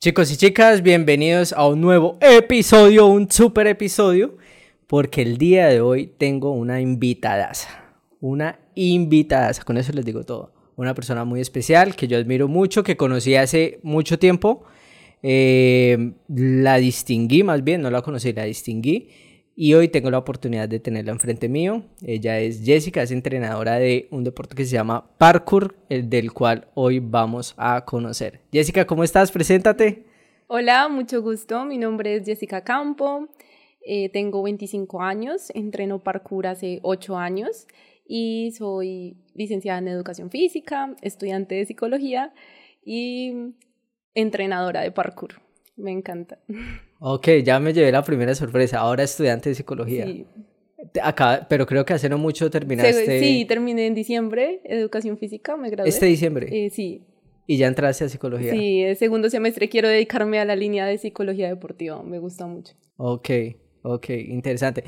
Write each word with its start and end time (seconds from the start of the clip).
Chicos 0.00 0.30
y 0.30 0.36
chicas, 0.36 0.82
bienvenidos 0.82 1.52
a 1.52 1.66
un 1.66 1.80
nuevo 1.80 2.18
episodio, 2.20 3.06
un 3.06 3.28
super 3.28 3.66
episodio, 3.66 4.36
porque 4.86 5.22
el 5.22 5.38
día 5.38 5.66
de 5.66 5.80
hoy 5.80 6.06
tengo 6.06 6.52
una 6.52 6.80
invitadaza, 6.80 7.68
una 8.20 8.60
invitadaza, 8.76 9.64
con 9.64 9.76
eso 9.76 9.92
les 9.92 10.04
digo 10.04 10.22
todo, 10.22 10.52
una 10.76 10.94
persona 10.94 11.24
muy 11.24 11.40
especial 11.40 11.96
que 11.96 12.06
yo 12.06 12.16
admiro 12.16 12.46
mucho, 12.46 12.84
que 12.84 12.96
conocí 12.96 13.34
hace 13.34 13.80
mucho 13.82 14.20
tiempo, 14.20 14.62
eh, 15.24 16.12
la 16.28 16.76
distinguí 16.76 17.42
más 17.42 17.64
bien, 17.64 17.82
no 17.82 17.90
la 17.90 18.00
conocí, 18.02 18.32
la 18.32 18.44
distinguí, 18.44 19.08
y 19.60 19.74
hoy 19.74 19.88
tengo 19.88 20.08
la 20.08 20.18
oportunidad 20.18 20.68
de 20.68 20.78
tenerla 20.78 21.10
enfrente 21.10 21.48
mío. 21.48 21.82
Ella 22.06 22.38
es 22.38 22.62
Jessica, 22.64 23.02
es 23.02 23.10
entrenadora 23.10 23.80
de 23.80 24.06
un 24.12 24.22
deporte 24.22 24.54
que 24.54 24.64
se 24.64 24.70
llama 24.70 25.10
parkour, 25.18 25.74
el 25.88 26.08
del 26.08 26.32
cual 26.32 26.68
hoy 26.74 27.00
vamos 27.00 27.54
a 27.56 27.84
conocer. 27.84 28.40
Jessica, 28.52 28.86
¿cómo 28.86 29.02
estás? 29.02 29.32
Preséntate. 29.32 30.04
Hola, 30.46 30.88
mucho 30.88 31.22
gusto. 31.22 31.64
Mi 31.64 31.76
nombre 31.76 32.14
es 32.14 32.24
Jessica 32.24 32.62
Campo. 32.62 33.26
Eh, 33.84 34.10
tengo 34.10 34.44
25 34.44 35.02
años, 35.02 35.50
entreno 35.52 36.04
parkour 36.04 36.46
hace 36.46 36.78
8 36.84 37.16
años 37.16 37.66
y 38.06 38.52
soy 38.52 39.16
licenciada 39.34 39.80
en 39.80 39.88
educación 39.88 40.30
física, 40.30 40.94
estudiante 41.02 41.56
de 41.56 41.66
psicología 41.66 42.32
y 42.84 43.32
entrenadora 44.14 44.82
de 44.82 44.92
parkour. 44.92 45.47
Me 45.78 45.92
encanta. 45.92 46.38
Ok, 47.00 47.28
ya 47.44 47.60
me 47.60 47.72
llevé 47.72 47.92
la 47.92 48.02
primera 48.02 48.34
sorpresa. 48.34 48.80
Ahora 48.80 49.04
estudiante 49.04 49.50
de 49.50 49.54
psicología. 49.54 50.04
Sí. 50.04 50.26
Acá, 51.00 51.46
pero 51.48 51.64
creo 51.64 51.84
que 51.84 51.92
hace 51.92 52.08
no 52.08 52.18
mucho 52.18 52.50
terminaste. 52.50 53.20
Sí, 53.20 53.44
terminé 53.44 53.86
en 53.86 53.94
diciembre, 53.94 54.60
educación 54.64 55.16
física, 55.16 55.56
me 55.56 55.70
gradué. 55.70 55.88
¿Este 55.88 56.06
diciembre? 56.06 56.48
Eh, 56.50 56.70
sí. 56.70 57.02
¿Y 57.46 57.56
ya 57.56 57.68
entraste 57.68 58.04
a 58.04 58.08
psicología? 58.08 58.52
Sí, 58.52 58.82
el 58.82 58.96
segundo 58.96 59.30
semestre 59.30 59.68
quiero 59.68 59.86
dedicarme 59.86 60.40
a 60.40 60.44
la 60.44 60.56
línea 60.56 60.86
de 60.86 60.98
psicología 60.98 61.46
deportiva, 61.46 62.02
me 62.02 62.18
gusta 62.18 62.46
mucho. 62.46 62.74
Ok, 62.96 63.30
ok, 63.82 64.10
interesante. 64.10 64.82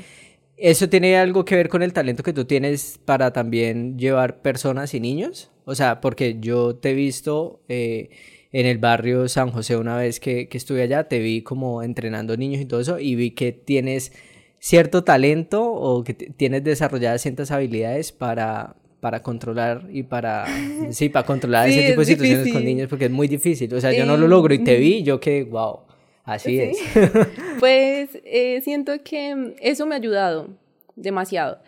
¿Eso 0.57 0.89
tiene 0.89 1.17
algo 1.17 1.45
que 1.45 1.55
ver 1.55 1.69
con 1.69 1.81
el 1.81 1.93
talento 1.93 2.23
que 2.23 2.33
tú 2.33 2.43
tienes 2.43 2.99
para 3.05 3.31
también 3.31 3.97
llevar 3.97 4.41
personas 4.41 4.93
y 4.93 4.99
niños? 4.99 5.49
O 5.65 5.75
sea, 5.75 6.01
porque 6.01 6.37
yo 6.39 6.75
te 6.75 6.91
he 6.91 6.93
visto 6.93 7.63
eh, 7.67 8.09
en 8.51 8.65
el 8.65 8.77
barrio 8.77 9.27
San 9.29 9.51
José 9.51 9.77
una 9.77 9.95
vez 9.97 10.19
que, 10.19 10.47
que 10.49 10.57
estuve 10.57 10.81
allá, 10.81 11.05
te 11.05 11.19
vi 11.19 11.41
como 11.41 11.83
entrenando 11.83 12.35
niños 12.35 12.61
y 12.61 12.65
todo 12.65 12.81
eso 12.81 12.99
y 12.99 13.15
vi 13.15 13.31
que 13.31 13.51
tienes 13.51 14.11
cierto 14.59 15.03
talento 15.03 15.71
o 15.71 16.03
que 16.03 16.13
tienes 16.13 16.63
desarrolladas 16.63 17.21
ciertas 17.21 17.49
habilidades 17.51 18.11
para, 18.11 18.75
para 18.99 19.21
controlar 19.21 19.87
y 19.91 20.03
para, 20.03 20.45
sí, 20.91 21.09
para 21.09 21.25
controlar 21.25 21.67
ese 21.67 21.87
tipo 21.89 22.01
de 22.01 22.05
situaciones 22.05 22.53
con 22.53 22.63
niños 22.63 22.87
porque 22.87 23.05
es 23.05 23.11
muy 23.11 23.27
difícil. 23.27 23.73
O 23.73 23.81
sea, 23.81 23.91
yo 23.91 24.05
no 24.05 24.17
lo 24.17 24.27
logro 24.27 24.53
y 24.53 24.63
te 24.63 24.77
vi 24.77 25.03
yo 25.03 25.19
que, 25.19 25.43
wow, 25.43 25.79
así 26.23 26.59
es. 26.59 26.77
pues 27.59 28.09
eh, 28.23 28.61
siento 28.63 28.93
que 29.03 29.55
eso 29.61 29.85
me 29.85 29.95
ha 29.95 29.97
ayudado 29.97 30.49
demasiado. 30.95 31.59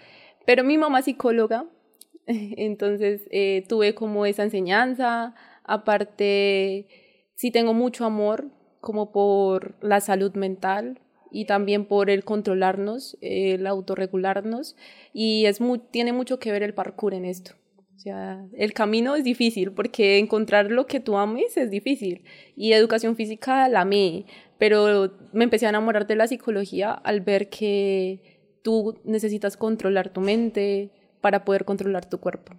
Pero 0.45 0.63
mi 0.63 0.77
mamá 0.77 0.99
es 0.99 1.05
psicóloga, 1.05 1.65
entonces 2.27 3.21
eh, 3.31 3.63
tuve 3.67 3.95
como 3.95 4.25
esa 4.25 4.43
enseñanza 4.43 5.33
Aparte, 5.63 6.87
sí 7.35 7.51
tengo 7.51 7.73
mucho 7.73 8.05
amor 8.05 8.49
como 8.81 9.11
por 9.11 9.75
la 9.81 10.01
salud 10.01 10.33
mental 10.35 10.99
y 11.31 11.45
también 11.45 11.85
por 11.85 12.09
el 12.09 12.23
controlarnos, 12.23 13.17
el 13.21 13.65
autorregularnos 13.65 14.75
y 15.13 15.45
es 15.45 15.61
muy, 15.61 15.79
tiene 15.79 16.13
mucho 16.13 16.37
que 16.37 16.51
ver 16.51 16.63
el 16.63 16.73
parkour 16.73 17.13
en 17.13 17.25
esto. 17.25 17.53
O 17.95 17.99
sea, 17.99 18.45
el 18.53 18.73
camino 18.73 19.15
es 19.15 19.23
difícil 19.23 19.71
porque 19.71 20.19
encontrar 20.19 20.69
lo 20.69 20.85
que 20.85 20.99
tú 20.99 21.17
ames 21.17 21.55
es 21.55 21.71
difícil 21.71 22.25
y 22.55 22.73
educación 22.73 23.15
física 23.15 23.69
la 23.69 23.81
amé, 23.81 24.25
pero 24.57 25.11
me 25.31 25.45
empecé 25.45 25.65
a 25.65 25.69
enamorar 25.69 26.05
de 26.05 26.17
la 26.17 26.27
psicología 26.27 26.91
al 26.91 27.21
ver 27.21 27.49
que 27.49 28.59
tú 28.61 28.99
necesitas 29.05 29.55
controlar 29.55 30.09
tu 30.09 30.19
mente 30.21 30.91
para 31.21 31.45
poder 31.45 31.63
controlar 31.63 32.09
tu 32.09 32.19
cuerpo 32.19 32.53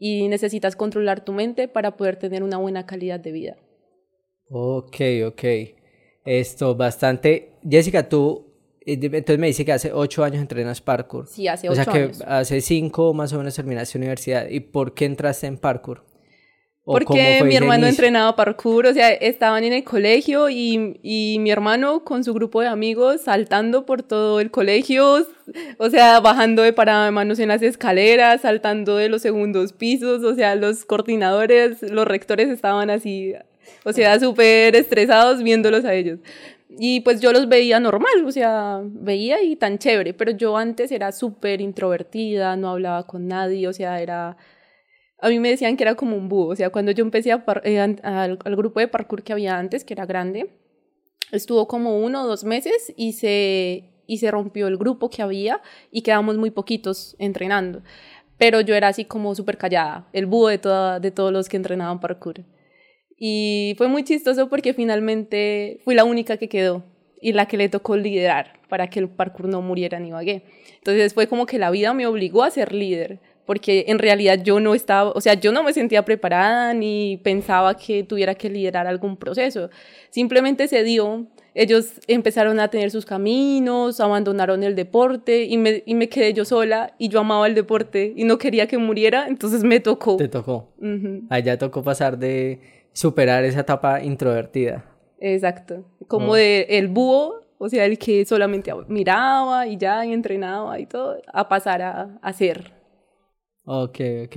y 0.00 0.26
necesitas 0.28 0.76
controlar 0.76 1.22
tu 1.24 1.32
mente 1.34 1.68
para 1.68 1.98
poder 1.98 2.16
tener 2.16 2.42
una 2.42 2.56
buena 2.56 2.86
calidad 2.86 3.20
de 3.20 3.32
vida. 3.32 3.56
Ok, 4.48 4.96
ok. 5.26 5.44
Esto 6.24 6.74
bastante. 6.74 7.52
Jessica, 7.68 8.08
tú, 8.08 8.46
eh, 8.80 8.98
entonces 9.02 9.38
me 9.38 9.48
dice 9.48 9.64
que 9.64 9.72
hace 9.72 9.92
ocho 9.92 10.24
años 10.24 10.40
entrenas 10.40 10.80
parkour. 10.80 11.26
Sí, 11.28 11.46
hace 11.48 11.68
ocho 11.68 11.82
años. 11.82 12.12
O 12.12 12.14
sea 12.14 12.26
que 12.26 12.32
hace 12.32 12.60
cinco 12.62 13.12
más 13.12 13.34
o 13.34 13.38
menos 13.38 13.54
terminaste 13.54 13.98
universidad. 13.98 14.48
¿Y 14.48 14.60
por 14.60 14.94
qué 14.94 15.04
entraste 15.04 15.46
en 15.46 15.58
parkour? 15.58 16.02
Porque 16.84 17.42
mi 17.44 17.54
hermano 17.54 17.86
entrenaba 17.86 18.34
parkour, 18.34 18.86
o 18.86 18.94
sea, 18.94 19.10
estaban 19.10 19.64
en 19.64 19.72
el 19.74 19.84
colegio 19.84 20.48
y, 20.48 20.98
y, 21.02 21.38
mi 21.38 21.50
hermano 21.50 22.04
con 22.04 22.24
su 22.24 22.32
grupo 22.32 22.62
de 22.62 22.68
amigos 22.68 23.20
saltando 23.20 23.84
por 23.84 24.02
todo 24.02 24.40
el 24.40 24.50
colegio, 24.50 25.26
o 25.78 25.90
sea, 25.90 26.20
bajando 26.20 26.62
de 26.62 26.72
manos 27.12 27.38
en 27.38 27.48
las 27.48 27.62
escaleras, 27.62 28.40
saltando 28.40 28.96
de 28.96 29.10
los 29.10 29.20
segundos 29.20 29.72
pisos, 29.74 30.24
o 30.24 30.34
sea, 30.34 30.54
los 30.54 30.86
coordinadores, 30.86 31.82
los 31.82 32.06
rectores 32.06 32.48
estaban 32.48 32.88
así, 32.88 33.34
o 33.84 33.92
sea, 33.92 34.18
súper 34.18 34.74
estresados 34.74 35.42
viéndolos 35.42 35.84
a 35.84 35.94
ellos. 35.94 36.18
Y 36.78 37.00
pues 37.00 37.20
yo 37.20 37.32
los 37.32 37.48
veía 37.48 37.78
normal, 37.78 38.24
o 38.24 38.32
sea, 38.32 38.80
veía 38.84 39.42
y 39.42 39.56
tan 39.56 39.78
chévere, 39.78 40.14
pero 40.14 40.30
yo 40.30 40.56
antes 40.56 40.90
era 40.92 41.12
súper 41.12 41.60
introvertida, 41.60 42.56
no 42.56 42.70
hablaba 42.70 43.06
con 43.06 43.28
nadie, 43.28 43.68
o 43.68 43.72
sea, 43.72 44.00
era 44.00 44.36
a 45.22 45.28
mí 45.28 45.38
me 45.38 45.50
decían 45.50 45.76
que 45.76 45.84
era 45.84 45.94
como 45.94 46.16
un 46.16 46.28
búho. 46.28 46.48
O 46.48 46.56
sea, 46.56 46.70
cuando 46.70 46.92
yo 46.92 47.04
empecé 47.04 47.32
a 47.32 47.44
eh, 47.64 47.78
al, 47.78 48.36
grupo 48.56 48.80
de 48.80 48.88
parkour 48.88 49.22
que 49.22 49.32
había 49.32 49.58
antes, 49.58 49.84
que 49.84 49.94
era 49.94 50.06
grande, 50.06 50.50
estuvo 51.32 51.68
como 51.68 51.98
uno 51.98 52.22
o 52.22 52.26
dos 52.26 52.44
meses 52.44 52.92
y 52.96 53.12
se, 53.12 53.90
y 54.06 54.18
se 54.18 54.30
rompió 54.30 54.66
el 54.68 54.76
grupo 54.76 55.10
que 55.10 55.22
había 55.22 55.60
y 55.90 56.02
quedamos 56.02 56.36
muy 56.36 56.50
poquitos 56.50 57.16
entrenando. 57.18 57.82
Pero 58.38 58.60
yo 58.62 58.74
era 58.74 58.88
así 58.88 59.04
como 59.04 59.34
súper 59.34 59.58
callada, 59.58 60.08
el 60.12 60.26
búho 60.26 60.48
de, 60.48 60.58
toda, 60.58 60.98
de 60.98 61.10
todos 61.10 61.32
los 61.32 61.48
que 61.48 61.58
entrenaban 61.58 62.00
parkour. 62.00 62.42
Y 63.18 63.74
fue 63.76 63.88
muy 63.88 64.02
chistoso 64.02 64.48
porque 64.48 64.72
finalmente 64.72 65.80
fui 65.84 65.94
la 65.94 66.04
única 66.04 66.38
que 66.38 66.48
quedó 66.48 66.82
y 67.20 67.34
la 67.34 67.46
que 67.46 67.58
le 67.58 67.68
tocó 67.68 67.98
liderar 67.98 68.58
para 68.70 68.88
que 68.88 68.98
el 68.98 69.10
parkour 69.10 69.46
no 69.46 69.60
muriera 69.60 70.00
ni 70.00 70.10
vagué. 70.10 70.44
Entonces 70.78 71.12
fue 71.12 71.26
como 71.26 71.44
que 71.44 71.58
la 71.58 71.70
vida 71.70 71.92
me 71.92 72.06
obligó 72.06 72.42
a 72.42 72.50
ser 72.50 72.72
líder 72.72 73.20
porque 73.50 73.86
en 73.88 73.98
realidad 73.98 74.38
yo 74.44 74.60
no 74.60 74.76
estaba, 74.76 75.10
o 75.10 75.20
sea, 75.20 75.34
yo 75.34 75.50
no 75.50 75.64
me 75.64 75.72
sentía 75.72 76.04
preparada 76.04 76.72
ni 76.72 77.16
pensaba 77.24 77.76
que 77.76 78.04
tuviera 78.04 78.36
que 78.36 78.48
liderar 78.48 78.86
algún 78.86 79.16
proceso. 79.16 79.70
Simplemente 80.10 80.68
se 80.68 80.84
dio, 80.84 81.26
ellos 81.52 81.94
empezaron 82.06 82.60
a 82.60 82.68
tener 82.68 82.92
sus 82.92 83.04
caminos, 83.04 83.98
abandonaron 83.98 84.62
el 84.62 84.76
deporte 84.76 85.46
y 85.46 85.56
me, 85.56 85.82
y 85.84 85.96
me 85.96 86.08
quedé 86.08 86.32
yo 86.32 86.44
sola 86.44 86.94
y 86.96 87.08
yo 87.08 87.18
amaba 87.18 87.48
el 87.48 87.56
deporte 87.56 88.12
y 88.14 88.22
no 88.22 88.38
quería 88.38 88.68
que 88.68 88.78
muriera, 88.78 89.26
entonces 89.26 89.64
me 89.64 89.80
tocó. 89.80 90.16
Te 90.16 90.28
tocó. 90.28 90.68
Allá 91.28 91.58
tocó 91.58 91.82
pasar 91.82 92.18
de 92.18 92.60
superar 92.92 93.42
esa 93.42 93.62
etapa 93.62 94.00
introvertida. 94.00 94.84
Exacto, 95.18 95.84
como 96.06 96.36
de 96.36 96.68
el 96.68 96.86
búho 96.86 97.40
o 97.58 97.68
sea, 97.68 97.84
el 97.84 97.98
que 97.98 98.24
solamente 98.24 98.72
miraba 98.86 99.66
y 99.66 99.76
ya 99.76 100.06
y 100.06 100.12
entrenaba 100.12 100.78
y 100.78 100.86
todo, 100.86 101.20
a 101.26 101.48
pasar 101.48 101.82
a 101.82 102.16
hacer. 102.22 102.79
Ok, 103.72 104.00
ok. 104.24 104.36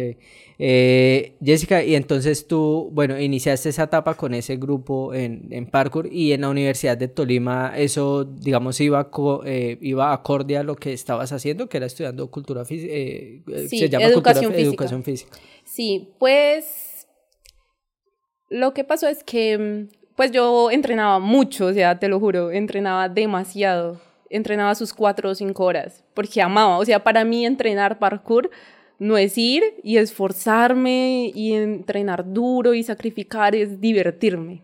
Eh, 0.59 1.33
Jessica, 1.43 1.83
y 1.83 1.95
entonces 1.95 2.45
tú, 2.45 2.91
bueno, 2.93 3.19
iniciaste 3.19 3.69
esa 3.69 3.85
etapa 3.85 4.13
con 4.13 4.35
ese 4.35 4.57
grupo 4.57 5.11
en, 5.11 5.47
en 5.49 5.65
parkour 5.65 6.05
y 6.05 6.33
en 6.33 6.41
la 6.41 6.49
Universidad 6.49 6.95
de 6.95 7.07
Tolima, 7.07 7.73
eso, 7.75 8.25
digamos, 8.25 8.79
iba, 8.79 9.09
eh, 9.45 9.79
iba 9.81 10.13
acorde 10.13 10.55
a 10.55 10.61
lo 10.61 10.75
que 10.75 10.93
estabas 10.93 11.31
haciendo, 11.31 11.67
que 11.67 11.77
era 11.77 11.87
estudiando 11.87 12.29
cultura 12.29 12.63
física, 12.63 12.93
eh, 12.93 13.41
sí, 13.67 13.79
se 13.79 13.89
llama 13.89 14.05
educación, 14.05 14.51
física. 14.51 14.69
educación 14.69 15.03
física. 15.03 15.37
Sí, 15.63 16.13
pues 16.19 17.07
lo 18.51 18.75
que 18.75 18.83
pasó 18.83 19.07
es 19.07 19.23
que, 19.23 19.87
pues 20.15 20.31
yo 20.31 20.69
entrenaba 20.69 21.17
mucho, 21.17 21.65
o 21.65 21.73
sea, 21.73 21.97
te 21.97 22.07
lo 22.07 22.19
juro, 22.19 22.51
entrenaba 22.51 23.09
demasiado, 23.09 23.99
entrenaba 24.29 24.75
sus 24.75 24.93
cuatro 24.93 25.31
o 25.31 25.33
cinco 25.33 25.65
horas, 25.65 26.03
porque 26.13 26.39
amaba, 26.39 26.77
o 26.77 26.85
sea, 26.85 27.03
para 27.03 27.25
mí 27.25 27.47
entrenar 27.47 27.97
parkour 27.97 28.51
no 29.03 29.17
es 29.17 29.37
ir 29.37 29.63
y 29.83 29.97
esforzarme 29.97 31.29
y 31.35 31.51
entrenar 31.51 32.33
duro 32.33 32.73
y 32.73 32.83
sacrificar, 32.83 33.53
es 33.53 33.81
divertirme. 33.81 34.61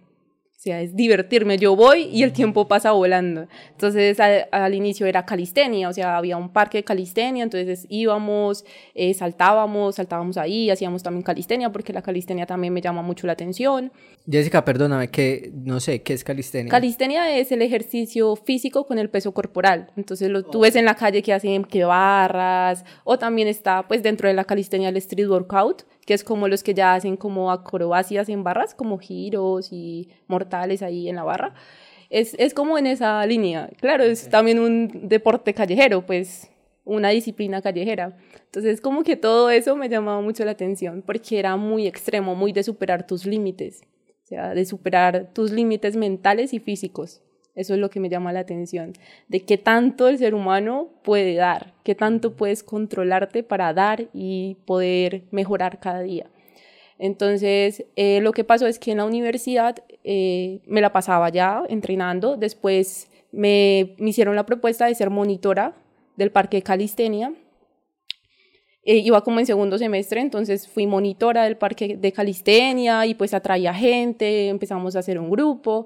O 0.59 0.61
sea, 0.61 0.81
es 0.81 0.93
divertirme. 0.93 1.57
Yo 1.57 1.73
voy 1.73 2.09
y 2.11 2.21
el 2.23 2.33
tiempo 2.33 2.67
pasa 2.67 2.91
volando. 2.91 3.47
Entonces, 3.71 4.19
al, 4.19 4.73
inicio 4.73 5.05
era 5.07 5.25
calistenia, 5.25 5.87
o 5.87 5.93
sea, 5.93 6.17
había 6.17 6.35
un 6.35 6.51
parque 6.51 6.79
de 6.79 6.83
calistenia, 6.83 7.45
entonces 7.45 7.85
íbamos, 7.87 8.65
eh, 8.93 9.13
saltábamos, 9.13 9.95
saltábamos 9.95 10.35
ahí, 10.35 10.69
hacíamos 10.69 11.01
también 11.01 11.23
calistenia, 11.23 11.71
porque 11.71 11.93
la 11.93 12.01
calistenia 12.01 12.45
también 12.45 12.73
me 12.73 12.81
llama 12.81 13.01
mucho 13.01 13.25
la 13.25 13.31
atención. 13.31 13.93
Jessica, 14.29 14.65
perdóname, 14.65 15.07
que 15.07 15.49
no 15.53 15.79
sé, 15.79 16.01
¿qué 16.01 16.11
es 16.11 16.25
calistenia? 16.25 16.69
Calistenia 16.69 17.37
es 17.37 17.53
el 17.53 17.61
ejercicio 17.61 18.35
físico 18.35 18.85
con 18.85 18.99
el 18.99 19.09
peso 19.09 19.33
corporal. 19.33 19.91
Entonces, 19.95 20.29
lo, 20.29 20.43
tú 20.43 20.59
ves 20.59 20.75
en 20.75 20.83
la 20.83 20.95
calle 20.95 21.23
que 21.23 21.31
hacen 21.31 21.63
que 21.63 21.85
barras, 21.85 22.83
o 23.05 23.17
también 23.17 23.47
está, 23.47 23.87
pues, 23.87 24.03
dentro 24.03 24.27
de 24.27 24.33
la 24.33 24.43
calistenia 24.43 24.89
el 24.89 24.97
street 24.97 25.29
workout, 25.29 25.83
que 26.09 26.15
es 26.15 26.23
como 26.23 26.47
los 26.47 26.63
que 26.63 26.73
ya 26.73 26.95
hacen 26.95 27.17
como 27.17 27.51
acrobacias 27.51 28.29
en 28.29 28.43
barras, 28.43 28.73
como 28.73 28.97
giros 28.97 29.71
y 29.71 30.09
mortales 30.25 30.81
ahí 30.81 31.07
en 31.07 31.15
la 31.15 31.23
barra. 31.23 31.53
Es, 32.09 32.35
es 32.39 32.55
como 32.55 32.79
en 32.79 32.87
esa 32.87 33.23
línea. 33.27 33.69
Claro, 33.79 34.03
es 34.03 34.27
también 34.27 34.57
un 34.57 34.89
deporte 35.07 35.53
callejero, 35.53 36.03
pues 36.07 36.49
una 36.83 37.09
disciplina 37.09 37.61
callejera. 37.61 38.17
Entonces, 38.45 38.81
como 38.81 39.03
que 39.03 39.17
todo 39.17 39.51
eso 39.51 39.75
me 39.75 39.87
llamaba 39.87 40.19
mucho 40.19 40.43
la 40.45 40.49
atención, 40.49 41.03
porque 41.05 41.37
era 41.37 41.55
muy 41.57 41.85
extremo, 41.85 42.33
muy 42.33 42.53
de 42.53 42.63
superar 42.63 43.05
tus 43.05 43.27
límites, 43.27 43.81
o 44.23 44.25
sea, 44.25 44.55
de 44.55 44.65
superar 44.65 45.31
tus 45.31 45.51
límites 45.51 45.95
mentales 45.95 46.55
y 46.55 46.59
físicos. 46.59 47.21
Eso 47.55 47.73
es 47.73 47.79
lo 47.79 47.89
que 47.89 47.99
me 47.99 48.09
llama 48.09 48.31
la 48.31 48.39
atención, 48.39 48.93
de 49.27 49.41
qué 49.41 49.57
tanto 49.57 50.07
el 50.07 50.17
ser 50.17 50.33
humano 50.33 50.89
puede 51.03 51.35
dar, 51.35 51.73
qué 51.83 51.95
tanto 51.95 52.35
puedes 52.35 52.63
controlarte 52.63 53.43
para 53.43 53.73
dar 53.73 54.07
y 54.13 54.57
poder 54.65 55.23
mejorar 55.31 55.79
cada 55.79 56.01
día. 56.01 56.29
Entonces, 56.99 57.85
eh, 57.95 58.19
lo 58.21 58.33
que 58.33 58.43
pasó 58.43 58.67
es 58.67 58.77
que 58.77 58.91
en 58.91 58.97
la 58.97 59.05
universidad 59.05 59.83
eh, 60.03 60.61
me 60.67 60.81
la 60.81 60.91
pasaba 60.91 61.29
ya 61.29 61.63
entrenando, 61.69 62.37
después 62.37 63.09
me, 63.31 63.95
me 63.97 64.09
hicieron 64.09 64.35
la 64.35 64.45
propuesta 64.45 64.85
de 64.85 64.95
ser 64.95 65.09
monitora 65.09 65.75
del 66.17 66.31
Parque 66.31 66.57
de 66.57 66.63
Calistenia. 66.63 67.33
Eh, 68.83 68.97
iba 68.97 69.21
como 69.23 69.39
en 69.39 69.45
segundo 69.45 69.77
semestre, 69.77 70.19
entonces 70.19 70.67
fui 70.67 70.87
monitora 70.87 71.43
del 71.43 71.57
Parque 71.57 71.97
de 71.97 72.11
Calistenia 72.11 73.05
y 73.05 73.13
pues 73.13 73.33
atraía 73.33 73.73
gente, 73.73 74.49
empezamos 74.49 74.95
a 74.95 74.99
hacer 74.99 75.19
un 75.19 75.29
grupo, 75.29 75.85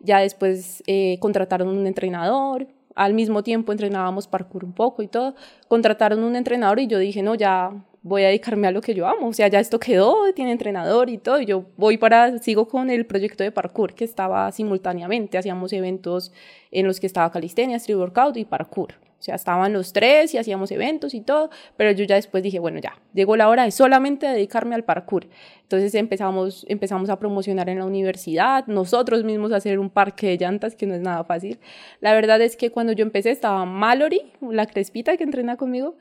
ya 0.00 0.20
después 0.20 0.82
eh, 0.86 1.18
contrataron 1.20 1.68
un 1.68 1.86
entrenador, 1.86 2.66
al 2.94 3.14
mismo 3.14 3.42
tiempo 3.42 3.72
entrenábamos 3.72 4.28
parkour 4.28 4.64
un 4.64 4.72
poco 4.72 5.02
y 5.02 5.08
todo, 5.08 5.34
contrataron 5.68 6.22
un 6.22 6.36
entrenador 6.36 6.78
y 6.78 6.86
yo 6.86 6.98
dije, 6.98 7.22
no, 7.22 7.34
ya 7.34 7.72
voy 8.02 8.22
a 8.22 8.26
dedicarme 8.26 8.68
a 8.68 8.70
lo 8.70 8.82
que 8.82 8.94
yo 8.94 9.06
amo, 9.06 9.28
o 9.28 9.32
sea, 9.32 9.48
ya 9.48 9.58
esto 9.58 9.80
quedó, 9.80 10.16
tiene 10.34 10.52
entrenador 10.52 11.08
y 11.08 11.18
todo, 11.18 11.40
y 11.40 11.46
yo 11.46 11.64
voy 11.76 11.96
para, 11.96 12.38
sigo 12.38 12.68
con 12.68 12.90
el 12.90 13.06
proyecto 13.06 13.42
de 13.42 13.50
parkour 13.50 13.94
que 13.94 14.04
estaba 14.04 14.52
simultáneamente, 14.52 15.38
hacíamos 15.38 15.72
eventos 15.72 16.30
en 16.70 16.86
los 16.86 17.00
que 17.00 17.06
estaba 17.06 17.30
calistenia, 17.32 17.78
street 17.78 17.98
workout 17.98 18.36
y 18.36 18.44
parkour. 18.44 19.03
O 19.24 19.26
sea, 19.26 19.36
estaban 19.36 19.72
los 19.72 19.94
tres 19.94 20.34
y 20.34 20.36
hacíamos 20.36 20.70
eventos 20.70 21.14
y 21.14 21.22
todo, 21.22 21.48
pero 21.78 21.92
yo 21.92 22.04
ya 22.04 22.16
después 22.16 22.42
dije, 22.42 22.58
bueno, 22.58 22.78
ya, 22.78 23.00
llegó 23.14 23.36
la 23.36 23.48
hora 23.48 23.64
de 23.64 23.70
solamente 23.70 24.26
dedicarme 24.26 24.74
al 24.74 24.84
parkour. 24.84 25.28
Entonces 25.62 25.94
empezamos, 25.94 26.66
empezamos 26.68 27.08
a 27.08 27.18
promocionar 27.18 27.70
en 27.70 27.78
la 27.78 27.86
universidad, 27.86 28.66
nosotros 28.66 29.24
mismos 29.24 29.50
a 29.52 29.56
hacer 29.56 29.78
un 29.78 29.88
parque 29.88 30.26
de 30.26 30.36
llantas, 30.36 30.76
que 30.76 30.84
no 30.84 30.94
es 30.94 31.00
nada 31.00 31.24
fácil. 31.24 31.58
La 32.00 32.12
verdad 32.12 32.38
es 32.42 32.54
que 32.54 32.70
cuando 32.70 32.92
yo 32.92 33.02
empecé 33.02 33.30
estaba 33.30 33.64
Mallory, 33.64 34.30
la 34.42 34.66
crespita 34.66 35.16
que 35.16 35.24
entrena 35.24 35.56
conmigo, 35.56 35.96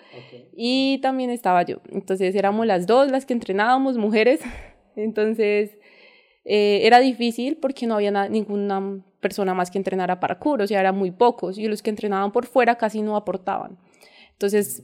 y 0.53 0.99
también 1.01 1.29
estaba 1.29 1.63
yo. 1.63 1.77
Entonces 1.93 2.35
éramos 2.35 2.67
las 2.67 2.87
dos 2.87 3.09
las 3.09 3.25
que 3.25 3.31
entrenábamos, 3.31 3.97
mujeres. 3.97 4.41
Entonces 4.97 5.77
eh, 6.43 6.81
era 6.83 6.99
difícil 6.99 7.55
porque 7.55 7.87
no 7.87 7.95
había 7.95 8.27
ninguna 8.27 9.01
persona 9.23 9.55
más 9.55 9.71
que 9.71 9.79
entrenara 9.79 10.19
parkour, 10.19 10.61
o 10.61 10.67
sea, 10.67 10.79
eran 10.79 10.95
muy 10.95 11.09
pocos 11.09 11.57
y 11.57 11.67
los 11.67 11.81
que 11.81 11.89
entrenaban 11.89 12.31
por 12.31 12.45
fuera 12.45 12.75
casi 12.75 13.01
no 13.01 13.15
aportaban. 13.15 13.79
Entonces, 14.33 14.83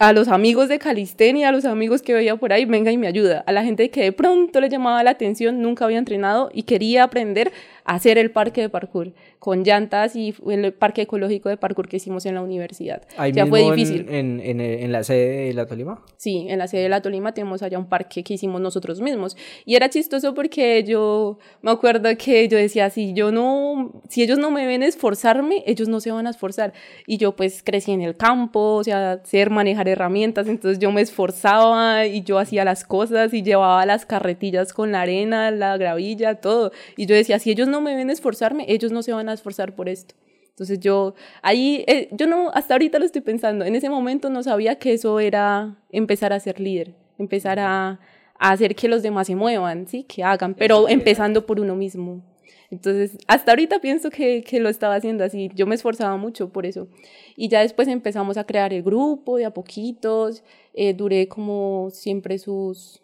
a 0.00 0.12
los 0.12 0.28
amigos 0.28 0.68
de 0.68 0.78
calistenia, 0.78 1.50
a 1.50 1.52
los 1.52 1.64
amigos 1.64 2.02
que 2.02 2.14
veía 2.14 2.36
por 2.36 2.52
ahí, 2.52 2.64
venga 2.64 2.90
y 2.90 2.98
me 2.98 3.06
ayuda. 3.06 3.44
A 3.46 3.52
la 3.52 3.62
gente 3.62 3.90
que 3.90 4.02
de 4.02 4.12
pronto 4.12 4.60
le 4.60 4.68
llamaba 4.68 5.02
la 5.02 5.10
atención, 5.10 5.62
nunca 5.62 5.84
había 5.84 5.98
entrenado 5.98 6.50
y 6.52 6.64
quería 6.64 7.04
aprender 7.04 7.52
hacer 7.88 8.18
el 8.18 8.30
parque 8.30 8.60
de 8.60 8.68
parkour 8.68 9.14
con 9.38 9.64
llantas 9.64 10.14
y 10.14 10.34
el 10.50 10.74
parque 10.74 11.02
ecológico 11.02 11.48
de 11.48 11.56
parkour 11.56 11.88
que 11.88 11.96
hicimos 11.96 12.26
en 12.26 12.34
la 12.34 12.42
universidad. 12.42 13.02
Ahí 13.16 13.32
ya 13.32 13.46
fue 13.46 13.62
difícil. 13.62 14.06
En, 14.10 14.40
en, 14.40 14.60
en, 14.60 14.92
la 14.92 15.02
sede 15.02 15.46
de 15.46 15.54
la 15.54 15.64
Tolima? 15.64 16.04
Sí, 16.18 16.46
en 16.48 16.58
la 16.58 16.68
sede 16.68 16.82
de 16.82 16.88
la 16.90 17.00
Tolima 17.00 17.32
tenemos 17.32 17.62
allá 17.62 17.78
un 17.78 17.88
parque 17.88 18.22
que 18.22 18.34
hicimos 18.34 18.60
nosotros 18.60 19.00
mismos. 19.00 19.38
Y 19.64 19.74
era 19.74 19.88
chistoso 19.88 20.34
porque 20.34 20.84
yo 20.84 21.38
me 21.62 21.70
acuerdo 21.70 22.10
que 22.18 22.46
yo 22.48 22.58
decía, 22.58 22.90
si 22.90 23.14
yo 23.14 23.32
no, 23.32 24.02
si 24.10 24.22
ellos 24.22 24.38
no 24.38 24.50
me 24.50 24.66
ven 24.66 24.82
esforzarme, 24.82 25.62
ellos 25.66 25.88
no 25.88 26.00
se 26.00 26.10
van 26.10 26.26
a 26.26 26.30
esforzar. 26.30 26.74
Y 27.06 27.16
yo 27.16 27.34
pues 27.36 27.62
crecí 27.62 27.92
en 27.92 28.02
el 28.02 28.18
campo, 28.18 28.74
o 28.74 28.84
sea, 28.84 29.22
ser 29.24 29.48
manejar 29.48 29.88
herramientas, 29.88 30.46
entonces 30.46 30.78
yo 30.78 30.92
me 30.92 31.00
esforzaba 31.00 32.04
y 32.04 32.22
yo 32.22 32.38
hacía 32.38 32.66
las 32.66 32.84
cosas 32.84 33.32
y 33.32 33.42
llevaba 33.42 33.86
las 33.86 34.04
carretillas 34.04 34.74
con 34.74 34.92
la 34.92 35.00
arena, 35.00 35.50
la 35.50 35.78
gravilla, 35.78 36.34
todo. 36.34 36.70
Y 36.98 37.06
yo 37.06 37.14
decía, 37.14 37.38
si 37.38 37.50
ellos 37.50 37.66
no 37.66 37.77
me 37.80 37.94
ven 37.94 38.10
esforzarme, 38.10 38.66
ellos 38.68 38.92
no 38.92 39.02
se 39.02 39.12
van 39.12 39.28
a 39.28 39.32
esforzar 39.32 39.74
por 39.74 39.88
esto. 39.88 40.14
Entonces 40.50 40.80
yo, 40.80 41.14
ahí, 41.40 41.84
eh, 41.86 42.08
yo 42.10 42.26
no, 42.26 42.50
hasta 42.50 42.74
ahorita 42.74 42.98
lo 42.98 43.04
estoy 43.04 43.20
pensando, 43.20 43.64
en 43.64 43.76
ese 43.76 43.90
momento 43.90 44.28
no 44.28 44.42
sabía 44.42 44.76
que 44.76 44.92
eso 44.92 45.20
era 45.20 45.78
empezar 45.90 46.32
a 46.32 46.40
ser 46.40 46.58
líder, 46.58 46.94
empezar 47.16 47.60
a, 47.60 48.00
a 48.38 48.50
hacer 48.50 48.74
que 48.74 48.88
los 48.88 49.02
demás 49.02 49.28
se 49.28 49.36
muevan, 49.36 49.86
¿sí? 49.86 50.02
Que 50.04 50.24
hagan, 50.24 50.54
pero 50.54 50.88
empezando 50.88 51.46
por 51.46 51.60
uno 51.60 51.76
mismo. 51.76 52.24
Entonces, 52.70 53.16
hasta 53.26 53.52
ahorita 53.52 53.80
pienso 53.80 54.10
que, 54.10 54.42
que, 54.42 54.60
lo 54.60 54.68
estaba 54.68 54.94
haciendo 54.94 55.24
así. 55.24 55.50
Yo 55.54 55.66
me 55.66 55.74
esforzaba 55.74 56.16
mucho 56.16 56.50
por 56.50 56.66
eso. 56.66 56.88
Y 57.34 57.48
ya 57.48 57.60
después 57.60 57.88
empezamos 57.88 58.36
a 58.36 58.44
crear 58.44 58.74
el 58.74 58.82
grupo 58.82 59.38
de 59.38 59.46
a 59.46 59.54
poquitos. 59.54 60.42
Eh, 60.74 60.92
duré 60.92 61.28
como 61.28 61.88
siempre 61.90 62.38
sus, 62.38 63.02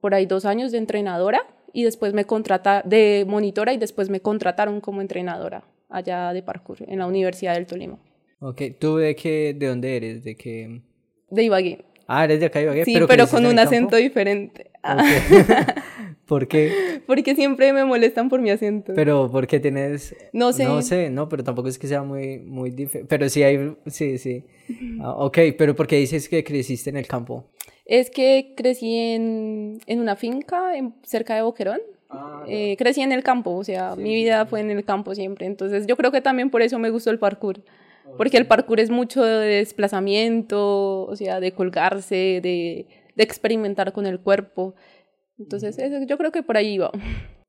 por 0.00 0.14
ahí 0.14 0.26
dos 0.26 0.44
años 0.44 0.70
de 0.72 0.78
entrenadora 0.78 1.46
y 1.72 1.84
después 1.84 2.12
me 2.12 2.24
contrata 2.24 2.82
de 2.84 3.24
monitora 3.28 3.72
y 3.72 3.78
después 3.78 4.08
me 4.10 4.20
contrataron 4.20 4.80
como 4.80 5.00
entrenadora 5.00 5.64
allá 5.88 6.32
de 6.32 6.42
parkour 6.42 6.78
en 6.86 6.98
la 6.98 7.06
Universidad 7.06 7.54
del 7.54 7.66
Tolima. 7.66 7.98
Ok, 8.40 8.62
¿tú 8.78 8.96
de 8.96 9.14
qué, 9.14 9.54
de 9.56 9.66
dónde 9.66 9.96
eres? 9.96 10.24
¿De 10.24 10.36
qué? 10.36 10.80
De 11.30 11.42
Ibagué. 11.42 11.84
Ah, 12.06 12.24
eres 12.24 12.40
de 12.40 12.46
acá 12.46 12.58
de 12.58 12.64
Ibagué. 12.64 12.84
Sí, 12.84 12.96
pero, 13.06 13.28
con 13.28 13.46
un 13.46 13.58
acento 13.58 13.96
diferente. 13.96 14.70
¿Por 16.30 16.46
qué? 16.48 17.02
Porque 17.06 17.34
siempre 17.34 17.72
me 17.72 17.84
molestan 17.84 18.28
por 18.28 18.40
mi 18.40 18.50
acento. 18.50 18.92
Pero 18.94 19.28
¿por 19.30 19.48
qué 19.48 19.58
tienes...? 19.58 20.14
No 20.32 20.52
sé. 20.52 20.64
No 20.64 20.80
sé, 20.80 21.10
no, 21.10 21.28
pero 21.28 21.42
tampoco 21.42 21.68
es 21.68 21.76
que 21.76 21.88
sea 21.88 22.04
muy, 22.04 22.38
muy 22.38 22.70
diferente. 22.70 23.08
Pero 23.08 23.28
sí 23.28 23.42
hay, 23.42 23.74
sí, 23.86 24.16
sí. 24.16 24.44
Ah, 25.02 25.14
ok, 25.16 25.38
pero 25.58 25.74
¿por 25.74 25.88
qué 25.88 25.96
dices 25.96 26.28
que 26.28 26.44
creciste 26.44 26.90
en 26.90 26.96
el 26.96 27.06
campo? 27.08 27.50
Es 27.90 28.08
que 28.08 28.54
crecí 28.56 28.96
en, 28.96 29.80
en 29.86 29.98
una 29.98 30.14
finca 30.14 30.76
en, 30.76 30.94
cerca 31.02 31.34
de 31.34 31.42
Boquerón. 31.42 31.80
Ah, 32.08 32.44
eh, 32.46 32.76
crecí 32.78 33.00
en 33.00 33.10
el 33.10 33.24
campo, 33.24 33.50
o 33.50 33.64
sea, 33.64 33.96
mi 33.96 34.14
vida 34.14 34.46
fue 34.46 34.60
en 34.60 34.70
el 34.70 34.84
campo 34.84 35.12
siempre. 35.16 35.46
Entonces 35.46 35.88
yo 35.88 35.96
creo 35.96 36.12
que 36.12 36.20
también 36.20 36.50
por 36.50 36.62
eso 36.62 36.78
me 36.78 36.90
gustó 36.90 37.10
el 37.10 37.18
parkour. 37.18 37.64
Porque 38.16 38.36
el 38.36 38.46
parkour 38.46 38.78
es 38.78 38.90
mucho 38.90 39.24
de 39.24 39.56
desplazamiento, 39.56 41.04
o 41.04 41.16
sea, 41.16 41.40
de 41.40 41.50
colgarse, 41.50 42.38
de, 42.40 42.86
de 43.16 43.24
experimentar 43.24 43.92
con 43.92 44.06
el 44.06 44.20
cuerpo. 44.20 44.76
Entonces 45.36 45.76
eso, 45.76 46.06
yo 46.06 46.16
creo 46.16 46.30
que 46.30 46.44
por 46.44 46.56
ahí 46.56 46.74
iba. 46.74 46.92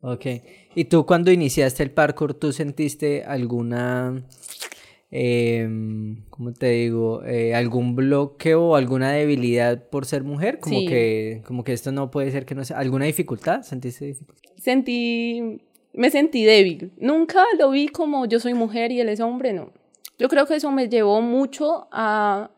Ok. 0.01 0.25
¿Y 0.73 0.85
tú 0.85 1.05
cuando 1.05 1.31
iniciaste 1.31 1.83
el 1.83 1.91
parkour, 1.91 2.33
tú 2.33 2.51
sentiste 2.51 3.23
alguna 3.25 4.23
eh, 5.11 5.67
¿cómo 6.29 6.53
te 6.53 6.69
digo? 6.69 7.23
Eh, 7.25 7.53
algún 7.53 7.95
bloqueo 7.95 8.69
o 8.69 8.75
alguna 8.75 9.11
debilidad 9.11 9.83
por 9.89 10.05
ser 10.05 10.23
mujer, 10.23 10.59
como 10.59 10.79
que, 10.79 11.41
como 11.45 11.63
que 11.65 11.73
esto 11.73 11.91
no 11.91 12.09
puede 12.09 12.31
ser 12.31 12.45
que 12.45 12.55
no 12.55 12.63
sea, 12.63 12.79
¿alguna 12.79 13.05
dificultad? 13.05 13.61
¿Sentiste 13.63 14.05
dificultad? 14.05 14.49
Sentí, 14.57 15.61
me 15.93 16.09
sentí 16.09 16.45
débil. 16.45 16.93
Nunca 16.97 17.43
lo 17.59 17.71
vi 17.71 17.89
como 17.89 18.25
yo 18.25 18.39
soy 18.39 18.53
mujer 18.53 18.91
y 18.93 19.01
él 19.01 19.09
es 19.09 19.19
hombre, 19.19 19.51
no. 19.51 19.71
Yo 20.17 20.29
creo 20.29 20.45
que 20.45 20.55
eso 20.55 20.71
me 20.71 20.87
llevó 20.87 21.21
mucho 21.21 21.87
a, 21.91 22.51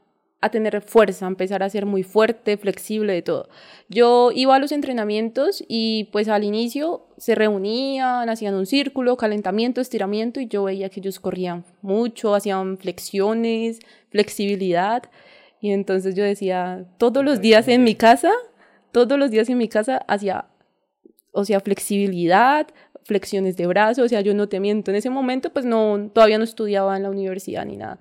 a 0.44 0.50
tener 0.50 0.82
fuerza, 0.82 1.26
a 1.26 1.30
empezar 1.30 1.64
a 1.64 1.70
ser 1.70 1.86
muy 1.86 2.04
fuerte, 2.04 2.58
flexible 2.58 3.14
de 3.14 3.22
todo. 3.22 3.48
Yo 3.88 4.32
iba 4.36 4.54
a 4.56 4.60
los 4.60 4.74
entrenamientos 4.74 5.64
y 5.70 6.10
pues 6.12 6.28
al 6.28 6.44
inicio 6.44 7.08
se 7.18 7.34
reunían, 7.34 8.28
hacían 8.28 8.54
un 8.54 8.66
círculo, 8.66 9.16
calentamiento, 9.16 9.80
estiramiento 9.80 10.42
y 10.42 10.48
yo 10.48 10.66
veía 10.66 10.90
que 10.90 11.00
ellos 11.00 11.22
corrían 11.22 11.64
mucho, 11.82 12.36
hacían 12.36 12.78
flexiones, 12.78 13.80
flexibilidad 14.10 15.04
y 15.62 15.72
entonces 15.72 16.14
yo 16.14 16.26
decía, 16.26 16.86
todos 16.98 17.24
los 17.24 17.40
días 17.40 17.70
en 17.70 17.86
mi 17.86 17.96
casa, 17.96 18.34
todos 18.92 19.18
los 19.18 19.32
días 19.32 19.48
en 19.48 19.58
mi 19.58 19.70
casa 19.70 20.04
hacía, 20.10 20.48
o 21.32 21.46
sea, 21.46 21.62
flexibilidad, 21.62 22.68
flexiones 23.06 23.56
de 23.56 23.66
brazos, 23.68 24.04
o 24.04 24.10
sea, 24.10 24.20
yo 24.20 24.34
no 24.34 24.50
te 24.50 24.60
miento, 24.60 24.92
en 24.92 24.98
ese 24.98 25.10
momento 25.10 25.54
pues 25.54 25.64
no, 25.64 26.12
todavía 26.14 26.38
no 26.38 26.44
estudiaba 26.44 26.98
en 26.98 27.04
la 27.04 27.10
universidad 27.10 27.66
ni 27.66 27.78
nada. 27.78 27.98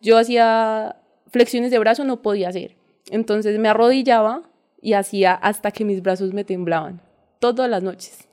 Yo 0.00 0.16
hacía 0.16 0.96
flexiones 1.34 1.72
de 1.72 1.80
brazo 1.80 2.04
no 2.04 2.22
podía 2.22 2.48
hacer. 2.48 2.76
Entonces 3.10 3.58
me 3.58 3.68
arrodillaba 3.68 4.48
y 4.80 4.92
hacía 4.92 5.34
hasta 5.34 5.72
que 5.72 5.84
mis 5.84 6.00
brazos 6.00 6.32
me 6.32 6.44
temblaban, 6.44 7.02
todas 7.40 7.68
las 7.68 7.82
noches. 7.82 8.28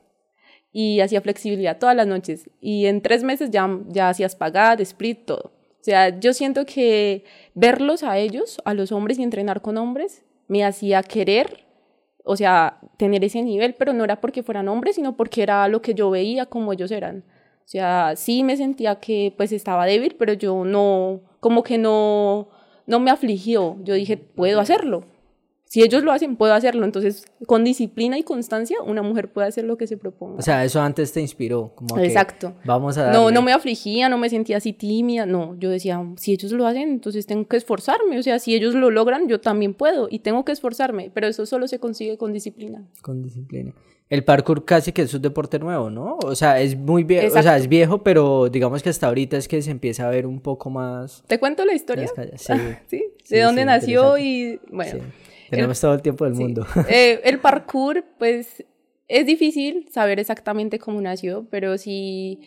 Y 0.72 1.02
hacía 1.02 1.20
flexibilidad 1.20 1.80
todas 1.80 1.96
las 1.96 2.08
noches. 2.08 2.50
Y 2.62 2.86
en 2.86 3.02
tres 3.02 3.24
meses 3.24 3.50
ya, 3.50 3.68
ya 3.88 4.10
hacía 4.10 4.28
espagat, 4.28 4.80
split, 4.82 5.26
todo. 5.26 5.52
O 5.82 5.84
sea, 5.84 6.20
yo 6.20 6.32
siento 6.34 6.66
que 6.66 7.26
verlos 7.56 8.04
a 8.04 8.20
ellos, 8.20 8.62
a 8.66 8.76
los 8.76 8.92
hombres 8.92 9.18
y 9.18 9.24
entrenar 9.24 9.62
con 9.62 9.78
hombres, 9.78 10.24
me 10.48 10.64
hacía 10.64 11.02
querer, 11.02 11.66
o 12.24 12.38
sea, 12.38 12.80
tener 12.98 13.24
ese 13.24 13.42
nivel, 13.42 13.74
pero 13.74 13.94
no 13.94 14.04
era 14.04 14.22
porque 14.22 14.44
fueran 14.44 14.68
hombres, 14.68 14.96
sino 14.96 15.18
porque 15.18 15.42
era 15.42 15.68
lo 15.68 15.82
que 15.82 15.96
yo 15.96 16.12
veía 16.12 16.46
como 16.46 16.72
ellos 16.72 16.92
eran. 16.92 17.26
O 17.66 17.68
sea, 17.72 18.14
sí 18.16 18.44
me 18.44 18.58
sentía 18.58 19.00
que 19.00 19.34
pues 19.36 19.52
estaba 19.52 19.88
débil, 19.88 20.16
pero 20.20 20.34
yo 20.34 20.64
no, 20.66 21.22
como 21.40 21.64
que 21.64 21.80
no, 21.80 22.50
no 22.92 23.00
me 23.00 23.10
afligió. 23.10 23.78
Yo 23.84 23.96
dije, 23.96 24.18
puedo 24.18 24.60
hacerlo. 24.60 25.04
Si 25.64 25.82
ellos 25.82 26.04
lo 26.04 26.12
hacen, 26.12 26.36
puedo 26.36 26.54
hacerlo. 26.54 26.84
Entonces, 26.84 27.26
con 27.48 27.64
disciplina 27.64 28.18
y 28.18 28.24
constancia, 28.24 28.76
una 28.86 29.02
mujer 29.02 29.32
puede 29.32 29.48
hacer 29.48 29.64
lo 29.64 29.78
que 29.78 29.88
se 29.88 29.96
proponga. 29.96 30.38
O 30.38 30.42
sea, 30.42 30.66
eso 30.66 30.82
antes 30.82 31.14
te 31.14 31.22
inspiró. 31.22 31.72
Como 31.74 31.98
Exacto. 31.98 32.56
vamos 32.66 32.98
a 32.98 33.14
No, 33.14 33.32
no 33.32 33.42
me 33.42 33.54
afligía, 33.54 34.10
no 34.10 34.18
me 34.18 34.30
sentía 34.30 34.58
así 34.58 34.74
tímida. 34.74 35.26
No, 35.26 35.56
yo 35.58 35.70
decía, 35.70 36.06
si 36.18 36.34
ellos 36.34 36.52
lo 36.52 36.68
hacen, 36.68 36.90
entonces 36.90 37.26
tengo 37.26 37.48
que 37.48 37.56
esforzarme. 37.56 38.20
O 38.20 38.24
sea, 38.24 38.38
si 38.40 38.54
ellos 38.54 38.76
lo 38.76 38.92
logran, 38.92 39.30
yo 39.30 39.40
también 39.40 39.74
puedo 39.74 40.10
y 40.12 40.20
tengo 40.20 40.44
que 40.44 40.52
esforzarme. 40.52 41.10
Pero 41.14 41.28
eso 41.28 41.46
solo 41.46 41.70
se 41.70 41.80
consigue 41.80 42.18
con 42.18 42.34
disciplina. 42.34 42.86
Con 43.02 43.24
disciplina. 43.24 43.74
El 44.12 44.26
parkour 44.26 44.66
casi 44.66 44.92
que 44.92 45.04
es 45.04 45.14
un 45.14 45.22
deporte 45.22 45.58
nuevo, 45.58 45.90
¿no? 45.90 46.20
O 46.26 46.36
sea, 46.36 46.60
es 46.60 46.76
muy 46.76 47.06
viejo, 47.06 47.40
o 47.40 47.42
sea, 47.42 47.56
es 47.56 47.70
viejo, 47.70 48.04
pero 48.04 48.50
digamos 48.50 48.84
que 48.84 48.90
hasta 48.90 49.08
ahorita 49.08 49.38
es 49.38 49.48
que 49.48 49.62
se 49.62 49.72
empieza 49.72 50.06
a 50.06 50.10
ver 50.10 50.28
un 50.28 50.42
poco 50.42 50.70
más... 50.70 51.24
¿Te 51.28 51.40
cuento 51.40 51.64
la 51.64 51.74
historia? 51.74 52.10
Sí. 52.36 52.54
¿Sí? 52.88 53.06
¿De 53.30 53.40
dónde 53.40 53.64
nació 53.64 54.18
y 54.18 54.60
bueno... 54.70 55.00
Tenemos 55.50 55.80
todo 55.80 55.94
el 55.94 56.02
tiempo 56.02 56.26
del 56.26 56.34
mundo. 56.34 56.68
Eh, 56.90 57.22
el 57.24 57.40
parkour, 57.40 58.04
pues, 58.20 58.66
es 59.08 59.26
difícil 59.26 59.88
saber 59.90 60.20
exactamente 60.20 60.78
cómo 60.78 61.00
nació, 61.00 61.48
pero 61.50 61.78
sí 61.78 62.42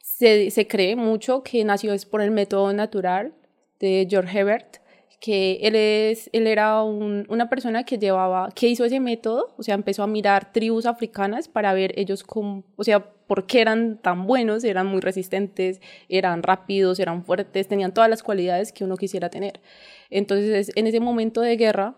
se, 0.00 0.52
se 0.52 0.68
cree 0.68 0.94
mucho 0.94 1.42
que 1.42 1.64
nació 1.64 1.94
es 1.94 2.06
por 2.06 2.22
el 2.22 2.30
método 2.30 2.72
natural 2.72 3.32
de 3.80 4.06
George 4.08 4.38
Hebert, 4.38 4.77
que 5.20 5.58
él, 5.62 5.74
es, 5.74 6.30
él 6.32 6.46
era 6.46 6.82
una 6.82 7.48
persona 7.48 7.84
que 7.84 7.98
llevaba, 7.98 8.50
que 8.54 8.68
hizo 8.68 8.84
ese 8.84 9.00
método, 9.00 9.54
o 9.56 9.62
sea, 9.62 9.74
empezó 9.74 10.02
a 10.04 10.06
mirar 10.06 10.52
tribus 10.52 10.86
africanas 10.86 11.48
para 11.48 11.72
ver 11.74 11.92
ellos 11.98 12.22
cómo, 12.22 12.64
o 12.76 12.84
sea, 12.84 13.10
por 13.26 13.46
qué 13.46 13.60
eran 13.60 13.98
tan 13.98 14.26
buenos, 14.26 14.62
eran 14.64 14.86
muy 14.86 15.00
resistentes, 15.00 15.80
eran 16.08 16.42
rápidos, 16.42 17.00
eran 17.00 17.24
fuertes, 17.24 17.66
tenían 17.66 17.92
todas 17.92 18.08
las 18.08 18.22
cualidades 18.22 18.72
que 18.72 18.84
uno 18.84 18.96
quisiera 18.96 19.28
tener. 19.28 19.60
Entonces, 20.08 20.70
en 20.76 20.86
ese 20.86 21.00
momento 21.00 21.40
de 21.40 21.56
guerra, 21.56 21.96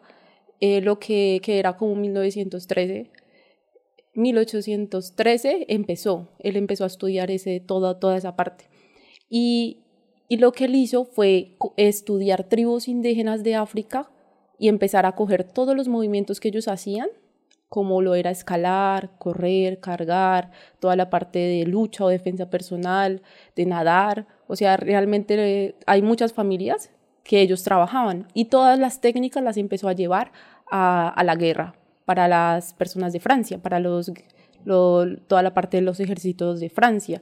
eh, 0.61 0.81
lo 0.81 0.99
que, 0.99 1.41
que 1.43 1.59
era 1.59 1.77
como 1.77 1.95
1913, 1.97 3.11
1813 4.15 5.67
empezó, 5.69 6.31
él 6.39 6.57
empezó 6.57 6.85
a 6.85 6.89
estudiar 6.89 7.31
ese, 7.31 7.61
toda, 7.61 8.01
toda 8.01 8.17
esa 8.17 8.35
parte. 8.35 8.69
Y 9.29 9.85
y 10.31 10.37
lo 10.37 10.53
que 10.53 10.67
él 10.67 10.77
hizo 10.77 11.07
fue 11.07 11.57
estudiar 11.77 12.45
tribus 12.45 12.87
indígenas 12.87 13.43
de 13.43 13.57
África 13.57 14.13
y 14.61 14.69
empezar 14.69 15.05
a 15.05 15.17
coger 15.17 15.43
todos 15.43 15.77
los 15.77 15.89
movimientos 15.89 16.39
que 16.39 16.47
ellos 16.47 16.69
hacían, 16.69 17.09
como 17.69 18.01
lo 18.01 18.15
era 18.15 18.31
escalar, 18.31 19.11
correr, 19.19 19.81
cargar, 19.81 20.53
toda 20.79 20.95
la 20.95 21.11
parte 21.11 21.41
de 21.41 21.67
lucha 21.67 22.05
o 22.05 22.09
defensa 22.09 22.49
personal, 22.49 23.23
de 23.57 23.67
nadar. 23.67 24.29
O 24.47 24.55
sea, 24.55 24.77
realmente 24.77 25.35
eh, 25.35 25.75
hay 25.85 26.01
muchas 26.01 26.33
familias 26.33 26.93
que 27.25 27.41
ellos 27.41 27.65
trabajaban 27.65 28.29
y 28.33 28.45
todas 28.45 28.79
las 28.79 29.01
técnicas 29.01 29.43
las 29.43 29.57
empezó 29.57 29.89
a 29.89 29.95
llevar 29.95 30.31
a, 30.71 31.21
la 31.25 31.35
guerra 31.35 31.75
para 32.05 32.29
las 32.29 32.73
personas 32.75 33.13
de 33.13 33.19
Francia, 33.19 33.59
para 33.59 33.81
los, 33.81 34.13
toda 34.65 35.43
la 35.43 35.55
parte 35.55 35.79
de 35.79 35.83
los 35.83 35.99
ejércitos 35.99 36.61
de 36.61 36.71
Francia 36.71 37.21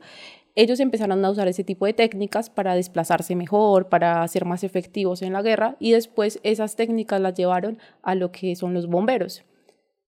ellos 0.59 0.81
empezaron 0.81 1.25
a 1.25 1.31
usar 1.31 1.47
ese 1.47 1.62
tipo 1.62 1.87
de 1.87 1.93
técnicas 1.93 2.50
para 2.50 2.75
desplazarse 2.75 3.37
mejor, 3.37 3.88
para 3.88 4.27
ser 4.27 4.45
más 4.45 4.65
efectivos 4.65 5.23
en 5.23 5.33
la 5.33 5.41
guerra 5.41 5.77
y 5.79 5.93
después 5.93 6.41
esas 6.43 6.75
técnicas 6.75 7.21
las 7.21 7.35
llevaron 7.35 7.79
a 8.03 8.17
lo 8.17 8.33
que 8.33 8.57
son 8.57 8.75
los 8.75 8.88
bomberos. 8.88 9.45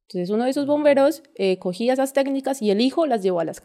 Entonces 0.09 0.29
uno 0.31 0.43
de 0.43 0.51
esos 0.51 0.67
bomberos 0.67 1.23
eh, 1.37 1.59
cogía 1.59 1.93
esas 1.93 2.13
técnicas 2.13 2.63
y 2.63 2.73
el 2.73 2.81
hijo 2.81 3.07
las 3.07 3.23
llevó 3.23 3.39
a 3.39 3.45
las, 3.45 3.63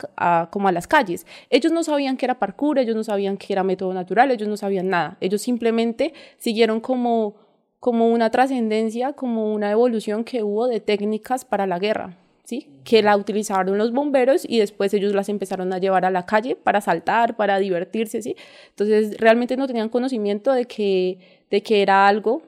como 0.52 0.68
a 0.68 0.72
las 0.72 0.86
calles. 0.86 1.26
Ellos 1.50 1.72
no 1.72 1.84
sabían 1.84 2.18
que 2.18 2.28
era 2.28 2.38
parkour, 2.38 2.78
ellos 2.78 2.96
no 2.96 3.04
sabían 3.04 3.38
que 3.38 3.52
era 3.52 3.64
método 3.64 3.92
natural, 3.92 4.30
ellos 4.30 4.48
no 4.48 4.56
sabían 4.56 4.90
nada. 4.90 5.18
Ellos 5.22 5.42
simplemente 5.42 6.14
siguieron 6.38 6.82
como, 6.82 7.34
como 7.80 8.10
una 8.10 8.30
trascendencia, 8.30 9.14
como 9.14 9.56
una 9.56 9.72
evolución 9.72 10.24
que 10.24 10.44
hubo 10.44 10.68
de 10.68 10.82
técnicas 10.82 11.46
para 11.46 11.66
la 11.66 11.80
guerra. 11.80 12.16
¿Sí? 12.46 12.70
que 12.84 13.02
la 13.02 13.18
utilizaron 13.18 13.78
los 13.78 13.92
bomberos 13.92 14.46
y 14.48 14.60
después 14.60 14.94
ellos 14.94 15.14
las 15.14 15.28
empezaron 15.28 15.74
a 15.74 15.80
llevar 15.80 16.06
a 16.06 16.12
la 16.12 16.26
calle 16.26 16.56
para 16.56 16.80
saltar, 16.80 17.36
para 17.36 17.60
divertirse. 17.60 18.22
¿sí? 18.22 18.36
Entonces 18.70 19.18
realmente 19.18 19.58
no 19.58 19.68
tenían 19.68 19.90
conocimiento 19.90 20.54
de 20.54 20.66
que, 20.66 21.18
de 21.50 21.62
que 21.62 21.82
era 21.82 22.08
algo 22.08 22.44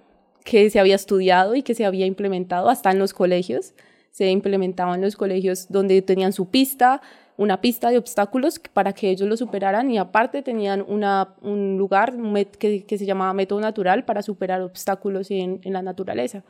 que 0.46 0.70
se 0.70 0.80
había 0.80 0.96
estudiado 0.96 1.56
y 1.56 1.64
que 1.64 1.76
se 1.76 1.84
había 1.84 2.06
implementado 2.06 2.70
hasta 2.70 2.92
en 2.92 3.00
los 3.00 3.14
colegios. 3.14 3.74
Se 4.12 4.30
implementaba 4.30 4.96
en 4.96 5.02
los 5.02 5.16
colegios 5.16 5.68
donde 5.70 6.02
tenían 6.02 6.32
su 6.32 6.50
pista, 6.50 7.02
una 7.36 7.60
pista 7.62 7.90
de 7.90 7.98
obstáculos 7.98 8.60
para 8.74 8.94
que 8.94 9.10
ellos 9.10 9.28
lo 9.28 9.38
superaran 9.38 9.92
y 9.92 9.98
aparte 9.98 10.42
tenían 10.42 10.84
una, 10.88 11.36
un 11.42 11.78
lugar 11.78 12.14
que, 12.58 12.84
que, 12.84 12.98
se 12.98 13.06
llamaba 13.06 13.34
método 13.34 13.60
natural 13.60 14.06
para 14.06 14.24
superar 14.24 14.62
obstáculos 14.62 15.30
en, 15.30 15.60
en 15.64 15.74
la 15.74 15.84
naturaleza. 15.84 16.44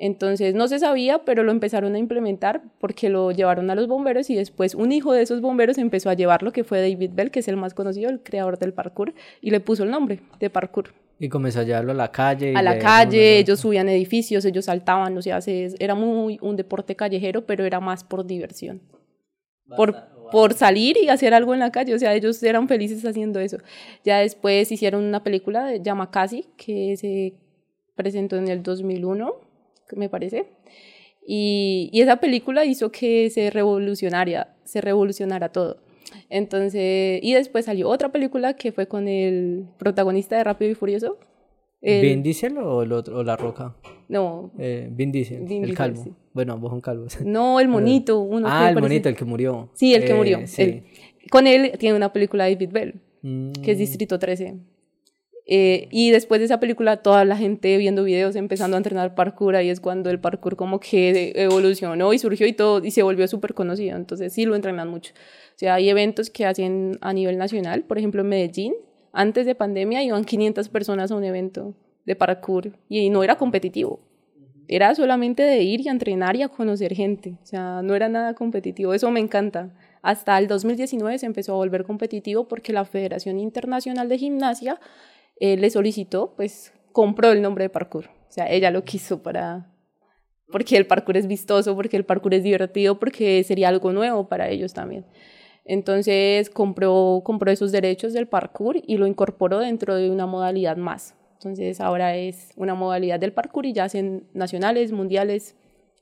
Entonces 0.00 0.54
no 0.54 0.68
se 0.68 0.78
sabía, 0.78 1.24
pero 1.24 1.42
lo 1.42 1.50
empezaron 1.50 1.94
a 1.94 1.98
implementar 1.98 2.62
porque 2.78 3.08
lo 3.08 3.32
llevaron 3.32 3.68
a 3.70 3.74
los 3.74 3.88
bomberos 3.88 4.30
y 4.30 4.36
después 4.36 4.74
un 4.74 4.92
hijo 4.92 5.12
de 5.12 5.22
esos 5.22 5.40
bomberos 5.40 5.76
empezó 5.76 6.08
a 6.08 6.14
llevarlo, 6.14 6.52
que 6.52 6.62
fue 6.62 6.80
David 6.80 7.10
Bell, 7.14 7.30
que 7.30 7.40
es 7.40 7.48
el 7.48 7.56
más 7.56 7.74
conocido, 7.74 8.08
el 8.08 8.22
creador 8.22 8.58
del 8.58 8.72
parkour, 8.72 9.12
y 9.40 9.50
le 9.50 9.60
puso 9.60 9.82
el 9.82 9.90
nombre 9.90 10.20
de 10.38 10.50
parkour. 10.50 10.94
Y 11.18 11.28
comenzó 11.28 11.60
a 11.60 11.62
llevarlo 11.64 11.90
a 11.90 11.96
la 11.96 12.12
calle. 12.12 12.54
A 12.54 12.62
la 12.62 12.78
calle, 12.78 13.38
ellos 13.38 13.58
subían 13.58 13.88
edificios, 13.88 14.44
ellos 14.44 14.66
saltaban, 14.66 15.16
o 15.18 15.22
sea, 15.22 15.40
era 15.46 15.96
muy 15.96 16.38
un 16.42 16.54
deporte 16.54 16.94
callejero, 16.94 17.44
pero 17.44 17.64
era 17.64 17.80
más 17.80 18.04
por 18.04 18.24
diversión. 18.24 18.80
por, 19.76 19.96
por 20.30 20.54
salir 20.54 20.96
y 20.96 21.08
hacer 21.08 21.34
algo 21.34 21.54
en 21.54 21.60
la 21.60 21.72
calle, 21.72 21.92
o 21.92 21.98
sea, 21.98 22.14
ellos 22.14 22.40
eran 22.44 22.68
felices 22.68 23.04
haciendo 23.04 23.40
eso. 23.40 23.58
Ya 24.04 24.18
después 24.18 24.70
hicieron 24.70 25.02
una 25.02 25.24
película 25.24 25.66
de 25.66 25.82
Yamakasi 25.82 26.46
que 26.56 26.96
se 26.96 27.34
presentó 27.96 28.36
en 28.36 28.46
el 28.46 28.62
2001 28.62 29.47
me 29.96 30.08
parece. 30.08 30.46
Y, 31.26 31.90
y, 31.92 32.00
esa 32.00 32.16
película 32.16 32.64
hizo 32.64 32.90
que 32.90 33.28
se 33.30 33.50
revolucionara, 33.50 34.56
se 34.64 34.80
revolucionara 34.80 35.50
todo. 35.50 35.78
Entonces, 36.30 37.20
y 37.22 37.34
después 37.34 37.66
salió 37.66 37.88
otra 37.88 38.10
película 38.10 38.54
que 38.54 38.72
fue 38.72 38.86
con 38.86 39.08
el 39.08 39.66
protagonista 39.78 40.36
de 40.36 40.44
Rápido 40.44 40.70
y 40.70 40.74
Furioso. 40.74 41.18
¿Vin 41.80 42.22
Diesel 42.22 42.58
o, 42.58 42.82
el 42.82 42.92
otro, 42.92 43.18
o 43.18 43.22
La 43.22 43.36
Roca? 43.36 43.76
No. 44.08 44.50
Eh, 44.58 44.88
Vin 44.90 45.12
Diesel, 45.12 45.50
el 45.50 45.74
calvo. 45.74 46.04
Bueno, 46.32 46.58
vos 46.58 46.70
son 46.70 46.80
calvos. 46.80 47.18
No, 47.24 47.60
el 47.60 47.68
monito. 47.68 48.20
Uno 48.20 48.48
ah, 48.50 48.70
el 48.70 48.80
monito, 48.80 49.08
el 49.08 49.16
que 49.16 49.24
murió. 49.24 49.70
Sí, 49.74 49.94
el 49.94 50.04
que 50.04 50.14
murió. 50.14 50.40
Eh, 50.58 50.84
con 51.30 51.46
él 51.46 51.72
tiene 51.78 51.96
una 51.96 52.12
película 52.12 52.44
de 52.44 52.54
David 52.54 52.70
Bell, 52.72 52.94
que 53.62 53.72
es 53.72 53.76
mm. 53.76 53.80
Distrito 53.80 54.18
13. 54.18 54.56
Eh, 55.50 55.88
y 55.90 56.10
después 56.10 56.40
de 56.40 56.44
esa 56.44 56.60
película, 56.60 56.98
toda 56.98 57.24
la 57.24 57.34
gente 57.34 57.78
viendo 57.78 58.04
videos, 58.04 58.36
empezando 58.36 58.76
a 58.76 58.78
entrenar 58.78 59.14
parkour, 59.14 59.56
ahí 59.56 59.70
es 59.70 59.80
cuando 59.80 60.10
el 60.10 60.20
parkour 60.20 60.56
como 60.56 60.78
que 60.78 61.32
evolucionó 61.34 62.12
y 62.12 62.18
surgió 62.18 62.46
y 62.46 62.52
todo, 62.52 62.84
y 62.84 62.90
se 62.90 63.02
volvió 63.02 63.26
súper 63.26 63.54
conocido. 63.54 63.96
Entonces 63.96 64.34
sí 64.34 64.44
lo 64.44 64.54
entrenan 64.54 64.88
mucho. 64.88 65.14
O 65.14 65.58
sea, 65.58 65.74
hay 65.74 65.88
eventos 65.88 66.28
que 66.28 66.44
hacen 66.44 66.98
a 67.00 67.14
nivel 67.14 67.38
nacional, 67.38 67.82
por 67.84 67.96
ejemplo 67.96 68.20
en 68.20 68.28
Medellín, 68.28 68.74
antes 69.12 69.46
de 69.46 69.54
pandemia 69.54 70.02
iban 70.02 70.24
500 70.24 70.68
personas 70.68 71.10
a 71.10 71.16
un 71.16 71.24
evento 71.24 71.74
de 72.04 72.14
parkour 72.14 72.72
y 72.90 73.08
no 73.08 73.24
era 73.24 73.36
competitivo. 73.36 74.00
Era 74.68 74.94
solamente 74.94 75.42
de 75.42 75.62
ir 75.62 75.80
y 75.80 75.88
entrenar 75.88 76.36
y 76.36 76.42
a 76.42 76.48
conocer 76.48 76.94
gente. 76.94 77.38
O 77.42 77.46
sea, 77.46 77.80
no 77.82 77.94
era 77.94 78.10
nada 78.10 78.34
competitivo. 78.34 78.92
Eso 78.92 79.10
me 79.10 79.18
encanta. 79.18 79.70
Hasta 80.02 80.38
el 80.38 80.46
2019 80.46 81.18
se 81.18 81.24
empezó 81.24 81.54
a 81.54 81.56
volver 81.56 81.84
competitivo 81.84 82.46
porque 82.48 82.74
la 82.74 82.84
Federación 82.84 83.38
Internacional 83.40 84.10
de 84.10 84.18
Gimnasia 84.18 84.78
eh, 85.40 85.56
le 85.56 85.70
solicitó, 85.70 86.34
pues 86.36 86.72
compró 86.92 87.30
el 87.32 87.42
nombre 87.42 87.64
de 87.64 87.70
parkour. 87.70 88.06
O 88.06 88.32
sea, 88.32 88.50
ella 88.50 88.70
lo 88.70 88.84
quiso 88.84 89.22
para... 89.22 89.72
Porque 90.50 90.76
el 90.76 90.86
parkour 90.86 91.16
es 91.16 91.26
vistoso, 91.26 91.74
porque 91.74 91.96
el 91.96 92.04
parkour 92.04 92.34
es 92.34 92.42
divertido, 92.42 92.98
porque 92.98 93.44
sería 93.44 93.68
algo 93.68 93.92
nuevo 93.92 94.28
para 94.28 94.48
ellos 94.48 94.72
también. 94.72 95.04
Entonces 95.64 96.48
compró, 96.48 97.20
compró 97.22 97.50
esos 97.50 97.70
derechos 97.70 98.14
del 98.14 98.26
parkour 98.26 98.76
y 98.82 98.96
lo 98.96 99.06
incorporó 99.06 99.58
dentro 99.58 99.94
de 99.94 100.10
una 100.10 100.24
modalidad 100.24 100.78
más. 100.78 101.14
Entonces 101.34 101.80
ahora 101.80 102.16
es 102.16 102.52
una 102.56 102.74
modalidad 102.74 103.20
del 103.20 103.34
parkour 103.34 103.66
y 103.66 103.74
ya 103.74 103.84
hacen 103.84 104.26
nacionales, 104.32 104.92
mundiales, 104.92 105.56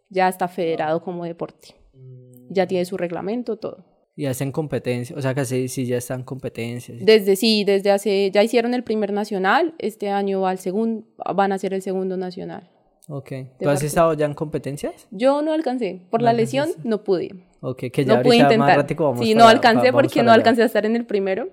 ya 0.09 0.29
está 0.29 0.47
federado 0.47 1.03
como 1.03 1.25
deporte. 1.25 1.75
Ya 2.49 2.67
tiene 2.67 2.85
su 2.85 2.97
reglamento, 2.97 3.57
todo. 3.57 3.96
Y 4.19 4.25
hacen 4.25 4.51
competencias, 4.51 5.19
o 5.19 5.21
sea 5.21 5.35
que 5.35 5.45
sí, 5.45 5.85
ya 5.85 5.99
están 5.99 6.23
competencias. 6.23 6.99
Desde 7.05 7.37
sí, 7.37 7.65
desde 7.65 7.91
hace, 7.91 8.31
ya 8.31 8.43
hicieron 8.43 8.73
el 8.73 8.83
primer 8.83 9.13
nacional, 9.13 9.75
este 9.79 10.09
año 10.09 10.41
va 10.41 10.51
al 10.51 10.59
segundo, 10.59 11.07
van 11.35 11.53
a 11.53 11.57
hacer 11.57 11.75
el 11.75 11.83
segundo 11.83 12.17
nacional. 12.17 12.71
Ok. 13.09 13.33
¿Tú 13.61 13.69
has 13.69 13.83
estado 13.83 14.15
ya 14.15 14.25
en 14.27 14.35
competencias? 14.35 15.07
Yo 15.11 15.43
no 15.43 15.53
alcancé, 15.53 16.01
por 16.11 16.23
la 16.23 16.33
lesión 16.33 16.71
no 16.83 17.05
pude. 17.05 17.35
Ok, 17.61 17.85
que 17.93 18.05
ya 18.05 18.17
no 18.17 18.23
pude 18.23 18.37
intentar. 18.37 18.87
Más 18.99 19.19
sí, 19.19 19.35
no 19.35 19.47
alcancé 19.47 19.93
porque 19.93 20.23
no 20.23 20.33
alcancé 20.33 20.63
a 20.63 20.67
estar 20.67 20.87
en 20.87 20.97
el 20.97 21.05
primero. 21.05 21.51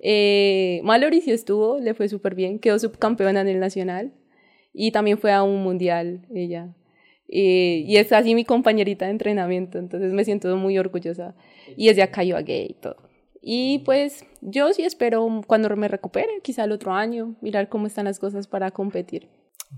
eh, 0.00 0.80
Mallory 0.82 1.20
sí 1.20 1.30
estuvo, 1.30 1.78
le 1.78 1.94
fue 1.94 2.08
súper 2.08 2.34
bien, 2.34 2.58
quedó 2.58 2.78
subcampeona 2.78 3.42
en 3.42 3.48
el 3.48 3.60
nacional 3.60 4.12
y 4.72 4.90
también 4.90 5.18
fue 5.18 5.32
a 5.32 5.42
un 5.42 5.62
mundial 5.62 6.26
ella. 6.34 6.74
Eh, 7.28 7.84
y 7.86 7.96
es 7.96 8.12
así 8.12 8.34
mi 8.34 8.44
compañerita 8.44 9.04
de 9.04 9.12
entrenamiento, 9.12 9.78
entonces 9.78 10.12
me 10.12 10.24
siento 10.24 10.56
muy 10.56 10.78
orgullosa. 10.78 11.34
Y 11.76 11.88
es 11.88 11.96
de 11.96 12.02
acá 12.02 12.22
gay 12.22 12.66
y 12.70 12.74
todo. 12.74 12.96
Y 13.40 13.80
pues 13.80 14.24
yo 14.40 14.72
sí 14.72 14.84
espero 14.84 15.42
cuando 15.46 15.74
me 15.76 15.88
recupere, 15.88 16.40
quizá 16.42 16.64
el 16.64 16.72
otro 16.72 16.92
año, 16.92 17.36
mirar 17.42 17.68
cómo 17.68 17.86
están 17.86 18.06
las 18.06 18.18
cosas 18.18 18.46
para 18.46 18.70
competir. 18.70 19.28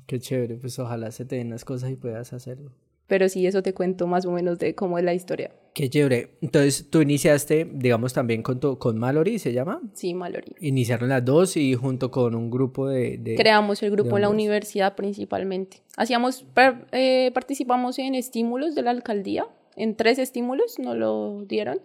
Qué 0.07 0.21
chévere, 0.21 0.57
pues 0.57 0.79
ojalá 0.79 1.11
se 1.11 1.25
te 1.25 1.37
den 1.37 1.51
las 1.51 1.65
cosas 1.65 1.91
y 1.91 1.97
puedas 1.97 2.33
hacerlo. 2.33 2.73
Pero 3.07 3.29
sí, 3.29 3.47
eso 3.47 3.63
te 3.63 3.73
cuento 3.73 4.07
más 4.07 4.27
o 4.27 4.33
menos 4.33 4.59
de 4.59 4.75
cómo 4.75 4.99
es 4.99 5.05
la 5.05 5.15
historia. 5.15 5.53
Qué 5.75 5.89
chévere. 5.89 6.39
Entonces, 6.41 6.91
tú 6.91 7.03
iniciaste, 7.03 7.71
digamos, 7.73 8.13
también 8.13 8.43
con, 8.43 8.59
tu, 8.59 8.79
con 8.79 8.99
Mallory, 8.99 9.39
¿se 9.39 9.53
llama? 9.53 9.81
Sí, 9.93 10.15
Mallory. 10.15 10.55
Iniciaron 10.61 11.09
las 11.11 11.25
dos 11.25 11.57
y 11.57 11.75
junto 11.75 12.11
con 12.11 12.35
un 12.35 12.51
grupo 12.51 12.89
de... 12.89 13.35
Creamos 13.37 13.83
el 13.83 13.91
grupo 13.91 14.17
en 14.17 14.23
la 14.23 14.29
universidad 14.29 14.97
principalmente. 14.97 15.83
Hacíamos, 15.97 16.47
eh, 16.93 17.31
participamos 17.33 17.99
en 17.99 18.15
estímulos 18.15 18.75
de 18.75 18.83
la 18.83 18.91
alcaldía, 18.91 19.47
en 19.77 19.95
tres 19.95 20.19
estímulos 20.19 20.79
nos 20.79 20.97
lo 20.97 21.45
dieron. 21.47 21.81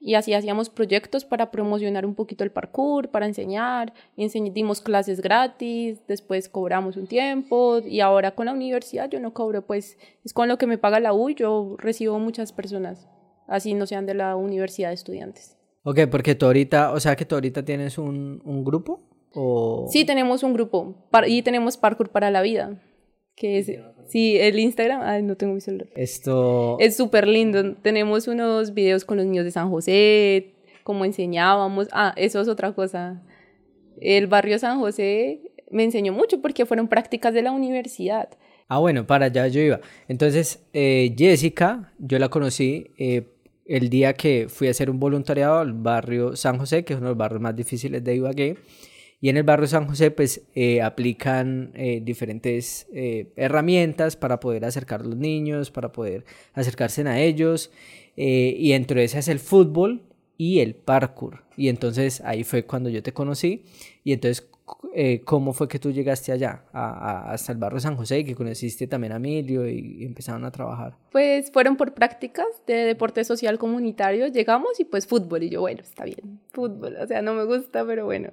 Y 0.00 0.16
así 0.16 0.34
hacíamos 0.34 0.68
proyectos 0.68 1.24
para 1.24 1.50
promocionar 1.50 2.04
un 2.04 2.14
poquito 2.14 2.44
el 2.44 2.50
parkour, 2.50 3.08
para 3.08 3.24
enseñar, 3.24 3.94
dimos 4.16 4.82
clases 4.82 5.22
gratis, 5.22 6.06
después 6.06 6.50
cobramos 6.50 6.98
un 6.98 7.06
tiempo. 7.06 7.78
Y 7.78 8.00
ahora 8.00 8.34
con 8.34 8.46
la 8.46 8.52
universidad 8.52 9.08
yo 9.08 9.18
no 9.18 9.32
cobro, 9.32 9.62
pues 9.62 9.96
es 10.22 10.34
con 10.34 10.48
lo 10.48 10.58
que 10.58 10.66
me 10.66 10.76
paga 10.76 11.00
la 11.00 11.14
U, 11.14 11.30
yo 11.30 11.76
recibo 11.78 12.18
muchas 12.18 12.52
personas, 12.52 13.08
así 13.46 13.72
no 13.72 13.86
sean 13.86 14.04
de 14.04 14.12
la 14.12 14.36
universidad 14.36 14.88
de 14.88 14.94
estudiantes. 14.94 15.56
Ok, 15.84 16.00
porque 16.10 16.34
tú 16.34 16.46
ahorita, 16.46 16.92
o 16.92 17.00
sea 17.00 17.16
que 17.16 17.24
tú 17.24 17.36
ahorita 17.36 17.64
tienes 17.64 17.96
un, 17.96 18.42
un 18.44 18.62
grupo 18.62 19.00
o... 19.32 19.86
Sí, 19.88 20.04
tenemos 20.04 20.42
un 20.42 20.52
grupo 20.52 20.96
y 21.26 21.40
tenemos 21.42 21.78
parkour 21.78 22.10
para 22.10 22.30
la 22.30 22.42
vida 22.42 22.78
que 23.34 23.58
es, 23.58 23.72
sí, 24.06 24.36
el 24.38 24.58
Instagram, 24.58 25.00
ay, 25.02 25.22
no 25.22 25.36
tengo 25.36 25.54
mi 25.54 25.60
celular. 25.60 25.88
Esto... 25.94 26.76
Es 26.80 26.96
súper 26.96 27.26
lindo, 27.26 27.74
tenemos 27.76 28.28
unos 28.28 28.74
videos 28.74 29.04
con 29.04 29.16
los 29.16 29.26
niños 29.26 29.44
de 29.44 29.50
San 29.50 29.70
José, 29.70 30.54
cómo 30.82 31.04
enseñábamos, 31.04 31.88
ah, 31.92 32.14
eso 32.16 32.40
es 32.40 32.48
otra 32.48 32.72
cosa. 32.72 33.22
El 34.00 34.26
barrio 34.26 34.58
San 34.58 34.78
José 34.80 35.40
me 35.70 35.84
enseñó 35.84 36.12
mucho 36.12 36.40
porque 36.40 36.66
fueron 36.66 36.88
prácticas 36.88 37.34
de 37.34 37.42
la 37.42 37.52
universidad. 37.52 38.28
Ah, 38.68 38.78
bueno, 38.78 39.06
para 39.06 39.26
allá 39.26 39.46
yo 39.48 39.60
iba. 39.60 39.80
Entonces, 40.08 40.64
eh, 40.72 41.14
Jessica, 41.16 41.92
yo 41.98 42.18
la 42.18 42.28
conocí 42.28 42.92
eh, 42.96 43.28
el 43.66 43.90
día 43.90 44.14
que 44.14 44.46
fui 44.48 44.68
a 44.68 44.70
hacer 44.70 44.90
un 44.90 44.98
voluntariado 44.98 45.58
al 45.58 45.72
barrio 45.72 46.36
San 46.36 46.58
José, 46.58 46.84
que 46.84 46.94
es 46.94 46.98
uno 46.98 47.08
de 47.08 47.10
los 47.12 47.18
barrios 47.18 47.40
más 47.40 47.56
difíciles 47.56 48.02
de 48.02 48.14
Ibagué. 48.14 48.56
Y 49.24 49.30
en 49.30 49.38
el 49.38 49.42
barrio 49.42 49.66
San 49.66 49.86
José, 49.86 50.10
pues 50.10 50.42
eh, 50.54 50.82
aplican 50.82 51.72
eh, 51.74 52.02
diferentes 52.04 52.86
eh, 52.92 53.32
herramientas 53.36 54.16
para 54.16 54.38
poder 54.38 54.66
acercar 54.66 55.00
a 55.00 55.04
los 55.04 55.16
niños, 55.16 55.70
para 55.70 55.92
poder 55.92 56.26
acercarse 56.52 57.08
a 57.08 57.18
ellos. 57.18 57.70
y 58.16 58.72
entre 58.72 59.02
esas 59.02 59.28
el 59.28 59.38
fútbol 59.38 60.02
y 60.36 60.60
el 60.60 60.74
parkour. 60.74 61.44
Y 61.56 61.70
entonces 61.70 62.20
ahí 62.20 62.44
fue 62.44 62.66
cuando 62.66 62.90
yo 62.90 63.02
te 63.02 63.14
conocí. 63.14 63.64
Y 64.04 64.12
entonces, 64.12 64.46
¿cómo 65.24 65.54
fue 65.54 65.68
que 65.68 65.78
tú 65.78 65.90
llegaste 65.90 66.30
allá, 66.30 66.66
hasta 66.74 67.50
el 67.50 67.56
barrio 67.56 67.80
San 67.80 67.96
José, 67.96 68.18
y 68.18 68.24
que 68.24 68.34
conociste 68.34 68.86
también 68.86 69.14
a 69.14 69.16
Emilio 69.16 69.66
y, 69.66 70.04
empezaron 70.04 70.44
a 70.44 70.50
trabajar? 70.50 70.98
Pues 71.12 71.50
fueron 71.50 71.78
por 71.78 71.94
prácticas 71.94 72.48
de 72.66 72.74
deporte 72.74 73.24
social 73.24 73.58
comunitario. 73.58 74.26
Llegamos 74.26 74.78
y 74.80 74.84
pues 74.84 75.06
fútbol. 75.06 75.44
Y 75.44 75.48
yo, 75.48 75.62
bueno, 75.62 75.80
está 75.80 76.04
bien, 76.04 76.40
fútbol. 76.52 76.96
O 77.00 77.06
sea, 77.06 77.22
no 77.22 77.32
me 77.32 77.44
gusta, 77.44 77.86
pero 77.86 78.04
bueno. 78.04 78.30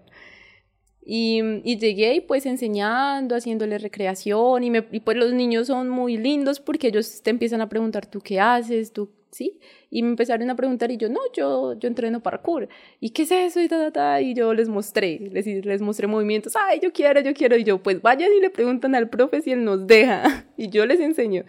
Y, 1.03 1.41
y, 1.63 1.77
llegué 1.77 2.23
pues 2.27 2.45
enseñando, 2.45 3.35
haciéndole 3.35 3.79
recreación 3.79 4.63
y, 4.63 4.69
me, 4.69 4.85
y 4.91 4.99
pues 4.99 5.17
los 5.17 5.33
niños 5.33 5.67
son 5.67 5.89
muy 5.89 6.15
lindos 6.15 6.59
porque 6.59 6.89
ellos 6.89 7.23
te 7.23 7.31
empiezan 7.31 7.59
a 7.61 7.69
preguntar 7.69 8.05
tú 8.05 8.21
qué 8.21 8.39
haces, 8.39 8.93
tú, 8.93 9.09
¿sí? 9.31 9.59
Y 9.89 10.03
me 10.03 10.09
empezaron 10.09 10.49
a 10.49 10.55
preguntar 10.55 10.91
y 10.91 10.97
yo, 10.97 11.09
no, 11.09 11.19
yo, 11.35 11.73
yo 11.79 11.87
entreno 11.87 12.21
parkour. 12.21 12.69
¿Y 12.99 13.09
qué 13.09 13.23
es 13.23 13.31
eso? 13.31 13.61
Y, 13.61 13.67
ta, 13.67 13.77
ta, 13.77 13.91
ta. 13.91 14.21
y 14.21 14.35
yo 14.35 14.53
les 14.53 14.69
mostré, 14.69 15.19
les, 15.31 15.45
les 15.45 15.81
mostré 15.81 16.05
movimientos, 16.05 16.53
ay, 16.55 16.79
yo 16.81 16.93
quiero, 16.93 17.19
yo 17.21 17.33
quiero. 17.33 17.57
Y 17.57 17.63
yo, 17.63 17.81
pues 17.81 18.01
vayan 18.01 18.31
y 18.37 18.39
le 18.39 18.49
preguntan 18.49 18.93
al 18.93 19.09
profe 19.09 19.41
si 19.41 19.51
él 19.51 19.63
nos 19.63 19.87
deja. 19.87 20.45
Y 20.57 20.69
yo 20.69 20.85
les 20.85 20.99
enseño. 20.99 21.43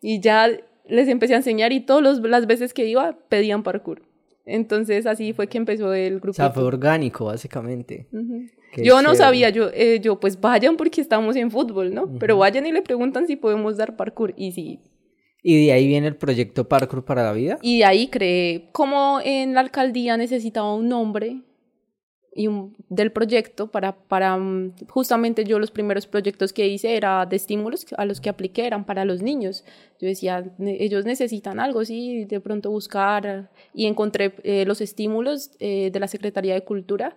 Y 0.00 0.20
ya 0.20 0.48
les 0.88 1.08
empecé 1.08 1.34
a 1.34 1.38
enseñar 1.38 1.72
y 1.72 1.80
todas 1.80 2.18
las 2.20 2.46
veces 2.46 2.72
que 2.72 2.86
iba 2.86 3.18
pedían 3.28 3.62
parkour. 3.62 4.00
Entonces 4.46 5.06
así 5.06 5.32
fue 5.32 5.48
que 5.48 5.58
empezó 5.58 5.92
el 5.92 6.20
grupo. 6.20 6.30
O 6.30 6.34
sea, 6.34 6.50
fue 6.50 6.62
orgánico, 6.62 7.26
básicamente. 7.26 8.06
Yo 8.82 9.02
no 9.02 9.14
sabía, 9.14 9.50
yo, 9.50 9.70
eh, 9.72 10.00
yo 10.00 10.20
pues 10.20 10.40
vayan 10.40 10.76
porque 10.76 11.00
estamos 11.00 11.36
en 11.36 11.50
fútbol, 11.50 11.94
¿no? 11.94 12.10
Pero 12.18 12.38
vayan 12.38 12.66
y 12.66 12.72
le 12.72 12.82
preguntan 12.82 13.26
si 13.26 13.36
podemos 13.36 13.76
dar 13.76 13.96
parkour. 13.96 14.34
Y 14.36 14.52
sí. 14.52 14.80
Y 15.42 15.66
de 15.66 15.72
ahí 15.72 15.86
viene 15.86 16.08
el 16.08 16.16
proyecto 16.16 16.68
Parkour 16.68 17.04
para 17.04 17.22
la 17.22 17.32
Vida. 17.32 17.58
Y 17.62 17.78
de 17.78 17.84
ahí 17.84 18.08
creé, 18.08 18.68
como 18.72 19.20
en 19.24 19.54
la 19.54 19.60
alcaldía 19.60 20.16
necesitaba 20.16 20.74
un 20.74 20.88
nombre, 20.88 21.42
y 22.36 22.48
del 22.90 23.10
proyecto 23.12 23.70
para, 23.70 23.96
para 23.96 24.36
mm, 24.36 24.74
justamente 24.88 25.44
yo 25.44 25.58
los 25.58 25.70
primeros 25.70 26.06
proyectos 26.06 26.52
que 26.52 26.68
hice 26.68 26.96
era 26.96 27.24
de 27.24 27.36
estímulos 27.36 27.86
a 27.96 28.04
los 28.04 28.20
que 28.20 28.28
apliqué 28.28 28.66
eran 28.66 28.84
para 28.84 29.04
los 29.06 29.22
niños 29.22 29.64
yo 29.98 30.06
decía 30.06 30.44
ellos 30.58 31.06
necesitan 31.06 31.58
algo 31.58 31.84
sí 31.84 32.26
de 32.26 32.40
pronto 32.40 32.70
buscar 32.70 33.50
y 33.72 33.86
encontré 33.86 34.34
eh, 34.44 34.66
los 34.66 34.82
estímulos 34.82 35.50
eh, 35.60 35.90
de 35.90 36.00
la 36.00 36.08
Secretaría 36.08 36.54
de 36.54 36.62
Cultura 36.62 37.16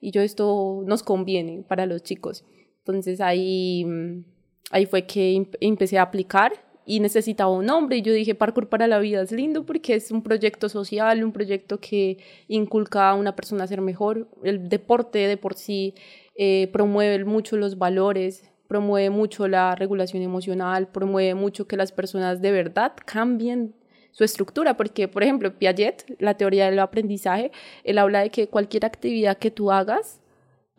y 0.00 0.10
yo 0.10 0.22
esto 0.22 0.82
nos 0.86 1.02
conviene 1.02 1.64
para 1.66 1.86
los 1.86 2.02
chicos 2.02 2.44
entonces 2.78 3.20
ahí 3.20 3.84
mm, 3.84 4.24
ahí 4.70 4.86
fue 4.86 5.06
que 5.06 5.46
empecé 5.60 5.98
a 5.98 6.02
aplicar 6.02 6.52
y 6.88 7.00
necesitaba 7.00 7.50
un 7.50 7.66
nombre 7.66 7.96
y 7.96 8.02
yo 8.02 8.12
dije 8.12 8.36
Parkour 8.36 8.68
para 8.68 8.86
la 8.86 9.00
vida 9.00 9.20
es 9.20 9.32
lindo 9.32 9.66
porque 9.66 9.94
es 9.94 10.12
un 10.12 10.22
proyecto 10.22 10.68
social, 10.68 11.24
un 11.24 11.32
proyecto 11.32 11.80
que 11.80 12.18
inculca 12.46 13.10
a 13.10 13.14
una 13.14 13.34
persona 13.34 13.64
a 13.64 13.66
ser 13.66 13.80
mejor. 13.80 14.28
El 14.44 14.68
deporte 14.68 15.18
de 15.18 15.36
por 15.36 15.54
sí 15.54 15.94
eh, 16.36 16.70
promueve 16.72 17.24
mucho 17.24 17.56
los 17.56 17.76
valores, 17.76 18.48
promueve 18.68 19.10
mucho 19.10 19.48
la 19.48 19.74
regulación 19.74 20.22
emocional, 20.22 20.86
promueve 20.86 21.34
mucho 21.34 21.66
que 21.66 21.76
las 21.76 21.90
personas 21.90 22.40
de 22.40 22.52
verdad 22.52 22.92
cambien 23.04 23.74
su 24.16 24.24
estructura, 24.24 24.78
porque 24.78 25.08
por 25.08 25.22
ejemplo 25.22 25.58
Piaget, 25.58 26.16
la 26.18 26.38
teoría 26.38 26.70
del 26.70 26.78
aprendizaje, 26.78 27.52
él 27.84 27.98
habla 27.98 28.20
de 28.20 28.30
que 28.30 28.48
cualquier 28.48 28.86
actividad 28.86 29.36
que 29.36 29.50
tú 29.50 29.70
hagas 29.70 30.22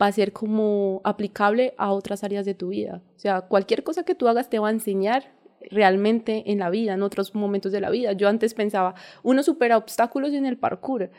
va 0.01 0.07
a 0.07 0.11
ser 0.11 0.33
como 0.33 1.01
aplicable 1.03 1.75
a 1.77 1.91
otras 1.91 2.23
áreas 2.23 2.47
de 2.47 2.55
tu 2.55 2.69
vida. 2.69 3.03
O 3.15 3.19
sea, 3.19 3.41
cualquier 3.41 3.83
cosa 3.83 4.01
que 4.01 4.15
tú 4.15 4.27
hagas 4.27 4.49
te 4.49 4.57
va 4.57 4.69
a 4.69 4.71
enseñar 4.71 5.35
realmente 5.69 6.51
en 6.51 6.57
la 6.57 6.71
vida, 6.71 6.95
en 6.95 7.03
otros 7.03 7.35
momentos 7.35 7.71
de 7.71 7.79
la 7.79 7.91
vida. 7.91 8.13
Yo 8.13 8.27
antes 8.27 8.55
pensaba, 8.55 8.95
uno 9.21 9.43
supera 9.43 9.77
obstáculos 9.77 10.33
en 10.33 10.47
el 10.47 10.57
parkour, 10.57 11.11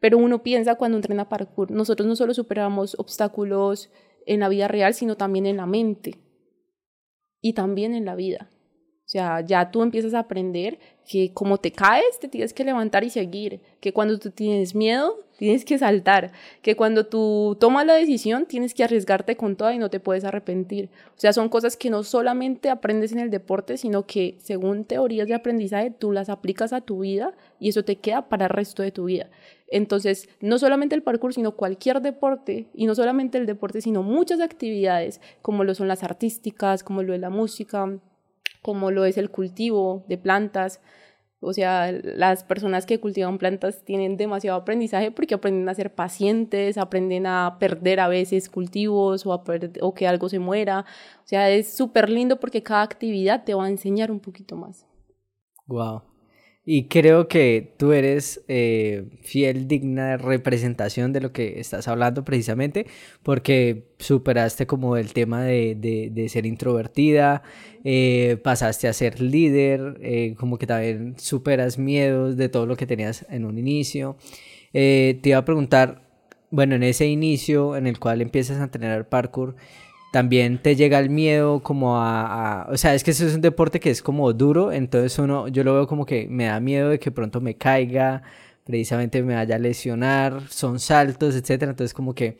pero 0.00 0.18
uno 0.18 0.42
piensa 0.42 0.74
cuando 0.74 0.98
entrena 0.98 1.30
parkour, 1.30 1.70
nosotros 1.70 2.06
no 2.06 2.14
solo 2.14 2.34
superamos 2.34 2.94
obstáculos 2.98 3.90
en 4.26 4.40
la 4.40 4.50
vida 4.50 4.68
real, 4.68 4.92
sino 4.92 5.16
también 5.16 5.46
en 5.46 5.56
la 5.56 5.64
mente 5.64 6.18
y 7.40 7.54
también 7.54 7.94
en 7.94 8.04
la 8.04 8.16
vida. 8.16 8.50
Sea, 9.14 9.42
ya 9.42 9.70
tú 9.70 9.84
empiezas 9.84 10.12
a 10.14 10.18
aprender 10.18 10.80
que 11.08 11.32
como 11.32 11.58
te 11.58 11.70
caes, 11.70 12.18
te 12.18 12.26
tienes 12.26 12.52
que 12.52 12.64
levantar 12.64 13.04
y 13.04 13.10
seguir, 13.10 13.60
que 13.78 13.92
cuando 13.92 14.18
tú 14.18 14.32
tienes 14.32 14.74
miedo, 14.74 15.20
tienes 15.38 15.64
que 15.64 15.78
saltar, 15.78 16.32
que 16.62 16.74
cuando 16.74 17.06
tú 17.06 17.56
tomas 17.60 17.86
la 17.86 17.94
decisión, 17.94 18.46
tienes 18.46 18.74
que 18.74 18.82
arriesgarte 18.82 19.36
con 19.36 19.54
toda 19.54 19.72
y 19.72 19.78
no 19.78 19.88
te 19.88 20.00
puedes 20.00 20.24
arrepentir. 20.24 20.90
O 21.10 21.20
sea, 21.20 21.32
son 21.32 21.48
cosas 21.48 21.76
que 21.76 21.90
no 21.90 22.02
solamente 22.02 22.70
aprendes 22.70 23.12
en 23.12 23.20
el 23.20 23.30
deporte, 23.30 23.76
sino 23.76 24.04
que 24.04 24.34
según 24.40 24.84
teorías 24.84 25.28
de 25.28 25.34
aprendizaje, 25.34 25.92
tú 25.92 26.10
las 26.10 26.28
aplicas 26.28 26.72
a 26.72 26.80
tu 26.80 26.98
vida 26.98 27.34
y 27.60 27.68
eso 27.68 27.84
te 27.84 27.94
queda 27.94 28.28
para 28.28 28.46
el 28.46 28.50
resto 28.50 28.82
de 28.82 28.90
tu 28.90 29.04
vida. 29.04 29.30
Entonces, 29.68 30.28
no 30.40 30.58
solamente 30.58 30.96
el 30.96 31.04
parkour, 31.04 31.32
sino 31.32 31.52
cualquier 31.52 32.00
deporte, 32.00 32.66
y 32.74 32.86
no 32.86 32.96
solamente 32.96 33.38
el 33.38 33.46
deporte, 33.46 33.80
sino 33.80 34.02
muchas 34.02 34.40
actividades, 34.40 35.20
como 35.40 35.62
lo 35.62 35.72
son 35.76 35.86
las 35.86 36.02
artísticas, 36.02 36.82
como 36.82 37.04
lo 37.04 37.14
es 37.14 37.20
la 37.20 37.30
música, 37.30 38.00
como 38.64 38.90
lo 38.90 39.04
es 39.04 39.18
el 39.18 39.30
cultivo 39.30 40.06
de 40.08 40.16
plantas. 40.16 40.80
O 41.40 41.52
sea, 41.52 41.92
las 41.92 42.44
personas 42.44 42.86
que 42.86 42.98
cultivan 42.98 43.36
plantas 43.36 43.84
tienen 43.84 44.16
demasiado 44.16 44.56
aprendizaje 44.58 45.10
porque 45.10 45.34
aprenden 45.34 45.68
a 45.68 45.74
ser 45.74 45.94
pacientes, 45.94 46.78
aprenden 46.78 47.26
a 47.26 47.58
perder 47.60 48.00
a 48.00 48.08
veces 48.08 48.48
cultivos 48.48 49.26
o, 49.26 49.44
o 49.82 49.94
que 49.94 50.08
algo 50.08 50.30
se 50.30 50.38
muera. 50.38 50.86
O 51.22 51.26
sea, 51.26 51.50
es 51.50 51.76
súper 51.76 52.08
lindo 52.08 52.40
porque 52.40 52.62
cada 52.62 52.80
actividad 52.80 53.44
te 53.44 53.52
va 53.52 53.66
a 53.66 53.68
enseñar 53.68 54.10
un 54.10 54.20
poquito 54.20 54.56
más. 54.56 54.86
Wow. 55.66 56.13
Y 56.66 56.84
creo 56.84 57.28
que 57.28 57.74
tú 57.76 57.92
eres 57.92 58.42
eh, 58.48 59.04
fiel, 59.20 59.68
digna 59.68 60.16
representación 60.16 61.12
de 61.12 61.20
lo 61.20 61.30
que 61.30 61.60
estás 61.60 61.88
hablando 61.88 62.24
precisamente, 62.24 62.86
porque 63.22 63.84
superaste 63.98 64.66
como 64.66 64.96
el 64.96 65.12
tema 65.12 65.42
de, 65.44 65.74
de, 66.10 66.28
ser 66.30 66.46
introvertida, 66.46 67.42
eh, 67.84 68.38
pasaste 68.42 68.88
a 68.88 68.94
ser 68.94 69.20
líder, 69.20 69.98
eh, 70.00 70.34
como 70.38 70.56
que 70.56 70.66
también 70.66 71.16
superas 71.18 71.78
miedos 71.78 72.38
de 72.38 72.48
todo 72.48 72.64
lo 72.64 72.76
que 72.76 72.86
tenías 72.86 73.26
en 73.28 73.44
un 73.44 73.58
inicio. 73.58 74.16
te 74.72 75.20
iba 75.22 75.38
a 75.38 75.44
preguntar, 75.44 76.08
bueno, 76.50 76.76
en 76.76 76.82
ese 76.82 77.06
inicio 77.06 77.76
en 77.76 77.86
el 77.86 77.98
cual 77.98 78.22
empiezas 78.22 78.58
a 78.60 78.64
entrenar 78.64 79.08
parkour, 79.10 79.56
también 80.14 80.58
te 80.58 80.76
llega 80.76 81.00
el 81.00 81.10
miedo 81.10 81.58
como 81.58 81.96
a, 81.96 82.68
O 82.70 82.76
sea, 82.76 82.94
es 82.94 83.02
que 83.02 83.10
eso 83.10 83.26
es 83.26 83.34
un 83.34 83.40
deporte 83.40 83.80
que 83.80 83.90
es 83.90 84.00
como 84.00 84.32
duro, 84.32 84.70
entonces 84.70 85.18
uno, 85.18 85.48
yo 85.48 85.64
lo 85.64 85.74
veo 85.74 85.88
como 85.88 86.06
que 86.06 86.28
me 86.28 86.44
da 86.44 86.60
miedo 86.60 86.90
de 86.90 87.00
que 87.00 87.10
pronto 87.10 87.40
me 87.40 87.56
caiga, 87.56 88.22
precisamente 88.62 89.24
me 89.24 89.34
vaya 89.34 89.56
a 89.56 89.58
lesionar, 89.58 90.40
son 90.50 90.78
saltos, 90.78 91.34
etcétera, 91.34 91.72
entonces 91.72 91.92
como 91.92 92.14
que 92.14 92.38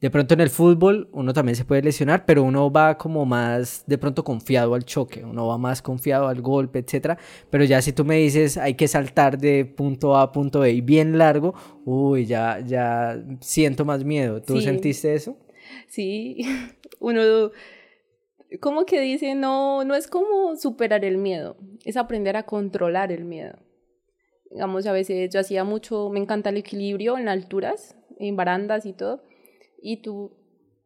de 0.00 0.08
pronto 0.08 0.32
en 0.32 0.40
el 0.40 0.48
fútbol 0.48 1.10
uno 1.12 1.34
también 1.34 1.56
se 1.56 1.66
puede 1.66 1.82
lesionar, 1.82 2.24
pero 2.24 2.42
uno 2.42 2.72
va 2.72 2.96
como 2.96 3.26
más 3.26 3.84
de 3.86 3.98
pronto 3.98 4.24
confiado 4.24 4.72
al 4.72 4.86
choque, 4.86 5.22
uno 5.22 5.46
va 5.46 5.58
más 5.58 5.82
confiado 5.82 6.26
al 6.26 6.40
golpe, 6.40 6.78
etcétera. 6.78 7.18
Pero 7.50 7.64
ya 7.64 7.82
si 7.82 7.92
tú 7.92 8.02
me 8.02 8.16
dices 8.16 8.56
hay 8.56 8.76
que 8.76 8.88
saltar 8.88 9.36
de 9.36 9.66
punto 9.66 10.16
A 10.16 10.22
a 10.22 10.32
punto 10.32 10.60
B 10.60 10.72
y 10.72 10.80
bien 10.80 11.18
largo, 11.18 11.52
uy, 11.84 12.24
ya, 12.24 12.60
ya 12.60 13.22
siento 13.40 13.84
más 13.84 14.04
miedo. 14.04 14.40
¿Tú 14.40 14.58
sentiste 14.62 15.12
eso? 15.14 15.36
Sí, 15.88 16.42
uno 17.00 17.50
como 18.58 18.84
que 18.84 19.00
dice, 19.00 19.34
no, 19.34 19.84
no 19.84 19.94
es 19.94 20.08
como 20.08 20.56
superar 20.56 21.04
el 21.04 21.18
miedo, 21.18 21.56
es 21.84 21.96
aprender 21.96 22.36
a 22.36 22.44
controlar 22.44 23.12
el 23.12 23.24
miedo. 23.24 23.56
Digamos, 24.50 24.86
a 24.86 24.92
veces 24.92 25.30
yo 25.32 25.38
hacía 25.38 25.62
mucho, 25.62 26.08
me 26.08 26.18
encanta 26.18 26.50
el 26.50 26.56
equilibrio 26.56 27.16
en 27.16 27.28
alturas, 27.28 27.96
en 28.18 28.34
barandas 28.34 28.86
y 28.86 28.92
todo, 28.92 29.22
y 29.80 29.98
tú 29.98 30.36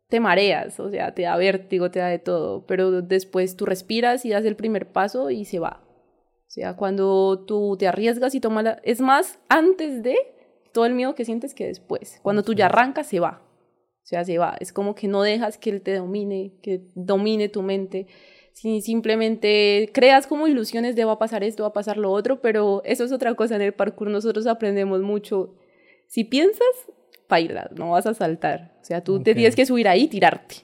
te 0.09 0.21
mareas, 0.21 0.79
o 0.79 0.91
sea, 0.91 1.15
te 1.15 1.23
da 1.23 1.37
vértigo, 1.37 1.91
te 1.91 2.01
da 2.01 2.09
de 2.09 2.19
todo, 2.19 2.67
pero 2.67 3.01
después 3.01 3.57
tú 3.57 3.65
respiras 3.65 4.25
y 4.27 4.31
das 4.31 4.45
el 4.45 4.57
primer 4.57 4.93
paso 4.93 5.31
y 5.31 5.47
se 5.47 5.59
va. 5.59 5.83
O 6.47 6.51
sea, 6.55 6.77
cuando 6.77 7.45
tú 7.47 7.77
te 7.79 7.89
arriesgas 7.89 8.35
y 8.35 8.41
tomas 8.41 8.65
la... 8.65 8.81
Es 8.85 9.01
más, 9.01 9.41
antes 9.49 10.03
de 10.03 10.17
todo 10.73 10.87
el 10.87 10.95
miedo 10.95 11.15
que 11.15 11.25
sientes 11.25 11.55
que 11.55 11.67
después. 11.67 12.21
Cuando 12.23 12.43
tú 12.43 12.53
ya 12.53 12.67
arrancas, 12.67 13.09
se 13.09 13.19
va. 13.19 13.44
O 14.05 14.07
sea, 14.07 14.23
se 14.23 14.37
va. 14.37 14.55
Es 14.61 14.71
como 14.71 14.95
que 14.95 15.09
no 15.09 15.23
dejas 15.23 15.57
que 15.57 15.71
él 15.71 15.81
te 15.81 15.95
domine, 15.95 16.53
que 16.61 16.83
domine 16.95 17.49
tu 17.49 17.63
mente. 17.63 18.07
Si 18.53 18.83
simplemente 18.83 19.91
creas 19.95 20.27
como 20.27 20.47
ilusiones 20.47 20.95
de 20.95 21.07
va 21.07 21.13
a 21.13 21.19
pasar 21.19 21.43
esto, 21.43 21.63
va 21.63 21.71
a 21.71 21.73
pasar 21.73 21.97
lo 21.97 22.13
otro, 22.13 22.43
pero 22.43 22.83
eso 22.85 23.05
es 23.05 23.13
otra 23.13 23.35
cosa 23.35 23.57
en 23.57 23.63
el 23.63 23.73
parkour. 23.73 24.11
Nosotros 24.11 24.47
aprendemos 24.47 25.01
mucho. 25.01 25.55
Si 26.07 26.23
piensas, 26.23 26.67
bailas, 27.31 27.73
no 27.73 27.91
vas 27.93 28.07
a 28.07 28.13
saltar. 28.13 28.77
O 28.83 28.85
sea, 28.85 29.03
tú 29.03 29.23
te 29.23 29.35
tienes 29.35 29.57
que 29.57 29.65
subir 29.65 29.89
ahí 29.89 30.03
y 30.03 30.09
tirarte. 30.09 30.57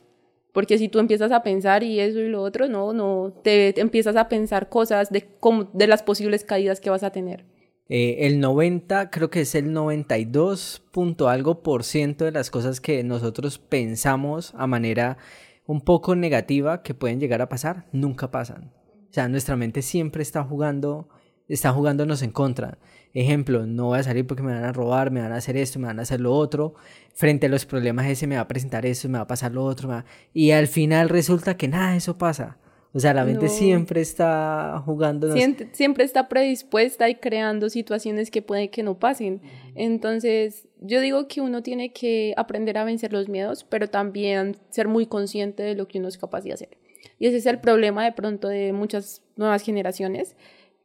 Porque 0.53 0.77
si 0.77 0.89
tú 0.89 0.99
empiezas 0.99 1.33
a 1.33 1.43
pensar 1.43 1.83
y 1.83 1.99
eso 1.99 2.21
y 2.21 2.29
lo 2.29 2.43
otro, 2.43 2.69
no, 2.69 2.93
no, 2.93 3.33
te, 3.43 3.81
empiezas 3.81 4.17
a 4.17 4.29
pensar 4.29 4.69
cosas 4.69 5.11
de, 5.11 5.27
de 5.73 5.87
las 5.87 6.03
posibles 6.03 6.45
caídas 6.45 6.79
que 6.79 6.91
vas 6.91 7.05
a 7.05 7.11
tener. 7.11 7.45
Eh, 7.93 8.29
el 8.29 8.39
90, 8.39 9.11
creo 9.11 9.31
que 9.31 9.41
es 9.41 9.57
el 9.57 9.73
92 9.73 10.81
punto 10.93 11.29
algo 11.29 11.65
por 11.65 11.83
ciento 11.83 12.25
de 12.25 12.31
las 12.31 12.49
cosas 12.49 12.81
que 12.81 13.03
nosotros 13.03 13.59
pensamos 13.59 14.55
a 14.57 14.69
manera 14.69 15.19
un 15.67 15.81
poco 15.81 16.15
negativa 16.15 16.85
que 16.85 16.95
pueden 16.95 17.19
llegar 17.19 17.43
a 17.43 17.49
pasar, 17.49 17.87
nunca 17.91 18.31
pasan. 18.31 18.73
O 19.11 19.13
sea, 19.13 19.29
nuestra 19.29 19.57
mente 19.57 19.83
siempre 19.83 20.23
está 20.23 20.45
jugando, 20.45 21.09
está 21.49 21.73
jugándonos 21.73 22.23
en 22.23 22.31
contra. 22.31 22.79
Ejemplo, 23.13 23.67
no 23.67 23.87
voy 23.87 23.99
a 23.99 24.05
salir 24.05 24.25
porque 24.25 24.45
me 24.45 24.55
van 24.55 24.63
a 24.63 24.73
robar, 24.73 25.11
me 25.11 25.21
van 25.21 25.33
a 25.33 25.39
hacer 25.39 25.57
esto, 25.57 25.81
me 25.81 25.89
van 25.89 25.99
a 25.99 26.03
hacer 26.03 26.21
lo 26.21 26.33
otro. 26.33 26.75
Frente 27.13 27.47
a 27.47 27.51
los 27.51 27.67
problemas 27.67 28.07
ese 28.07 28.29
me 28.29 28.37
va 28.37 28.43
a 28.43 28.49
presentar 28.49 28.87
eso, 28.87 29.09
me 29.09 29.19
va 29.19 29.25
a 29.25 29.27
pasar 29.27 29.51
lo 29.51 29.65
otro. 29.65 30.05
Y 30.33 30.53
al 30.53 30.69
final 30.69 31.09
resulta 31.09 31.57
que 31.57 31.67
nada 31.67 31.91
de 31.91 31.97
eso 31.97 32.17
pasa. 32.19 32.59
O 32.93 32.99
sea, 32.99 33.15
la 33.15 33.25
mente 33.25 33.49
siempre 33.49 34.01
está 34.01 34.83
jugando. 34.85 35.33
Siempre, 35.73 36.05
está 36.05 36.29
predispuesta 36.29 37.09
y 37.09 37.15
creando 37.15 37.69
situaciones 37.69 38.33
que 38.33 38.43
puede 38.43 38.71
que 38.71 38.83
no 38.83 38.99
pasen. 38.99 39.41
Entonces, 39.77 40.69
yo 40.81 41.01
digo 41.01 41.29
que 41.29 41.41
uno 41.41 41.63
tiene 41.63 41.93
que 41.93 42.35
aprender 42.37 42.79
a 42.79 42.85
vencer 42.85 43.13
los 43.13 43.29
miedos, 43.29 43.63
pero 43.63 43.89
también 43.89 44.57
ser 44.71 44.89
muy 44.89 45.07
consciente 45.07 45.63
de 45.63 45.77
lo 45.77 45.87
que 45.87 45.99
uno 45.99 46.09
es 46.09 46.19
capaz 46.19 46.43
de 46.43 46.53
hacer. 46.53 46.79
Y 47.21 47.27
ese 47.27 47.37
es 47.37 47.47
el 47.47 47.61
problema 47.61 48.05
de 48.05 48.13
pronto 48.13 48.49
de 48.49 48.73
muchas 48.73 49.23
nuevas 49.37 49.63
generaciones, 49.63 50.35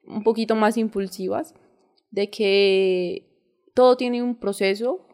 un 0.05 0.23
poquito 0.23 0.55
más 0.55 0.77
impulsivas, 0.77 1.55
de 2.11 2.29
que 2.29 3.25
todo 3.73 3.97
tiene 3.97 4.21
un 4.21 4.35
proceso 4.35 5.07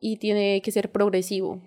y 0.00 0.16
tiene 0.16 0.62
que 0.62 0.72
ser 0.72 0.90
progresivo. 0.92 1.60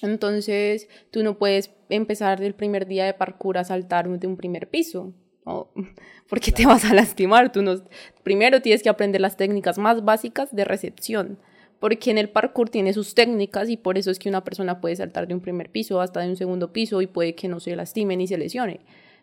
Entonces, 0.00 0.88
tú 1.10 1.22
no 1.22 1.36
puedes 1.36 1.68
empezar 1.96 2.40
del 2.40 2.54
primer 2.54 2.86
día 2.86 3.04
de 3.04 3.14
parkour 3.14 3.58
a 3.58 3.64
saltar 3.64 4.08
de 4.08 4.26
un 4.26 4.36
primer 4.36 4.68
piso, 4.68 5.12
porque 6.28 6.52
te 6.52 6.66
vas 6.66 6.84
a 6.84 6.94
lastimar. 6.94 7.52
Tú 7.52 7.62
no, 7.62 7.76
primero 8.22 8.60
tienes 8.62 8.82
que 8.82 8.88
aprender 8.88 9.20
las 9.20 9.36
técnicas 9.36 9.78
más 9.78 10.04
básicas 10.04 10.54
de 10.54 10.64
recepción, 10.64 11.38
porque 11.80 12.10
en 12.10 12.18
el 12.18 12.28
parkour 12.28 12.70
tiene 12.70 12.92
sus 12.92 13.14
técnicas 13.14 13.68
y 13.68 13.76
por 13.76 13.98
eso 13.98 14.10
es 14.10 14.18
que 14.18 14.28
una 14.28 14.44
persona 14.44 14.80
puede 14.80 14.96
saltar 14.96 15.26
de 15.28 15.34
un 15.34 15.40
primer 15.40 15.70
piso 15.70 16.00
hasta 16.00 16.20
de 16.20 16.28
un 16.28 16.36
segundo 16.36 16.72
piso 16.72 17.02
y 17.02 17.06
puede 17.06 17.34
que 17.34 17.48
no 17.48 17.60
se 17.60 17.76
lastime 17.76 18.16
ni 18.16 18.26
se 18.26 18.38
lesione, 18.38 18.80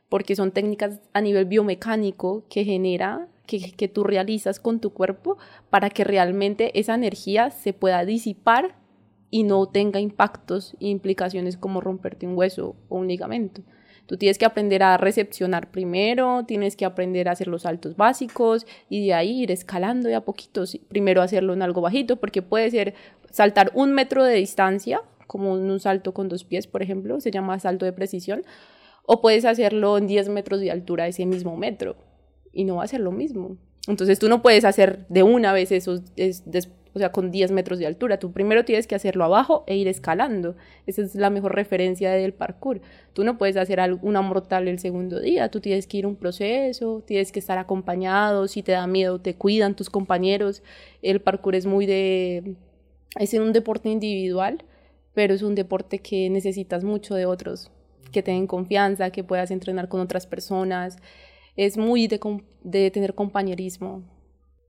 porque 0.10 0.36
son 0.36 0.52
técnicas 0.52 1.00
a 1.14 1.22
nivel 1.22 1.46
biomecánico 1.46 2.46
que 2.50 2.64
genera 2.64 3.28
que, 3.46 3.72
que 3.74 3.88
tú 3.88 4.04
realizas 4.04 4.60
con 4.60 4.80
tu 4.80 4.92
cuerpo 4.92 5.38
para 5.70 5.90
que 5.90 6.04
realmente 6.04 6.80
esa 6.80 6.96
energía 6.96 7.52
se 7.52 7.74
pueda 7.74 8.06
disipar 8.06 8.76
y 9.36 9.44
no 9.44 9.66
tenga 9.66 10.00
impactos 10.00 10.78
e 10.80 10.88
implicaciones 10.88 11.58
como 11.58 11.82
romperte 11.82 12.26
un 12.26 12.38
hueso 12.38 12.78
o 12.88 12.96
un 12.96 13.10
ligamento. 13.10 13.64
Tú 14.06 14.16
tienes 14.16 14.38
que 14.38 14.46
aprender 14.46 14.82
a 14.82 14.96
recepcionar 14.96 15.72
primero, 15.72 16.46
tienes 16.48 16.78
que 16.78 16.86
aprender 16.86 17.28
a 17.28 17.34
hacer 17.34 17.50
los 17.50 17.64
saltos 17.64 17.98
básicos 17.98 18.66
y 18.88 19.08
de 19.08 19.14
ahí 19.14 19.42
ir 19.42 19.52
escalando 19.52 20.08
de 20.08 20.16
a 20.16 20.22
poquitos. 20.22 20.80
Primero 20.88 21.22
hacerlo 21.22 21.52
en 21.52 21.64
algo 21.64 21.82
bajito, 21.82 22.16
porque 22.16 22.42
puede 22.42 22.72
ser 22.72 22.94
saltar 23.30 23.74
un 23.74 23.92
metro 23.92 24.24
de 24.24 24.36
distancia, 24.36 25.02
como 25.28 25.58
en 25.58 25.70
un 25.70 25.82
salto 25.82 26.14
con 26.14 26.30
dos 26.30 26.46
pies, 26.46 26.66
por 26.66 26.82
ejemplo, 26.82 27.20
se 27.20 27.32
llama 27.32 27.60
salto 27.60 27.84
de 27.84 27.92
precisión, 27.92 28.46
o 29.04 29.20
puedes 29.20 29.44
hacerlo 29.44 29.98
en 29.98 30.08
10 30.08 30.30
metros 30.30 30.62
de 30.62 30.72
altura, 30.72 31.10
ese 31.10 31.26
mismo 31.26 31.58
metro, 31.58 31.98
y 32.54 32.64
no 32.64 32.78
va 32.78 32.86
a 32.86 32.88
ser 32.88 33.02
lo 33.02 33.12
mismo. 33.12 33.58
Entonces 33.90 34.18
tú 34.18 34.30
no 34.30 34.42
puedes 34.42 34.64
hacer 34.64 35.06
de 35.10 35.24
una 35.24 35.52
vez 35.52 35.74
eso 35.74 36.02
es, 36.16 36.46
o 36.96 37.00
sea, 37.00 37.12
con 37.12 37.30
10 37.30 37.52
metros 37.52 37.78
de 37.78 37.86
altura. 37.86 38.20
Tú 38.20 38.32
primero 38.32 38.64
tienes 38.64 38.88
que 38.88 38.96
hacerlo 38.96 39.26
abajo 39.26 39.66
e 39.68 39.76
ir 39.76 39.90
escalando. 39.90 40.56
Esa 40.88 41.02
es 41.02 41.14
la 41.14 41.30
mejor 41.30 41.54
referencia 41.54 42.10
del 42.12 42.34
parkour. 42.34 42.82
Tú 43.12 43.26
no 43.26 43.38
puedes 43.38 43.58
hacer 43.58 43.82
una 44.02 44.22
mortal 44.22 44.70
el 44.70 44.80
segundo 44.80 45.20
día, 45.20 45.52
tú 45.52 45.60
tienes 45.60 45.88
que 45.88 45.98
ir 45.98 46.08
un 46.08 46.16
proceso, 46.16 47.04
tienes 47.06 47.34
que 47.34 47.40
estar 47.40 47.58
acompañado, 47.58 48.48
si 48.48 48.64
te 48.64 48.72
da 48.72 48.88
miedo 48.88 49.20
te 49.20 49.36
cuidan 49.36 49.76
tus 49.76 49.90
compañeros. 49.90 50.64
El 51.02 51.20
parkour 51.20 51.56
es 51.56 51.66
muy 51.66 51.86
de... 51.86 52.56
es 53.20 53.34
un 53.34 53.52
deporte 53.52 53.90
individual, 53.90 54.64
pero 55.14 55.34
es 55.34 55.42
un 55.42 55.54
deporte 55.54 56.00
que 56.00 56.30
necesitas 56.30 56.86
mucho 56.86 57.16
de 57.16 57.26
otros, 57.26 57.72
que 58.14 58.24
te 58.24 58.48
confianza, 58.48 59.10
que 59.12 59.26
puedas 59.26 59.52
entrenar 59.52 59.90
con 59.90 60.00
otras 60.00 60.28
personas. 60.28 60.98
Es 61.58 61.78
muy 61.78 62.08
de 62.08 62.92
tener 62.92 63.16
compañerismo 63.16 64.15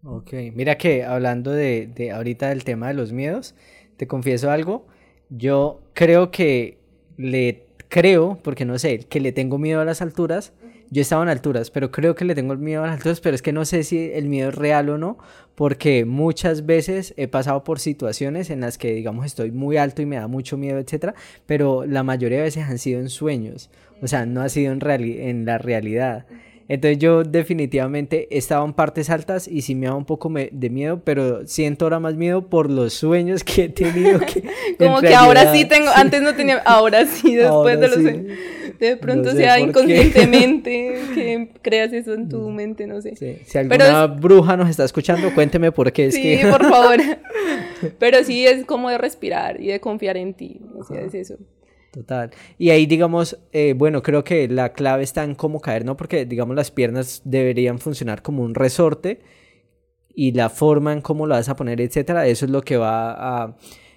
Ok, 0.08 0.32
mira 0.54 0.78
que 0.78 1.02
hablando 1.02 1.50
de, 1.50 1.88
de 1.92 2.12
ahorita 2.12 2.50
del 2.50 2.62
tema 2.62 2.86
de 2.86 2.94
los 2.94 3.12
miedos, 3.12 3.56
te 3.96 4.06
confieso 4.06 4.52
algo, 4.52 4.86
yo 5.30 5.80
creo 5.94 6.30
que 6.30 6.78
le 7.16 7.64
creo, 7.88 8.38
porque 8.44 8.64
no 8.64 8.78
sé, 8.78 9.00
que 9.00 9.18
le 9.18 9.32
tengo 9.32 9.58
miedo 9.58 9.80
a 9.80 9.84
las 9.84 10.02
alturas. 10.02 10.52
Yo 10.90 11.02
estaba 11.02 11.24
en 11.24 11.28
alturas, 11.28 11.72
pero 11.72 11.90
creo 11.90 12.14
que 12.14 12.24
le 12.24 12.36
tengo 12.36 12.52
el 12.52 12.60
miedo 12.60 12.84
a 12.84 12.86
las 12.86 12.98
alturas, 12.98 13.20
pero 13.20 13.34
es 13.34 13.42
que 13.42 13.52
no 13.52 13.64
sé 13.64 13.82
si 13.82 14.12
el 14.12 14.28
miedo 14.28 14.50
es 14.50 14.54
real 14.54 14.88
o 14.90 14.98
no, 14.98 15.18
porque 15.56 16.04
muchas 16.04 16.64
veces 16.64 17.12
he 17.16 17.26
pasado 17.26 17.64
por 17.64 17.80
situaciones 17.80 18.50
en 18.50 18.60
las 18.60 18.78
que, 18.78 18.94
digamos, 18.94 19.26
estoy 19.26 19.50
muy 19.50 19.76
alto 19.76 20.02
y 20.02 20.06
me 20.06 20.14
da 20.14 20.28
mucho 20.28 20.56
miedo, 20.56 20.78
etcétera, 20.78 21.16
pero 21.46 21.84
la 21.84 22.04
mayoría 22.04 22.38
de 22.38 22.44
veces 22.44 22.62
han 22.62 22.78
sido 22.78 23.00
en 23.00 23.08
sueños, 23.08 23.70
o 24.00 24.06
sea, 24.06 24.26
no 24.26 24.42
ha 24.42 24.48
sido 24.48 24.72
en, 24.72 24.80
en 24.84 25.44
la 25.44 25.58
realidad. 25.58 26.26
Entonces 26.68 26.98
yo 26.98 27.22
definitivamente 27.22 28.26
estaba 28.36 28.64
en 28.64 28.72
partes 28.72 29.08
altas 29.08 29.46
y 29.46 29.62
sí 29.62 29.74
me 29.74 29.86
daba 29.86 29.98
un 29.98 30.04
poco 30.04 30.32
de 30.50 30.70
miedo, 30.70 31.00
pero 31.04 31.46
siento 31.46 31.84
ahora 31.84 32.00
más 32.00 32.14
miedo 32.14 32.48
por 32.48 32.70
los 32.70 32.92
sueños 32.92 33.44
que 33.44 33.64
he 33.64 33.68
tenido. 33.68 34.18
Que, 34.20 34.42
Como 34.78 35.00
que 35.00 35.14
ahora 35.14 35.52
sí 35.52 35.64
tengo, 35.64 35.90
antes 35.94 36.22
no 36.22 36.34
tenía, 36.34 36.58
ahora 36.64 37.06
sí, 37.06 37.36
después 37.36 37.78
de 37.78 37.88
los 37.88 38.00
sueños. 38.00 38.38
De 38.80 38.96
pronto 38.96 39.32
sea 39.32 39.58
inconscientemente 39.60 41.00
que 41.14 41.50
creas 41.62 41.92
eso 41.92 42.14
en 42.14 42.28
tu 42.28 42.50
mente, 42.50 42.86
no 42.86 43.00
sé. 43.00 43.14
Si 43.44 43.58
alguna 43.58 44.06
bruja 44.06 44.56
nos 44.56 44.68
está 44.68 44.84
escuchando, 44.84 45.32
cuénteme 45.34 45.72
por 45.72 45.92
qué. 45.92 46.06
Es 46.06 46.14
sí, 46.14 46.40
por 46.50 46.68
favor. 46.68 46.98
Pero 47.98 48.24
sí 48.24 48.46
es 48.46 48.64
como 48.64 48.90
de 48.90 48.98
respirar 48.98 49.60
y 49.60 49.68
de 49.68 49.80
confiar 49.80 50.16
en 50.16 50.34
ti, 50.34 50.60
o 50.76 50.84
sea, 50.84 51.00
es 51.00 51.14
eso. 51.14 51.38
Total. 51.96 52.30
Y 52.58 52.68
ahí, 52.68 52.84
digamos, 52.84 53.38
eh, 53.52 53.72
bueno, 53.74 54.02
creo 54.02 54.22
que 54.22 54.48
la 54.48 54.74
clave 54.74 55.02
está 55.02 55.24
en 55.24 55.34
cómo 55.34 55.62
caer, 55.62 55.86
¿no? 55.86 55.96
Porque, 55.96 56.26
digamos, 56.26 56.54
las 56.54 56.70
piernas 56.70 57.22
deberían 57.24 57.78
funcionar 57.78 58.20
como 58.20 58.42
un 58.42 58.54
resorte 58.54 59.20
y 60.14 60.32
la 60.32 60.50
forma 60.50 60.92
en 60.92 61.00
cómo 61.00 61.26
lo 61.26 61.34
vas 61.34 61.48
a 61.48 61.56
poner, 61.56 61.80
etcétera, 61.80 62.26
eso 62.26 62.44
es 62.44 62.50
lo 62.50 62.60
que 62.60 62.76
va 62.76 63.44
a, 63.44 63.56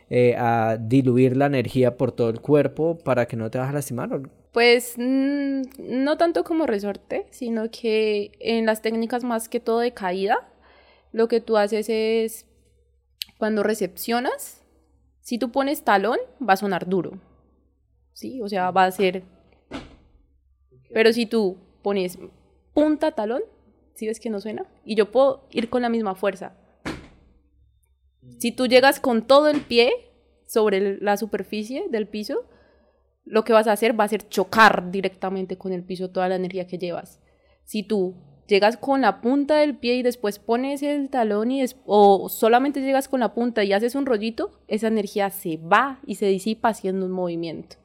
eh, 0.09 0.33
a 0.37 0.77
diluir 0.79 1.35
la 1.35 1.47
energía 1.47 1.97
por 1.97 2.13
todo 2.13 2.29
el 2.29 2.39
cuerpo 2.39 2.97
para 2.97 3.27
que 3.27 3.35
no 3.35 3.51
te 3.51 3.57
vas 3.57 3.67
a 3.67 3.73
lastimar. 3.73 4.21
Pues 4.53 4.95
mm, 4.97 5.63
no 5.77 6.17
tanto 6.17 6.45
como 6.45 6.67
resorte, 6.67 7.27
sino 7.31 7.69
que 7.69 8.31
en 8.39 8.65
las 8.65 8.81
técnicas 8.81 9.25
más 9.25 9.49
que 9.49 9.59
todo 9.59 9.79
de 9.79 9.93
caída, 9.93 10.47
lo 11.11 11.27
que 11.27 11.41
tú 11.41 11.57
haces 11.57 11.89
es 11.89 12.45
cuando 13.37 13.61
recepcionas, 13.61 14.63
si 15.19 15.37
tú 15.37 15.51
pones 15.51 15.83
talón, 15.83 16.17
va 16.41 16.53
a 16.53 16.57
sonar 16.57 16.87
duro 16.87 17.19
¿sí? 18.19 18.41
O 18.41 18.49
sea, 18.49 18.71
va 18.71 18.83
a 18.85 18.91
ser... 18.91 19.23
Pero 20.93 21.13
si 21.13 21.25
tú 21.25 21.57
pones 21.81 22.19
punta 22.73 23.11
talón, 23.11 23.41
¿sí 23.93 24.07
ves 24.07 24.19
que 24.19 24.29
no 24.29 24.41
suena? 24.41 24.65
Y 24.83 24.95
yo 24.95 25.11
puedo 25.11 25.47
ir 25.51 25.69
con 25.69 25.81
la 25.81 25.89
misma 25.89 26.15
fuerza. 26.15 26.53
Si 28.39 28.51
tú 28.51 28.67
llegas 28.67 28.99
con 28.99 29.25
todo 29.25 29.47
el 29.47 29.61
pie, 29.61 29.91
sobre 30.45 30.99
la 30.99 31.15
superficie 31.15 31.85
del 31.89 32.07
piso, 32.07 32.45
lo 33.23 33.43
que 33.43 33.53
vas 33.53 33.67
a 33.67 33.71
hacer 33.71 33.97
va 33.97 34.05
a 34.05 34.07
ser 34.07 34.27
chocar 34.27 34.89
directamente 34.89 35.57
con 35.57 35.73
el 35.73 35.83
piso 35.83 36.09
toda 36.09 36.27
la 36.27 36.35
energía 36.35 36.65
que 36.65 36.79
llevas. 36.79 37.21
Si 37.65 37.83
tú 37.83 38.15
llegas 38.47 38.75
con 38.75 39.01
la 39.01 39.21
punta 39.21 39.57
del 39.57 39.77
pie 39.77 39.97
y 39.97 40.01
después 40.01 40.39
pones 40.39 40.81
el 40.81 41.09
talón 41.09 41.51
y 41.51 41.63
o 41.85 42.29
solamente 42.29 42.81
llegas 42.81 43.07
con 43.07 43.19
la 43.19 43.35
punta 43.35 43.63
y 43.63 43.73
haces 43.73 43.93
un 43.93 44.07
rollito, 44.07 44.59
esa 44.67 44.87
energía 44.87 45.29
se 45.29 45.57
va 45.57 45.99
y 46.07 46.15
se 46.15 46.25
disipa 46.25 46.69
haciendo 46.69 47.05
un 47.05 47.11
movimiento. 47.11 47.75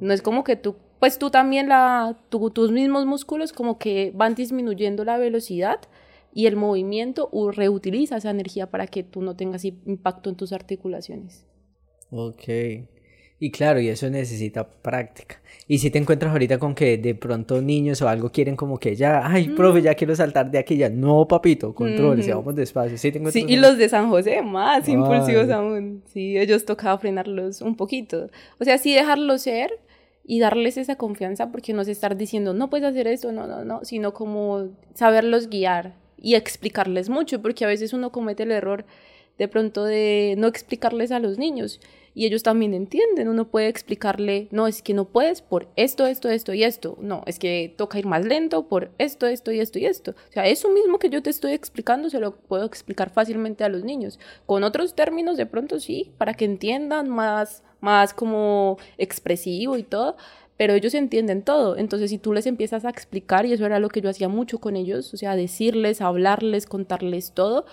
No 0.00 0.12
es 0.12 0.22
como 0.22 0.44
que 0.44 0.56
tú, 0.56 0.76
pues 0.98 1.18
tú 1.18 1.30
también 1.30 1.68
la, 1.68 2.16
tus 2.30 2.70
mismos 2.70 3.06
músculos 3.06 3.52
como 3.52 3.78
que 3.78 4.12
van 4.14 4.34
disminuyendo 4.34 5.04
la 5.04 5.18
velocidad 5.18 5.80
y 6.32 6.46
el 6.46 6.56
movimiento 6.56 7.30
reutiliza 7.52 8.16
esa 8.16 8.30
energía 8.30 8.70
para 8.70 8.86
que 8.86 9.02
tú 9.02 9.20
no 9.20 9.36
tengas 9.36 9.64
impacto 9.64 10.30
en 10.30 10.36
tus 10.36 10.52
articulaciones. 10.52 11.46
Ok. 12.10 12.48
Y 13.42 13.50
claro, 13.50 13.80
y 13.80 13.88
eso 13.88 14.08
necesita 14.10 14.68
práctica. 14.68 15.40
Y 15.66 15.78
si 15.78 15.90
te 15.90 15.98
encuentras 15.98 16.30
ahorita 16.30 16.58
con 16.58 16.74
que 16.74 16.98
de 16.98 17.14
pronto 17.14 17.62
niños 17.62 18.02
o 18.02 18.08
algo 18.08 18.30
quieren 18.30 18.54
como 18.54 18.78
que 18.78 18.94
ya, 18.94 19.26
ay, 19.26 19.48
profe, 19.48 19.80
ya 19.80 19.94
quiero 19.94 20.14
saltar 20.14 20.50
de 20.50 20.58
aquí 20.58 20.76
ya. 20.76 20.90
No, 20.90 21.26
papito, 21.26 21.74
control, 21.74 22.20
vamos 22.28 22.54
despacio. 22.54 22.98
Sí, 22.98 23.10
sí 23.30 23.46
y 23.48 23.56
los 23.56 23.78
de 23.78 23.88
San 23.88 24.10
José 24.10 24.42
más 24.42 24.86
impulsivos 24.88 25.48
aún. 25.48 26.02
Sí, 26.12 26.36
ellos 26.36 26.66
tocaba 26.66 26.98
frenarlos 26.98 27.62
un 27.62 27.76
poquito. 27.76 28.28
O 28.58 28.64
sea, 28.64 28.76
sí 28.76 28.92
dejarlos 28.92 29.40
ser 29.40 29.70
y 30.22 30.38
darles 30.38 30.76
esa 30.76 30.96
confianza 30.96 31.50
porque 31.50 31.72
no 31.72 31.80
es 31.80 31.88
estar 31.88 32.16
diciendo, 32.18 32.52
no 32.52 32.68
puedes 32.68 32.86
hacer 32.86 33.06
esto, 33.06 33.32
no, 33.32 33.46
no, 33.46 33.64
no, 33.64 33.84
sino 33.84 34.12
como 34.12 34.68
saberlos 34.94 35.48
guiar 35.48 35.94
y 36.18 36.34
explicarles 36.34 37.08
mucho, 37.08 37.40
porque 37.40 37.64
a 37.64 37.68
veces 37.68 37.94
uno 37.94 38.12
comete 38.12 38.42
el 38.42 38.50
error 38.50 38.84
de 39.38 39.48
pronto 39.48 39.84
de 39.84 40.34
no 40.36 40.46
explicarles 40.46 41.10
a 41.10 41.20
los 41.20 41.38
niños 41.38 41.80
y 42.14 42.26
ellos 42.26 42.42
también 42.42 42.74
entienden. 42.74 43.28
Uno 43.28 43.48
puede 43.48 43.68
explicarle, 43.68 44.48
no, 44.50 44.66
es 44.66 44.82
que 44.82 44.94
no 44.94 45.06
puedes 45.06 45.42
por 45.42 45.68
esto, 45.76 46.06
esto, 46.06 46.28
esto 46.28 46.52
y 46.52 46.64
esto. 46.64 46.96
No, 47.00 47.22
es 47.26 47.38
que 47.38 47.72
toca 47.76 47.98
ir 47.98 48.06
más 48.06 48.24
lento 48.24 48.68
por 48.68 48.90
esto, 48.98 49.26
esto 49.26 49.52
y 49.52 49.60
esto 49.60 49.78
y 49.78 49.86
esto. 49.86 50.12
O 50.12 50.32
sea, 50.32 50.46
eso 50.46 50.70
mismo 50.70 50.98
que 50.98 51.10
yo 51.10 51.22
te 51.22 51.30
estoy 51.30 51.52
explicando 51.52 52.10
se 52.10 52.20
lo 52.20 52.36
puedo 52.36 52.64
explicar 52.64 53.10
fácilmente 53.10 53.64
a 53.64 53.68
los 53.68 53.84
niños. 53.84 54.18
Con 54.46 54.64
otros 54.64 54.94
términos, 54.94 55.36
de 55.36 55.46
pronto 55.46 55.78
sí, 55.80 56.12
para 56.18 56.34
que 56.34 56.44
entiendan 56.44 57.08
más, 57.08 57.62
más 57.80 58.14
como 58.14 58.78
expresivo 58.98 59.76
y 59.76 59.82
todo. 59.82 60.16
Pero 60.56 60.74
ellos 60.74 60.92
entienden 60.92 61.42
todo. 61.42 61.78
Entonces, 61.78 62.10
si 62.10 62.18
tú 62.18 62.34
les 62.34 62.46
empiezas 62.46 62.84
a 62.84 62.90
explicar, 62.90 63.46
y 63.46 63.54
eso 63.54 63.64
era 63.64 63.78
lo 63.78 63.88
que 63.88 64.02
yo 64.02 64.10
hacía 64.10 64.28
mucho 64.28 64.58
con 64.58 64.76
ellos, 64.76 65.14
o 65.14 65.16
sea, 65.16 65.34
decirles, 65.34 66.02
hablarles, 66.02 66.66
contarles 66.66 67.32
todo, 67.32 67.64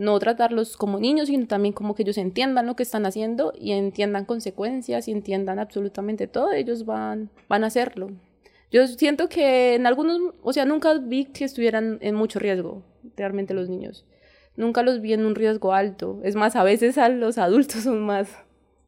no 0.00 0.18
tratarlos 0.18 0.78
como 0.78 0.98
niños, 0.98 1.28
sino 1.28 1.46
también 1.46 1.74
como 1.74 1.94
que 1.94 2.02
ellos 2.04 2.16
entiendan 2.16 2.66
lo 2.66 2.74
que 2.74 2.82
están 2.82 3.04
haciendo 3.04 3.52
y 3.54 3.72
entiendan 3.72 4.24
consecuencias 4.24 5.06
y 5.08 5.12
entiendan 5.12 5.58
absolutamente 5.58 6.26
todo, 6.26 6.52
ellos 6.52 6.86
van, 6.86 7.28
van 7.50 7.64
a 7.64 7.66
hacerlo. 7.66 8.10
Yo 8.72 8.86
siento 8.86 9.28
que 9.28 9.74
en 9.74 9.86
algunos, 9.86 10.34
o 10.42 10.54
sea, 10.54 10.64
nunca 10.64 10.94
vi 10.94 11.26
que 11.26 11.44
estuvieran 11.44 11.98
en 12.00 12.14
mucho 12.14 12.38
riesgo, 12.38 12.82
realmente 13.14 13.52
los 13.52 13.68
niños. 13.68 14.06
Nunca 14.56 14.82
los 14.82 15.02
vi 15.02 15.12
en 15.12 15.26
un 15.26 15.34
riesgo 15.34 15.74
alto. 15.74 16.20
Es 16.24 16.34
más, 16.34 16.56
a 16.56 16.64
veces 16.64 16.96
a 16.96 17.10
los 17.10 17.36
adultos 17.36 17.82
son 17.84 18.00
más 18.00 18.30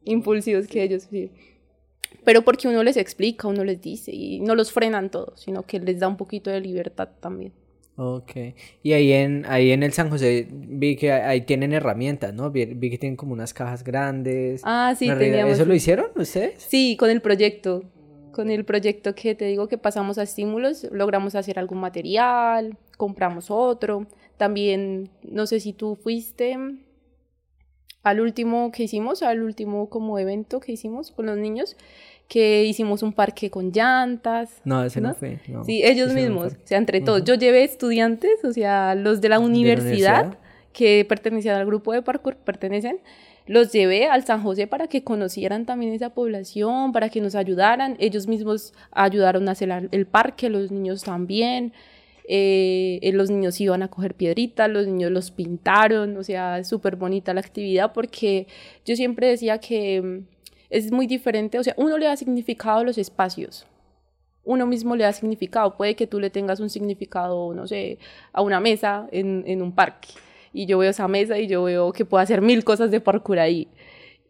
impulsivos 0.05 0.65
que 0.65 0.81
ellos, 0.81 1.07
sí. 1.11 1.31
Pero 2.25 2.41
porque 2.41 2.67
uno 2.67 2.81
les 2.81 2.97
explica, 2.97 3.47
uno 3.47 3.63
les 3.63 3.81
dice 3.81 4.11
y 4.11 4.39
no 4.39 4.55
los 4.55 4.71
frenan 4.71 5.11
todos, 5.11 5.41
sino 5.41 5.61
que 5.61 5.79
les 5.79 5.99
da 5.99 6.07
un 6.07 6.17
poquito 6.17 6.49
de 6.49 6.59
libertad 6.59 7.09
también. 7.19 7.53
Ok. 7.95 8.31
Y 8.81 8.93
ahí 8.93 9.11
en, 9.11 9.45
ahí 9.47 9.71
en 9.71 9.83
el 9.83 9.93
San 9.93 10.09
José 10.09 10.47
vi 10.51 10.95
que 10.95 11.11
ahí 11.11 11.41
tienen 11.41 11.73
herramientas, 11.73 12.33
¿no? 12.33 12.49
Vi, 12.49 12.65
que 12.65 12.97
tienen 12.97 13.15
como 13.15 13.33
unas 13.33 13.53
cajas 13.53 13.83
grandes. 13.83 14.61
Ah, 14.63 14.95
sí, 14.97 15.07
teníamos. 15.07 15.53
¿Eso 15.53 15.65
lo 15.65 15.75
hicieron 15.75 16.07
ustedes? 16.15 16.61
Sí, 16.63 16.97
con 16.97 17.09
el 17.09 17.21
proyecto. 17.21 17.83
Con 18.31 18.49
el 18.49 18.65
proyecto 18.65 19.13
que 19.13 19.35
te 19.35 19.45
digo 19.45 19.67
que 19.67 19.77
pasamos 19.77 20.17
a 20.17 20.23
estímulos, 20.23 20.87
logramos 20.91 21.35
hacer 21.35 21.59
algún 21.59 21.79
material, 21.79 22.77
compramos 22.97 23.51
otro. 23.51 24.07
También, 24.37 25.11
no 25.21 25.45
sé 25.45 25.59
si 25.59 25.71
tú 25.71 25.95
fuiste 25.95 26.57
al 28.01 28.19
último 28.19 28.71
que 28.71 28.83
hicimos, 28.83 29.21
al 29.21 29.43
último 29.43 29.89
como 29.89 30.17
evento 30.17 30.59
que 30.59 30.71
hicimos 30.71 31.11
con 31.11 31.27
los 31.27 31.37
niños 31.37 31.77
que 32.33 32.65
hicimos 32.65 33.03
un 33.03 33.13
parque 33.13 33.51
con 33.51 33.71
llantas. 33.71 34.59
No, 34.65 34.83
ese 34.83 34.99
no, 35.01 35.13
fue. 35.13 35.37
Sí, 35.67 35.83
ellos 35.83 36.15
mismos, 36.15 36.53
o 36.53 36.57
sea, 36.63 36.79
entre 36.79 36.99
todos. 36.99 37.23
Yo 37.23 37.35
llevé 37.35 37.63
estudiantes, 37.63 38.43
o 38.43 38.51
sea, 38.51 38.95
los 38.95 39.21
de 39.21 39.29
la 39.29 39.37
universidad, 39.37 40.39
que 40.71 41.05
pertenecían 41.07 41.57
al 41.57 41.67
grupo 41.67 41.93
de 41.93 42.01
parkour, 42.01 42.37
pertenecen, 42.37 42.97
los 43.45 43.71
llevé 43.71 44.07
al 44.07 44.25
San 44.25 44.41
José 44.41 44.65
para 44.65 44.87
que 44.87 45.03
conocieran 45.03 45.67
también 45.67 45.93
esa 45.93 46.15
población, 46.15 46.91
para 46.91 47.09
que 47.09 47.21
nos 47.21 47.35
ayudaran. 47.35 47.97
Ellos 47.99 48.27
mismos 48.27 48.73
ayudaron 48.89 49.47
a 49.47 49.51
hacer 49.51 49.89
el 49.91 50.07
parque, 50.07 50.49
los 50.49 50.71
niños 50.71 51.03
también. 51.03 51.71
Eh, 52.27 53.11
los 53.13 53.29
niños 53.29 53.61
iban 53.61 53.83
a 53.83 53.89
coger 53.89 54.15
piedritas, 54.15 54.67
los 54.71 54.87
niños 54.87 55.11
los 55.11 55.29
pintaron, 55.29 56.17
o 56.17 56.23
sea, 56.23 56.63
súper 56.63 56.95
bonita 56.95 57.31
la 57.35 57.41
actividad 57.41 57.93
porque 57.93 58.47
yo 58.85 58.95
siempre 58.95 59.27
decía 59.27 59.59
que 59.59 60.23
es 60.73 60.91
muy 60.91 61.05
diferente, 61.05 61.59
o 61.59 61.63
sea, 61.63 61.75
uno 61.77 61.99
le 61.99 62.07
da 62.07 62.17
significado 62.17 62.79
a 62.79 62.83
los 62.83 62.97
espacios, 62.97 63.67
uno 64.43 64.65
mismo 64.65 64.95
le 64.95 65.03
da 65.03 65.13
significado, 65.13 65.77
puede 65.77 65.95
que 65.95 66.07
tú 66.07 66.19
le 66.19 66.31
tengas 66.31 66.59
un 66.59 66.71
significado, 66.71 67.53
no 67.53 67.67
sé, 67.67 67.99
a 68.33 68.41
una 68.41 68.59
mesa 68.59 69.07
en, 69.11 69.43
en 69.45 69.61
un 69.61 69.71
parque, 69.71 70.09
y 70.51 70.65
yo 70.65 70.79
veo 70.79 70.89
esa 70.89 71.07
mesa 71.07 71.37
y 71.37 71.45
yo 71.45 71.61
veo 71.63 71.93
que 71.93 72.05
puedo 72.05 72.23
hacer 72.23 72.41
mil 72.41 72.63
cosas 72.63 72.89
de 72.89 72.99
parkour 72.99 73.37
ahí, 73.37 73.67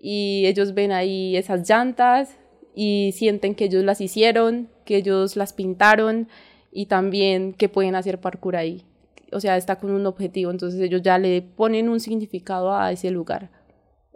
y 0.02 0.46
ellos 0.46 0.74
ven 0.74 0.92
ahí 0.92 1.38
esas 1.38 1.68
llantas 1.68 2.36
y 2.76 3.14
sienten 3.14 3.56
que 3.56 3.66
ellos 3.66 3.86
las 3.86 4.02
hicieron, 4.02 4.68
que 4.84 4.98
ellos 4.98 5.38
las 5.38 5.54
pintaron, 5.54 6.28
y 6.74 6.88
también 6.88 7.54
que 7.54 7.70
pueden 7.70 7.96
hacer 7.96 8.20
parkour 8.20 8.58
ahí. 8.58 8.84
O 9.32 9.40
sea, 9.40 9.56
está 9.56 9.78
con 9.78 9.92
un 9.92 10.06
objetivo, 10.06 10.52
entonces 10.52 10.82
ellos 10.82 11.02
ya 11.02 11.18
le 11.18 11.42
ponen 11.42 11.88
un 11.88 12.02
significado 12.02 12.76
a 12.76 12.92
ese 12.92 13.12
lugar, 13.12 13.50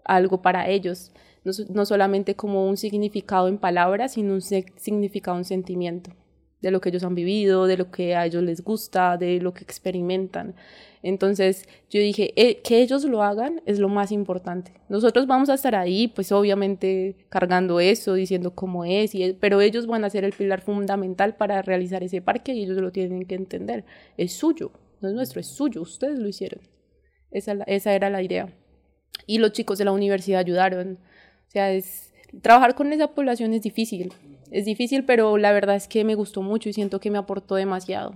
algo 0.03 0.41
para 0.41 0.67
ellos 0.67 1.13
no, 1.69 1.85
solamente 1.85 2.35
como 2.35 2.67
un 2.67 2.77
significado 2.77 3.47
en 3.47 3.57
palabras, 3.57 4.13
sino 4.13 4.33
un 4.33 4.41
significado 4.41 5.37
en 5.37 5.45
sentimiento 5.45 6.11
de 6.61 6.71
lo 6.71 6.81
que 6.81 6.89
ellos 6.89 7.03
han 7.03 7.15
vivido, 7.15 7.67
de 7.67 7.77
lo 7.77 7.91
que 7.91 8.15
a 8.15 8.25
ellos 8.25 8.43
les 8.43 8.63
gusta, 8.63 9.17
de 9.17 9.39
lo 9.39 9.53
que 9.53 9.63
experimentan. 9.63 10.55
Entonces 11.03 11.67
yo 11.89 11.99
dije, 11.99 12.33
eh, 12.35 12.61
que 12.61 12.81
ellos 12.81 13.05
lo 13.05 13.21
hagan 13.21 13.61
es 13.65 13.79
lo 13.79 13.89
más 13.89 14.11
importante. 14.11 14.73
Nosotros 14.89 15.27
vamos 15.27 15.49
a 15.49 15.53
estar 15.53 15.75
ahí, 15.75 16.07
pues 16.07 16.31
obviamente 16.31 17.15
cargando 17.29 17.79
eso, 17.79 18.15
diciendo 18.15 18.55
cómo 18.55 18.85
es, 18.85 19.13
y, 19.13 19.33
pero 19.33 19.61
ellos 19.61 19.85
van 19.85 20.03
a 20.03 20.09
ser 20.09 20.23
el 20.23 20.33
pilar 20.33 20.61
fundamental 20.61 21.35
para 21.35 21.61
realizar 21.61 22.03
ese 22.03 22.21
parque 22.21 22.53
y 22.53 22.63
ellos 22.63 22.77
lo 22.77 22.91
tienen 22.91 23.25
que 23.25 23.35
entender. 23.35 23.85
Es 24.17 24.33
suyo, 24.33 24.71
no 25.01 25.09
es 25.09 25.15
nuestro, 25.15 25.39
es 25.39 25.47
suyo, 25.47 25.81
ustedes 25.81 26.17
lo 26.17 26.27
hicieron. 26.27 26.61
Esa, 27.29 27.53
esa 27.67 27.93
era 27.93 28.09
la 28.09 28.23
idea. 28.23 28.51
Y 29.27 29.37
los 29.37 29.51
chicos 29.51 29.77
de 29.77 29.85
la 29.85 29.91
universidad 29.91 30.39
ayudaron. 30.39 30.99
O 31.47 31.51
sea, 31.51 31.71
es, 31.71 32.13
trabajar 32.41 32.75
con 32.75 32.91
esa 32.93 33.07
población 33.07 33.53
es 33.53 33.61
difícil. 33.61 34.13
Es 34.51 34.65
difícil, 34.65 35.03
pero 35.03 35.37
la 35.37 35.51
verdad 35.51 35.75
es 35.75 35.87
que 35.87 36.03
me 36.03 36.15
gustó 36.15 36.41
mucho 36.41 36.69
y 36.69 36.73
siento 36.73 36.99
que 36.99 37.11
me 37.11 37.17
aportó 37.17 37.55
demasiado. 37.55 38.15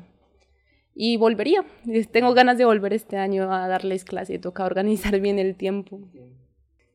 Y 0.94 1.18
volvería. 1.18 1.64
Tengo 2.12 2.34
ganas 2.34 2.58
de 2.58 2.66
volver 2.66 2.94
este 2.94 3.18
año 3.18 3.52
a 3.52 3.68
darles 3.68 4.04
clase. 4.04 4.40
Toca 4.40 4.66
organizar 4.66 5.20
bien 5.20 5.40
el 5.40 5.56
tiempo. 5.56 6.02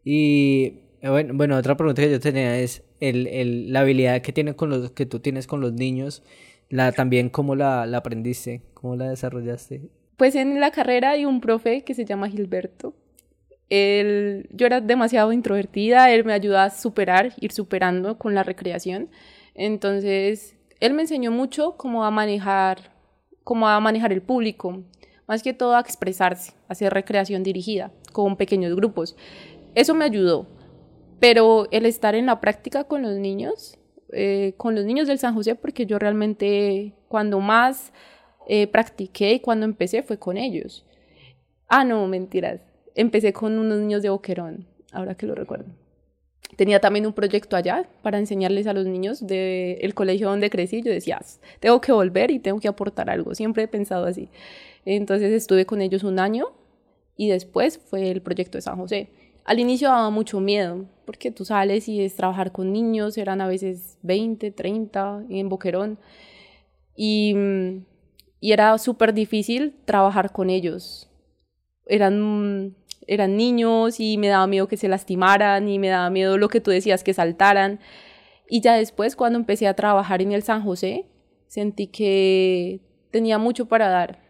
Y 0.04 0.80
eh, 1.00 1.08
bueno, 1.08 1.34
bueno 1.34 1.56
otra 1.56 1.76
pregunta 1.76 2.02
que 2.02 2.10
yo 2.10 2.20
tenía 2.20 2.58
es 2.58 2.84
el, 3.00 3.26
el, 3.26 3.72
la 3.72 3.80
habilidad 3.80 4.20
que, 4.22 4.32
tiene 4.32 4.54
con 4.54 4.70
los, 4.70 4.92
que 4.92 5.06
tú 5.06 5.20
tienes 5.20 5.46
con 5.46 5.60
los 5.60 5.72
niños. 5.72 6.22
La, 6.68 6.92
también 6.92 7.30
cómo 7.30 7.54
la, 7.54 7.86
la 7.86 7.98
aprendiste, 7.98 8.62
cómo 8.74 8.96
la 8.96 9.08
desarrollaste. 9.08 9.88
Pues 10.16 10.34
en 10.34 10.60
la 10.60 10.70
carrera 10.70 11.10
hay 11.10 11.24
un 11.24 11.40
profe 11.40 11.82
que 11.82 11.94
se 11.94 12.04
llama 12.04 12.28
Gilberto, 12.28 12.94
él, 13.68 14.48
yo 14.52 14.66
era 14.66 14.80
demasiado 14.80 15.32
introvertida, 15.32 16.10
él 16.10 16.24
me 16.24 16.32
ayudó 16.32 16.58
a 16.58 16.70
superar, 16.70 17.32
ir 17.40 17.52
superando 17.52 18.18
con 18.18 18.34
la 18.34 18.42
recreación. 18.42 19.08
Entonces, 19.54 20.56
él 20.80 20.94
me 20.94 21.02
enseñó 21.02 21.30
mucho 21.30 21.76
cómo 21.76 22.04
a 22.04 22.10
manejar, 22.10 22.92
cómo 23.42 23.68
a 23.68 23.80
manejar 23.80 24.12
el 24.12 24.22
público, 24.22 24.82
más 25.26 25.42
que 25.42 25.52
todo 25.52 25.74
a 25.74 25.80
expresarse, 25.80 26.52
a 26.68 26.72
hacer 26.72 26.92
recreación 26.92 27.42
dirigida 27.42 27.90
con 28.12 28.36
pequeños 28.36 28.74
grupos. 28.76 29.16
Eso 29.74 29.94
me 29.94 30.04
ayudó, 30.04 30.46
pero 31.18 31.66
el 31.70 31.86
estar 31.86 32.14
en 32.14 32.26
la 32.26 32.40
práctica 32.40 32.84
con 32.84 33.02
los 33.02 33.16
niños, 33.16 33.78
eh, 34.12 34.54
con 34.56 34.74
los 34.74 34.84
niños 34.84 35.08
del 35.08 35.18
San 35.18 35.34
José, 35.34 35.56
porque 35.56 35.86
yo 35.86 35.98
realmente 35.98 36.94
cuando 37.08 37.40
más 37.40 37.92
eh, 38.46 38.68
practiqué 38.68 39.32
y 39.34 39.40
cuando 39.40 39.66
empecé 39.66 40.04
fue 40.04 40.18
con 40.18 40.36
ellos. 40.36 40.86
Ah, 41.68 41.84
no, 41.84 42.06
mentiras 42.06 42.60
empecé 42.96 43.32
con 43.32 43.58
unos 43.58 43.78
niños 43.78 44.02
de 44.02 44.10
Boquerón, 44.10 44.66
ahora 44.90 45.14
que 45.14 45.26
lo 45.26 45.36
recuerdo. 45.36 45.66
Tenía 46.56 46.80
también 46.80 47.06
un 47.06 47.12
proyecto 47.12 47.56
allá 47.56 47.88
para 48.02 48.18
enseñarles 48.18 48.66
a 48.66 48.72
los 48.72 48.86
niños 48.86 49.26
del 49.26 49.94
colegio 49.94 50.28
donde 50.28 50.48
crecí. 50.48 50.82
Yo 50.82 50.90
decía, 50.90 51.20
tengo 51.60 51.80
que 51.80 51.92
volver 51.92 52.30
y 52.30 52.38
tengo 52.38 52.60
que 52.60 52.68
aportar 52.68 53.10
algo. 53.10 53.34
Siempre 53.34 53.64
he 53.64 53.68
pensado 53.68 54.06
así. 54.06 54.30
Entonces 54.84 55.32
estuve 55.32 55.66
con 55.66 55.82
ellos 55.82 56.02
un 56.04 56.18
año 56.18 56.46
y 57.16 57.28
después 57.28 57.78
fue 57.78 58.10
el 58.10 58.22
proyecto 58.22 58.58
de 58.58 58.62
San 58.62 58.76
José. 58.76 59.10
al 59.44 59.60
inicio 59.60 59.88
daba 59.88 60.10
mucho 60.10 60.40
miedo, 60.40 60.86
porque 61.04 61.30
tú 61.30 61.44
sales 61.44 61.88
y 61.88 62.00
es 62.00 62.16
trabajar 62.16 62.50
con 62.50 62.72
niños, 62.72 63.16
eran 63.16 63.40
a 63.40 63.46
veces 63.46 63.96
20, 64.02 64.50
30 64.50 65.24
en 65.28 65.48
Boquerón, 65.48 65.98
y, 66.96 67.34
y 68.40 68.52
era 68.52 68.76
súper 68.78 69.14
difícil 69.14 69.76
trabajar 69.84 70.32
con 70.32 70.50
ellos. 70.50 71.08
Eran, 71.86 72.74
eran 73.06 73.36
niños 73.36 74.00
y 74.00 74.18
me 74.18 74.28
daba 74.28 74.46
miedo 74.46 74.68
que 74.68 74.76
se 74.76 74.88
lastimaran 74.88 75.68
y 75.68 75.78
me 75.78 75.88
daba 75.88 76.10
miedo 76.10 76.38
lo 76.38 76.48
que 76.48 76.60
tú 76.60 76.70
decías, 76.70 77.04
que 77.04 77.14
saltaran. 77.14 77.80
Y 78.48 78.60
ya 78.60 78.74
después, 78.74 79.16
cuando 79.16 79.38
empecé 79.38 79.66
a 79.68 79.74
trabajar 79.74 80.22
en 80.22 80.32
el 80.32 80.42
San 80.42 80.62
José, 80.62 81.06
sentí 81.46 81.88
que 81.88 82.80
tenía 83.10 83.38
mucho 83.38 83.66
para 83.66 83.88
dar, 83.88 84.20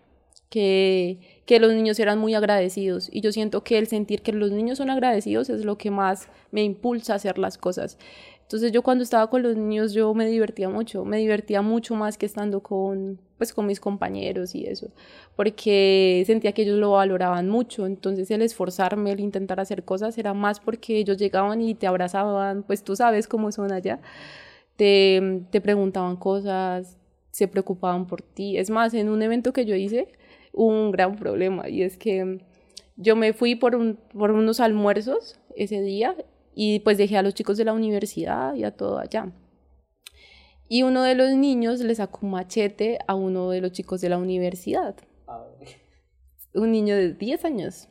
que 0.51 1.37
que 1.47 1.61
los 1.61 1.73
niños 1.73 1.99
eran 2.01 2.19
muy 2.19 2.35
agradecidos 2.35 3.09
y 3.11 3.21
yo 3.21 3.33
siento 3.33 3.63
que 3.63 3.79
el 3.79 3.87
sentir 3.87 4.23
que 4.23 4.33
los 4.33 4.51
niños 4.51 4.79
son 4.79 4.91
agradecidos 4.91 5.49
es 5.49 5.65
lo 5.65 5.79
que 5.79 5.93
más 5.93 6.29
me 6.51 6.65
impulsa 6.65 7.13
a 7.13 7.17
hacer 7.17 7.39
las 7.39 7.57
cosas. 7.57 7.99
Entonces 8.43 8.73
yo 8.73 8.83
cuando 8.83 9.05
estaba 9.05 9.31
con 9.31 9.43
los 9.43 9.57
niños 9.57 9.93
yo 9.93 10.13
me 10.13 10.27
divertía 10.27 10.69
mucho, 10.69 11.05
me 11.05 11.19
divertía 11.19 11.63
mucho 11.63 11.95
más 11.95 12.19
que 12.19 12.27
estando 12.27 12.63
con 12.63 13.21
pues 13.39 13.53
con 13.53 13.67
mis 13.67 13.81
compañeros 13.81 14.55
y 14.55 14.67
eso, 14.67 14.89
porque 15.37 16.23
sentía 16.27 16.53
que 16.53 16.63
ellos 16.63 16.79
lo 16.79 16.93
valoraban 16.93 17.49
mucho, 17.49 17.87
entonces 17.87 18.31
el 18.31 18.43
esforzarme, 18.43 19.13
el 19.13 19.21
intentar 19.21 19.61
hacer 19.61 19.85
cosas 19.85 20.17
era 20.19 20.35
más 20.35 20.61
porque 20.61 20.99
ellos 20.99 21.19
llegaban 21.19 21.61
y 21.61 21.75
te 21.75 21.87
abrazaban, 21.87 22.63
pues 22.63 22.83
tú 22.83 22.97
sabes 22.97 23.29
cómo 23.29 23.53
son 23.53 23.73
allá, 23.73 24.01
te, 24.77 25.43
te 25.51 25.61
preguntaban 25.61 26.17
cosas, 26.17 26.97
se 27.31 27.49
preocupaban 27.49 28.07
por 28.07 28.23
ti. 28.23 28.57
Es 28.57 28.71
más, 28.71 28.95
en 28.95 29.11
un 29.11 29.21
evento 29.21 29.53
que 29.53 29.67
yo 29.67 29.75
hice, 29.75 30.09
un 30.57 30.91
gran 30.91 31.17
problema 31.17 31.69
y 31.69 31.83
es 31.83 31.99
que 31.99 32.41
yo 32.97 33.15
me 33.15 33.35
fui 33.35 33.55
por, 33.55 33.77
un, 33.77 33.99
por 34.15 34.31
unos 34.31 34.59
almuerzos 34.59 35.39
ese 35.55 35.83
día 35.83 36.17
y 36.55 36.81
pues 36.81 36.97
dejé 36.97 37.19
a 37.19 37.23
los 37.23 37.35
chicos 37.35 37.59
de 37.59 37.67
la 37.67 37.75
universidad 37.75 38.55
y 38.55 38.65
a 38.65 38.71
todo 38.71 38.99
allá. 38.99 39.31
Y 40.69 40.83
uno 40.83 41.03
de 41.03 41.15
los 41.15 41.31
niños 41.31 41.81
le 41.81 41.95
sacó 41.95 42.21
un 42.23 42.33
machete 42.33 42.99
a 43.07 43.15
uno 43.15 43.51
de 43.51 43.61
los 43.61 43.73
chicos 43.73 44.01
de 44.01 44.09
la 44.09 44.19
universidad. 44.19 44.97
Un 46.55 46.73
niño 46.73 46.97
de 46.97 47.13
10 47.13 47.45
años. 47.45 47.89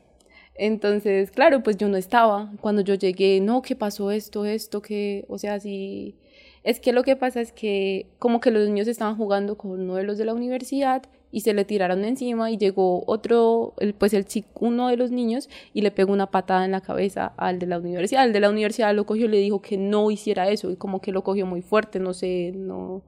Entonces, 0.54 1.30
claro, 1.30 1.62
pues 1.62 1.76
yo 1.76 1.88
no 1.88 1.96
estaba. 1.96 2.52
Cuando 2.60 2.82
yo 2.82 2.94
llegué, 2.94 3.40
no, 3.40 3.62
¿qué 3.62 3.76
pasó 3.76 4.10
esto, 4.10 4.44
esto, 4.44 4.82
que, 4.82 5.24
o 5.28 5.38
sea, 5.38 5.60
sí. 5.60 6.16
Es 6.62 6.80
que 6.80 6.92
lo 6.92 7.02
que 7.02 7.16
pasa 7.16 7.40
es 7.40 7.52
que 7.52 8.06
como 8.18 8.40
que 8.40 8.50
los 8.50 8.66
niños 8.68 8.88
estaban 8.88 9.16
jugando 9.16 9.56
con 9.56 9.70
uno 9.70 9.94
de 9.94 10.02
los 10.02 10.18
de 10.18 10.24
la 10.24 10.34
universidad 10.34 11.04
y 11.36 11.40
se 11.42 11.52
le 11.52 11.66
tiraron 11.66 12.02
encima 12.06 12.50
y 12.50 12.56
llegó 12.56 13.04
otro, 13.06 13.74
el, 13.76 13.92
pues 13.92 14.14
el 14.14 14.24
chico, 14.24 14.48
uno 14.60 14.88
de 14.88 14.96
los 14.96 15.10
niños 15.10 15.50
y 15.74 15.82
le 15.82 15.90
pegó 15.90 16.14
una 16.14 16.30
patada 16.30 16.64
en 16.64 16.70
la 16.70 16.80
cabeza 16.80 17.34
al 17.36 17.58
de 17.58 17.66
la 17.66 17.78
universidad. 17.78 18.24
El 18.24 18.32
de 18.32 18.40
la 18.40 18.48
universidad 18.48 18.94
lo 18.94 19.04
cogió 19.04 19.26
y 19.26 19.28
le 19.28 19.36
dijo 19.36 19.60
que 19.60 19.76
no 19.76 20.10
hiciera 20.10 20.48
eso 20.48 20.70
y 20.70 20.76
como 20.76 21.02
que 21.02 21.12
lo 21.12 21.22
cogió 21.22 21.44
muy 21.44 21.60
fuerte, 21.60 22.00
no 22.00 22.14
sé, 22.14 22.52
no. 22.56 23.02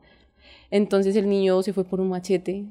Entonces 0.70 1.16
el 1.16 1.26
niño 1.26 1.62
se 1.62 1.72
fue 1.72 1.84
por 1.84 2.02
un 2.02 2.10
machete. 2.10 2.66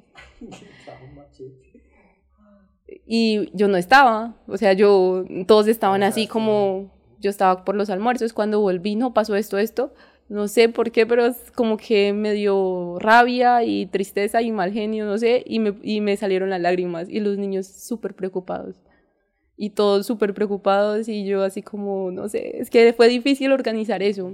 Y 3.07 3.49
yo 3.57 3.67
no 3.67 3.77
estaba, 3.77 4.35
o 4.47 4.57
sea, 4.57 4.73
yo, 4.73 5.25
todos 5.47 5.67
estaban 5.67 6.03
así 6.03 6.27
como, 6.27 6.91
yo 7.19 7.31
estaba 7.31 7.65
por 7.65 7.73
los 7.73 7.89
almuerzos, 7.89 8.31
cuando 8.31 8.59
volví, 8.59 8.95
no 8.95 9.11
pasó 9.15 9.35
esto, 9.35 9.57
esto, 9.57 9.91
no 10.29 10.47
sé 10.47 10.69
por 10.69 10.91
qué, 10.91 11.05
pero 11.05 11.25
es 11.25 11.51
como 11.51 11.77
que 11.77 12.11
me 12.13 12.33
dio 12.33 12.97
rabia 12.99 13.63
y 13.63 13.85
tristeza 13.85 14.41
y 14.41 14.51
mal 14.51 14.73
genio, 14.73 15.05
no 15.05 15.17
sé, 15.17 15.43
y 15.45 15.59
me, 15.59 15.75
y 15.81 16.01
me 16.01 16.17
salieron 16.17 16.49
las 16.49 16.61
lágrimas 16.61 17.07
y 17.09 17.19
los 17.19 17.37
niños 17.37 17.67
súper 17.67 18.13
preocupados. 18.13 18.75
Y 19.55 19.71
todos 19.71 20.05
súper 20.05 20.33
preocupados 20.33 21.07
y 21.07 21.25
yo 21.25 21.43
así 21.43 21.63
como, 21.63 22.11
no 22.11 22.29
sé, 22.29 22.57
es 22.59 22.69
que 22.69 22.93
fue 22.93 23.07
difícil 23.07 23.51
organizar 23.51 24.03
eso. 24.03 24.33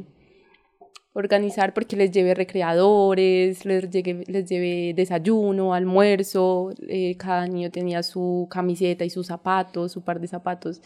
Organizar 1.15 1.75
porque 1.75 1.95
les 1.95 2.09
llevé 2.09 2.33
recreadores, 2.33 3.65
les 3.65 3.87
llevé, 3.91 4.23
les 4.27 4.49
llevé 4.49 4.93
desayuno, 4.95 5.75
almuerzo, 5.75 6.71
eh, 6.87 7.15
cada 7.17 7.45
niño 7.45 7.69
tenía 7.69 8.01
su 8.01 8.47
camiseta 8.49 9.05
y 9.05 9.11
sus 9.11 9.27
zapatos, 9.27 9.91
su 9.91 10.01
par 10.01 10.19
de 10.19 10.27
zapatos. 10.27 10.81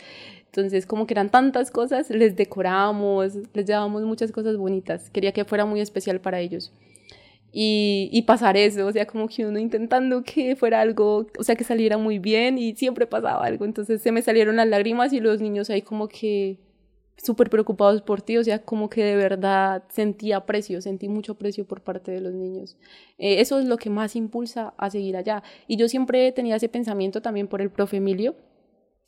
Entonces, 0.47 0.85
como 0.85 1.07
que 1.07 1.13
eran 1.13 1.29
tantas 1.29 1.71
cosas, 1.71 2.09
les 2.09 2.35
decoramos, 2.35 3.35
les 3.53 3.65
llevábamos 3.65 4.03
muchas 4.03 4.33
cosas 4.33 4.57
bonitas. 4.57 5.09
Quería 5.11 5.31
que 5.31 5.45
fuera 5.45 5.65
muy 5.65 5.79
especial 5.79 6.19
para 6.19 6.41
ellos. 6.41 6.73
Y, 7.53 8.09
y, 8.11 8.23
pasar 8.23 8.57
eso, 8.57 8.85
o 8.85 8.91
sea, 8.91 9.07
como 9.07 9.29
que 9.29 9.45
uno 9.45 9.57
intentando 9.59 10.23
que 10.23 10.57
fuera 10.57 10.81
algo, 10.81 11.27
o 11.39 11.43
sea, 11.43 11.55
que 11.55 11.63
saliera 11.63 11.97
muy 11.97 12.19
bien 12.19 12.57
y 12.57 12.75
siempre 12.75 13.07
pasaba 13.07 13.45
algo. 13.45 13.63
Entonces 13.63 14.01
se 14.01 14.11
me 14.11 14.21
salieron 14.21 14.57
las 14.57 14.67
lágrimas 14.67 15.13
y 15.13 15.21
los 15.21 15.39
niños 15.39 15.69
ahí 15.69 15.81
como 15.81 16.09
que 16.09 16.57
súper 17.17 17.49
preocupados 17.49 18.01
por 18.01 18.21
ti, 18.21 18.37
o 18.37 18.43
sea, 18.43 18.63
como 18.63 18.89
que 18.89 19.03
de 19.03 19.15
verdad 19.15 19.83
sentí 19.89 20.31
aprecio, 20.31 20.81
sentí 20.81 21.07
mucho 21.07 21.33
aprecio 21.33 21.65
por 21.65 21.81
parte 21.81 22.11
de 22.11 22.21
los 22.21 22.33
niños. 22.33 22.77
Eh, 23.17 23.41
eso 23.41 23.59
es 23.59 23.65
lo 23.65 23.77
que 23.77 23.89
más 23.89 24.15
impulsa 24.15 24.73
a 24.77 24.89
seguir 24.89 25.17
allá. 25.17 25.43
Y 25.67 25.77
yo 25.77 25.89
siempre 25.89 26.31
tenía 26.31 26.55
ese 26.55 26.69
pensamiento 26.69 27.21
también 27.21 27.47
por 27.47 27.61
el 27.61 27.71
profe 27.71 27.97
Emilio, 27.97 28.35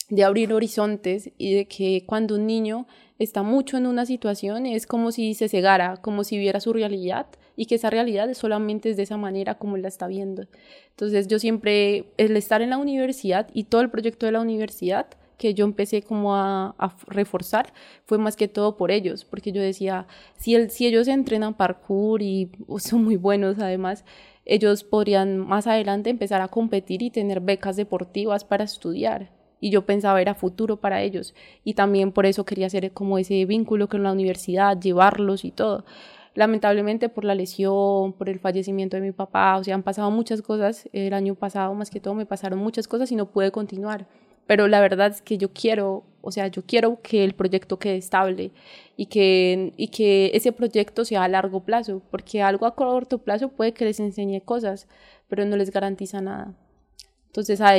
de 0.10 0.24
abrir 0.24 0.54
horizontes 0.54 1.32
y 1.38 1.54
de 1.54 1.66
que 1.66 2.04
cuando 2.06 2.36
un 2.36 2.48
niño 2.48 2.88
está 3.20 3.44
mucho 3.44 3.78
en 3.78 3.86
una 3.86 4.06
situación 4.06 4.66
es 4.66 4.88
como 4.88 5.12
si 5.12 5.36
se 5.36 5.50
cegara, 5.50 5.98
como 5.98 6.24
si 6.24 6.38
viera 6.38 6.60
su 6.60 6.74
realidad 6.74 7.28
y 7.56 7.66
que 7.66 7.76
esa 7.76 7.90
realidad 7.90 8.34
solamente 8.34 8.90
es 8.90 8.98
de 8.98 9.04
esa 9.04 9.18
manera 9.18 9.60
como 9.60 9.78
la 9.78 9.88
está 9.88 10.08
viendo. 10.08 10.46
Entonces 10.90 11.28
yo 11.28 11.38
siempre, 11.38 12.06
el 12.18 12.36
estar 12.38 12.62
en 12.62 12.72
la 12.72 12.78
universidad 12.78 13.50
y 13.54 13.66
todo 13.66 13.82
el 13.82 13.92
proyecto 13.92 14.26
de 14.26 14.32
la 14.32 14.42
universidad 14.42 15.08
que 15.40 15.56
yo 15.56 15.66
empecé 15.66 16.04
como 16.04 16.36
a, 16.36 16.76
reforzar 17.08 17.74
fue 18.06 18.20
más 18.20 18.36
que 18.36 18.48
todo 18.48 18.78
por 18.78 18.92
ellos, 18.92 19.26
porque 19.26 19.52
yo 19.52 19.62
decía, 19.62 20.06
si, 20.36 20.54
el, 20.54 20.70
si 20.70 20.86
ellos 20.86 21.08
entrenan 21.08 21.56
parkour 21.56 22.22
y 22.22 22.52
son 22.78 23.06
muy 23.06 23.16
buenos 23.16 23.58
además, 23.58 24.06
ellos 24.46 24.84
podrían 24.84 25.38
más 25.40 25.66
adelante 25.66 26.10
empezar 26.10 26.42
a 26.42 26.50
competir 26.50 27.02
y 27.02 27.10
tener 27.10 27.40
becas 27.40 27.78
deportivas 27.78 28.44
para 28.44 28.66
estudiar. 28.66 29.32
Y 29.62 29.72
yo 29.72 29.86
pensaba 29.86 30.22
era 30.22 30.36
futuro 30.36 30.78
para 30.78 31.02
ellos. 31.02 31.36
Y 31.64 31.74
también 31.74 32.12
por 32.12 32.26
eso 32.26 32.46
quería 32.46 32.68
hacer 32.68 32.92
como 32.92 33.18
ese 33.18 33.46
vínculo 33.46 33.88
con 33.90 34.04
la 34.04 34.12
universidad, 34.12 34.80
llevarlos 34.80 35.46
y 35.46 35.52
todo. 35.52 35.86
Lamentablemente 36.34 37.10
por 37.10 37.26
la 37.26 37.36
lesión, 37.36 38.14
por 38.14 38.30
el 38.30 38.40
fallecimiento 38.40 38.98
de 38.98 39.02
mi 39.02 39.12
papá, 39.12 39.58
o 39.58 39.64
sea, 39.64 39.76
han 39.76 39.84
pasado 39.84 40.10
muchas 40.12 40.42
cosas, 40.42 40.90
el 40.94 41.14
año 41.14 41.36
pasado 41.36 41.74
más 41.76 41.90
que 41.90 42.00
todo 42.00 42.14
me 42.14 42.26
pasaron 42.26 42.60
muchas 42.60 42.88
cosas 42.88 43.12
y 43.12 43.16
no 43.16 43.28
pude 43.32 43.52
continuar, 43.52 44.08
pero 44.50 44.68
la 44.68 44.82
verdad 44.82 45.12
es 45.12 45.22
que 45.22 45.38
yo 45.38 45.54
quiero, 45.54 46.06
o 46.22 46.32
sea, 46.32 46.48
yo 46.48 46.64
quiero 46.66 47.04
que 47.04 47.24
el 47.24 47.36
proyecto 47.36 47.78
quede 47.78 47.98
estable 47.98 48.52
y 48.98 49.06
que, 49.06 49.74
y 49.78 49.90
que 49.90 50.32
ese 50.34 50.52
proyecto 50.52 51.06
sea 51.06 51.24
a 51.24 51.28
largo 51.28 51.60
plazo, 51.60 52.02
porque 52.10 52.42
algo 52.42 52.66
a 52.66 52.74
corto 52.74 53.20
plazo 53.20 53.50
puede 53.50 53.74
que 53.76 53.86
les 53.86 54.00
enseñe 54.00 54.42
cosas, 54.42 54.88
pero 55.28 55.46
no 55.46 55.56
les 55.56 55.70
garantiza 55.70 56.20
nada. 56.20 56.56
Entonces, 57.28 57.62
a, 57.62 57.76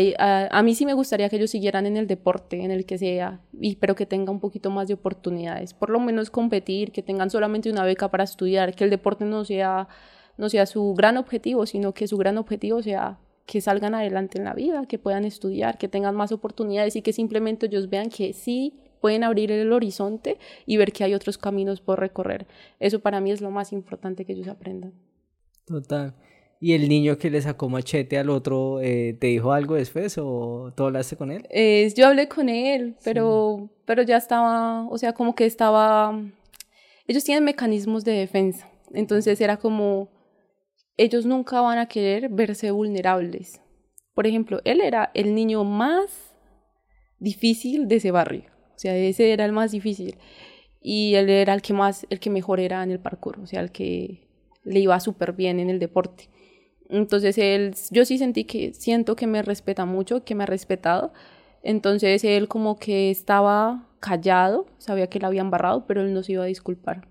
a, 0.47 0.63
mí 0.63 0.77
sí 0.77 0.87
me 0.87 0.95
gustaría 0.95 1.29
que 1.29 1.39
ellos 1.39 1.51
siguieran 1.51 1.87
en 1.87 1.97
el 1.97 2.07
deporte, 2.07 2.63
en 2.63 2.71
el 2.71 2.87
que 2.87 2.99
sea, 2.99 3.41
y, 3.61 3.75
pero 3.75 3.97
que 3.97 4.07
tengan 4.07 4.37
un 4.37 4.41
poquito 4.41 4.71
más 4.71 4.87
de 4.87 4.95
oportunidades. 4.95 5.75
Por 5.75 5.91
lo 5.91 5.99
menos 5.99 6.31
competir, 6.31 6.93
que 6.93 7.03
tengan 7.03 7.31
solamente 7.31 7.69
una 7.69 7.83
beca 7.83 8.13
para 8.13 8.23
estudiar, 8.23 8.77
que 8.77 8.85
el 8.85 8.91
deporte 8.91 9.25
no 9.25 9.45
sea, 9.45 9.89
no 10.39 10.49
sea 10.49 10.67
su 10.67 10.95
gran 10.95 11.17
objetivo, 11.17 11.67
sino 11.67 11.95
que 11.95 12.07
su 12.07 12.17
gran 12.17 12.39
objetivo 12.39 12.81
sea 12.81 13.19
que 13.47 13.61
salgan 13.61 13.95
adelante 13.95 14.39
en 14.39 14.45
la 14.45 14.55
vida, 14.55 14.87
que 14.87 14.99
puedan 14.99 15.25
estudiar, 15.25 15.79
que 15.79 15.89
tengan 15.89 16.15
más 16.15 16.33
oportunidades 16.33 16.97
y 16.97 17.03
que 17.03 17.13
simplemente 17.13 17.67
ellos 17.67 17.91
vean 17.91 18.09
que 18.09 18.33
sí 18.33 18.75
pueden 19.01 19.25
abrir 19.25 19.51
el 19.51 19.73
horizonte 19.73 20.39
y 20.67 20.77
ver 20.77 20.93
que 20.93 21.05
hay 21.05 21.15
otros 21.15 21.39
caminos 21.39 21.81
por 21.81 21.99
recorrer. 21.99 22.47
Eso 22.79 23.01
para 23.01 23.21
mí 23.21 23.31
es 23.31 23.41
lo 23.41 23.51
más 23.51 23.73
importante 23.73 24.25
que 24.25 24.33
ellos 24.33 24.49
aprendan. 24.49 24.93
Total. 25.65 26.15
¿Y 26.63 26.75
el 26.75 26.91
niño 26.91 27.17
que 27.17 27.31
le 27.31 27.41
sacó 27.41 27.71
machete 27.71 28.19
al 28.19 28.29
otro, 28.29 28.81
eh, 28.83 29.17
te 29.19 29.29
dijo 29.29 29.53
algo 29.53 29.77
después 29.77 30.19
o 30.19 30.73
tú 30.77 30.85
hablaste 30.85 31.17
con 31.17 31.33
él? 31.33 31.47
Eh, 31.49 31.91
yo 31.97 32.07
hablé 32.07 32.29
con 32.29 32.51
él, 32.51 32.97
pero, 33.03 33.71
pero 33.87 34.03
ya 34.03 34.19
estaba, 34.19 34.87
o 34.89 34.99
sea, 34.99 35.15
como 35.15 35.35
que 35.35 35.47
estaba... 35.47 36.21
Ellos 37.07 37.25
tienen 37.25 37.45
mecanismos 37.45 38.05
de 38.05 38.13
defensa, 38.13 38.69
entonces 38.93 39.41
era 39.41 39.57
como, 39.57 40.11
ellos 41.03 41.25
nunca 41.25 41.63
van 41.63 41.79
a 41.79 41.87
querer 41.87 42.29
verse 42.29 42.71
vulnerables. 42.71 43.63
Por 44.15 44.27
ejemplo, 44.27 44.61
él 44.65 44.83
era 44.83 45.11
el 45.15 45.35
niño 45.35 45.65
más 45.65 46.37
difícil 47.19 47.89
de 47.89 47.97
ese 47.97 48.11
barrio, 48.11 48.45
o 48.75 48.79
sea, 48.79 48.95
ese 48.95 49.33
era 49.33 49.47
el 49.47 49.53
más 49.53 49.73
difícil. 49.73 50.19
Y 50.83 51.15
él 51.15 51.31
era 51.31 51.55
el 51.55 51.63
que 51.63 51.73
más, 51.73 52.07
el 52.11 52.21
que 52.21 52.29
mejor 52.29 52.61
era 52.61 52.83
en 52.83 52.91
el 52.91 53.01
parkour, 53.01 53.41
o 53.41 53.47
sea, 53.47 53.61
el 53.61 53.73
que 53.73 54.29
le 54.63 54.81
iba 54.81 55.01
súper 55.01 55.33
bien 55.33 55.59
en 55.59 55.71
el 55.71 55.79
deporte. 55.79 56.29
Entonces 56.91 57.39
él, 57.39 57.75
yo 57.91 58.05
sí 58.05 58.19
sentí 58.19 58.45
que, 58.45 58.75
siento 58.75 59.17
que 59.17 59.27
me 59.27 59.41
respeta 59.41 59.87
mucho, 59.87 60.23
que 60.25 60.35
me 60.35 60.43
ha 60.43 60.47
respetado. 60.47 61.15
Entonces 61.63 62.25
él 62.25 62.47
como 62.47 62.79
que 62.79 63.11
estaba 63.11 63.89
callado, 64.01 64.67
sabía 64.77 65.09
que 65.09 65.21
la 65.21 65.29
habían 65.29 65.51
barrado, 65.51 65.87
pero 65.87 66.03
él 66.03 66.13
no 66.13 66.23
se 66.23 66.33
iba 66.33 66.43
a 66.43 66.47
disculpar. 66.47 67.09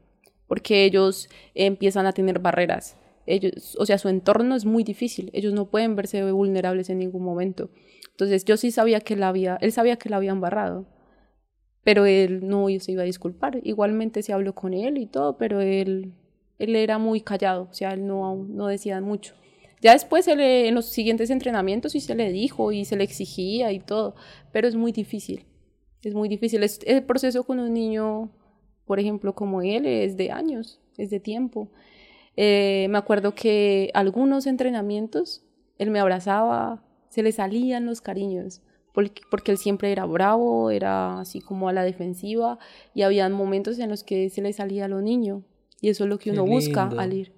Porque 0.48 0.86
ellos 0.86 1.28
empiezan 1.56 2.06
a 2.06 2.12
tener 2.12 2.38
barreras. 2.38 2.96
Ellos, 3.30 3.78
o 3.80 3.86
sea, 3.86 3.98
su 4.00 4.10
entorno 4.10 4.56
es 4.56 4.66
muy 4.66 4.84
difícil. 4.84 5.30
Ellos 5.34 5.54
no 5.54 5.70
pueden 5.70 5.96
verse 5.96 6.32
vulnerables 6.32 6.90
en 6.90 6.98
ningún 6.98 7.24
momento. 7.24 7.70
Entonces 8.12 8.44
yo 8.44 8.58
sí 8.58 8.72
sabía 8.72 9.00
que 9.02 9.16
la 9.16 9.30
había, 9.30 9.58
él 9.62 9.72
sabía 9.72 9.98
que 9.98 10.10
la 10.10 10.18
habían 10.18 10.42
barrado. 10.42 10.88
pero 11.84 12.06
él 12.06 12.48
no 12.48 12.68
se 12.80 12.92
iba 12.92 13.04
a 13.04 13.06
disculpar. 13.06 13.60
Igualmente 13.64 14.22
se 14.24 14.34
habló 14.34 14.54
con 14.54 14.74
él 14.74 14.98
y 14.98 15.06
todo, 15.08 15.38
pero 15.38 15.62
él, 15.62 16.14
él 16.60 16.76
era 16.76 16.98
muy 16.98 17.22
callado, 17.22 17.70
o 17.72 17.74
sea, 17.74 17.94
él 17.94 18.06
no, 18.06 18.36
no 18.36 18.68
decía 18.68 19.00
mucho. 19.02 19.36
Ya 19.82 19.94
después 19.94 20.28
en 20.28 20.76
los 20.76 20.88
siguientes 20.88 21.30
entrenamientos 21.30 21.94
sí 21.94 22.02
se 22.02 22.16
le 22.16 22.32
dijo 22.32 22.72
y 22.72 22.86
se 22.86 22.98
le 22.98 23.04
exigía 23.06 23.72
y 23.72 23.80
todo, 23.80 24.16
pero 24.52 24.68
es 24.68 24.76
muy 24.76 24.92
difícil. 24.92 25.46
Es 26.04 26.14
muy 26.14 26.30
difícil. 26.30 26.64
Es, 26.64 26.80
el 26.86 27.04
proceso 27.04 27.44
con 27.44 27.60
un 27.60 27.74
niño, 27.74 28.32
por 28.86 29.00
ejemplo, 29.00 29.34
como 29.36 29.62
él, 29.62 29.86
es 29.86 30.18
de 30.18 30.32
años, 30.32 30.82
es 30.98 31.10
de 31.10 31.20
tiempo. 31.20 31.72
Eh, 32.42 32.88
me 32.90 32.98
acuerdo 32.98 33.36
que 33.36 33.92
algunos 33.94 34.48
entrenamientos 34.48 35.44
él 35.78 35.92
me 35.92 36.00
abrazaba, 36.00 36.82
se 37.10 37.22
le 37.22 37.34
salían 37.34 37.86
los 37.86 38.00
cariños, 38.00 38.62
porque, 38.94 39.24
porque 39.30 39.52
él 39.52 39.58
siempre 39.58 39.92
era 39.92 40.06
bravo, 40.06 40.72
era 40.72 41.20
así 41.20 41.42
como 41.42 41.68
a 41.68 41.74
la 41.74 41.84
defensiva, 41.84 42.58
y 42.94 43.02
había 43.02 43.28
momentos 43.28 43.78
en 43.80 43.90
los 43.90 44.06
que 44.06 44.30
se 44.30 44.42
le 44.42 44.54
salía 44.54 44.86
a 44.86 44.88
lo 44.88 45.02
niño, 45.02 45.44
y 45.82 45.90
eso 45.90 46.06
es 46.06 46.10
lo 46.10 46.18
que 46.18 46.32
uno 46.32 46.46
busca 46.46 46.88
al 46.98 47.12
ir. 47.12 47.34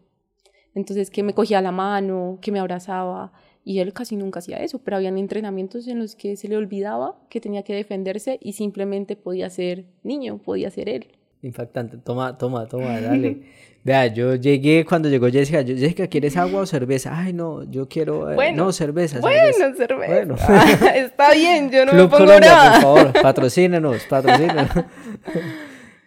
Entonces, 0.76 1.10
que 1.10 1.24
me 1.24 1.34
cogía 1.34 1.64
la 1.64 1.72
mano, 1.72 2.38
que 2.40 2.52
me 2.52 2.60
abrazaba, 2.60 3.34
y 3.66 3.80
él 3.80 3.94
casi 3.94 4.16
nunca 4.16 4.38
hacía 4.38 4.58
eso, 4.58 4.84
pero 4.84 4.98
habían 4.98 5.18
entrenamientos 5.18 5.88
en 5.88 5.98
los 5.98 6.16
que 6.16 6.36
se 6.36 6.48
le 6.48 6.58
olvidaba 6.58 7.20
que 7.28 7.42
tenía 7.42 7.64
que 7.64 7.74
defenderse 7.74 8.38
y 8.40 8.54
simplemente 8.54 9.16
podía 9.16 9.50
ser 9.50 9.88
niño, 10.04 10.38
podía 10.38 10.70
ser 10.70 10.90
él. 10.90 11.08
Impactante, 11.44 11.98
toma, 11.98 12.38
toma, 12.38 12.68
toma, 12.68 13.00
dale. 13.00 13.42
Vea, 13.84 14.08
yo 14.08 14.36
llegué 14.36 14.86
cuando 14.86 15.10
llegó 15.10 15.28
Jessica, 15.28 15.62
yo, 15.62 15.76
Jessica, 15.76 16.06
¿quieres 16.06 16.38
agua 16.38 16.62
o 16.62 16.66
cerveza? 16.68 17.18
Ay, 17.18 17.34
no, 17.34 17.64
yo 17.64 17.90
quiero, 17.90 18.32
eh, 18.32 18.54
no, 18.54 18.72
cerveza, 18.72 19.20
Bueno, 19.20 19.74
cerveza. 19.76 20.14
Bueno. 20.14 20.36
Ah, 20.48 20.92
está 20.96 21.34
bien, 21.34 21.72
yo 21.72 21.86
no 21.86 21.94
me 21.94 22.08
pongo 22.08 22.26
nada. 22.40 22.74
por 22.74 22.82
favor, 22.82 23.14
patrocínenos, 23.24 24.04
patrocínenos. 24.04 24.70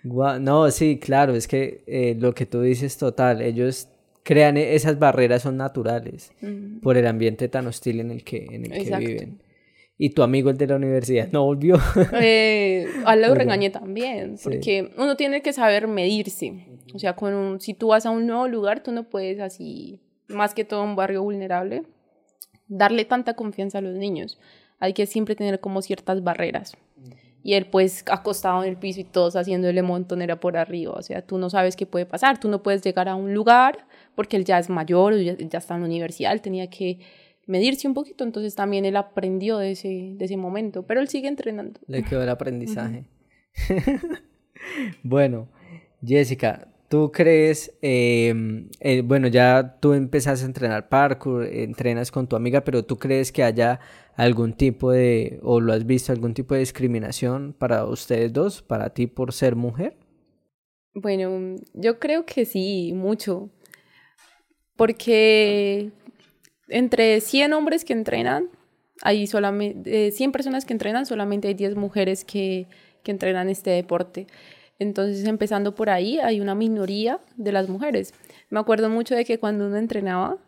no, 0.40 0.70
sí, 0.70 1.00
claro, 1.00 1.34
es 1.34 1.48
que 1.48 1.82
eh, 1.88 2.16
lo 2.16 2.32
que 2.32 2.46
tú 2.46 2.60
dices 2.60 2.96
total, 2.96 3.42
ellos 3.42 3.88
crean 4.22 4.56
e-, 4.56 4.76
esas 4.76 5.00
barreras 5.00 5.42
son 5.42 5.56
naturales 5.56 6.32
por 6.80 6.96
el 6.96 7.08
ambiente 7.08 7.48
tan 7.48 7.66
hostil 7.66 7.98
en 7.98 8.12
el 8.12 8.22
que, 8.22 8.46
en 8.50 8.66
el 8.66 8.84
que 8.84 8.96
viven. 8.96 9.38
Y 9.96 10.10
tu 10.10 10.22
amigo 10.22 10.50
el 10.50 10.56
de 10.56 10.66
la 10.66 10.76
universidad 10.76 11.28
no 11.30 11.44
volvió. 11.44 11.78
eh, 12.20 12.86
a 13.04 13.14
lo 13.14 13.34
regañé 13.34 13.70
también, 13.70 14.36
porque 14.42 14.92
uno 14.96 15.16
tiene 15.16 15.40
que 15.40 15.52
saber 15.52 15.86
medirse. 15.86 16.66
O 16.94 16.98
sea, 16.98 17.14
con 17.14 17.60
si 17.60 17.74
tú 17.74 17.88
vas 17.88 18.04
a 18.06 18.10
un 18.10 18.26
nuevo 18.26 18.48
lugar, 18.48 18.82
tú 18.82 18.90
no 18.90 19.08
puedes 19.08 19.40
así, 19.40 20.00
más 20.28 20.54
que 20.54 20.64
todo 20.64 20.82
un 20.82 20.96
barrio 20.96 21.22
vulnerable, 21.22 21.84
darle 22.66 23.04
tanta 23.04 23.34
confianza 23.34 23.78
a 23.78 23.82
los 23.82 23.94
niños. 23.94 24.38
Hay 24.80 24.92
que 24.92 25.06
siempre 25.06 25.36
tener 25.36 25.60
como 25.60 25.80
ciertas 25.80 26.24
barreras 26.24 26.76
y 27.44 27.52
él 27.52 27.66
pues 27.66 28.04
acostado 28.10 28.64
en 28.64 28.70
el 28.70 28.76
piso 28.78 29.00
y 29.00 29.04
todos 29.04 29.36
haciéndole 29.36 29.82
montonera 29.82 30.40
por 30.40 30.56
arriba. 30.56 30.94
O 30.96 31.02
sea, 31.02 31.20
tú 31.20 31.36
no 31.36 31.50
sabes 31.50 31.76
qué 31.76 31.84
puede 31.84 32.06
pasar, 32.06 32.40
tú 32.40 32.48
no 32.48 32.62
puedes 32.62 32.82
llegar 32.82 33.06
a 33.08 33.14
un 33.14 33.34
lugar 33.34 33.86
porque 34.16 34.38
él 34.38 34.46
ya 34.46 34.58
es 34.58 34.70
mayor, 34.70 35.14
ya, 35.18 35.36
ya 35.38 35.58
está 35.58 35.74
en 35.74 35.82
la 35.82 35.86
universidad, 35.86 36.32
él 36.32 36.40
tenía 36.40 36.68
que 36.70 36.98
medirse 37.46 37.86
un 37.86 37.94
poquito, 37.94 38.24
entonces 38.24 38.54
también 38.54 38.84
él 38.84 38.96
aprendió 38.96 39.58
de 39.58 39.72
ese, 39.72 40.14
de 40.16 40.24
ese 40.24 40.36
momento, 40.36 40.84
pero 40.84 41.00
él 41.00 41.08
sigue 41.08 41.28
entrenando. 41.28 41.80
Le 41.86 42.02
quedó 42.02 42.22
el 42.22 42.28
aprendizaje. 42.28 43.04
bueno, 45.02 45.48
Jessica, 46.04 46.68
¿tú 46.88 47.10
crees, 47.12 47.76
em, 47.82 48.68
eh, 48.80 49.02
bueno, 49.02 49.28
ya 49.28 49.78
tú 49.80 49.92
empezaste 49.92 50.44
a 50.44 50.46
entrenar 50.46 50.88
parkour, 50.88 51.44
entrenas 51.46 52.10
con 52.10 52.26
tu 52.26 52.36
amiga, 52.36 52.62
pero 52.62 52.84
tú 52.84 52.98
crees 52.98 53.32
que 53.32 53.42
haya 53.42 53.80
algún 54.16 54.52
tipo 54.52 54.92
de, 54.92 55.40
o 55.42 55.60
lo 55.60 55.72
has 55.72 55.86
visto, 55.86 56.12
algún 56.12 56.34
tipo 56.34 56.54
de 56.54 56.60
discriminación 56.60 57.54
para 57.58 57.84
ustedes 57.84 58.32
dos, 58.32 58.62
para 58.62 58.90
ti 58.90 59.06
por 59.06 59.32
ser 59.32 59.56
mujer? 59.56 59.96
Bueno, 60.94 61.56
yo 61.72 61.98
creo 61.98 62.24
que 62.24 62.44
sí, 62.44 62.92
mucho. 62.94 63.50
Porque 64.76 65.90
entre 66.68 67.20
100 67.20 67.52
hombres 67.52 67.84
que 67.84 67.92
entrenan, 67.92 68.48
hay 69.02 69.26
solamente, 69.26 70.10
100 70.10 70.32
personas 70.32 70.64
que 70.64 70.72
entrenan, 70.72 71.06
solamente 71.06 71.48
hay 71.48 71.54
10 71.54 71.76
mujeres 71.76 72.24
que, 72.24 72.66
que 73.02 73.10
entrenan 73.10 73.48
este 73.48 73.70
deporte. 73.70 74.26
Entonces, 74.78 75.26
empezando 75.26 75.74
por 75.74 75.90
ahí, 75.90 76.18
hay 76.18 76.40
una 76.40 76.54
minoría 76.54 77.20
de 77.36 77.52
las 77.52 77.68
mujeres. 77.68 78.12
Me 78.50 78.58
acuerdo 78.60 78.88
mucho 78.88 79.14
de 79.14 79.24
que 79.24 79.38
cuando 79.38 79.66
uno 79.66 79.76
entrenaba, 79.76 80.38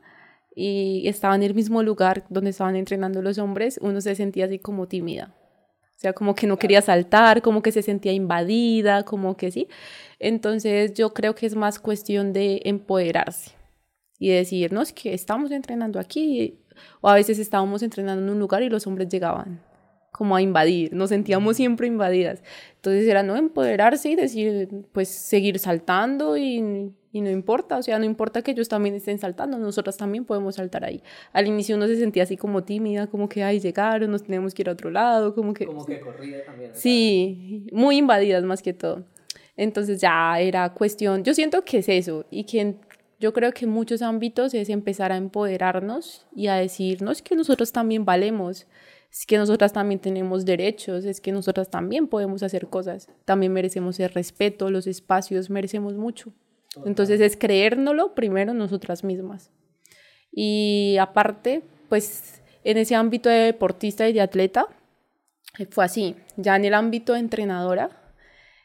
y 0.59 1.07
estaba 1.07 1.37
en 1.37 1.43
el 1.43 1.55
mismo 1.55 1.83
lugar 1.83 2.25
donde 2.31 2.51
estaban 2.51 2.77
entrenando 2.77 3.21
los 3.21 3.37
hombres, 3.37 3.79
uno 3.83 4.01
se 4.01 4.15
sentía 4.15 4.47
así 4.47 4.59
como 4.59 4.89
tímida. 4.89 5.35
O 5.97 5.99
sea, 5.99 6.15
como 6.15 6.35
que 6.35 6.47
no 6.47 6.59
quería 6.59 6.81
saltar, 6.81 7.43
como 7.43 7.63
que 7.63 7.73
se 7.73 7.83
sentía 7.83 8.13
invadida, 8.13 9.03
como 9.03 9.37
que 9.37 9.51
sí. 9.51 9.69
Entonces 10.19 10.95
yo 10.95 11.13
creo 11.13 11.35
que 11.35 11.45
es 11.45 11.55
más 11.55 11.79
cuestión 11.79 12.33
de 12.33 12.63
empoderarse 12.65 13.53
y 14.19 14.31
decir, 14.31 14.73
no, 14.73 14.83
es 14.83 14.93
que 14.93 15.15
estamos 15.15 15.51
entrenando 15.51 15.99
aquí. 16.01 16.59
O 17.01 17.09
a 17.09 17.15
veces 17.15 17.39
estábamos 17.39 17.83
entrenando 17.83 18.23
en 18.23 18.31
un 18.31 18.39
lugar 18.39 18.63
y 18.63 18.69
los 18.69 18.87
hombres 18.87 19.09
llegaban 19.09 19.61
como 20.17 20.35
a 20.35 20.41
invadir, 20.41 20.95
nos 20.95 21.11
sentíamos 21.11 21.57
siempre 21.57 21.87
invadidas. 21.87 22.43
Entonces 22.77 23.07
era 23.07 23.23
no 23.23 23.37
empoderarse 23.37 24.09
y 24.09 24.17
decir, 24.17 24.67
pues 24.93 25.11
seguir 25.11 25.59
saltando 25.59 26.39
y, 26.39 26.91
y, 27.13 27.21
no 27.21 27.29
importa, 27.29 27.77
o 27.77 27.83
sea, 27.83 27.99
no 27.99 28.07
importa 28.07 28.41
que 28.41 28.53
ellos 28.53 28.67
también 28.67 28.95
estén 28.95 29.19
saltando, 29.19 29.59
nosotras 29.59 29.99
también 29.99 30.25
podemos 30.25 30.55
saltar 30.55 30.87
ahí. 30.87 31.03
Al 31.35 31.47
inicio 31.47 31.77
uno 31.77 31.87
se 31.87 31.97
sentía 31.97 32.23
así 32.23 32.39
como 32.39 32.65
tímida, 32.65 33.09
como 33.09 33.29
que, 33.29 33.45
ay, 33.45 33.61
llegaron, 33.61 34.11
nos 34.11 34.23
tenemos 34.23 34.55
que 34.55 34.63
ir 34.63 34.71
a 34.71 34.73
otro 34.73 34.91
lado, 34.91 35.35
como 35.35 35.53
que... 35.53 35.67
Como 35.67 35.85
que 35.85 36.01
corría 36.01 36.43
también. 36.47 36.71
Sí, 36.73 37.67
muy 37.71 37.99
invadidas 37.99 38.43
más 38.43 38.63
que 38.63 38.73
todo. 38.73 39.05
Entonces 39.59 40.01
ya 40.01 40.41
era 40.41 40.73
cuestión, 40.73 41.25
yo 41.25 41.35
siento 41.35 41.63
que 41.63 41.79
es 41.79 41.91
eso, 41.91 42.25
y 42.31 42.45
que 42.45 42.77
yo 43.19 43.33
creo 43.33 43.53
que 43.53 43.65
en 43.65 43.71
muchos 43.71 44.03
ámbitos 44.03 44.55
es 44.55 44.69
empezar 44.69 45.13
a 45.13 45.17
empoderarnos 45.17 46.27
y 46.35 46.49
a 46.49 46.57
decirnos 46.57 47.23
que 47.23 47.35
nosotros 47.35 47.73
también 47.73 48.05
valemos 48.05 48.67
es 49.11 49.25
que 49.25 49.39
nosotras 49.39 49.73
también 49.73 50.01
tenemos 50.01 50.45
derechos, 50.45 51.07
es 51.07 51.21
que 51.21 51.33
nosotras 51.33 51.71
también 51.71 52.07
podemos 52.07 52.43
hacer 52.43 52.69
cosas, 52.69 53.09
también 53.25 53.53
merecemos 53.53 53.99
el 54.01 54.11
respeto, 54.11 54.71
los 54.71 54.87
espacios, 54.87 55.49
merecemos 55.49 55.95
mucho. 55.95 56.33
Entonces 56.85 57.21
es 57.21 57.37
creérnoslo 57.37 58.15
primero 58.15 58.53
nosotras 58.53 59.05
mismas. 59.05 59.51
Y 60.31 60.99
aparte, 61.01 61.63
pues 61.89 62.43
en 62.63 62.77
ese 62.77 62.95
ámbito 62.95 63.31
de 63.31 63.37
deportista 63.37 64.07
y 64.07 64.13
de 64.13 64.21
atleta, 64.21 64.67
fue 65.71 65.87
así. 65.87 66.17
Ya 66.37 66.57
en 66.57 66.67
el 66.67 66.75
ámbito 66.75 67.15
de 67.15 67.21
entrenadora, 67.21 68.15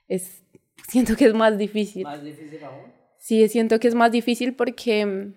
es, 0.10 0.44
siento 0.90 1.16
que 1.16 1.26
es 1.26 1.34
más 1.34 1.58
difícil. 1.58 2.04
¿Más 2.04 2.22
difícil 2.22 2.62
aún? 2.66 2.92
Sí, 3.22 3.48
siento 3.50 3.80
que 3.80 3.88
es 3.88 3.94
más 3.94 4.12
difícil 4.12 4.56
porque 4.56 5.32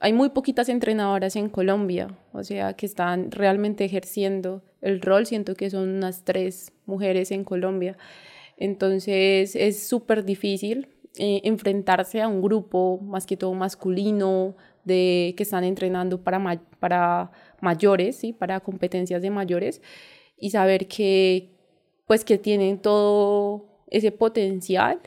hay 0.00 0.12
muy 0.12 0.28
poquitas 0.28 0.68
entrenadoras 0.68 1.36
en 1.36 1.48
Colombia, 1.48 2.18
o 2.34 2.44
sea, 2.44 2.74
que 2.74 2.84
están 2.84 3.30
realmente 3.30 3.82
ejerciendo 3.86 4.62
el 4.82 5.00
rol. 5.00 5.24
Siento 5.24 5.54
que 5.54 5.70
son 5.70 5.88
unas 5.88 6.22
tres 6.22 6.70
mujeres 6.84 7.30
en 7.30 7.44
Colombia. 7.44 7.96
Entonces 8.58 9.56
es 9.56 9.88
súper 9.88 10.26
difícil 10.26 10.88
eh, 11.16 11.40
enfrentarse 11.44 12.20
a 12.20 12.28
un 12.28 12.42
grupo 12.42 12.98
más 13.00 13.24
que 13.24 13.38
todo 13.38 13.54
masculino 13.54 14.54
de 14.84 15.32
que 15.34 15.42
están 15.44 15.64
entrenando 15.64 16.22
para, 16.22 16.60
para 16.78 17.32
mayores, 17.62 18.16
¿sí? 18.16 18.34
para 18.34 18.60
competencias 18.60 19.22
de 19.22 19.30
mayores 19.30 19.80
y 20.36 20.50
saber 20.50 20.88
que 20.88 21.54
pues 22.06 22.22
que 22.22 22.36
tienen 22.36 22.78
todo 22.80 23.64
ese 23.88 24.12
potencial 24.12 25.00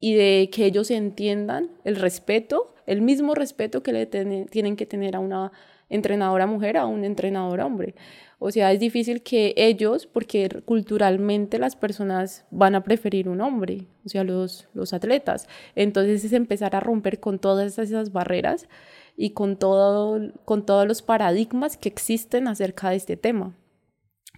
y 0.00 0.14
de 0.14 0.48
que 0.50 0.64
ellos 0.64 0.90
entiendan 0.90 1.70
el 1.84 1.96
respeto, 1.96 2.74
el 2.86 3.02
mismo 3.02 3.34
respeto 3.34 3.82
que 3.82 3.92
le 3.92 4.06
tienen 4.06 4.76
que 4.76 4.86
tener 4.86 5.14
a 5.14 5.20
una 5.20 5.52
entrenadora 5.90 6.46
mujer 6.46 6.78
a 6.78 6.86
un 6.86 7.04
entrenador 7.04 7.60
hombre. 7.60 7.94
O 8.38 8.50
sea, 8.50 8.72
es 8.72 8.80
difícil 8.80 9.22
que 9.22 9.52
ellos, 9.56 10.06
porque 10.06 10.48
culturalmente 10.64 11.58
las 11.58 11.76
personas 11.76 12.46
van 12.50 12.74
a 12.74 12.82
preferir 12.82 13.28
un 13.28 13.42
hombre, 13.42 13.86
o 14.06 14.08
sea, 14.08 14.24
los, 14.24 14.66
los 14.72 14.94
atletas. 14.94 15.46
Entonces 15.74 16.24
es 16.24 16.32
empezar 16.32 16.74
a 16.74 16.80
romper 16.80 17.20
con 17.20 17.38
todas 17.38 17.78
esas 17.78 18.12
barreras 18.12 18.66
y 19.14 19.30
con, 19.30 19.58
todo, 19.58 20.32
con 20.46 20.64
todos 20.64 20.88
los 20.88 21.02
paradigmas 21.02 21.76
que 21.76 21.90
existen 21.90 22.48
acerca 22.48 22.88
de 22.88 22.96
este 22.96 23.18
tema. 23.18 23.54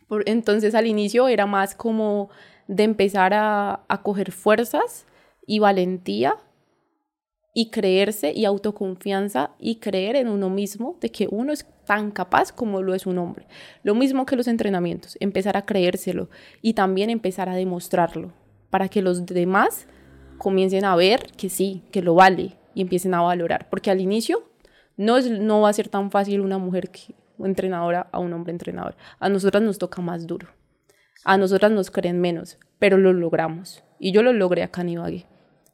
Por, 0.08 0.28
entonces 0.28 0.74
al 0.74 0.88
inicio 0.88 1.28
era 1.28 1.46
más 1.46 1.76
como 1.76 2.28
de 2.66 2.82
empezar 2.82 3.34
a, 3.34 3.84
a 3.86 4.02
coger 4.02 4.32
fuerzas 4.32 5.06
y 5.46 5.58
valentía 5.58 6.36
y 7.54 7.70
creerse 7.70 8.32
y 8.32 8.44
autoconfianza 8.44 9.50
y 9.58 9.76
creer 9.76 10.16
en 10.16 10.28
uno 10.28 10.48
mismo 10.48 10.96
de 11.00 11.10
que 11.10 11.28
uno 11.30 11.52
es 11.52 11.66
tan 11.84 12.10
capaz 12.10 12.52
como 12.52 12.80
lo 12.80 12.94
es 12.94 13.06
un 13.06 13.18
hombre. 13.18 13.46
Lo 13.82 13.94
mismo 13.94 14.24
que 14.24 14.36
los 14.36 14.48
entrenamientos, 14.48 15.16
empezar 15.20 15.56
a 15.56 15.66
creérselo 15.66 16.30
y 16.62 16.74
también 16.74 17.10
empezar 17.10 17.48
a 17.48 17.54
demostrarlo 17.54 18.32
para 18.70 18.88
que 18.88 19.02
los 19.02 19.26
demás 19.26 19.86
comiencen 20.38 20.84
a 20.84 20.96
ver 20.96 21.32
que 21.36 21.50
sí, 21.50 21.82
que 21.92 22.02
lo 22.02 22.14
vale 22.14 22.56
y 22.74 22.80
empiecen 22.80 23.12
a 23.14 23.20
valorar, 23.20 23.68
porque 23.68 23.90
al 23.90 24.00
inicio 24.00 24.48
no, 24.96 25.18
es, 25.18 25.30
no 25.30 25.60
va 25.60 25.68
a 25.68 25.74
ser 25.74 25.88
tan 25.88 26.10
fácil 26.10 26.40
una 26.40 26.58
mujer 26.58 26.90
entrenadora 27.38 28.08
a 28.12 28.18
un 28.18 28.32
hombre 28.32 28.52
entrenador. 28.52 28.96
A 29.18 29.28
nosotras 29.28 29.62
nos 29.62 29.78
toca 29.78 30.00
más 30.00 30.26
duro. 30.26 30.48
A 31.24 31.36
nosotras 31.36 31.70
nos 31.70 31.90
creen 31.90 32.20
menos, 32.20 32.58
pero 32.78 32.96
lo 32.96 33.12
logramos. 33.12 33.84
Y 33.98 34.12
yo 34.12 34.22
lo 34.22 34.32
logré 34.32 34.62
acá 34.62 34.80
en 34.80 34.90
Ibagué. 34.90 35.26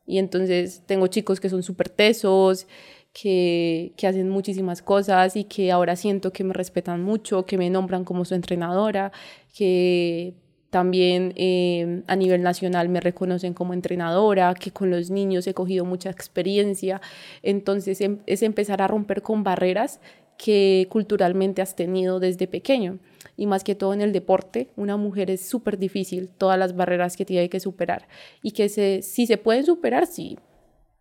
Y 0.08 0.18
entonces 0.18 0.82
tengo 0.86 1.06
chicos 1.06 1.38
que 1.38 1.50
son 1.50 1.62
súper 1.62 1.90
tesos, 1.90 2.66
que, 3.12 3.92
que, 3.96 4.06
hacen 4.06 4.30
muchísimas 4.30 4.80
cosas 4.80 5.36
y 5.36 5.44
que 5.44 5.70
ahora 5.70 5.96
siento 5.96 6.32
que 6.32 6.44
me 6.44 6.54
respetan 6.54 7.02
mucho, 7.02 7.44
que 7.44 7.58
me 7.58 7.68
nombran 7.68 8.04
como 8.04 8.24
su 8.24 8.34
entrenadora, 8.34 9.12
que 9.54 10.34
también 10.70 11.32
eh, 11.36 12.02
a 12.06 12.16
nivel 12.16 12.42
nacional 12.42 12.88
me 12.88 13.00
reconocen 13.00 13.54
como 13.54 13.74
entrenadora, 13.74 14.54
que 14.54 14.70
con 14.70 14.90
los 14.90 15.10
niños 15.10 15.46
he 15.46 15.54
cogido 15.54 15.84
mucha 15.84 16.10
experiencia. 16.10 17.00
Entonces 17.42 18.00
em, 18.00 18.18
es 18.26 18.42
empezar 18.42 18.82
a 18.82 18.86
romper 18.86 19.22
con 19.22 19.44
barreras 19.44 20.00
que 20.38 20.86
culturalmente 20.90 21.62
has 21.62 21.76
tenido 21.76 22.18
desde 22.18 22.46
pequeño. 22.46 22.98
Y 23.38 23.46
más 23.46 23.64
que 23.64 23.74
todo 23.74 23.94
en 23.94 24.02
el 24.02 24.12
deporte, 24.12 24.68
una 24.76 24.98
mujer 24.98 25.30
es 25.30 25.48
súper 25.48 25.78
difícil, 25.78 26.28
todas 26.28 26.58
las 26.58 26.76
barreras 26.76 27.16
que 27.16 27.24
tiene 27.24 27.48
que 27.48 27.60
superar. 27.60 28.06
Y 28.42 28.50
que 28.50 28.68
se, 28.68 29.00
si 29.00 29.26
se 29.26 29.38
pueden 29.38 29.64
superar, 29.64 30.06
sí. 30.06 30.36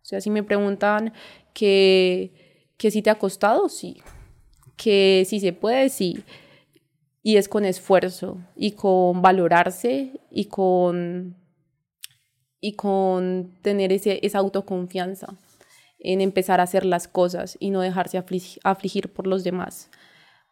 O 0.02 0.04
sea, 0.04 0.22
si 0.22 0.30
me 0.30 0.42
preguntan 0.42 1.12
que, 1.52 2.32
que 2.78 2.90
si 2.90 3.02
te 3.02 3.10
ha 3.10 3.18
costado, 3.18 3.68
sí. 3.68 4.00
Que 4.76 5.24
si 5.26 5.40
se 5.40 5.52
puede, 5.52 5.90
sí 5.90 6.24
y 7.28 7.36
es 7.36 7.48
con 7.48 7.66
esfuerzo 7.66 8.38
y 8.56 8.72
con 8.72 9.20
valorarse 9.20 10.18
y 10.30 10.46
con, 10.46 11.36
y 12.58 12.72
con 12.72 13.58
tener 13.60 13.92
ese, 13.92 14.20
esa 14.22 14.38
autoconfianza 14.38 15.36
en 15.98 16.22
empezar 16.22 16.60
a 16.60 16.62
hacer 16.62 16.86
las 16.86 17.06
cosas 17.06 17.58
y 17.60 17.68
no 17.68 17.82
dejarse 17.82 18.16
afligir, 18.62 19.12
por 19.12 19.26
los 19.26 19.44
demás. 19.44 19.90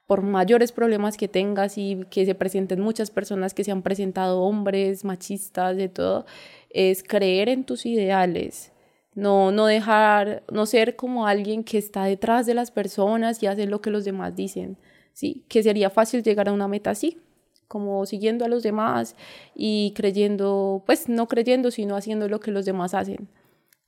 Por 0.06 0.22
mayores 0.22 0.72
problemas 0.72 1.16
que 1.16 1.28
tengas 1.28 1.78
y 1.78 2.04
que 2.10 2.24
se 2.24 2.34
presenten 2.34 2.80
muchas 2.80 3.10
personas 3.10 3.54
que 3.54 3.64
se 3.64 3.72
han 3.72 3.82
presentado, 3.82 4.40
hombres, 4.40 5.04
machistas, 5.04 5.76
de 5.76 5.88
todo, 5.88 6.26
es 6.70 7.02
creer 7.02 7.48
en 7.48 7.64
tus 7.64 7.86
ideales, 7.86 8.72
no, 9.16 9.50
no 9.50 9.66
dejar, 9.66 10.44
no 10.52 10.66
ser 10.66 10.94
como 10.94 11.26
alguien 11.26 11.64
que 11.64 11.78
está 11.78 12.04
detrás 12.04 12.46
de 12.46 12.54
las 12.54 12.70
personas 12.70 13.42
y 13.42 13.46
hace 13.46 13.66
lo 13.66 13.80
que 13.80 13.90
los 13.90 14.04
demás 14.04 14.36
dicen, 14.36 14.76
¿sí? 15.14 15.44
Que 15.48 15.62
sería 15.62 15.88
fácil 15.90 16.22
llegar 16.22 16.48
a 16.50 16.52
una 16.52 16.68
meta 16.68 16.90
así, 16.90 17.18
como 17.66 18.04
siguiendo 18.06 18.44
a 18.44 18.48
los 18.48 18.62
demás 18.62 19.16
y 19.54 19.92
creyendo, 19.96 20.82
pues 20.86 21.08
no 21.08 21.26
creyendo, 21.28 21.70
sino 21.70 21.96
haciendo 21.96 22.28
lo 22.28 22.40
que 22.40 22.50
los 22.50 22.66
demás 22.66 22.92
hacen. 22.94 23.28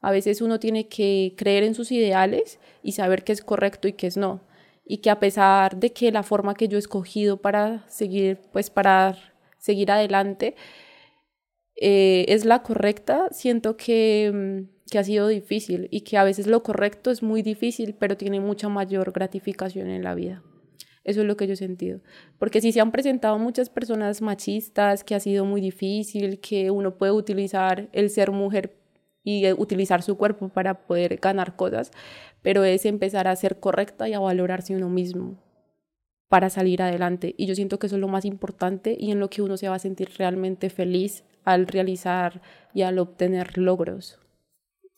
A 0.00 0.10
veces 0.12 0.40
uno 0.40 0.58
tiene 0.58 0.88
que 0.88 1.34
creer 1.36 1.62
en 1.64 1.74
sus 1.74 1.92
ideales 1.92 2.58
y 2.82 2.92
saber 2.92 3.22
qué 3.22 3.32
es 3.32 3.42
correcto 3.42 3.86
y 3.86 3.92
qué 3.92 4.06
es 4.06 4.16
no. 4.16 4.40
Y 4.88 4.98
que 4.98 5.10
a 5.10 5.20
pesar 5.20 5.76
de 5.76 5.92
que 5.92 6.10
la 6.10 6.22
forma 6.22 6.54
que 6.54 6.66
yo 6.66 6.76
he 6.76 6.80
escogido 6.80 7.36
para 7.36 7.86
seguir, 7.88 8.38
pues 8.52 8.70
para 8.70 9.16
seguir 9.58 9.92
adelante 9.92 10.56
eh, 11.76 12.24
es 12.28 12.44
la 12.44 12.62
correcta, 12.62 13.28
siento 13.30 13.76
que, 13.76 14.32
mm, 14.34 14.88
que 14.90 14.98
ha 14.98 15.04
sido 15.04 15.28
difícil 15.28 15.88
y 15.90 16.00
que 16.00 16.16
a 16.16 16.24
veces 16.24 16.46
lo 16.46 16.62
correcto 16.62 17.10
es 17.10 17.22
muy 17.22 17.42
difícil, 17.42 17.94
pero 17.98 18.16
tiene 18.16 18.40
mucha 18.40 18.68
mayor 18.68 19.12
gratificación 19.12 19.88
en 19.88 20.02
la 20.02 20.14
vida. 20.14 20.42
Eso 21.04 21.22
es 21.22 21.26
lo 21.26 21.36
que 21.36 21.46
yo 21.46 21.54
he 21.54 21.56
sentido. 21.56 22.00
Porque 22.38 22.60
si 22.60 22.72
se 22.72 22.80
han 22.80 22.92
presentado 22.92 23.38
muchas 23.38 23.70
personas 23.70 24.20
machistas, 24.20 25.04
que 25.04 25.14
ha 25.14 25.20
sido 25.20 25.44
muy 25.44 25.60
difícil, 25.60 26.40
que 26.40 26.70
uno 26.70 26.98
puede 26.98 27.12
utilizar 27.12 27.88
el 27.92 28.10
ser 28.10 28.30
mujer 28.30 28.76
y 29.28 29.44
eh, 29.44 29.52
utilizar 29.52 30.00
su 30.00 30.16
cuerpo 30.16 30.48
para 30.48 30.72
poder 30.86 31.18
ganar 31.18 31.54
cosas, 31.54 31.90
pero 32.40 32.64
es 32.64 32.86
empezar 32.86 33.28
a 33.28 33.36
ser 33.36 33.60
correcta 33.60 34.08
y 34.08 34.14
a 34.14 34.20
valorarse 34.20 34.74
uno 34.74 34.88
mismo 34.88 35.36
para 36.30 36.48
salir 36.48 36.80
adelante. 36.80 37.34
Y 37.36 37.44
yo 37.44 37.54
siento 37.54 37.78
que 37.78 37.88
eso 37.88 37.96
es 37.96 38.00
lo 38.00 38.08
más 38.08 38.24
importante 38.24 38.96
y 38.98 39.10
en 39.10 39.20
lo 39.20 39.28
que 39.28 39.42
uno 39.42 39.58
se 39.58 39.68
va 39.68 39.74
a 39.74 39.80
sentir 39.80 40.12
realmente 40.16 40.70
feliz 40.70 41.24
al 41.44 41.66
realizar 41.66 42.40
y 42.72 42.82
al 42.82 42.98
obtener 42.98 43.58
logros. 43.58 44.18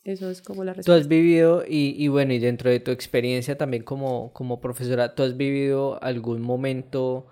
Eso 0.05 0.29
es 0.29 0.41
como 0.41 0.63
la 0.63 0.71
respuesta. 0.71 0.93
Tú 0.93 0.97
has 0.97 1.09
vivido, 1.09 1.65
y, 1.67 1.93
y, 2.01 2.07
bueno, 2.07 2.31
y 2.31 2.39
dentro 2.39 2.69
de 2.69 2.79
tu 2.79 2.91
experiencia 2.91 3.57
también 3.57 3.83
como, 3.83 4.31
como 4.31 4.61
profesora, 4.61 5.13
¿tú 5.13 5.23
has 5.23 5.35
vivido 5.35 6.01
algún 6.01 6.41
momento, 6.41 7.27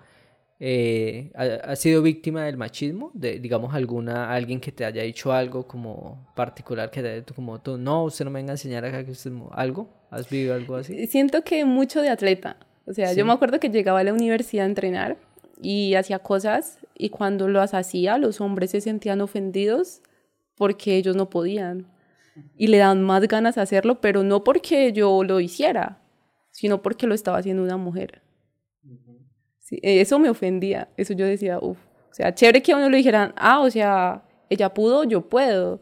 eh, 0.62 1.32
has 1.34 1.78
sido 1.78 2.02
víctima 2.02 2.44
del 2.44 2.58
machismo? 2.58 3.10
De, 3.14 3.40
digamos, 3.40 3.74
alguna, 3.74 4.30
alguien 4.32 4.60
que 4.60 4.70
te 4.70 4.84
haya 4.84 5.02
dicho 5.02 5.32
algo 5.32 5.66
como 5.66 6.30
particular, 6.36 6.90
que 6.90 7.02
te 7.02 7.34
como 7.34 7.60
tú, 7.60 7.78
no, 7.78 8.04
usted 8.04 8.26
no 8.26 8.30
me 8.30 8.40
venga 8.40 8.52
a 8.52 8.54
enseñar 8.54 8.84
acá 8.84 9.02
que 9.02 9.12
usted, 9.12 9.32
algo, 9.52 9.88
¿has 10.10 10.28
vivido 10.28 10.54
algo 10.54 10.76
así? 10.76 11.06
Siento 11.06 11.42
que 11.42 11.64
mucho 11.64 12.02
de 12.02 12.10
atleta, 12.10 12.58
o 12.84 12.92
sea, 12.92 13.12
yo 13.14 13.24
me 13.24 13.32
acuerdo 13.32 13.58
que 13.58 13.70
llegaba 13.70 14.00
a 14.00 14.04
la 14.04 14.12
universidad 14.12 14.66
a 14.66 14.68
entrenar 14.68 15.16
y 15.62 15.94
hacía 15.94 16.18
cosas 16.18 16.78
y 16.94 17.08
cuando 17.08 17.48
las 17.48 17.72
hacía 17.72 18.18
los 18.18 18.40
hombres 18.40 18.72
se 18.72 18.80
sentían 18.80 19.20
ofendidos 19.20 20.02
porque 20.56 20.96
ellos 20.96 21.16
no 21.16 21.30
podían 21.30 21.86
y 22.56 22.66
le 22.66 22.78
dan 22.78 23.02
más 23.02 23.26
ganas 23.28 23.54
de 23.54 23.62
hacerlo, 23.62 24.00
pero 24.00 24.22
no 24.22 24.44
porque 24.44 24.92
yo 24.92 25.24
lo 25.24 25.40
hiciera, 25.40 26.02
sino 26.50 26.82
porque 26.82 27.06
lo 27.06 27.14
estaba 27.14 27.38
haciendo 27.38 27.62
una 27.62 27.76
mujer. 27.76 28.22
Eso 29.70 30.18
me 30.18 30.28
ofendía, 30.28 30.88
eso 30.96 31.12
yo 31.12 31.26
decía, 31.26 31.58
uff, 31.60 31.78
o 32.10 32.14
sea, 32.14 32.34
chévere 32.34 32.62
que 32.62 32.72
a 32.72 32.76
uno 32.76 32.90
le 32.90 32.96
dijeran, 32.96 33.32
ah, 33.36 33.60
o 33.60 33.70
sea, 33.70 34.24
ella 34.48 34.74
pudo, 34.74 35.04
yo 35.04 35.28
puedo, 35.28 35.80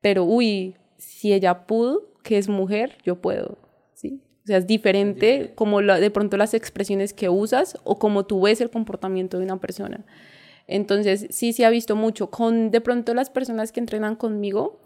pero 0.00 0.24
uy, 0.24 0.76
si 0.96 1.32
ella 1.32 1.66
pudo, 1.66 2.12
que 2.22 2.38
es 2.38 2.48
mujer, 2.48 2.96
yo 3.04 3.20
puedo, 3.20 3.58
¿sí? 3.94 4.22
O 4.44 4.46
sea, 4.46 4.56
es 4.56 4.66
diferente 4.66 5.52
como 5.54 5.80
de 5.80 6.10
pronto 6.10 6.36
las 6.36 6.54
expresiones 6.54 7.12
que 7.12 7.28
usas 7.28 7.78
o 7.84 7.98
como 7.98 8.24
tú 8.24 8.40
ves 8.40 8.60
el 8.60 8.70
comportamiento 8.70 9.38
de 9.38 9.44
una 9.44 9.60
persona. 9.60 10.04
Entonces, 10.66 11.26
sí 11.30 11.52
se 11.52 11.64
ha 11.64 11.70
visto 11.70 11.96
mucho 11.96 12.30
con 12.30 12.70
de 12.70 12.80
pronto 12.80 13.14
las 13.14 13.30
personas 13.30 13.72
que 13.72 13.80
entrenan 13.80 14.16
conmigo, 14.16 14.80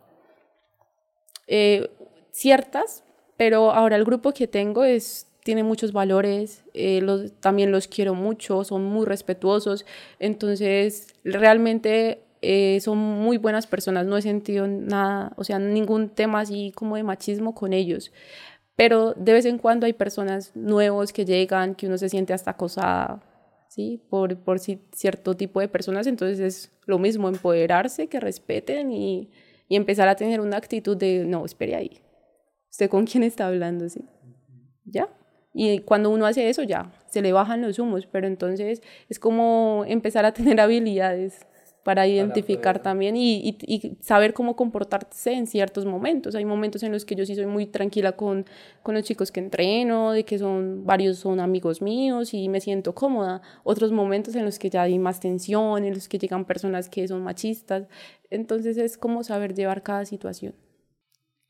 eh, 1.46 1.90
ciertas, 2.30 3.04
pero 3.36 3.70
ahora 3.70 3.96
el 3.96 4.04
grupo 4.04 4.32
que 4.32 4.48
tengo 4.48 4.84
es, 4.84 5.26
tiene 5.46 5.62
muchos 5.62 5.92
valores, 5.92 6.64
eh, 6.74 7.00
los, 7.00 7.32
también 7.38 7.70
los 7.70 7.86
quiero 7.86 8.16
mucho, 8.16 8.64
son 8.64 8.82
muy 8.82 9.06
respetuosos, 9.06 9.86
entonces 10.18 11.14
realmente 11.22 12.24
eh, 12.42 12.80
son 12.80 12.98
muy 12.98 13.38
buenas 13.38 13.68
personas, 13.68 14.06
no 14.06 14.16
he 14.16 14.22
sentido 14.22 14.66
nada, 14.66 15.32
o 15.36 15.44
sea, 15.44 15.60
ningún 15.60 16.08
tema 16.08 16.40
así 16.40 16.72
como 16.74 16.96
de 16.96 17.04
machismo 17.04 17.54
con 17.54 17.72
ellos. 17.72 18.10
Pero 18.74 19.14
de 19.14 19.34
vez 19.34 19.44
en 19.46 19.58
cuando 19.58 19.86
hay 19.86 19.92
personas 19.92 20.50
nuevos 20.56 21.12
que 21.12 21.24
llegan, 21.24 21.76
que 21.76 21.86
uno 21.86 21.96
se 21.96 22.08
siente 22.08 22.32
hasta 22.32 22.50
acosada, 22.50 23.22
¿sí? 23.68 24.02
Por, 24.10 24.36
por 24.38 24.58
cierto 24.58 25.34
tipo 25.36 25.60
de 25.60 25.68
personas, 25.68 26.08
entonces 26.08 26.40
es 26.40 26.72
lo 26.86 26.98
mismo, 26.98 27.28
empoderarse, 27.28 28.08
que 28.08 28.18
respeten 28.18 28.90
y, 28.90 29.30
y 29.68 29.76
empezar 29.76 30.08
a 30.08 30.16
tener 30.16 30.40
una 30.40 30.56
actitud 30.56 30.96
de, 30.96 31.24
no, 31.24 31.44
espere 31.44 31.76
ahí, 31.76 32.00
¿usted 32.68 32.90
con 32.90 33.06
quién 33.06 33.22
está 33.22 33.46
hablando? 33.46 33.88
¿sí? 33.88 34.04
¿Ya? 34.84 35.08
Y 35.58 35.78
cuando 35.78 36.10
uno 36.10 36.26
hace 36.26 36.50
eso, 36.50 36.62
ya, 36.64 36.92
se 37.08 37.22
le 37.22 37.32
bajan 37.32 37.62
los 37.62 37.78
humos, 37.78 38.06
pero 38.06 38.26
entonces 38.26 38.82
es 39.08 39.18
como 39.18 39.84
empezar 39.88 40.26
a 40.26 40.32
tener 40.34 40.60
habilidades 40.60 41.46
para 41.82 42.06
identificar 42.06 42.82
también 42.82 43.16
y, 43.16 43.56
y, 43.62 43.96
saber 44.00 44.34
cómo 44.34 44.54
comportarse 44.54 45.32
en 45.32 45.46
ciertos 45.46 45.86
momentos. 45.86 46.34
Hay 46.34 46.44
momentos 46.44 46.82
en 46.82 46.92
los 46.92 47.06
que 47.06 47.14
yo 47.14 47.24
sí 47.24 47.34
soy 47.34 47.46
muy 47.46 47.64
tranquila 47.64 48.12
con, 48.12 48.44
con 48.82 48.96
los 48.96 49.04
chicos 49.04 49.32
que 49.32 49.40
entreno, 49.40 50.12
de 50.12 50.24
que 50.24 50.38
son 50.38 50.84
varios 50.84 51.18
son 51.20 51.40
amigos 51.40 51.80
míos 51.80 52.34
y 52.34 52.50
me 52.50 52.60
siento 52.60 52.94
cómoda. 52.94 53.40
Otros 53.64 53.92
momentos 53.92 54.34
en 54.34 54.44
los 54.44 54.58
que 54.58 54.68
ya 54.68 54.82
hay 54.82 54.98
más 54.98 55.20
tensión, 55.20 55.84
en 55.84 55.94
los 55.94 56.06
que 56.06 56.18
llegan 56.18 56.44
personas 56.44 56.90
que 56.90 57.08
son 57.08 57.22
machistas. 57.22 57.86
Entonces 58.28 58.76
es 58.76 58.98
como 58.98 59.24
saber 59.24 59.54
llevar 59.54 59.82
cada 59.82 60.04
situación. 60.04 60.54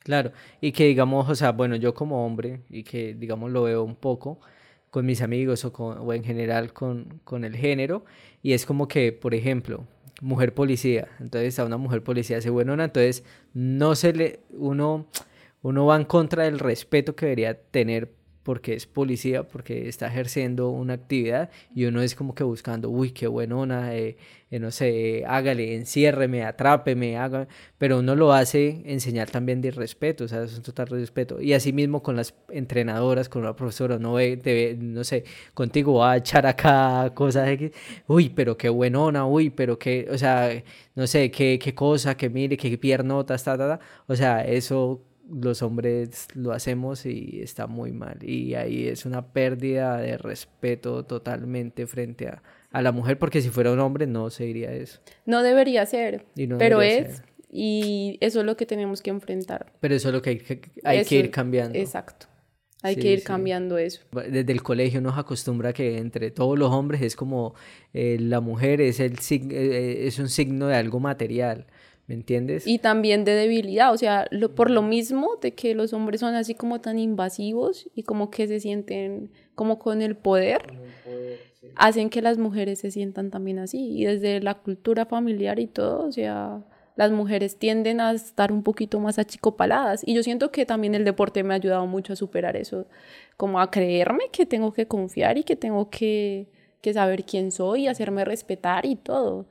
Claro, 0.07 0.31
y 0.61 0.71
que 0.71 0.85
digamos, 0.85 1.29
o 1.29 1.35
sea, 1.35 1.51
bueno, 1.51 1.75
yo 1.75 1.93
como 1.93 2.25
hombre, 2.25 2.61
y 2.71 2.85
que 2.85 3.13
digamos 3.15 3.51
lo 3.51 3.65
veo 3.65 3.83
un 3.83 3.97
poco 3.97 4.39
con 4.89 5.05
mis 5.05 5.21
amigos 5.21 5.65
o, 5.65 5.73
con, 5.73 5.99
o 5.99 6.13
en 6.13 6.23
general 6.23 6.73
con, 6.73 7.21
con 7.25 7.45
el 7.45 7.57
género, 7.57 8.05
y 8.41 8.53
es 8.53 8.67
como 8.67 8.87
que, 8.87 9.11
por 9.11 9.35
ejemplo, 9.35 9.83
mujer 10.21 10.55
policía. 10.55 11.09
Entonces 11.19 11.59
a 11.59 11.65
una 11.65 11.77
mujer 11.77 12.05
policía 12.05 12.41
se 12.41 12.51
buenona, 12.51 12.85
entonces 12.85 13.25
no 13.53 13.97
se 13.97 14.13
le, 14.13 14.41
uno, 14.51 15.07
uno 15.63 15.87
va 15.87 15.97
en 15.97 16.05
contra 16.05 16.45
del 16.45 16.61
respeto 16.61 17.17
que 17.17 17.27
debería 17.27 17.61
tener 17.61 18.13
porque 18.47 18.74
es 18.74 18.86
policía, 18.86 19.42
porque 19.42 19.88
está 19.88 20.07
ejerciendo 20.07 20.70
una 20.70 20.94
actividad 20.94 21.51
y 21.74 21.86
uno 21.86 22.01
es 22.01 22.14
como 22.14 22.32
que 22.32 22.44
buscando, 22.44 22.88
uy, 22.90 23.11
qué 23.11 23.26
buenona, 23.26 23.97
eh, 23.97 24.16
eh, 24.53 24.61
no 24.61 24.70
sé, 24.70 25.24
hágale, 25.26 25.74
enciérreme, 25.74 26.44
atrápeme, 26.44 27.16
haga, 27.18 27.49
pero 27.76 27.99
uno 27.99 28.14
lo 28.14 28.32
hace 28.32 28.82
enseñar 28.84 29.28
también 29.30 29.61
de 29.61 29.72
respeto, 29.72 30.22
o 30.24 30.28
sea, 30.28 30.44
es 30.44 30.57
un 30.57 30.62
total 30.62 30.86
respeto. 30.86 31.40
Y 31.40 31.55
así 31.55 31.72
mismo 31.72 32.05
con 32.05 32.14
las 32.14 32.34
entrenadoras, 32.49 33.28
con 33.28 33.42
la 33.42 33.57
profesora, 33.57 33.99
no 33.99 34.12
ve, 34.12 34.36
debe, 34.36 34.76
no 34.80 35.03
sé, 35.03 35.24
contigo 35.53 35.94
va 35.94 36.12
a 36.12 36.16
echar 36.18 36.47
acá 36.47 37.11
cosas, 37.14 37.47
de, 37.47 37.72
uy, 38.07 38.28
pero 38.28 38.57
qué 38.57 38.68
buenona, 38.68 39.26
uy, 39.26 39.51
pero 39.51 39.76
qué, 39.76 40.07
o 40.09 40.16
sea, 40.18 40.51
no 40.94 41.09
sé, 41.09 41.32
qué, 41.32 41.59
qué 41.61 41.74
cosa, 41.74 42.16
que 42.16 42.30
mire, 42.30 42.57
qué 42.57 42.78
piernotas, 42.78 43.42
ta, 43.42 43.59
ta, 43.59 43.78
ta, 43.78 43.84
o 44.07 44.14
sea, 44.14 44.44
eso 44.47 45.03
los 45.29 45.62
hombres 45.62 46.29
lo 46.35 46.53
hacemos 46.53 47.07
y 47.07 47.41
está 47.43 47.66
muy 47.66 47.93
mal. 47.93 48.18
Y 48.22 48.55
ahí 48.55 48.89
es 48.89 49.07
una 49.07 49.33
pérdida 49.33 49.99
de 49.99 50.18
respeto 50.18 51.05
totalmente 51.05 51.87
frente 51.87 52.29
a, 52.29 52.43
a 52.70 52.83
la 52.83 52.93
mujer, 52.93 53.18
porque 53.18 53.41
si 53.41 53.51
fuera 53.51 53.72
un 53.72 53.81
hombre 53.81 54.07
no 54.07 54.31
se 54.31 54.45
diría 54.45 54.72
eso. 54.72 55.01
No 55.24 55.43
debería 55.43 55.85
ser, 55.87 56.27
pero 56.59 56.83
es, 56.83 57.22
y 57.51 58.18
eso 58.20 58.41
es 58.41 58.47
lo 58.47 58.57
que 58.57 58.66
tenemos 58.66 59.03
que 59.03 59.11
enfrentar. 59.11 59.72
Pero 59.81 59.95
eso 59.95 60.09
es 60.09 60.14
lo 60.14 60.22
que 60.22 60.31
hay 60.31 60.39
que, 60.39 60.61
hay 60.85 61.05
que 61.05 61.16
ir 61.16 61.31
cambiando. 61.31 61.79
Exacto. 61.79 62.27
Hay 62.83 62.97
que 62.97 63.12
ir 63.12 63.22
cambiando 63.22 63.79
eso. 63.79 64.03
Desde 64.12 64.53
el 64.53 64.62
colegio 64.62 65.01
nos 65.01 65.18
acostumbra 65.18 65.72
que 65.72 65.99
entre 65.99 66.31
todos 66.31 66.59
los 66.59 66.70
hombres 66.70 67.03
es 67.03 67.16
como 67.16 67.55
eh, 67.93 68.18
la 68.20 68.41
mujer 68.41 68.81
es, 68.81 69.01
el, 69.01 69.14
eh, 69.14 69.41
eh, 69.51 70.07
es 70.07 70.18
un 70.18 70.29
signo 70.29 70.68
de 70.68 70.77
algo 70.77 71.01
material. 71.01 71.66
¿Me 72.07 72.15
entiendes? 72.15 72.67
Y 72.67 72.79
también 72.79 73.25
de 73.25 73.33
debilidad, 73.33 73.93
o 73.93 73.97
sea, 73.97 74.29
por 74.55 74.71
lo 74.71 74.83
mismo 74.83 75.39
de 75.43 75.55
que 75.55 75.75
los 75.75 75.93
hombres 75.93 76.21
son 76.21 76.35
así 76.37 76.55
como 76.55 76.81
tan 76.81 77.01
invasivos 77.01 77.89
y 77.97 78.05
como 78.05 78.31
que 78.31 78.47
se 78.47 78.61
sienten 78.61 79.33
como 79.57 79.81
con 79.81 80.03
el 80.03 80.17
poder, 80.17 80.73
hacen 81.75 82.09
que 82.09 82.23
las 82.23 82.39
mujeres 82.39 82.79
se 82.79 82.93
sientan 82.93 83.31
también 83.31 83.59
así. 83.59 83.99
Y 83.99 84.05
desde 84.05 84.41
la 84.41 84.55
cultura 84.55 85.07
familiar 85.07 85.59
y 85.59 85.67
todo, 85.67 86.07
o 86.07 86.13
sea, 86.13 86.63
las 86.95 87.11
mujeres 87.11 87.57
tienden 87.57 88.01
a 88.01 88.13
estar 88.13 88.53
un 88.53 88.63
poquito 88.63 89.01
más 89.01 89.19
achicopaladas. 89.19 90.07
Y 90.07 90.15
yo 90.15 90.23
siento 90.23 90.53
que 90.53 90.65
también 90.65 90.95
el 90.95 91.05
deporte 91.05 91.43
me 91.43 91.55
ha 91.55 91.57
ayudado 91.57 91.87
mucho 91.89 92.13
a 92.13 92.17
superar 92.17 92.57
eso, 92.57 92.87
como 93.37 93.61
a 93.61 93.71
creerme 93.71 94.25
que 94.31 94.47
tengo 94.47 94.73
que 94.73 94.87
confiar 94.87 95.39
y 95.39 95.43
que 95.43 95.57
tengo 95.57 95.91
que, 95.91 96.47
que 96.81 96.95
saber 96.95 97.25
quién 97.25 97.51
soy 97.51 97.89
hacerme 97.89 98.25
respetar 98.25 98.87
y 98.87 98.95
todo. 98.95 99.47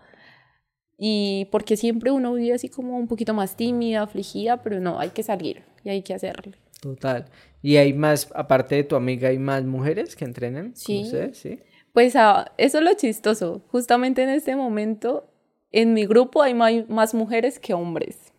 Y 0.98 1.48
porque 1.52 1.78
siempre 1.78 2.12
uno 2.12 2.34
vive 2.34 2.54
así 2.54 2.70
como 2.70 2.98
un 2.98 3.08
poquito 3.08 3.34
más 3.34 3.58
tímida, 3.58 4.04
afligida, 4.04 4.62
pero 4.62 4.80
no, 4.80 5.00
hay 5.00 5.10
que 5.10 5.24
salir 5.24 5.64
y 5.84 5.90
hay 5.90 6.02
que 6.02 6.14
hacerlo. 6.14 6.54
Total. 6.82 7.26
¿Y 7.62 7.78
hay 7.78 7.94
más, 7.94 8.30
aparte 8.36 8.76
de 8.76 8.84
tu 8.84 8.96
amiga, 8.96 9.30
hay 9.30 9.40
más 9.40 9.64
mujeres 9.64 10.16
que 10.16 10.26
entrenan? 10.26 10.76
Sí. 10.76 11.12
¿Sí? 11.34 11.60
Pues 11.94 12.16
ah, 12.16 12.52
eso 12.58 12.78
es 12.78 12.84
lo 12.84 12.94
chistoso. 12.94 13.62
Justamente 13.68 14.24
en 14.24 14.30
este 14.30 14.56
momento 14.56 15.32
en 15.72 15.94
mi 15.94 16.06
grupo 16.06 16.42
hay 16.42 16.54
más 16.54 17.14
mujeres 17.14 17.60
que 17.60 17.74
hombres. 17.74 18.32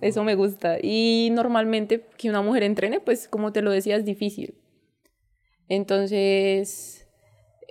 Eso 0.00 0.24
me 0.24 0.34
gusta. 0.34 0.78
Y 0.80 1.30
normalmente 1.32 2.06
que 2.16 2.30
una 2.30 2.42
mujer 2.42 2.62
entrene, 2.62 3.00
pues 3.00 3.28
como 3.28 3.52
te 3.52 3.62
lo 3.62 3.70
decía, 3.70 3.96
es 3.96 4.04
difícil. 4.04 4.54
Entonces, 5.68 6.97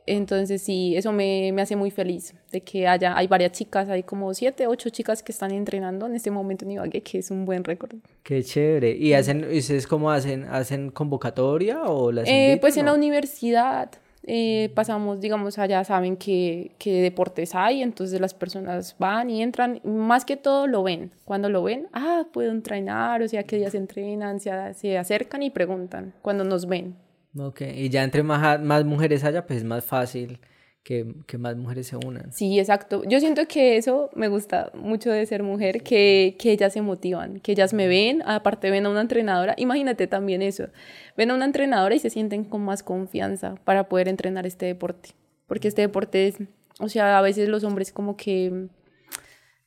entonces 0.08 0.62
sí, 0.62 0.96
eso 0.96 1.12
me, 1.12 1.52
me, 1.54 1.62
hace 1.62 1.76
muy 1.76 1.92
feliz 1.92 2.34
de 2.52 2.62
que 2.62 2.88
haya, 2.88 3.16
hay 3.18 3.28
varias 3.28 3.52
chicas, 3.52 3.90
hay 3.90 4.04
como 4.04 4.34
siete, 4.34 4.66
ocho 4.66 4.90
chicas 4.90 5.22
que 5.22 5.32
están 5.32 5.52
entrenando 5.52 6.06
en 6.06 6.16
este 6.16 6.32
momento 6.32 6.66
en 6.66 6.72
Ibagué, 6.72 7.02
que 7.02 7.20
es 7.20 7.30
un 7.30 7.46
buen 7.46 7.64
récord. 7.64 7.96
Qué 8.24 8.44
chévere. 8.44 8.92
¿Y 8.92 9.14
hacen, 9.14 9.44
ustedes 9.44 9.86
cómo 9.86 10.10
hacen? 10.10 10.46
¿Hacen 10.46 10.90
convocatoria 10.90 11.84
o 11.84 12.12
las 12.12 12.28
eh, 12.28 12.58
Pues 12.62 12.78
en 12.78 12.86
la 12.86 12.94
universidad 12.94 13.92
eh, 14.30 14.72
pasamos, 14.76 15.22
digamos, 15.22 15.58
allá 15.58 15.86
saben 15.86 16.18
que, 16.18 16.72
que, 16.78 17.02
deportes 17.02 17.56
hay, 17.56 17.82
entonces 17.82 18.20
las 18.20 18.34
personas 18.34 18.96
van 19.00 19.30
y 19.30 19.42
entran, 19.42 19.80
más 19.86 20.26
que 20.26 20.36
todo 20.36 20.68
lo 20.68 20.84
ven. 20.84 21.12
Cuando 21.24 21.50
lo 21.50 21.64
ven, 21.64 21.88
ah, 21.94 22.26
puedo 22.34 22.52
entrenar, 22.52 23.22
o 23.22 23.28
sea, 23.30 23.44
que 23.44 23.58
días 23.58 23.74
entrenan, 23.74 24.42
se, 24.42 24.52
se 24.74 24.98
acercan 24.98 25.44
y 25.44 25.50
preguntan 25.50 26.14
cuando 26.22 26.44
nos 26.44 26.66
ven. 26.66 26.96
Ok, 27.40 27.62
y 27.62 27.90
ya 27.90 28.04
entre 28.04 28.24
más, 28.24 28.62
más 28.62 28.86
mujeres 28.86 29.24
haya, 29.24 29.46
pues 29.46 29.60
es 29.60 29.66
más 29.66 29.86
fácil 29.86 30.40
que, 30.84 31.06
que, 31.26 31.38
más 31.38 31.56
mujeres 31.58 31.88
se 31.88 31.98
unan. 31.98 32.32
Sí, 32.32 32.60
exacto. 32.60 33.04
Yo 33.06 33.20
siento 33.20 33.48
que 33.48 33.78
eso 33.78 34.10
me 34.16 34.30
gusta 34.30 34.72
mucho 34.74 35.12
de 35.12 35.26
ser 35.26 35.44
mujer, 35.44 35.84
que, 35.84 36.36
que 36.40 36.52
ellas 36.52 36.74
se 36.74 36.82
motivan, 36.82 37.40
que 37.42 37.52
ellas 37.52 37.74
me 37.74 37.88
ven, 37.88 38.24
aparte 38.26 38.72
ven 38.72 38.86
a 38.86 38.90
una 38.90 39.02
entrenadora, 39.02 39.54
imagínate 39.58 40.08
también 40.08 40.42
eso, 40.42 40.70
ven 41.18 41.32
a 41.32 41.36
una 41.36 41.46
entrenadora 41.46 41.94
y 41.94 42.00
se 42.00 42.10
sienten 42.10 42.46
con 42.46 42.64
más 42.64 42.84
confianza 42.84 43.56
para 43.66 43.90
poder 43.90 44.08
entrenar 44.08 44.48
este 44.48 44.66
deporte, 44.66 45.10
porque 45.46 45.68
este 45.68 45.82
deporte 45.82 46.28
es, 46.28 46.38
o 46.80 46.88
sea, 46.88 47.18
a 47.18 47.22
veces 47.22 47.50
los 47.50 47.64
hombres 47.64 47.92
como 47.92 48.16
que 48.16 48.68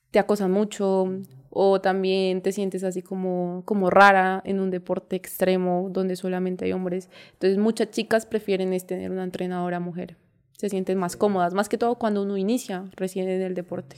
te 0.09 0.19
acosan 0.19 0.51
mucho 0.51 1.21
o 1.51 1.79
también 1.81 2.41
te 2.41 2.51
sientes 2.51 2.83
así 2.83 3.03
como, 3.03 3.61
como 3.65 3.91
rara 3.91 4.41
en 4.45 4.59
un 4.59 4.71
deporte 4.71 5.15
extremo 5.15 5.89
donde 5.91 6.15
solamente 6.15 6.65
hay 6.65 6.73
hombres. 6.73 7.09
Entonces 7.33 7.59
muchas 7.59 7.91
chicas 7.91 8.25
prefieren 8.25 8.73
es 8.73 8.87
tener 8.87 9.11
una 9.11 9.23
entrenadora 9.23 9.79
mujer 9.79 10.17
se 10.61 10.69
sienten 10.69 10.99
más 10.99 11.15
cómodas, 11.15 11.55
más 11.55 11.69
que 11.69 11.79
todo 11.79 11.95
cuando 11.95 12.21
uno 12.21 12.37
inicia 12.37 12.85
recién 12.95 13.27
en 13.27 13.41
el 13.41 13.55
deporte. 13.55 13.95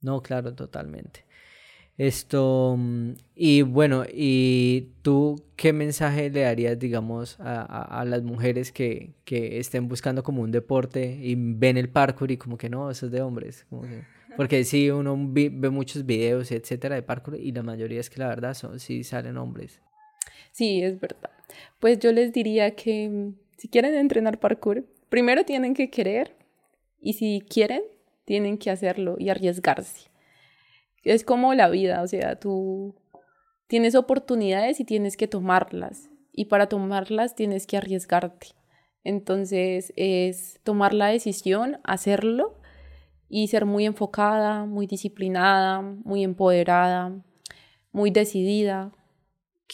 No, 0.00 0.22
claro, 0.22 0.54
totalmente. 0.54 1.26
Esto, 1.98 2.76
mm, 2.78 3.10
y 3.34 3.60
bueno, 3.60 4.04
¿y 4.10 4.92
tú 5.02 5.44
qué 5.54 5.74
mensaje 5.74 6.30
le 6.30 6.40
darías, 6.40 6.78
digamos, 6.78 7.38
a, 7.40 8.00
a, 8.00 8.06
las 8.06 8.22
mujeres 8.22 8.72
que, 8.72 9.12
que, 9.26 9.58
estén 9.58 9.86
buscando 9.86 10.22
como 10.22 10.40
un 10.40 10.50
deporte 10.50 11.18
y 11.20 11.34
ven 11.36 11.76
el 11.76 11.90
parkour 11.90 12.30
y 12.30 12.38
como 12.38 12.56
que 12.56 12.70
no, 12.70 12.90
eso 12.90 13.04
es 13.04 13.12
de 13.12 13.20
hombres? 13.20 13.66
Porque 14.36 14.64
sí, 14.64 14.90
uno 14.90 15.16
ve 15.18 15.50
muchos 15.70 16.06
videos, 16.06 16.50
etcétera, 16.52 16.94
de 16.94 17.02
parkour 17.02 17.38
y 17.38 17.52
la 17.52 17.62
mayoría 17.62 18.00
es 18.00 18.10
que 18.10 18.18
la 18.18 18.28
verdad 18.28 18.54
son, 18.54 18.80
sí 18.80 19.04
salen 19.04 19.36
hombres. 19.36 19.80
Sí, 20.52 20.82
es 20.82 21.00
verdad. 21.00 21.30
Pues 21.80 21.98
yo 21.98 22.12
les 22.12 22.32
diría 22.32 22.74
que 22.74 23.08
mm, 23.08 23.34
si 23.56 23.68
quieren 23.68 23.94
entrenar 23.94 24.38
parkour, 24.38 24.84
primero 25.08 25.44
tienen 25.44 25.74
que 25.74 25.90
querer 25.90 26.36
y 27.00 27.14
si 27.14 27.42
quieren, 27.48 27.82
tienen 28.24 28.58
que 28.58 28.70
hacerlo 28.70 29.16
y 29.18 29.28
arriesgarse. 29.30 30.10
Es 31.04 31.24
como 31.24 31.54
la 31.54 31.68
vida, 31.68 32.02
o 32.02 32.06
sea, 32.06 32.38
tú 32.38 32.94
tienes 33.66 33.94
oportunidades 33.94 34.78
y 34.80 34.84
tienes 34.84 35.16
que 35.16 35.26
tomarlas. 35.26 36.10
Y 36.32 36.46
para 36.46 36.68
tomarlas 36.68 37.34
tienes 37.34 37.66
que 37.66 37.76
arriesgarte. 37.76 38.48
Entonces 39.04 39.92
es 39.96 40.60
tomar 40.62 40.94
la 40.94 41.08
decisión, 41.08 41.80
hacerlo 41.82 42.61
y 43.34 43.48
ser 43.48 43.64
muy 43.64 43.86
enfocada, 43.86 44.66
muy 44.66 44.86
disciplinada, 44.86 45.80
muy 45.80 46.22
empoderada, 46.22 47.12
muy 47.90 48.10
decidida 48.10 48.92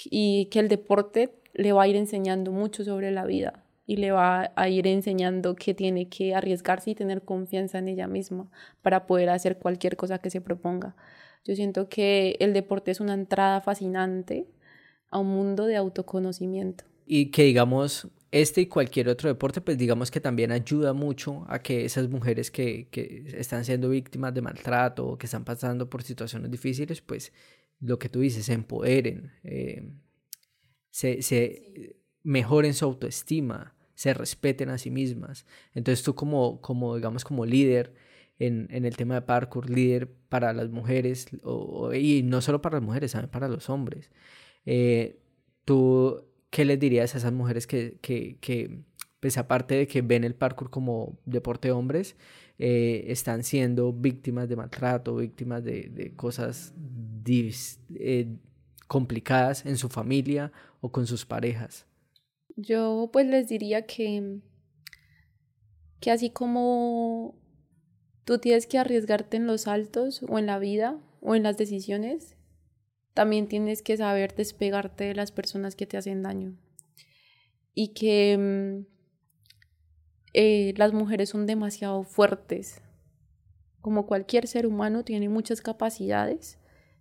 y 0.04 0.44
que 0.52 0.61
el 0.61 0.68
deporte 0.68 1.34
le 1.54 1.72
va 1.72 1.82
a 1.82 1.88
ir 1.88 1.96
enseñando 1.96 2.52
mucho 2.52 2.84
sobre 2.84 3.11
la 3.11 3.24
vida 3.24 3.64
y 3.84 3.96
le 3.96 4.12
va 4.12 4.52
a 4.54 4.68
ir 4.68 4.86
enseñando 4.86 5.56
que 5.56 5.74
tiene 5.74 6.09
que 6.09 6.36
arriesgarse 6.36 6.92
y 6.92 6.94
tener 6.94 7.22
confianza 7.22 7.78
en 7.78 7.88
ella 7.88 8.06
misma 8.06 8.48
para 8.80 9.09
poder 9.09 9.28
hacer 9.28 9.59
cualquier 9.59 9.96
cosa 9.96 10.18
que 10.18 10.30
se 10.30 10.40
proponga. 10.40 10.94
Yo 11.44 11.56
siento 11.56 11.88
que 11.88 12.36
el 12.38 12.52
deporte 12.52 12.92
es 12.92 13.00
una 13.00 13.14
entrada 13.14 13.61
fascinante 13.61 14.46
a 15.11 15.18
un 15.18 15.30
mundo 15.34 15.66
de 15.66 15.74
autoconocimiento. 15.74 16.84
Y 17.06 17.32
que 17.32 17.42
digamos, 17.42 18.06
este 18.30 18.62
y 18.62 18.66
cualquier 18.66 19.08
otro 19.08 19.28
deporte, 19.28 19.60
pues 19.60 19.78
digamos 19.78 20.10
que 20.10 20.20
también 20.20 20.52
ayuda 20.52 20.92
mucho 20.92 21.46
a 21.48 21.60
que 21.60 21.84
esas 21.84 22.08
mujeres 22.08 22.50
que, 22.50 22.88
que 22.90 23.24
están 23.36 23.64
siendo 23.64 23.88
víctimas 23.88 24.34
de 24.34 24.42
maltrato 24.42 25.06
o 25.06 25.18
que 25.18 25.26
están 25.26 25.44
pasando 25.44 25.88
por 25.88 26.02
situaciones 26.02 26.50
difíciles, 26.50 27.00
pues 27.00 27.32
lo 27.80 27.98
que 27.98 28.08
tú 28.08 28.20
dices, 28.20 28.46
se 28.46 28.52
empoderen, 28.52 29.32
eh, 29.44 29.90
se, 30.90 31.22
se 31.22 31.96
mejoren 32.22 32.74
su 32.74 32.84
autoestima, 32.84 33.74
se 33.94 34.14
respeten 34.14 34.68
a 34.68 34.78
sí 34.78 34.90
mismas. 34.90 35.46
Entonces 35.74 36.04
tú 36.04 36.14
como, 36.14 36.60
como 36.60 36.96
digamos, 36.96 37.24
como 37.24 37.46
líder 37.46 37.94
en, 38.38 38.68
en 38.70 38.84
el 38.84 38.96
tema 38.96 39.14
de 39.14 39.22
parkour, 39.22 39.70
líder 39.70 40.12
para 40.28 40.52
las 40.52 40.68
mujeres, 40.70 41.28
o, 41.42 41.92
y 41.94 42.22
no 42.22 42.40
solo 42.40 42.60
para 42.60 42.76
las 42.76 42.84
mujeres, 42.84 43.12
también 43.12 43.30
para 43.30 43.48
los 43.48 43.70
hombres, 43.70 44.10
eh, 44.66 45.20
¿tú 45.64 46.27
qué 46.51 46.64
les 46.64 46.78
dirías 46.78 47.14
a 47.14 47.18
esas 47.18 47.32
mujeres 47.32 47.66
que, 47.66 47.99
que, 48.01 48.38
que, 48.40 48.80
pues 49.20 49.38
aparte 49.38 49.74
de 49.74 49.86
que 49.86 50.03
ven 50.03 50.24
el 50.24 50.34
parkour 50.34 50.70
como 50.70 51.18
deporte 51.24 51.68
de 51.68 51.72
hombres, 51.72 52.16
eh, 52.59 53.05
están 53.09 53.44
siendo 53.44 53.92
víctimas 53.92 54.49
de 54.49 54.57
maltrato, 54.57 55.16
víctimas 55.16 55.62
de, 55.62 55.88
de 55.90 56.14
cosas 56.16 56.74
eh, 57.28 58.36
complicadas 58.86 59.66
en 59.66 59.76
su 59.76 59.88
familia 59.88 60.51
o 60.80 60.90
con 60.90 61.07
sus 61.07 61.26
parejas? 61.26 61.86
Yo 62.57 63.11
pues 63.12 63.26
les 63.26 63.49
diría 63.49 63.86
que, 63.86 64.40
que 66.01 66.11
así 66.11 66.30
como 66.30 67.36
tú 68.24 68.38
tienes 68.38 68.66
que 68.66 68.78
arriesgarte 68.78 69.36
en 69.36 69.46
los 69.46 69.68
altos 69.68 70.24
o 70.26 70.38
en 70.38 70.46
la 70.46 70.59
vida 70.59 70.99
o 71.20 71.34
en 71.34 71.42
las 71.42 71.57
decisiones, 71.57 72.38
también 73.18 73.48
tienes 73.48 73.82
que 73.82 73.96
saber 73.96 74.36
despegarte 74.36 75.02
de 75.02 75.14
las 75.16 75.32
personas 75.32 75.74
que 75.74 75.86
te 75.86 75.96
hacen 75.96 76.22
daño. 76.22 76.54
Y 77.74 77.88
que 77.88 78.38
mm, 78.38 78.86
eh, 80.34 80.72
las 80.76 80.92
mujeres 80.92 81.30
son 81.30 81.44
demasiado 81.44 82.04
fuertes. 82.04 82.80
Como 83.80 84.06
cualquier 84.06 84.46
ser 84.46 84.68
humano 84.68 85.02
tiene 85.02 85.28
muchas 85.28 85.62
capacidades 85.62 86.60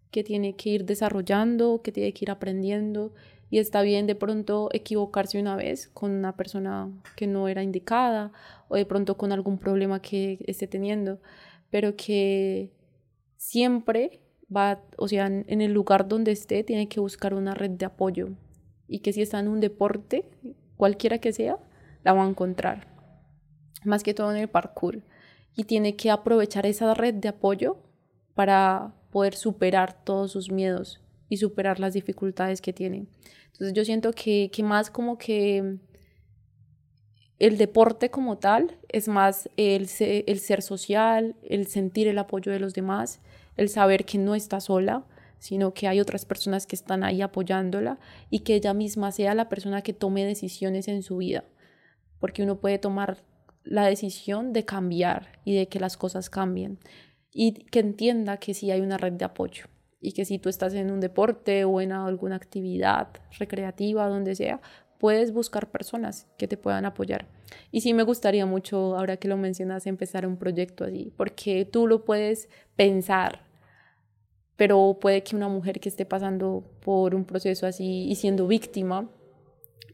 que 0.09 0.23
tiene 0.23 0.55
que 0.55 0.71
ir 0.71 0.85
desarrollando, 0.85 1.83
que 1.83 1.91
tiene 1.91 2.11
que 2.13 2.25
ir 2.25 2.31
aprendiendo 2.31 3.13
y 3.51 3.59
está 3.59 3.83
bien 3.83 4.07
de 4.07 4.15
pronto 4.15 4.69
equivocarse 4.73 5.39
una 5.39 5.55
vez 5.55 5.87
con 5.87 6.09
una 6.09 6.35
persona 6.35 6.89
que 7.15 7.27
no 7.27 7.47
era 7.47 7.61
indicada 7.61 8.31
o 8.69 8.75
de 8.75 8.87
pronto 8.87 9.17
con 9.17 9.31
algún 9.31 9.59
problema 9.59 10.01
que 10.01 10.39
esté 10.47 10.65
teniendo, 10.65 11.19
pero 11.69 11.95
que 11.95 12.71
siempre 13.35 14.26
va, 14.55 14.81
o 14.97 15.07
sea, 15.07 15.27
en 15.27 15.61
el 15.61 15.73
lugar 15.73 16.07
donde 16.07 16.31
esté, 16.31 16.63
tiene 16.63 16.87
que 16.87 16.99
buscar 16.99 17.33
una 17.33 17.53
red 17.53 17.71
de 17.71 17.85
apoyo 17.85 18.29
y 18.87 18.99
que 18.99 19.13
si 19.13 19.21
está 19.21 19.39
en 19.39 19.47
un 19.47 19.59
deporte, 19.59 20.25
cualquiera 20.77 21.19
que 21.19 21.33
sea, 21.33 21.57
la 22.03 22.13
va 22.13 22.23
a 22.23 22.29
encontrar, 22.29 22.87
más 23.83 24.03
que 24.03 24.13
todo 24.13 24.31
en 24.31 24.37
el 24.37 24.47
parkour. 24.47 25.03
y 25.59 25.63
tiene 25.63 25.95
que 25.95 26.11
aprovechar 26.11 26.67
esa 26.67 26.93
red 26.93 27.15
de 27.15 27.29
apoyo 27.29 27.77
para 28.35 28.93
poder 29.09 29.33
superar 29.33 30.03
todos 30.03 30.31
sus 30.31 30.51
miedos 30.51 31.01
y 31.29 31.37
superar 31.37 31.79
las 31.79 31.95
dificultades 31.95 32.61
que 32.61 32.73
tiene. 32.73 33.07
Entonces 33.47 33.73
yo 33.73 33.83
siento 33.83 34.11
que, 34.11 34.51
que 34.53 34.61
más 34.61 34.91
como 34.91 35.17
que 35.17 35.79
el 37.39 37.57
deporte 37.57 38.11
como 38.11 38.37
tal 38.37 38.77
es 38.89 39.07
más 39.07 39.49
el, 39.57 39.89
el 39.99 40.39
ser 40.39 40.61
social, 40.61 41.35
el 41.41 41.65
sentir 41.65 42.07
el 42.07 42.19
apoyo 42.19 42.51
de 42.51 42.59
los 42.59 42.75
demás, 42.75 43.19
el 43.57 43.69
saber 43.69 44.05
que 44.05 44.17
no 44.17 44.35
está 44.35 44.59
sola, 44.59 45.05
sino 45.39 45.73
que 45.73 45.87
hay 45.87 45.99
otras 45.99 46.25
personas 46.25 46.65
que 46.65 46.75
están 46.75 47.03
ahí 47.03 47.21
apoyándola 47.21 47.99
y 48.29 48.39
que 48.39 48.55
ella 48.55 48.73
misma 48.73 49.11
sea 49.11 49.35
la 49.35 49.49
persona 49.49 49.81
que 49.81 49.93
tome 49.93 50.25
decisiones 50.25 50.87
en 50.87 51.03
su 51.03 51.17
vida, 51.17 51.43
porque 52.19 52.43
uno 52.43 52.59
puede 52.59 52.79
tomar 52.79 53.23
la 53.63 53.85
decisión 53.85 54.53
de 54.53 54.65
cambiar 54.65 55.39
y 55.43 55.55
de 55.55 55.67
que 55.67 55.79
las 55.79 55.97
cosas 55.97 56.29
cambien 56.29 56.79
y 57.31 57.65
que 57.65 57.79
entienda 57.79 58.37
que 58.37 58.53
sí 58.53 58.71
hay 58.71 58.81
una 58.81 58.97
red 58.97 59.13
de 59.13 59.25
apoyo 59.25 59.65
y 59.99 60.13
que 60.13 60.25
si 60.25 60.39
tú 60.39 60.49
estás 60.49 60.73
en 60.73 60.91
un 60.91 60.99
deporte 60.99 61.65
o 61.65 61.81
en 61.81 61.91
alguna 61.91 62.35
actividad 62.35 63.09
recreativa, 63.37 64.07
donde 64.07 64.35
sea, 64.35 64.61
puedes 64.99 65.31
buscar 65.31 65.69
personas 65.69 66.27
que 66.37 66.47
te 66.47 66.57
puedan 66.57 66.85
apoyar. 66.85 67.27
Y 67.71 67.81
sí 67.81 67.93
me 67.93 68.03
gustaría 68.03 68.45
mucho, 68.45 68.97
ahora 68.97 69.17
que 69.17 69.27
lo 69.27 69.37
mencionas, 69.37 69.87
empezar 69.87 70.25
un 70.25 70.37
proyecto 70.37 70.85
así, 70.85 71.13
porque 71.15 71.65
tú 71.65 71.87
lo 71.87 72.05
puedes 72.05 72.49
pensar, 72.75 73.46
pero 74.57 74.97
puede 74.99 75.23
que 75.23 75.35
una 75.35 75.47
mujer 75.47 75.79
que 75.79 75.87
esté 75.87 76.05
pasando 76.05 76.63
por 76.81 77.15
un 77.15 77.25
proceso 77.25 77.67
así 77.67 78.07
y 78.09 78.15
siendo 78.15 78.47
víctima, 78.47 79.09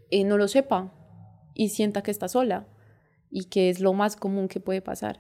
eh, 0.09 0.23
no 0.23 0.37
lo 0.37 0.47
sepa 0.47 0.91
y 1.53 1.69
sienta 1.69 2.01
que 2.01 2.11
está 2.11 2.27
sola 2.27 2.65
y 3.29 3.45
que 3.45 3.69
es 3.69 3.79
lo 3.79 3.93
más 3.93 4.15
común 4.15 4.47
que 4.47 4.59
puede 4.59 4.81
pasar. 4.81 5.19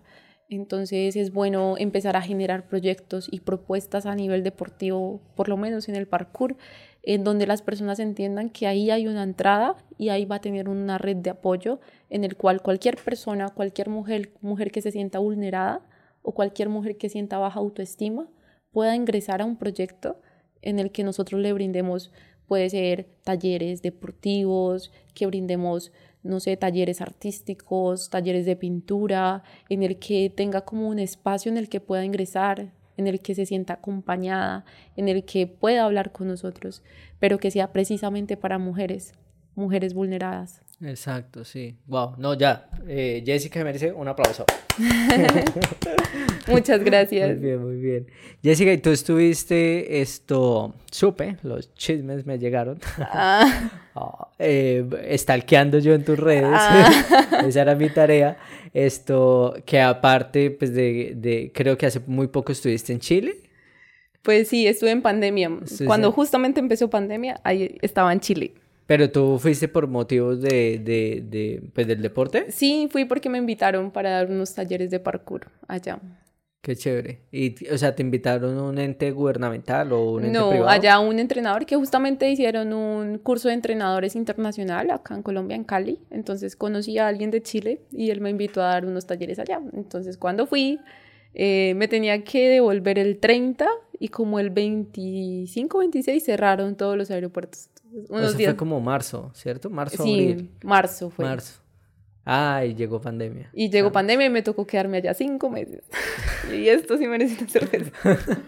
Entonces 0.49 1.15
es 1.15 1.33
bueno 1.33 1.75
empezar 1.77 2.15
a 2.15 2.21
generar 2.21 2.67
proyectos 2.67 3.27
y 3.31 3.41
propuestas 3.41 4.05
a 4.05 4.15
nivel 4.15 4.43
deportivo, 4.43 5.21
por 5.35 5.49
lo 5.49 5.57
menos 5.57 5.89
en 5.89 5.95
el 5.95 6.07
parkour, 6.07 6.55
en 7.01 7.23
donde 7.23 7.47
las 7.47 7.61
personas 7.61 7.99
entiendan 7.99 8.49
que 8.49 8.67
ahí 8.67 8.91
hay 8.91 9.07
una 9.07 9.23
entrada 9.23 9.75
y 9.97 10.09
ahí 10.09 10.25
va 10.25 10.35
a 10.35 10.41
tener 10.41 10.69
una 10.69 10.97
red 10.97 11.17
de 11.17 11.31
apoyo 11.31 11.79
en 12.09 12.23
el 12.23 12.37
cual 12.37 12.61
cualquier 12.61 12.97
persona, 12.97 13.49
cualquier 13.49 13.89
mujer, 13.89 14.31
mujer 14.41 14.71
que 14.71 14.81
se 14.81 14.91
sienta 14.91 15.19
vulnerada 15.19 15.81
o 16.21 16.33
cualquier 16.33 16.69
mujer 16.69 16.97
que 16.97 17.09
sienta 17.09 17.39
baja 17.39 17.59
autoestima 17.59 18.29
pueda 18.73 18.95
ingresar 18.95 19.41
a 19.41 19.45
un 19.45 19.55
proyecto 19.55 20.19
en 20.61 20.79
el 20.79 20.91
que 20.91 21.03
nosotros 21.03 21.39
le 21.39 21.53
brindemos, 21.53 22.11
puede 22.47 22.69
ser 22.69 23.07
talleres 23.23 23.81
deportivos, 23.81 24.91
que 25.13 25.25
brindemos 25.25 25.91
no 26.23 26.39
sé, 26.39 26.55
talleres 26.57 27.01
artísticos, 27.01 28.09
talleres 28.09 28.45
de 28.45 28.55
pintura, 28.55 29.43
en 29.69 29.83
el 29.83 29.99
que 29.99 30.29
tenga 30.29 30.61
como 30.61 30.87
un 30.87 30.99
espacio 30.99 31.51
en 31.51 31.57
el 31.57 31.69
que 31.69 31.81
pueda 31.81 32.05
ingresar, 32.05 32.71
en 32.95 33.07
el 33.07 33.19
que 33.19 33.35
se 33.35 33.45
sienta 33.45 33.73
acompañada, 33.73 34.65
en 34.95 35.09
el 35.09 35.25
que 35.25 35.47
pueda 35.47 35.83
hablar 35.83 36.11
con 36.11 36.27
nosotros, 36.27 36.81
pero 37.19 37.39
que 37.39 37.51
sea 37.51 37.73
precisamente 37.73 38.37
para 38.37 38.57
mujeres, 38.57 39.13
mujeres 39.55 39.93
vulneradas. 39.93 40.62
Exacto, 40.81 41.45
sí. 41.45 41.77
Wow, 41.85 42.15
no, 42.17 42.33
ya. 42.33 42.67
Eh, 42.87 43.23
Jessica 43.25 43.63
merece 43.63 43.91
un 43.91 44.07
aplauso. 44.07 44.45
Muchas 46.47 46.83
gracias. 46.83 47.29
Muy 47.29 47.39
bien, 47.39 47.63
muy 47.63 47.75
bien. 47.77 48.07
Jessica, 48.41 48.73
y 48.73 48.79
tú 48.79 48.89
estuviste, 48.89 50.01
esto, 50.01 50.73
supe, 50.91 51.37
los 51.43 51.73
chismes 51.75 52.25
me 52.25 52.37
llegaron. 52.37 52.79
Ah. 52.99 53.71
oh, 53.93 54.27
estalqueando 54.39 55.79
yo 55.79 55.93
en 55.93 56.03
tus 56.03 56.19
redes. 56.19 56.51
Ah. 56.51 57.43
Esa 57.47 57.61
era 57.61 57.75
mi 57.75 57.89
tarea. 57.89 58.37
Esto, 58.73 59.55
que 59.65 59.79
aparte, 59.79 60.51
pues 60.51 60.73
de, 60.73 61.13
de, 61.15 61.51
creo 61.53 61.77
que 61.77 61.85
hace 61.85 62.01
muy 62.07 62.27
poco 62.27 62.51
estuviste 62.51 62.91
en 62.91 62.99
Chile. 62.99 63.35
Pues 64.23 64.47
sí, 64.47 64.67
estuve 64.67 64.91
en 64.91 65.01
pandemia. 65.01 65.51
Cuando 65.85 66.11
justamente 66.11 66.59
empezó 66.59 66.89
pandemia, 66.89 67.39
ahí 67.43 67.77
estaba 67.81 68.11
en 68.11 68.21
Chile. 68.21 68.53
¿Pero 68.85 69.09
tú 69.11 69.39
fuiste 69.39 69.67
por 69.67 69.87
motivos 69.87 70.41
de, 70.41 70.79
de, 70.79 71.23
de, 71.25 71.63
pues, 71.73 71.87
del 71.87 72.01
deporte? 72.01 72.51
Sí, 72.51 72.87
fui 72.91 73.05
porque 73.05 73.29
me 73.29 73.37
invitaron 73.37 73.91
para 73.91 74.09
dar 74.11 74.29
unos 74.29 74.53
talleres 74.53 74.91
de 74.91 74.99
parkour 74.99 75.47
allá. 75.67 75.99
Qué 76.63 76.77
chévere. 76.77 77.19
Y, 77.29 77.67
o 77.67 77.77
sea, 77.77 77.93
¿te 77.93 78.01
invitaron 78.01 78.57
un 78.57 78.77
ente 78.77 79.11
gubernamental 79.11 79.91
o 79.91 80.11
un 80.13 80.23
ente 80.23 80.39
no, 80.39 80.65
allá 80.65 80.97
un 80.99 81.19
entrenador 81.19 81.65
que 81.65 81.75
justamente 81.75 82.29
hicieron 82.29 82.71
un 82.71 83.17
curso 83.17 83.49
de 83.49 83.53
entrenadores 83.53 84.15
internacional 84.15 84.89
acá 84.91 85.13
en 85.13 85.23
Colombia, 85.23 85.57
en 85.57 85.65
Cali. 85.65 85.99
Entonces 86.09 86.55
conocí 86.55 86.97
a 86.97 87.09
alguien 87.09 87.31
de 87.31 87.41
Chile 87.41 87.81
y 87.91 88.11
él 88.11 88.21
me 88.21 88.29
invitó 88.29 88.61
a 88.61 88.67
dar 88.67 88.85
unos 88.85 89.05
talleres 89.05 89.39
allá. 89.39 89.59
Entonces 89.73 90.17
cuando 90.17 90.47
fui, 90.47 90.79
eh, 91.33 91.73
me 91.75 91.89
tenía 91.89 92.23
que 92.23 92.47
devolver 92.47 92.97
el 92.97 93.19
30 93.19 93.67
y 93.99 94.07
como 94.07 94.39
el 94.39 94.49
25, 94.49 95.79
26 95.79 96.23
cerraron 96.23 96.75
todos 96.77 96.95
los 96.95 97.11
aeropuertos. 97.11 97.69
Unos 98.09 98.35
días. 98.35 98.51
fue 98.51 98.57
como 98.57 98.79
marzo, 98.79 99.31
¿cierto? 99.33 99.69
Marzo, 99.69 100.03
sí, 100.03 100.49
marzo 100.63 101.09
fue. 101.09 101.25
Marzo. 101.25 101.61
Ah, 102.25 102.63
y 102.65 102.73
llegó 102.73 103.01
pandemia. 103.01 103.49
Y 103.53 103.69
llegó 103.69 103.91
pandemia 103.91 104.27
y 104.27 104.29
me 104.29 104.41
tocó 104.41 104.65
quedarme 104.65 104.97
allá 104.97 105.13
cinco 105.13 105.49
meses. 105.49 105.83
y 106.53 106.69
esto 106.69 106.97
sí 106.97 107.05
merece 107.07 107.37
una 107.39 107.49
cerveza. 107.49 107.91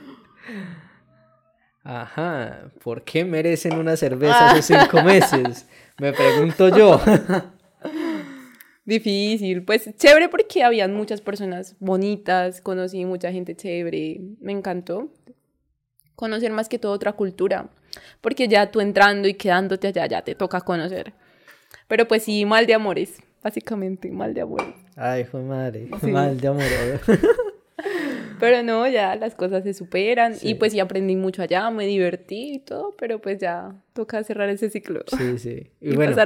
Ajá, 1.84 2.72
¿por 2.84 3.04
qué 3.04 3.24
merecen 3.26 3.78
una 3.78 3.96
cerveza 3.96 4.58
esos 4.58 4.66
cinco 4.66 5.04
meses? 5.04 5.68
Me 6.00 6.14
pregunto 6.14 6.76
yo. 6.76 7.00
Difícil, 8.86 9.64
pues 9.64 9.96
chévere 9.96 10.30
porque 10.30 10.64
habían 10.64 10.96
muchas 10.96 11.22
personas 11.22 11.76
bonitas, 11.80 12.62
conocí 12.62 13.06
mucha 13.06 13.32
gente 13.32 13.56
chévere, 13.56 14.22
me 14.40 14.52
encantó 14.52 15.12
conocer 16.16 16.52
más 16.52 16.70
que 16.70 16.80
todo 16.80 16.92
otra 16.94 17.14
cultura, 17.14 17.70
porque 18.22 18.48
ya 18.48 18.72
tú 18.72 18.82
entrando 18.82 19.28
y 19.28 19.34
quedándote 19.34 19.88
allá 19.88 20.06
ya 20.08 20.22
te 20.22 20.36
toca 20.36 20.62
conocer. 20.62 21.14
Pero 21.88 22.08
pues 22.08 22.24
sí, 22.24 22.46
mal 22.46 22.66
de 22.66 22.74
amores, 22.74 23.18
básicamente, 23.44 24.10
mal 24.12 24.34
de 24.34 24.42
amores. 24.42 24.76
Ay, 24.96 25.26
fue 25.26 25.42
madre, 25.42 25.88
mal 26.02 26.40
de 26.40 26.48
amores. 26.48 27.02
pero 28.40 28.64
no, 28.64 28.88
ya 28.88 29.16
las 29.16 29.36
cosas 29.36 29.64
se 29.64 29.74
superan 29.74 30.36
y 30.42 30.56
pues 30.56 30.74
sí 30.74 30.80
aprendí 30.80 31.16
mucho 31.16 31.42
allá, 31.42 31.70
me 31.72 31.86
divertí 31.86 32.56
y 32.56 32.60
todo, 32.60 32.96
pero 32.98 33.20
pues 33.20 33.40
ya 33.40 33.76
toca 33.94 34.24
cerrar 34.24 34.50
ese 34.50 34.70
ciclo. 34.70 35.04
Sí, 35.18 35.38
sí. 35.38 35.72
Y, 35.82 35.96
bueno. 35.96 36.16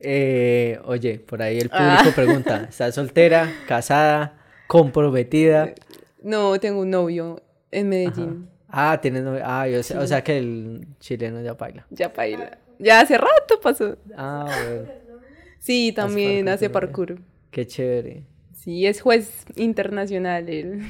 Eh, 0.00 0.78
oye, 0.84 1.18
por 1.18 1.42
ahí 1.42 1.58
el 1.58 1.70
público 1.70 2.04
ah. 2.04 2.12
pregunta, 2.14 2.66
¿estás 2.68 2.94
soltera, 2.94 3.50
casada, 3.66 4.38
comprometida? 4.68 5.74
No, 6.22 6.60
tengo 6.60 6.82
un 6.82 6.90
novio 6.90 7.42
en 7.72 7.88
Medellín. 7.88 8.48
Ah, 8.68 8.98
tienes 9.00 9.22
novio. 9.22 9.42
Ah, 9.44 9.66
o 9.98 10.06
sea 10.06 10.22
que 10.22 10.38
el 10.38 10.86
chileno 11.00 11.40
ya 11.42 11.54
baila. 11.54 11.86
Ya 11.90 12.08
baila. 12.08 12.58
Ya 12.78 13.00
hace 13.00 13.18
rato 13.18 13.60
pasó. 13.60 13.96
Ah, 14.16 14.44
bueno. 14.46 14.88
Sí, 15.58 15.92
también 15.92 16.48
hace 16.48 16.70
parkour. 16.70 17.18
Qué 17.50 17.66
chévere. 17.66 18.24
Sí, 18.52 18.86
es 18.86 19.00
juez 19.00 19.44
internacional 19.56 20.48
él. 20.48 20.82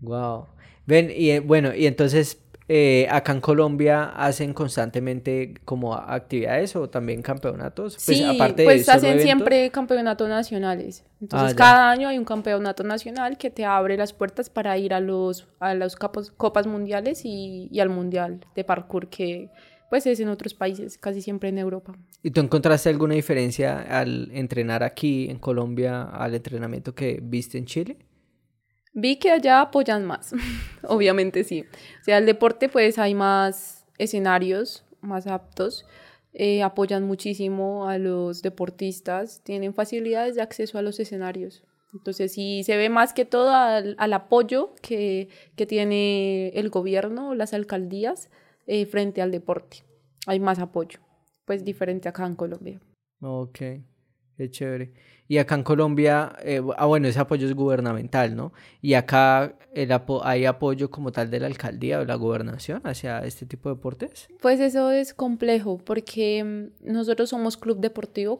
Wow. 0.00 0.46
Ven, 0.86 1.10
y 1.14 1.30
eh, 1.30 1.40
bueno, 1.40 1.74
y 1.74 1.86
entonces 1.86 2.41
eh, 2.74 3.06
acá 3.10 3.32
en 3.32 3.42
Colombia 3.42 4.14
hacen 4.16 4.54
constantemente 4.54 5.52
como 5.66 5.94
actividades 5.94 6.74
o 6.74 6.88
también 6.88 7.20
campeonatos. 7.20 7.98
Pues, 8.02 8.16
sí, 8.16 8.24
aparte 8.24 8.64
pues 8.64 8.88
hacen 8.88 9.20
siempre 9.20 9.70
campeonatos 9.70 10.26
nacionales. 10.26 11.04
Entonces 11.20 11.52
ah, 11.52 11.54
cada 11.54 11.90
año 11.90 12.08
hay 12.08 12.16
un 12.16 12.24
campeonato 12.24 12.82
nacional 12.82 13.36
que 13.36 13.50
te 13.50 13.66
abre 13.66 13.98
las 13.98 14.14
puertas 14.14 14.48
para 14.48 14.78
ir 14.78 14.94
a 14.94 15.00
los 15.00 15.48
a 15.60 15.74
las 15.74 15.96
copas 15.96 16.66
mundiales 16.66 17.26
y, 17.26 17.68
y 17.70 17.80
al 17.80 17.90
mundial 17.90 18.40
de 18.56 18.64
parkour 18.64 19.08
que 19.08 19.50
pues 19.90 20.06
es 20.06 20.18
en 20.20 20.30
otros 20.30 20.54
países, 20.54 20.96
casi 20.96 21.20
siempre 21.20 21.50
en 21.50 21.58
Europa. 21.58 21.94
¿Y 22.22 22.30
tú 22.30 22.40
encontraste 22.40 22.88
alguna 22.88 23.16
diferencia 23.16 23.82
al 23.82 24.30
entrenar 24.32 24.82
aquí 24.82 25.28
en 25.28 25.38
Colombia 25.38 26.04
al 26.04 26.34
entrenamiento 26.34 26.94
que 26.94 27.20
viste 27.22 27.58
en 27.58 27.66
Chile? 27.66 27.98
Vi 28.92 29.16
que 29.16 29.30
allá 29.30 29.60
apoyan 29.60 30.04
más, 30.04 30.34
obviamente 30.82 31.44
sí. 31.44 31.64
O 32.00 32.04
sea, 32.04 32.18
el 32.18 32.26
deporte 32.26 32.68
pues 32.68 32.98
hay 32.98 33.14
más 33.14 33.86
escenarios 33.98 34.84
más 35.02 35.26
aptos, 35.26 35.84
eh, 36.32 36.62
apoyan 36.62 37.04
muchísimo 37.04 37.88
a 37.88 37.98
los 37.98 38.40
deportistas, 38.40 39.42
tienen 39.42 39.74
facilidades 39.74 40.36
de 40.36 40.42
acceso 40.42 40.78
a 40.78 40.82
los 40.82 40.98
escenarios. 40.98 41.62
Entonces 41.92 42.32
sí 42.32 42.62
se 42.64 42.76
ve 42.78 42.88
más 42.88 43.12
que 43.12 43.26
todo 43.26 43.50
al, 43.50 44.12
apoyo 44.14 44.74
que, 44.80 45.28
que, 45.56 45.66
tiene 45.66 46.48
el 46.50 46.70
gobierno, 46.70 47.34
las 47.34 47.52
alcaldías, 47.52 48.30
eh, 48.66 48.86
frente 48.86 49.20
al 49.20 49.30
deporte. 49.30 49.84
Hay 50.26 50.40
más 50.40 50.58
apoyo, 50.58 51.00
pues 51.44 51.64
diferente 51.64 52.08
acá 52.08 52.26
en 52.26 52.34
Colombia. 52.34 52.80
Ok. 53.20 53.58
Qué 54.38 54.50
chévere. 54.50 54.94
Y 55.32 55.38
acá 55.38 55.54
en 55.54 55.62
Colombia, 55.62 56.36
eh, 56.44 56.60
ah, 56.76 56.84
bueno, 56.84 57.08
ese 57.08 57.18
apoyo 57.18 57.46
es 57.46 57.54
gubernamental, 57.54 58.36
¿no? 58.36 58.52
Y 58.82 58.92
acá 58.92 59.56
el 59.72 59.90
hay 60.24 60.44
apoyo 60.44 60.90
como 60.90 61.10
tal 61.10 61.30
de 61.30 61.40
la 61.40 61.46
alcaldía 61.46 62.00
o 62.00 62.04
la 62.04 62.16
gobernación 62.16 62.82
hacia 62.84 63.20
este 63.20 63.46
tipo 63.46 63.70
de 63.70 63.76
deportes. 63.76 64.28
Pues 64.42 64.60
eso 64.60 64.90
es 64.90 65.14
complejo 65.14 65.78
porque 65.78 66.44
mm, 66.44 66.92
nosotros 66.92 67.30
somos 67.30 67.56
club 67.56 67.80
deportivo, 67.80 68.38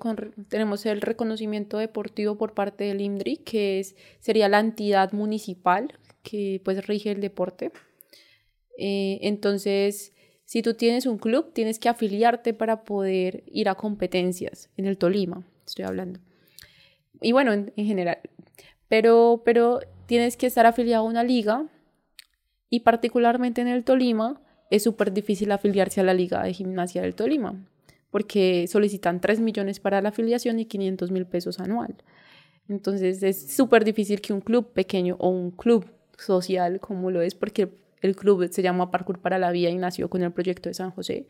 tenemos 0.48 0.84
el 0.84 1.00
reconocimiento 1.00 1.78
deportivo 1.78 2.36
por 2.36 2.52
parte 2.52 2.84
del 2.84 3.00
IMDRI, 3.00 3.38
que 3.38 3.80
es, 3.80 3.96
sería 4.20 4.50
la 4.50 4.60
entidad 4.60 5.12
municipal 5.12 5.98
que 6.22 6.60
pues 6.62 6.86
rige 6.86 7.10
el 7.10 7.22
deporte. 7.22 7.72
Eh, 8.76 9.18
entonces, 9.22 10.12
si 10.44 10.60
tú 10.60 10.74
tienes 10.74 11.06
un 11.06 11.16
club, 11.16 11.54
tienes 11.54 11.78
que 11.78 11.88
afiliarte 11.88 12.52
para 12.52 12.84
poder 12.84 13.44
ir 13.46 13.70
a 13.70 13.76
competencias 13.76 14.68
en 14.76 14.84
el 14.84 14.98
Tolima, 14.98 15.42
estoy 15.64 15.86
hablando 15.86 16.20
y 17.22 17.32
bueno, 17.32 17.52
en, 17.52 17.72
general. 17.74 18.18
Pero, 18.88 19.42
pero 19.44 19.80
tienes 20.06 20.36
que 20.36 20.46
estar 20.46 20.66
afiliado 20.66 21.04
a 21.04 21.08
una 21.08 21.24
liga 21.24 21.66
y 22.68 22.80
particularmente 22.80 23.60
en 23.60 23.68
el 23.68 23.84
Tolima 23.84 24.40
es 24.70 24.82
súper 24.82 25.12
difícil 25.12 25.52
afiliarse 25.52 26.00
a 26.00 26.04
la 26.04 26.14
liga 26.14 26.42
de 26.42 26.52
gimnasia 26.52 27.02
del 27.02 27.14
Tolima 27.14 27.54
porque 28.12 28.66
solicitan 28.68 29.20
3 29.20 29.40
millones 29.40 29.80
para 29.80 30.02
la 30.02 30.10
afiliación 30.10 30.60
y 30.60 30.66
500 30.66 31.10
mil 31.10 31.26
pesos 31.26 31.58
anual. 31.58 31.96
Entonces 32.68 33.22
es 33.22 33.56
súper 33.56 33.84
difícil 33.84 34.20
que 34.20 34.34
un 34.34 34.42
club 34.42 34.72
pequeño 34.72 35.16
o 35.18 35.30
un 35.30 35.50
club 35.50 35.86
social 36.18 36.78
como 36.78 37.10
lo 37.10 37.22
es, 37.22 37.34
porque 37.34 37.72
el 38.02 38.14
club 38.14 38.48
se 38.52 38.62
llama 38.62 38.90
Parkour 38.90 39.18
para 39.20 39.38
la 39.38 39.50
Vida 39.50 39.70
y 39.70 39.78
nació 39.78 40.10
con 40.10 40.22
el 40.22 40.30
proyecto 40.30 40.68
de 40.68 40.74
San 40.74 40.90
José, 40.90 41.26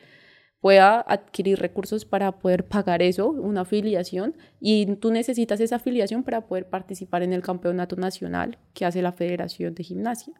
pueda 0.62 1.00
adquirir 1.00 1.58
recursos 1.58 2.04
para 2.04 2.38
poder 2.38 2.64
pagar 2.64 3.02
eso, 3.02 3.28
una 3.28 3.62
afiliación, 3.62 4.36
y 4.60 4.86
tú 4.96 5.10
necesitas 5.10 5.58
esa 5.58 5.76
afiliación 5.76 6.22
para 6.22 6.46
poder 6.46 6.68
participar 6.68 7.24
en 7.24 7.32
el 7.32 7.42
campeonato 7.42 7.96
nacional 7.96 8.58
que 8.72 8.84
hace 8.84 9.02
la 9.02 9.10
Federación 9.10 9.74
de 9.74 9.82
Gimnasia. 9.82 10.32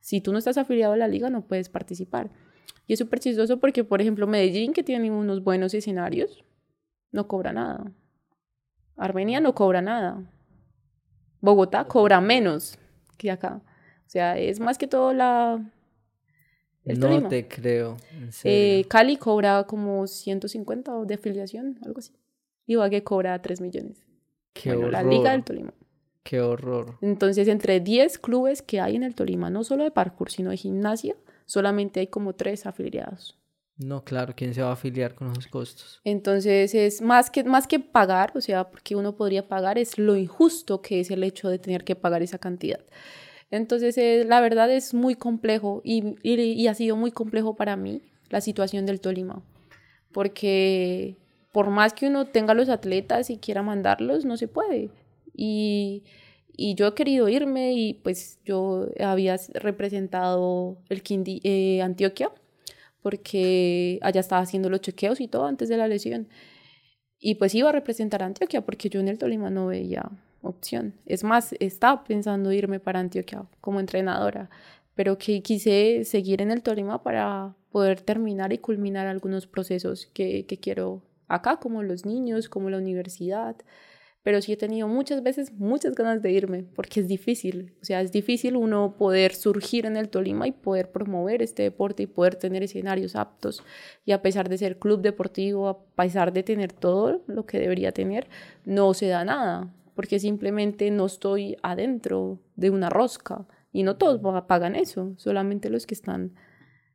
Si 0.00 0.20
tú 0.20 0.32
no 0.32 0.38
estás 0.38 0.58
afiliado 0.58 0.92
a 0.92 0.98
la 0.98 1.08
liga, 1.08 1.30
no 1.30 1.46
puedes 1.46 1.70
participar. 1.70 2.30
Y 2.86 2.92
es 2.92 2.98
súper 2.98 3.20
chistoso 3.20 3.58
porque, 3.58 3.82
por 3.82 4.02
ejemplo, 4.02 4.26
Medellín, 4.26 4.74
que 4.74 4.82
tiene 4.82 5.10
unos 5.10 5.42
buenos 5.42 5.72
escenarios, 5.72 6.44
no 7.10 7.26
cobra 7.26 7.54
nada. 7.54 7.90
Armenia 8.98 9.40
no 9.40 9.54
cobra 9.54 9.80
nada. 9.80 10.30
Bogotá 11.40 11.86
cobra 11.86 12.20
menos 12.20 12.78
que 13.16 13.30
acá. 13.30 13.62
O 14.06 14.10
sea, 14.10 14.36
es 14.36 14.60
más 14.60 14.76
que 14.76 14.86
todo 14.86 15.14
la, 15.14 15.72
no 16.84 17.28
te 17.28 17.48
creo. 17.48 17.96
Eh, 18.44 18.84
Cali 18.88 19.16
cobra 19.16 19.64
como 19.64 20.06
150 20.06 21.04
de 21.04 21.14
afiliación, 21.14 21.78
algo 21.84 21.98
así. 21.98 22.12
Que 22.66 23.02
cobra 23.02 23.40
3 23.42 23.60
millones. 23.60 24.06
Qué 24.52 24.72
horror. 24.72 24.92
La 24.92 25.02
Liga 25.02 25.32
del 25.32 25.42
Tolima. 25.42 25.74
Qué 26.22 26.40
horror. 26.40 26.98
Entonces, 27.00 27.48
entre 27.48 27.80
10 27.80 28.18
clubes 28.18 28.62
que 28.62 28.80
hay 28.80 28.94
en 28.96 29.02
el 29.02 29.14
Tolima, 29.14 29.50
no 29.50 29.64
solo 29.64 29.84
de 29.84 29.90
parkour, 29.90 30.30
sino 30.30 30.50
de 30.50 30.56
gimnasia, 30.56 31.16
solamente 31.46 32.00
hay 32.00 32.06
como 32.06 32.34
3 32.34 32.66
afiliados. 32.66 33.36
No, 33.76 34.04
claro, 34.04 34.34
¿quién 34.36 34.52
se 34.52 34.60
va 34.62 34.68
a 34.68 34.72
afiliar 34.74 35.14
con 35.14 35.32
esos 35.32 35.46
costos? 35.46 36.00
Entonces, 36.04 36.74
es 36.74 37.00
más 37.00 37.30
que, 37.30 37.44
más 37.44 37.66
que 37.66 37.80
pagar, 37.80 38.32
o 38.34 38.40
sea, 38.42 38.70
porque 38.70 38.94
uno 38.94 39.16
podría 39.16 39.48
pagar, 39.48 39.78
es 39.78 39.98
lo 39.98 40.16
injusto 40.16 40.82
que 40.82 41.00
es 41.00 41.10
el 41.10 41.24
hecho 41.24 41.48
de 41.48 41.58
tener 41.58 41.82
que 41.82 41.96
pagar 41.96 42.22
esa 42.22 42.38
cantidad. 42.38 42.80
Entonces, 43.50 43.98
eh, 43.98 44.24
la 44.26 44.40
verdad 44.40 44.70
es 44.70 44.94
muy 44.94 45.16
complejo 45.16 45.80
y, 45.84 46.16
y, 46.22 46.66
ha 46.68 46.74
sido 46.74 46.96
muy 46.96 47.10
complejo 47.10 47.56
para 47.56 47.76
mí 47.76 48.00
la 48.28 48.40
situación 48.40 48.86
del 48.86 49.00
Tolima, 49.00 49.42
porque 50.12 51.16
por 51.52 51.70
más 51.70 51.92
que 51.92 52.06
uno 52.06 52.26
tenga 52.26 52.54
los 52.54 52.68
atletas 52.68 53.28
y 53.28 53.38
quiera 53.38 53.62
mandarlos, 53.62 54.24
no 54.24 54.36
se 54.36 54.46
puede. 54.46 54.90
Y, 55.34 56.04
y 56.56 56.74
yo 56.74 56.86
he 56.86 56.94
querido 56.94 57.28
irme 57.28 57.72
y 57.72 57.94
pues 57.94 58.38
yo 58.44 58.88
había 59.00 59.36
representado 59.54 60.76
el 60.88 61.02
Quindi, 61.02 61.40
eh, 61.42 61.82
Antioquia, 61.82 62.30
porque 63.02 63.98
allá 64.02 64.20
estaba 64.20 64.42
haciendo 64.42 64.70
los 64.70 64.80
chequeos 64.80 65.20
y 65.20 65.26
todo 65.26 65.46
antes 65.46 65.68
de 65.68 65.76
la 65.76 65.88
lesión. 65.88 66.28
Y 67.18 67.34
pues 67.34 67.54
iba 67.54 67.70
a 67.70 67.72
representar 67.72 68.22
Antioquia 68.22 68.60
porque 68.62 68.88
yo 68.88 69.00
en 69.00 69.08
el 69.08 69.18
Tolima 69.18 69.50
no 69.50 69.66
veía 69.66 70.10
opción. 70.42 70.94
Es 71.06 71.24
más, 71.24 71.54
estaba 71.60 72.04
pensando 72.04 72.52
irme 72.52 72.80
para 72.80 73.00
Antioquia 73.00 73.44
como 73.60 73.80
entrenadora, 73.80 74.50
pero 74.94 75.18
que 75.18 75.42
quise 75.42 76.04
seguir 76.04 76.42
en 76.42 76.50
el 76.50 76.62
Tolima 76.62 77.02
para 77.02 77.54
poder 77.70 78.00
terminar 78.00 78.52
y 78.52 78.58
culminar 78.58 79.06
algunos 79.06 79.46
procesos 79.46 80.06
que, 80.12 80.46
que 80.46 80.58
quiero 80.58 81.02
acá, 81.28 81.58
como 81.58 81.82
los 81.82 82.04
niños, 82.04 82.48
como 82.48 82.70
la 82.70 82.78
universidad. 82.78 83.56
Pero 84.22 84.42
sí 84.42 84.52
he 84.52 84.56
tenido 84.58 84.86
muchas 84.86 85.22
veces 85.22 85.52
muchas 85.54 85.94
ganas 85.94 86.20
de 86.20 86.30
irme, 86.30 86.64
porque 86.74 87.00
es 87.00 87.08
difícil. 87.08 87.72
O 87.80 87.84
sea, 87.86 88.02
es 88.02 88.12
difícil 88.12 88.54
uno 88.56 88.96
poder 88.98 89.34
surgir 89.34 89.86
en 89.86 89.96
el 89.96 90.10
Tolima 90.10 90.46
y 90.46 90.52
poder 90.52 90.90
promover 90.90 91.40
este 91.40 91.62
deporte 91.62 92.02
y 92.02 92.06
poder 92.06 92.34
tener 92.34 92.62
escenarios 92.62 93.16
aptos. 93.16 93.62
Y 94.04 94.12
a 94.12 94.20
pesar 94.20 94.50
de 94.50 94.58
ser 94.58 94.78
club 94.78 95.00
deportivo, 95.00 95.68
a 95.68 95.78
pesar 95.96 96.34
de 96.34 96.42
tener 96.42 96.72
todo 96.72 97.22
lo 97.26 97.46
que 97.46 97.58
debería 97.58 97.92
tener, 97.92 98.28
no 98.66 98.92
se 98.92 99.06
da 99.06 99.24
nada 99.24 99.72
porque 99.94 100.18
simplemente 100.18 100.90
no 100.90 101.06
estoy 101.06 101.56
adentro 101.62 102.40
de 102.56 102.70
una 102.70 102.90
rosca 102.90 103.46
y 103.72 103.82
no 103.82 103.96
todos 103.96 104.20
pagan 104.46 104.76
eso, 104.76 105.14
solamente 105.16 105.70
los 105.70 105.86
que 105.86 105.94
están 105.94 106.34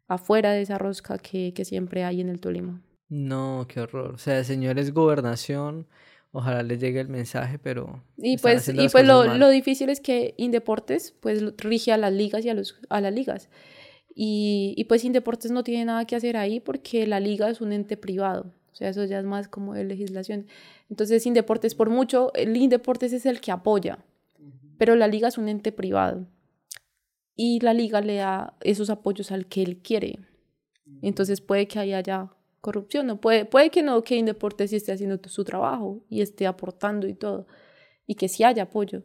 afuera 0.08 0.52
de 0.52 0.62
esa 0.62 0.78
rosca 0.78 1.18
que, 1.18 1.54
que 1.54 1.66
siempre 1.66 2.04
hay 2.04 2.22
en 2.22 2.30
el 2.30 2.40
Tolima. 2.40 2.82
No, 3.10 3.66
qué 3.68 3.82
horror. 3.82 4.16
O 4.16 4.18
sea, 4.18 4.44
señores 4.44 4.94
gobernación, 4.94 5.88
ojalá 6.32 6.64
les 6.64 6.80
llegue 6.80 7.00
el 7.00 7.10
mensaje, 7.10 7.60
pero... 7.60 8.04
Y 8.18 8.38
pues, 8.38 8.68
y 8.70 8.90
pues 8.90 9.06
lo, 9.06 9.38
lo, 9.38 9.50
difícil 9.50 9.90
es 9.90 10.02
que 10.02 10.34
Indeportes 10.38 11.16
pues 11.20 11.44
rige 11.58 11.92
a 11.92 11.98
las 11.98 12.14
ligas 12.14 12.46
y 12.46 12.50
a, 12.50 12.54
los, 12.54 12.80
a 12.90 13.02
las 13.02 13.14
ligas. 13.14 13.50
Y, 14.14 14.74
y 14.78 14.86
pues 14.86 15.04
Indeportes 15.04 15.52
no 15.52 15.64
tiene 15.64 15.86
nada 15.86 16.06
que 16.06 16.16
hacer 16.16 16.38
ahí 16.38 16.60
porque 16.60 17.06
la 17.08 17.20
liga 17.20 17.50
es 17.50 17.62
un 17.62 17.74
ente 17.74 17.98
privado. 17.98 18.54
O 18.76 18.78
sea, 18.78 18.90
eso 18.90 19.06
ya 19.06 19.20
es 19.20 19.26
más 19.26 19.48
como 19.48 19.74
de 19.74 19.86
legislación. 19.86 20.48
Entonces, 20.90 21.26
Indeportes, 21.26 21.76
por 21.76 21.90
mucho, 21.90 22.34
el 22.34 22.58
Indeportes 22.58 23.14
es 23.14 23.26
el 23.26 23.40
que 23.40 23.54
apoya, 23.54 24.00
pero 24.78 24.98
la 24.98 25.08
liga 25.08 25.30
es 25.30 25.38
un 25.38 25.48
ente 25.48 25.72
privado. 25.72 26.28
Y 27.38 27.62
la 27.62 27.74
liga 27.74 28.02
le 28.02 28.16
da 28.16 28.58
esos 28.60 28.90
apoyos 28.90 29.32
al 29.32 29.46
que 29.46 29.64
él 29.64 29.78
quiere. 29.78 30.20
Entonces 31.02 31.40
puede 31.40 31.70
que 31.70 31.80
haya 31.80 32.02
ya 32.02 32.36
corrupción, 32.60 33.08
no 33.08 33.22
puede, 33.22 33.46
puede 33.46 33.70
que 33.70 33.82
no, 33.82 34.04
que 34.04 34.18
Indeportes 34.18 34.72
sí 34.72 34.76
esté 34.76 34.92
haciendo 34.92 35.22
su 35.30 35.46
trabajo 35.46 36.04
y 36.10 36.20
esté 36.20 36.46
aportando 36.46 37.08
y 37.08 37.14
todo, 37.14 37.48
y 38.06 38.16
que 38.16 38.28
sí 38.28 38.44
haya 38.44 38.64
apoyo, 38.64 39.04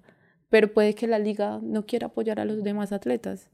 pero 0.48 0.72
puede 0.72 0.96
que 0.96 1.06
la 1.06 1.20
liga 1.20 1.60
no 1.62 1.86
quiera 1.86 2.08
apoyar 2.08 2.40
a 2.40 2.44
los 2.44 2.64
demás 2.64 2.90
atletas 2.90 3.50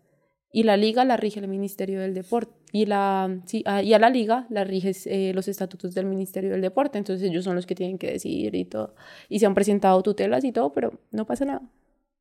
y 0.57 0.63
la 0.63 0.79
liga 0.79 1.05
la 1.05 1.19
rige 1.19 1.39
el 1.39 1.49
Ministerio 1.49 2.01
del 2.01 2.15
Deporte 2.15 2.51
y, 2.73 2.87
la, 2.87 3.41
sí, 3.45 3.63
a, 3.67 3.83
y 3.83 3.93
a 3.93 3.99
la 3.99 4.09
liga 4.09 4.47
la 4.49 4.65
rige 4.65 4.93
eh, 5.05 5.35
los 5.35 5.49
estatutos 5.49 5.93
del 5.93 6.07
Ministerio 6.07 6.51
del 6.53 6.63
Deporte, 6.63 6.97
entonces 6.97 7.29
ellos 7.29 7.45
son 7.45 7.57
los 7.57 7.67
que 7.67 7.75
tienen 7.75 7.99
que 7.99 8.11
decidir 8.11 8.55
y 8.55 8.65
todo. 8.65 8.95
Y 9.29 9.39
se 9.39 9.45
han 9.45 9.55
presentado 9.55 10.03
tutelas 10.03 10.45
y 10.45 10.53
todo, 10.53 10.73
pero 10.73 10.99
no 11.11 11.27
pasa 11.27 11.45
nada. 11.45 11.61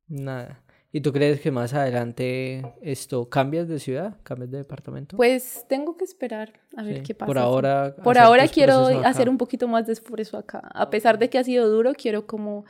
Nada. 0.10 0.62
¿Y 0.92 1.00
tú 1.00 1.14
crees 1.14 1.40
que 1.40 1.50
más 1.50 1.74
adelante 1.74 2.62
esto 2.82 3.30
cambias 3.30 3.70
de 3.70 3.80
ciudad, 3.80 4.18
cambias 4.24 4.52
de 4.52 4.58
departamento? 4.58 5.16
Pues 5.16 5.66
tengo 5.70 5.96
que 5.96 6.04
esperar 6.04 6.60
a 6.76 6.84
ver 6.84 7.04
qué 7.04 7.16
pasa. 7.16 7.28
Por 7.28 7.38
ahora. 7.38 7.96
Por 8.04 8.18
ahora 8.18 8.50
quiero 8.50 8.88
hacer 9.06 9.30
un 9.30 9.38
poquito 9.38 9.70
más 9.70 9.88
de 9.88 9.94
esfuerzo 9.94 10.38
acá. 10.38 10.62
A 10.74 10.90
pesar 10.90 11.20
de 11.20 11.30
que 11.30 11.38
ha 11.38 11.44
sido 11.46 11.70
duro, 11.70 11.94
quiero 11.94 12.28
como 12.28 12.66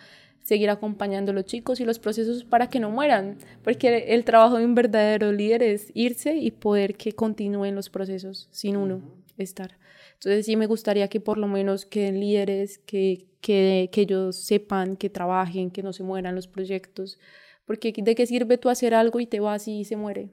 seguir 0.45 0.69
acompañando 0.69 1.31
a 1.31 1.33
los 1.33 1.45
chicos 1.45 1.79
y 1.79 1.85
los 1.85 1.97
procesos 1.97 2.43
para 2.43 2.69
que 2.69 2.79
no 2.79 2.91
mueran, 2.91 3.39
porque 3.63 4.05
el 4.09 4.23
trabajo 4.23 4.59
de 4.59 4.65
un 4.65 4.75
verdadero 4.75 5.31
líder 5.31 5.63
es 5.63 5.89
irse 5.95 6.35
y 6.35 6.51
poder 6.51 6.95
que 6.97 7.13
continúen 7.13 7.73
los 7.73 7.89
procesos 7.89 8.47
sin 8.51 8.77
uno 8.77 9.01
estar. 9.39 9.75
Entonces 10.13 10.45
sí 10.45 10.55
me 10.55 10.67
gustaría 10.67 11.07
que 11.07 11.19
por 11.19 11.39
lo 11.39 11.47
menos 11.47 11.87
queden 11.87 12.19
líderes, 12.19 12.77
que, 12.77 13.25
que, 13.41 13.89
que 13.91 14.01
ellos 14.01 14.35
sepan, 14.35 14.97
que 14.97 15.09
trabajen, 15.09 15.71
que 15.71 15.81
no 15.81 15.93
se 15.93 16.03
mueran 16.03 16.35
los 16.35 16.47
proyectos, 16.47 17.17
porque 17.65 17.91
de 17.97 18.13
qué 18.13 18.27
sirve 18.27 18.59
tú 18.59 18.69
hacer 18.69 18.93
algo 18.93 19.19
y 19.19 19.25
te 19.25 19.39
vas 19.39 19.67
y 19.67 19.83
se 19.83 19.95
muere. 19.95 20.29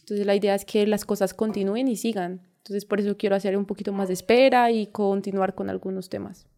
Entonces 0.00 0.26
la 0.26 0.34
idea 0.34 0.56
es 0.56 0.64
que 0.64 0.88
las 0.88 1.04
cosas 1.04 1.34
continúen 1.34 1.86
y 1.86 1.94
sigan. 1.94 2.48
Entonces 2.56 2.84
por 2.84 2.98
eso 2.98 3.16
quiero 3.16 3.36
hacer 3.36 3.56
un 3.56 3.64
poquito 3.64 3.92
más 3.92 4.08
de 4.08 4.14
espera 4.14 4.72
y 4.72 4.88
continuar 4.88 5.54
con 5.54 5.70
algunos 5.70 6.08
temas 6.08 6.48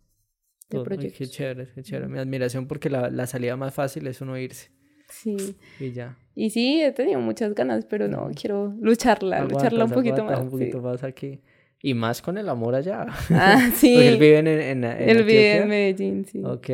de 0.68 1.12
Qué 1.12 1.26
chévere, 1.26 1.68
qué 1.74 1.82
chévere. 1.82 2.08
Mi 2.08 2.18
admiración 2.18 2.66
porque 2.66 2.90
la, 2.90 3.10
la, 3.10 3.26
salida 3.26 3.56
más 3.56 3.74
fácil 3.74 4.06
es 4.06 4.20
uno 4.20 4.36
irse. 4.36 4.70
Sí. 5.08 5.56
Y 5.78 5.92
ya. 5.92 6.18
Y 6.34 6.50
sí, 6.50 6.82
he 6.82 6.92
tenido 6.92 7.20
muchas 7.20 7.54
ganas, 7.54 7.84
pero 7.84 8.08
no, 8.08 8.30
quiero 8.34 8.74
lucharla, 8.80 9.44
lucharla 9.44 9.84
un 9.84 9.90
poquito 9.92 10.24
más. 10.24 10.40
Un 10.40 10.50
poquito 10.50 10.82
más 10.82 11.04
aquí. 11.04 11.40
Y 11.80 11.94
más 11.94 12.20
con 12.20 12.36
el 12.38 12.48
amor 12.48 12.74
allá. 12.74 13.06
Ah, 13.30 13.70
sí. 13.74 13.94
porque 13.94 14.08
él 14.08 14.18
vive 14.18 14.38
en, 14.38 14.46
en, 14.48 14.84
en 14.84 15.08
Él 15.08 15.24
vive 15.24 15.56
en 15.58 15.68
Medellín, 15.68 16.24
sí. 16.24 16.42
Ok. 16.44 16.68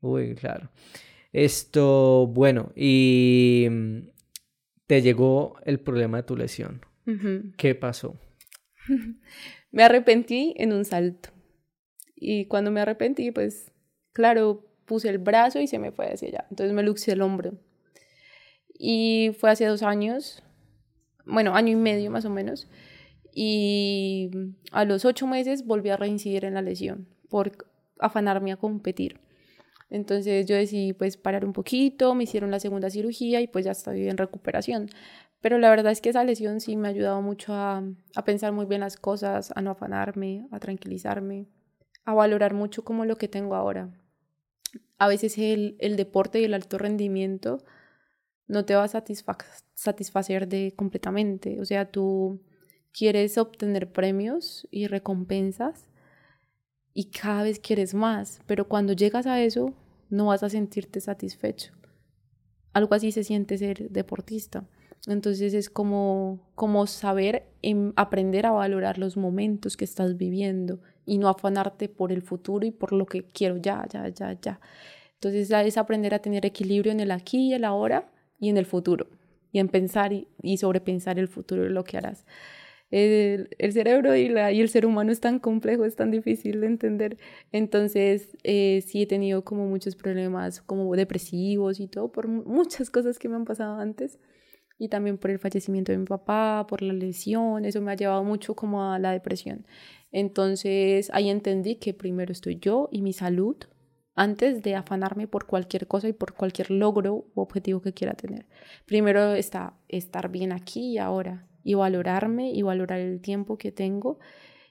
Uy, 0.00 0.34
claro. 0.34 0.70
Esto, 1.32 2.26
bueno, 2.26 2.72
y 2.76 3.66
mm, 3.70 3.98
te 4.86 5.00
llegó 5.02 5.56
el 5.64 5.80
problema 5.80 6.18
de 6.18 6.22
tu 6.24 6.36
lesión. 6.36 6.84
¿Qué 7.56 7.74
pasó? 7.74 8.16
Me 9.72 9.82
arrepentí 9.82 10.54
en 10.56 10.72
un 10.72 10.84
salto. 10.84 11.30
Y 12.24 12.44
cuando 12.44 12.70
me 12.70 12.80
arrepentí, 12.80 13.32
pues 13.32 13.72
claro, 14.12 14.64
puse 14.84 15.08
el 15.08 15.18
brazo 15.18 15.58
y 15.58 15.66
se 15.66 15.80
me 15.80 15.90
fue 15.90 16.12
hacia 16.12 16.28
allá. 16.28 16.46
Entonces 16.50 16.72
me 16.72 16.84
luxé 16.84 17.12
el 17.12 17.20
hombro. 17.20 17.54
Y 18.78 19.32
fue 19.40 19.50
hace 19.50 19.66
dos 19.66 19.82
años, 19.82 20.40
bueno, 21.26 21.56
año 21.56 21.72
y 21.72 21.76
medio 21.76 22.12
más 22.12 22.24
o 22.24 22.30
menos. 22.30 22.68
Y 23.34 24.30
a 24.70 24.84
los 24.84 25.04
ocho 25.04 25.26
meses 25.26 25.66
volví 25.66 25.90
a 25.90 25.96
reincidir 25.96 26.44
en 26.44 26.54
la 26.54 26.62
lesión 26.62 27.08
por 27.28 27.66
afanarme 27.98 28.52
a 28.52 28.56
competir. 28.56 29.18
Entonces 29.90 30.46
yo 30.46 30.54
decidí 30.54 30.92
pues 30.92 31.16
parar 31.16 31.44
un 31.44 31.52
poquito, 31.52 32.14
me 32.14 32.22
hicieron 32.22 32.52
la 32.52 32.60
segunda 32.60 32.88
cirugía 32.88 33.40
y 33.40 33.48
pues 33.48 33.64
ya 33.64 33.72
estoy 33.72 34.08
en 34.08 34.16
recuperación. 34.16 34.88
Pero 35.40 35.58
la 35.58 35.70
verdad 35.70 35.90
es 35.90 36.00
que 36.00 36.10
esa 36.10 36.22
lesión 36.22 36.60
sí 36.60 36.76
me 36.76 36.86
ha 36.86 36.92
ayudado 36.92 37.20
mucho 37.20 37.52
a, 37.52 37.82
a 38.14 38.24
pensar 38.24 38.52
muy 38.52 38.66
bien 38.66 38.80
las 38.80 38.96
cosas, 38.96 39.52
a 39.56 39.60
no 39.60 39.72
afanarme, 39.72 40.46
a 40.52 40.60
tranquilizarme, 40.60 41.48
a 42.04 42.14
valorar 42.14 42.54
mucho 42.54 42.84
como 42.84 43.04
lo 43.04 43.16
que 43.16 43.28
tengo 43.28 43.54
ahora. 43.54 43.90
A 44.98 45.08
veces 45.08 45.36
el, 45.38 45.76
el 45.78 45.96
deporte 45.96 46.40
y 46.40 46.44
el 46.44 46.54
alto 46.54 46.78
rendimiento 46.78 47.58
no 48.46 48.64
te 48.64 48.74
va 48.74 48.84
a 48.84 48.88
satisfacer 49.74 50.48
de 50.48 50.74
completamente. 50.76 51.60
O 51.60 51.64
sea, 51.64 51.90
tú 51.90 52.40
quieres 52.92 53.38
obtener 53.38 53.92
premios 53.92 54.68
y 54.70 54.86
recompensas 54.86 55.88
y 56.94 57.10
cada 57.10 57.42
vez 57.42 57.58
quieres 57.58 57.94
más, 57.94 58.40
pero 58.46 58.68
cuando 58.68 58.92
llegas 58.92 59.26
a 59.26 59.42
eso 59.42 59.72
no 60.10 60.26
vas 60.26 60.42
a 60.42 60.50
sentirte 60.50 61.00
satisfecho. 61.00 61.72
Algo 62.72 62.94
así 62.94 63.12
se 63.12 63.24
siente 63.24 63.58
ser 63.58 63.90
deportista. 63.90 64.68
Entonces 65.06 65.52
es 65.54 65.68
como, 65.68 66.52
como 66.54 66.86
saber 66.86 67.48
em, 67.62 67.92
aprender 67.96 68.46
a 68.46 68.52
valorar 68.52 68.98
los 68.98 69.16
momentos 69.16 69.76
que 69.76 69.84
estás 69.84 70.16
viviendo 70.16 70.80
y 71.06 71.18
no 71.18 71.28
afanarte 71.28 71.88
por 71.88 72.12
el 72.12 72.22
futuro 72.22 72.66
y 72.66 72.70
por 72.70 72.92
lo 72.92 73.06
que 73.06 73.24
quiero 73.24 73.56
ya, 73.56 73.86
ya, 73.90 74.08
ya, 74.08 74.38
ya. 74.40 74.60
Entonces 75.14 75.50
es 75.50 75.78
aprender 75.78 76.14
a 76.14 76.20
tener 76.20 76.44
equilibrio 76.46 76.92
en 76.92 77.00
el 77.00 77.10
aquí 77.10 77.50
y 77.50 77.54
el 77.54 77.64
ahora 77.64 78.10
y 78.38 78.48
en 78.48 78.56
el 78.56 78.66
futuro 78.66 79.06
y 79.52 79.58
en 79.58 79.68
pensar 79.68 80.12
y, 80.12 80.28
y 80.42 80.56
sobrepensar 80.56 81.18
el 81.18 81.28
futuro 81.28 81.62
de 81.62 81.70
lo 81.70 81.84
que 81.84 81.98
harás 81.98 82.24
el, 82.92 83.72
cerebro 83.72 84.14
y, 84.14 84.26
el 84.26 84.68
ser 84.68 84.84
humano 84.86 85.12
es 85.12 85.20
tan 85.20 85.38
complejo, 85.38 85.84
es 85.84 85.96
tan 85.96 86.10
difícil 86.10 86.60
de 86.60 86.66
entender. 86.66 87.16
Entonces, 87.50 88.36
eh, 88.44 88.82
sí 88.86 89.02
he 89.02 89.06
tenido 89.06 89.44
como 89.44 89.66
muchos 89.66 89.96
problemas 89.96 90.60
como 90.60 90.94
depresivos 90.94 91.80
y 91.80 91.88
todo, 91.88 92.12
por 92.12 92.28
muchas 92.28 92.90
cosas 92.90 93.18
que 93.18 93.28
me 93.28 93.36
han 93.36 93.44
pasado 93.46 93.80
antes. 93.80 94.18
Y 94.82 94.88
también 94.88 95.16
por 95.16 95.30
el 95.30 95.38
fallecimiento 95.38 95.92
de 95.92 95.98
mi 95.98 96.06
papá, 96.06 96.66
por 96.68 96.82
la 96.82 96.92
lesión, 96.92 97.64
eso 97.64 97.80
me 97.80 97.92
ha 97.92 97.94
llevado 97.94 98.24
mucho 98.24 98.56
como 98.56 98.90
a 98.90 98.98
la 98.98 99.12
depresión. 99.12 99.64
Entonces, 100.10 101.08
ahí 101.14 101.30
entendí 101.30 101.76
que 101.76 101.94
primero 101.94 102.32
estoy 102.32 102.58
yo 102.58 102.88
y 102.90 103.00
mi 103.00 103.12
salud 103.12 103.54
antes 104.16 104.60
de 104.60 104.74
afanarme 104.74 105.28
por 105.28 105.46
cualquier 105.46 105.86
cosa 105.86 106.08
y 106.08 106.12
por 106.12 106.34
cualquier 106.34 106.72
logro 106.72 107.26
u 107.32 107.40
objetivo 107.42 107.80
que 107.80 107.92
quiera 107.92 108.14
tener. 108.14 108.48
Primero 108.84 109.34
está 109.34 109.74
estar 109.86 110.28
bien 110.32 110.50
aquí 110.50 110.94
y 110.94 110.98
ahora 110.98 111.46
y 111.62 111.74
valorarme 111.74 112.50
y 112.50 112.62
valorar 112.62 112.98
el 112.98 113.20
tiempo 113.20 113.58
que 113.58 113.70
tengo 113.70 114.18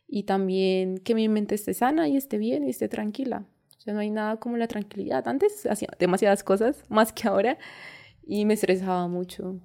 y 0.09 0.23
también 0.23 0.97
que 0.97 1.15
mi 1.15 1.29
mente 1.29 1.55
esté 1.55 1.73
sana 1.73 2.09
y 2.09 2.17
esté 2.17 2.37
bien 2.37 2.65
y 2.65 2.71
esté 2.71 2.89
tranquila. 2.89 3.45
O 3.77 3.79
sea, 3.79 3.93
no 3.93 4.01
hay 4.01 4.09
nada 4.09 4.41
como 4.41 4.57
la 4.57 4.67
tranquilidad. 4.67 5.25
Antes 5.29 5.65
hacía 5.67 5.87
demasiadas 5.99 6.43
cosas, 6.43 6.83
más 6.89 7.13
que 7.13 7.29
ahora, 7.29 7.57
y 8.27 8.43
me 8.43 8.55
estresaba 8.55 9.07
mucho. 9.07 9.61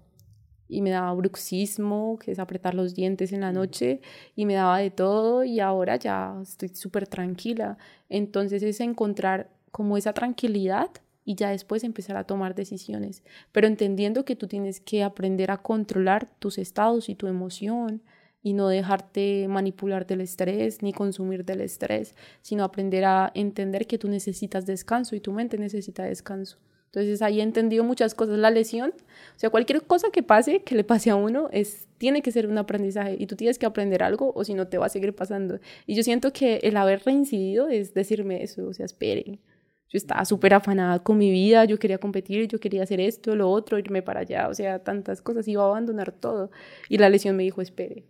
Y 0.68 0.82
me 0.82 0.90
daba 0.90 1.12
bruxismo, 1.14 2.18
que 2.18 2.32
es 2.32 2.38
apretar 2.38 2.74
los 2.74 2.94
dientes 2.94 3.32
en 3.32 3.40
la 3.40 3.52
noche, 3.52 4.00
y 4.34 4.46
me 4.46 4.54
daba 4.54 4.78
de 4.78 4.90
todo, 4.90 5.44
y 5.44 5.60
ahora 5.60 5.96
ya 5.96 6.34
estoy 6.42 6.68
súper 6.70 7.06
tranquila. 7.06 7.78
Entonces 8.08 8.62
es 8.62 8.80
encontrar 8.80 9.50
como 9.70 9.96
esa 9.96 10.12
tranquilidad 10.12 10.90
y 11.26 11.34
ya 11.34 11.50
después 11.50 11.84
empezar 11.84 12.16
a 12.16 12.24
tomar 12.24 12.54
decisiones, 12.54 13.22
pero 13.52 13.66
entendiendo 13.66 14.24
que 14.24 14.36
tú 14.36 14.46
tienes 14.46 14.80
que 14.80 15.02
aprender 15.02 15.50
a 15.50 15.58
controlar 15.58 16.30
tus 16.38 16.56
estados 16.56 17.08
y 17.08 17.14
tu 17.16 17.26
emoción 17.26 18.00
y 18.42 18.52
no 18.52 18.68
dejarte 18.68 19.48
manipular 19.48 20.06
del 20.06 20.20
estrés 20.20 20.80
ni 20.80 20.92
consumir 20.92 21.44
del 21.44 21.60
estrés, 21.60 22.14
sino 22.42 22.62
aprender 22.62 23.04
a 23.04 23.32
entender 23.34 23.88
que 23.88 23.98
tú 23.98 24.08
necesitas 24.08 24.66
descanso 24.66 25.16
y 25.16 25.20
tu 25.20 25.32
mente 25.32 25.58
necesita 25.58 26.04
descanso. 26.04 26.58
Entonces 26.86 27.20
ahí 27.22 27.40
he 27.40 27.42
entendido 27.42 27.84
muchas 27.84 28.14
cosas. 28.14 28.38
La 28.38 28.50
lesión, 28.50 28.90
o 28.90 29.38
sea, 29.38 29.50
cualquier 29.50 29.82
cosa 29.82 30.10
que 30.10 30.22
pase, 30.22 30.62
que 30.62 30.74
le 30.74 30.84
pase 30.84 31.10
a 31.10 31.16
uno, 31.16 31.48
es, 31.52 31.88
tiene 31.98 32.22
que 32.22 32.32
ser 32.32 32.46
un 32.46 32.58
aprendizaje 32.58 33.16
y 33.18 33.26
tú 33.26 33.36
tienes 33.36 33.58
que 33.58 33.66
aprender 33.66 34.02
algo 34.02 34.32
o 34.34 34.44
si 34.44 34.54
no 34.54 34.68
te 34.68 34.78
va 34.78 34.86
a 34.86 34.88
seguir 34.88 35.14
pasando. 35.14 35.58
Y 35.86 35.94
yo 35.94 36.02
siento 36.02 36.32
que 36.32 36.56
el 36.62 36.76
haber 36.76 37.02
reincidido 37.04 37.68
es 37.68 37.92
decirme 37.92 38.42
eso, 38.42 38.66
o 38.66 38.72
sea, 38.72 38.86
espere, 38.86 39.40
yo 39.88 39.98
estaba 39.98 40.24
súper 40.24 40.54
afanada 40.54 40.98
con 40.98 41.16
mi 41.16 41.30
vida, 41.30 41.64
yo 41.64 41.78
quería 41.78 41.98
competir, 41.98 42.48
yo 42.48 42.58
quería 42.58 42.82
hacer 42.82 43.00
esto, 43.00 43.36
lo 43.36 43.50
otro, 43.50 43.78
irme 43.78 44.02
para 44.02 44.20
allá, 44.20 44.48
o 44.48 44.54
sea, 44.54 44.82
tantas 44.82 45.22
cosas, 45.22 45.46
iba 45.46 45.62
a 45.62 45.66
abandonar 45.66 46.12
todo. 46.12 46.50
Y 46.88 46.98
la 46.98 47.08
lesión 47.08 47.36
me 47.36 47.44
dijo, 47.44 47.60
espere. 47.60 48.04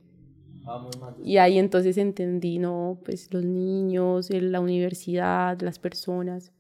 Y 1.23 1.37
ahí 1.37 1.59
entonces 1.59 1.97
entendí, 1.99 2.59
no, 2.59 2.99
pues 3.05 3.33
los 3.33 3.45
niños, 3.45 4.31
la 4.31 4.61
universidad, 4.61 5.61
las 5.61 5.79
personas. 5.79 6.53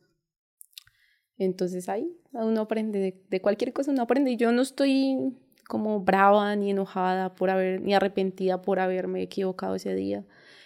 Entonces 1.38 1.88
ahí 1.88 2.10
uno 2.32 2.62
aprende, 2.62 2.98
de, 2.98 3.22
de 3.28 3.40
cualquier 3.40 3.72
cosa 3.72 3.90
uno 3.90 4.02
aprende. 4.02 4.30
Y 4.30 4.36
yo 4.36 4.52
no 4.52 4.62
estoy 4.62 5.34
como 5.66 6.00
brava 6.00 6.54
ni 6.56 6.70
enojada 6.70 7.34
por 7.34 7.50
haber, 7.50 7.80
ni 7.80 7.94
arrepentida 7.94 8.62
por 8.62 8.78
haberme 8.78 9.22
equivocado 9.22 9.74
ese 9.74 9.94
día, 9.94 10.24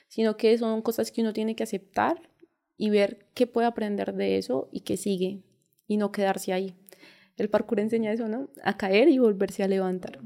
sino 0.08 0.36
que 0.36 0.56
son 0.58 0.82
cosas 0.82 1.10
que 1.10 1.22
uno 1.22 1.32
tiene 1.32 1.56
que 1.56 1.62
aceptar 1.62 2.30
y 2.76 2.90
ver 2.90 3.26
qué 3.34 3.46
puede 3.46 3.66
aprender 3.66 4.14
de 4.14 4.38
eso 4.38 4.68
y 4.72 4.80
qué 4.80 4.96
sigue 4.96 5.42
y 5.86 5.96
no 5.96 6.12
quedarse 6.12 6.52
ahí. 6.52 6.74
El 7.36 7.48
parkour 7.48 7.80
enseña 7.80 8.12
eso, 8.12 8.28
¿no? 8.28 8.50
A 8.62 8.76
caer 8.76 9.08
y 9.08 9.18
volverse 9.18 9.62
a 9.62 9.68
levantar. 9.68 10.18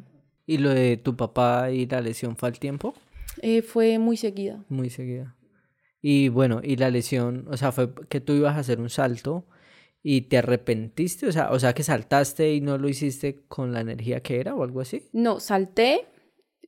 ¿Y 0.46 0.58
lo 0.58 0.70
de 0.70 0.96
tu 0.96 1.16
papá 1.16 1.70
y 1.70 1.86
la 1.86 2.00
lesión 2.00 2.36
fue 2.36 2.48
al 2.48 2.58
tiempo? 2.58 2.94
Eh, 3.40 3.62
fue 3.62 3.98
muy 3.98 4.16
seguida. 4.16 4.64
Muy 4.68 4.90
seguida. 4.90 5.36
Y 6.02 6.28
bueno, 6.28 6.60
y 6.62 6.76
la 6.76 6.90
lesión, 6.90 7.46
o 7.48 7.56
sea, 7.56 7.72
fue 7.72 7.94
que 8.08 8.20
tú 8.20 8.34
ibas 8.34 8.56
a 8.56 8.60
hacer 8.60 8.80
un 8.80 8.90
salto 8.90 9.46
y 10.06 10.20
te 10.20 10.36
arrepentiste, 10.36 11.26
o 11.26 11.32
sea, 11.32 11.50
o 11.50 11.58
sea, 11.58 11.72
que 11.72 11.82
saltaste 11.82 12.52
y 12.52 12.60
no 12.60 12.76
lo 12.76 12.90
hiciste 12.90 13.40
con 13.48 13.72
la 13.72 13.80
energía 13.80 14.20
que 14.20 14.38
era 14.38 14.54
o 14.54 14.62
algo 14.62 14.82
así. 14.82 15.08
No, 15.14 15.40
salté 15.40 16.04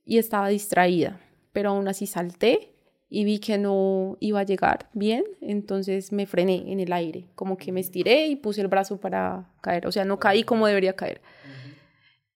y 0.03 0.17
estaba 0.17 0.47
distraída, 0.47 1.21
pero 1.53 1.69
aún 1.69 1.87
así 1.87 2.07
salté 2.07 2.73
y 3.09 3.25
vi 3.25 3.37
que 3.37 3.59
no 3.59 4.17
iba 4.21 4.39
a 4.39 4.43
llegar 4.43 4.89
bien, 4.93 5.23
entonces 5.39 6.11
me 6.11 6.25
frené 6.25 6.71
en 6.71 6.79
el 6.79 6.91
aire, 6.91 7.25
como 7.35 7.57
que 7.57 7.71
me 7.71 7.79
estiré 7.79 8.25
y 8.25 8.37
puse 8.37 8.61
el 8.61 8.69
brazo 8.69 8.99
para 8.99 9.53
caer, 9.61 9.85
o 9.85 9.91
sea, 9.91 10.03
no 10.03 10.17
caí 10.17 10.43
como 10.43 10.65
debería 10.65 10.95
caer. 10.95 11.21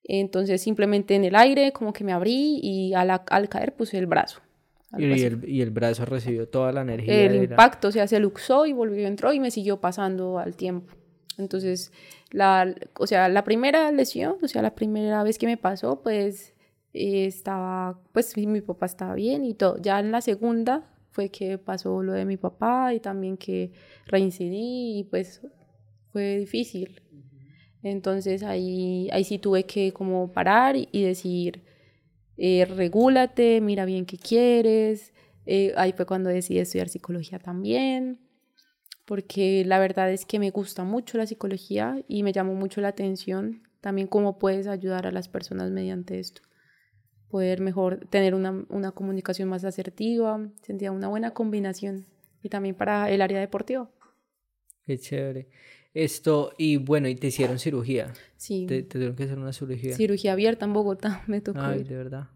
Entonces 0.04 0.62
simplemente 0.62 1.16
en 1.16 1.26
el 1.26 1.36
aire 1.36 1.72
como 1.72 1.94
que 1.94 2.04
me 2.04 2.14
abrí 2.14 2.60
y 2.62 2.94
al, 2.94 3.10
al 3.10 3.50
caer 3.50 3.74
puse 3.74 3.98
el 3.98 4.06
brazo. 4.06 4.40
Y 4.98 5.24
el, 5.24 5.48
y 5.48 5.62
el, 5.62 5.72
brazo 5.72 6.06
recibió 6.06 6.50
toda 6.50 6.72
la 6.72 6.82
energía. 6.82 7.26
El 7.26 7.44
impacto, 7.44 7.88
o 7.88 7.92
sea, 7.92 8.08
se 8.08 8.20
luxó 8.20 8.66
y 8.66 8.74
volvió, 8.74 9.08
entró 9.08 9.32
y 9.32 9.40
me 9.40 9.50
siguió 9.50 9.80
pasando 9.80 10.38
al 10.38 10.56
tiempo. 10.56 10.94
Entonces, 11.38 11.94
la, 12.30 12.76
o 13.00 13.08
sea, 13.08 13.30
la 13.30 13.44
primera 13.44 13.92
lesión, 13.92 14.36
o 14.42 14.48
sea, 14.48 14.62
la 14.62 14.76
primera 14.76 15.24
vez 15.24 15.38
que 15.38 15.46
me 15.46 15.58
pasó, 15.58 16.02
pues 16.02 16.54
estaba, 16.94 18.00
pues 18.12 18.36
mi 18.38 18.62
papá 18.62 18.86
estaba 18.86 19.16
bien 19.16 19.46
y 19.46 19.54
todo. 19.54 19.78
Ya 19.82 20.00
en 20.00 20.12
la 20.12 20.22
segunda 20.22 20.90
fue 21.12 21.30
que 21.30 21.58
pasó 21.58 22.04
lo 22.04 22.14
de 22.14 22.26
mi 22.26 22.38
papá 22.38 22.94
y 22.94 23.00
también 23.00 23.38
que 23.38 23.72
reincidí 24.08 25.00
y 25.00 25.04
pues 25.06 25.42
fue 26.12 26.38
difícil. 26.38 27.02
Entonces 27.84 28.44
ahí, 28.44 29.10
ahí 29.12 29.24
sí 29.24 29.40
tuve 29.40 29.64
que 29.64 29.92
como 29.92 30.32
parar 30.32 30.76
y 30.76 31.04
decir, 31.04 31.64
eh, 32.44 32.66
regúlate, 32.66 33.62
mira 33.62 33.86
bien 33.86 34.06
qué 34.06 34.18
quieres. 34.18 35.14
Eh, 35.46 35.74
ahí 35.78 35.94
fue 35.94 36.06
cuando 36.06 36.30
decidí 36.30 36.60
estudiar 36.60 36.90
psicología 36.90 37.40
también, 37.40 38.20
porque 39.06 39.64
la 39.66 39.80
verdad 39.80 40.12
es 40.12 40.26
que 40.26 40.40
me 40.40 40.50
gusta 40.50 40.84
mucho 40.84 41.18
la 41.18 41.28
psicología 41.28 42.04
y 42.08 42.24
me 42.24 42.34
llamó 42.34 42.56
mucho 42.56 42.82
la 42.82 42.90
atención 42.90 43.64
también 43.80 44.08
cómo 44.08 44.40
puedes 44.40 44.68
ayudar 44.68 45.08
a 45.08 45.12
las 45.12 45.28
personas 45.28 45.72
mediante 45.72 46.20
esto 46.20 46.42
poder 47.32 47.62
mejor 47.62 48.06
tener 48.10 48.36
una, 48.36 48.66
una 48.70 48.92
comunicación 48.92 49.48
más 49.48 49.64
asertiva, 49.64 50.52
sentía 50.62 50.92
una 50.92 51.08
buena 51.08 51.32
combinación 51.32 52.06
y 52.44 52.50
también 52.50 52.76
para 52.76 53.10
el 53.10 53.22
área 53.22 53.40
deportiva. 53.40 53.90
Qué 54.84 54.98
chévere. 55.00 55.48
Esto, 55.94 56.54
y 56.58 56.78
bueno, 56.78 57.08
¿y 57.10 57.16
te 57.16 57.28
hicieron 57.28 57.60
cirugía? 57.60 58.14
Sí. 58.38 58.66
¿Te, 58.66 58.84
tuvieron 58.84 59.16
que 59.16 59.24
hacer 59.24 59.38
una 59.38 59.52
cirugía? 59.52 59.96
Cirugía 59.96 60.34
abierta 60.34 60.66
en 60.66 60.74
Bogotá, 60.74 61.24
me 61.28 61.42
tocó. 61.42 61.60
Ay, 61.62 61.84
de 61.84 61.96
verdad. 61.96 62.30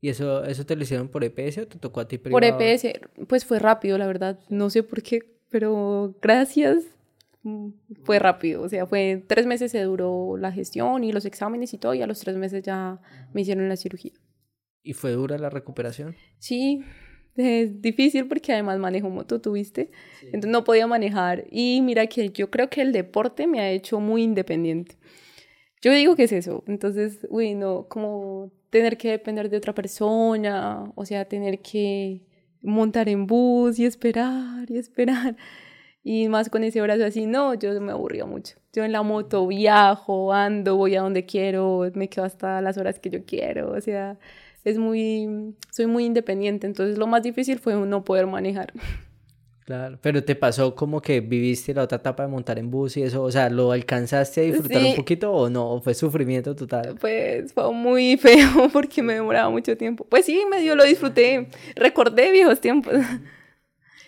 ¿Y 0.00 0.08
eso, 0.08 0.44
eso 0.44 0.66
te 0.66 0.74
lo 0.74 0.82
hicieron 0.82 1.08
por 1.08 1.22
EPS 1.22 1.58
o 1.58 1.66
te 1.68 1.78
tocó 1.78 2.00
a 2.00 2.08
ti 2.08 2.18
privado? 2.18 2.34
Por 2.34 2.44
EPS, 2.44 2.86
pues 3.28 3.44
fue 3.44 3.58
rápido, 3.58 3.98
la 3.98 4.06
verdad. 4.06 4.40
No 4.48 4.68
sé 4.68 4.82
por 4.82 5.02
qué, 5.02 5.20
pero 5.48 6.16
gracias. 6.20 6.84
Mm, 7.44 7.70
fue 8.04 8.18
rápido, 8.20 8.62
o 8.62 8.68
sea, 8.68 8.86
fue 8.86 9.24
tres 9.26 9.46
meses 9.46 9.72
se 9.72 9.82
duró 9.82 10.36
la 10.36 10.52
gestión 10.52 11.02
y 11.02 11.12
los 11.12 11.24
exámenes 11.24 11.74
y 11.74 11.78
todo, 11.78 11.92
y 11.92 12.00
a 12.00 12.06
los 12.06 12.20
tres 12.20 12.36
meses 12.36 12.62
ya 12.62 13.00
me 13.32 13.40
hicieron 13.40 13.68
la 13.68 13.76
cirugía. 13.76 14.12
¿Y 14.84 14.92
fue 14.94 15.12
dura 15.12 15.38
la 15.38 15.50
recuperación? 15.50 16.14
Sí, 16.38 16.84
Es 17.36 17.80
difícil 17.80 18.28
porque 18.28 18.52
además 18.52 18.78
manejo 18.78 19.08
moto, 19.08 19.40
tuviste. 19.40 19.90
Entonces 20.22 20.50
no 20.50 20.64
podía 20.64 20.86
manejar. 20.86 21.44
Y 21.50 21.80
mira 21.82 22.06
que 22.06 22.30
yo 22.30 22.50
creo 22.50 22.68
que 22.68 22.82
el 22.82 22.92
deporte 22.92 23.46
me 23.46 23.60
ha 23.60 23.70
hecho 23.70 24.00
muy 24.00 24.22
independiente. 24.22 24.96
Yo 25.80 25.92
digo 25.92 26.14
que 26.16 26.24
es 26.24 26.32
eso. 26.32 26.62
Entonces, 26.66 27.26
uy, 27.30 27.54
no, 27.54 27.88
como 27.88 28.52
tener 28.70 28.96
que 28.96 29.10
depender 29.10 29.50
de 29.50 29.56
otra 29.56 29.74
persona, 29.74 30.92
o 30.94 31.04
sea, 31.04 31.24
tener 31.26 31.60
que 31.60 32.22
montar 32.62 33.08
en 33.08 33.26
bus 33.26 33.78
y 33.78 33.86
esperar 33.86 34.70
y 34.70 34.78
esperar. 34.78 35.36
Y 36.04 36.28
más 36.28 36.48
con 36.50 36.64
ese 36.64 36.80
brazo 36.80 37.04
así, 37.04 37.26
no, 37.26 37.54
yo 37.54 37.80
me 37.80 37.92
aburría 37.92 38.24
mucho. 38.26 38.56
Yo 38.72 38.84
en 38.84 38.92
la 38.92 39.02
moto 39.02 39.46
viajo, 39.46 40.32
ando, 40.32 40.76
voy 40.76 40.96
a 40.96 41.02
donde 41.02 41.26
quiero, 41.26 41.90
me 41.94 42.08
quedo 42.08 42.24
hasta 42.24 42.60
las 42.60 42.78
horas 42.78 42.98
que 42.98 43.10
yo 43.10 43.24
quiero, 43.24 43.72
o 43.72 43.80
sea, 43.80 44.18
es 44.64 44.78
muy, 44.78 45.54
soy 45.70 45.86
muy 45.86 46.04
independiente, 46.04 46.66
entonces 46.66 46.98
lo 46.98 47.06
más 47.06 47.22
difícil 47.22 47.58
fue 47.58 47.74
no 47.74 48.04
poder 48.04 48.26
manejar. 48.26 48.72
Claro, 49.64 49.96
pero 50.02 50.24
te 50.24 50.34
pasó 50.34 50.74
como 50.74 51.00
que 51.00 51.20
viviste 51.20 51.72
la 51.72 51.82
otra 51.84 51.98
etapa 51.98 52.24
de 52.24 52.28
montar 52.28 52.58
en 52.58 52.70
bus 52.70 52.96
y 52.96 53.02
eso, 53.02 53.22
o 53.22 53.30
sea, 53.30 53.48
¿lo 53.48 53.70
alcanzaste 53.70 54.40
a 54.40 54.44
disfrutar 54.44 54.82
un 54.82 54.96
poquito 54.96 55.32
o 55.32 55.48
no? 55.48 55.70
¿O 55.70 55.80
fue 55.80 55.94
sufrimiento 55.94 56.56
total? 56.56 56.96
Pues 57.00 57.52
fue 57.52 57.72
muy 57.72 58.16
feo 58.18 58.68
porque 58.72 59.02
me 59.02 59.14
demoraba 59.14 59.50
mucho 59.50 59.76
tiempo. 59.76 60.04
Pues 60.08 60.26
sí, 60.26 60.42
medio 60.50 60.74
lo 60.74 60.84
disfruté, 60.84 61.48
recordé 61.76 62.30
viejos 62.32 62.60
tiempos. 62.60 62.94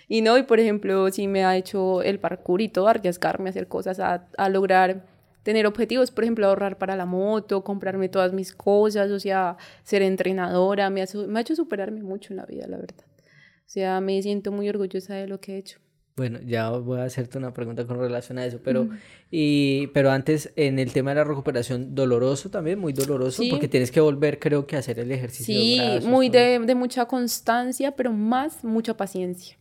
Y 0.07 0.21
no, 0.21 0.37
y 0.37 0.43
por 0.43 0.61
ejemplo, 0.61 1.11
si 1.11 1.27
me 1.27 1.47
ha 1.47 1.57
hecho 1.57 2.03
el 2.03 2.19
parkour 2.19 2.61
y 2.61 2.69
todo, 2.69 2.89
arriesgarme 2.89 3.49
a 3.49 3.51
hacer 3.51 3.69
cosas, 3.69 3.99
a, 4.01 4.29
a 4.37 4.49
lograr 4.51 5.07
tener 5.45 5.67
objetivos, 5.67 6.11
por 6.11 6.25
ejemplo, 6.25 6.49
ahorrar 6.49 6.79
para 6.79 6.97
la 6.97 7.07
moto, 7.07 7.63
comprarme 7.63 8.09
todas 8.09 8.33
mis 8.33 8.53
cosas, 8.53 9.13
o 9.13 9.21
sea, 9.21 9.57
ser 9.85 10.03
entrenadora, 10.03 10.91
me 10.91 11.03
ha, 11.03 11.07
me 11.29 11.39
ha 11.39 11.43
hecho 11.43 11.55
superarme 11.55 12.03
mucho 12.03 12.33
en 12.33 12.39
la 12.39 12.47
vida, 12.47 12.67
la 12.67 12.79
verdad. 12.79 13.05
O 13.61 13.71
sea, 13.75 14.01
me 14.01 14.21
siento 14.21 14.51
muy 14.51 14.69
orgullosa 14.69 15.15
de 15.15 15.29
lo 15.29 15.41
que 15.41 15.55
he 15.55 15.59
hecho. 15.59 15.79
Bueno, 16.17 16.39
ya 16.47 16.71
voy 16.71 17.01
a 17.01 17.05
hacerte 17.05 17.39
una 17.39 17.53
pregunta 17.53 17.87
con 17.87 17.99
relación 17.99 18.39
a 18.39 18.47
eso, 18.47 18.61
pero, 18.63 18.89
y, 19.33 19.89
pero 19.89 20.13
antes, 20.13 20.53
en 20.55 20.79
el 20.79 20.93
tema 20.93 21.11
de 21.11 21.17
la 21.17 21.25
recuperación, 21.25 21.97
doloroso 21.97 22.51
también, 22.51 22.79
muy 22.79 22.93
doloroso, 22.93 23.43
porque 23.51 23.67
tienes 23.67 23.91
que 23.91 24.01
volver, 24.01 24.39
creo 24.39 24.65
que, 24.65 24.77
a 24.77 24.79
hacer 24.79 25.01
el 25.01 25.11
ejercicio. 25.11 25.53
Sí, 25.53 25.81
muy 26.07 26.29
de, 26.29 26.61
de, 26.61 26.75
mucha 26.77 27.07
constancia, 27.07 27.97
pero 27.97 28.13
más 28.13 28.63
mucha 28.63 28.97
paciencia. 28.97 29.59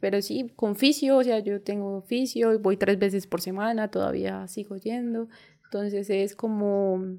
Pero 0.00 0.22
sí, 0.22 0.52
con 0.54 0.76
fisio, 0.76 1.16
o 1.16 1.24
sea, 1.24 1.40
yo 1.40 1.60
tengo 1.60 2.02
fisio 2.02 2.52
y 2.54 2.58
voy 2.58 2.76
tres 2.76 2.98
veces 2.98 3.26
por 3.26 3.40
semana, 3.40 3.90
todavía 3.90 4.46
sigo 4.46 4.76
yendo. 4.76 5.28
Entonces 5.64 6.08
es 6.08 6.34
como, 6.34 7.18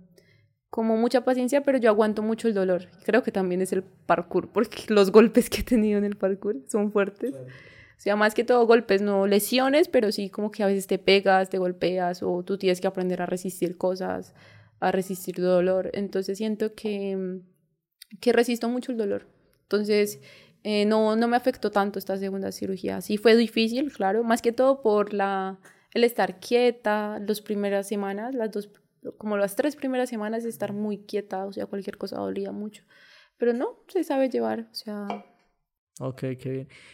como 0.69 0.97
mucha 0.97 1.23
paciencia, 1.23 1.61
pero 1.61 1.77
yo 1.77 1.89
aguanto 1.89 2.23
mucho 2.23 2.47
el 2.47 2.53
dolor. 2.53 2.87
Creo 3.03 3.21
que 3.21 3.31
también 3.31 3.61
es 3.61 3.73
el 3.73 3.83
parkour, 3.83 4.49
porque 4.53 4.83
los 4.87 5.11
golpes 5.11 5.49
que 5.49 5.61
he 5.61 5.63
tenido 5.63 5.97
en 5.97 6.05
el 6.05 6.15
parkour 6.15 6.57
son 6.67 6.91
fuertes. 6.91 7.33
O 7.33 8.01
sea, 8.01 8.15
más 8.15 8.33
que 8.33 8.45
todo 8.45 8.65
golpes, 8.65 9.01
no 9.01 9.27
lesiones, 9.27 9.89
pero 9.89 10.13
sí 10.13 10.29
como 10.29 10.51
que 10.51 10.63
a 10.63 10.67
veces 10.67 10.87
te 10.87 10.99
pegas, 10.99 11.49
te 11.49 11.57
golpeas 11.57 12.23
o 12.23 12.43
tú 12.43 12.57
tienes 12.57 12.79
que 12.79 12.87
aprender 12.87 13.21
a 13.21 13.25
resistir 13.25 13.77
cosas, 13.77 14.33
a 14.79 14.93
resistir 14.93 15.35
dolor. 15.35 15.89
Entonces 15.93 16.37
siento 16.37 16.73
que, 16.75 17.41
que 18.21 18.31
resisto 18.31 18.69
mucho 18.69 18.93
el 18.93 18.97
dolor. 18.97 19.27
Entonces 19.63 20.21
eh, 20.63 20.85
no, 20.85 21.15
no 21.15 21.27
me 21.27 21.37
afectó 21.37 21.71
tanto 21.71 21.99
esta 21.99 22.17
segunda 22.17 22.51
cirugía. 22.51 23.01
Sí 23.01 23.17
fue 23.17 23.35
difícil, 23.35 23.91
claro, 23.91 24.23
más 24.23 24.41
que 24.41 24.51
todo 24.51 24.81
por 24.81 25.13
la, 25.13 25.59
el 25.93 26.03
estar 26.03 26.39
quieta 26.39 27.19
las 27.19 27.41
primeras 27.41 27.87
semanas, 27.87 28.35
las 28.35 28.51
dos, 28.51 28.69
como 29.17 29.37
las 29.37 29.55
tres 29.55 29.75
primeras 29.75 30.09
semanas 30.09 30.45
estar 30.45 30.73
muy 30.73 30.99
quieta, 30.99 31.45
o 31.45 31.53
sea, 31.53 31.65
cualquier 31.65 31.97
cosa 31.97 32.17
dolía 32.17 32.51
mucho. 32.51 32.83
Pero 33.37 33.53
no, 33.53 33.79
se 33.87 34.03
sabe 34.03 34.29
llevar, 34.29 34.67
o 34.71 34.75
sea... 34.75 35.25
Ok, 36.01 36.19
qué 36.39 36.49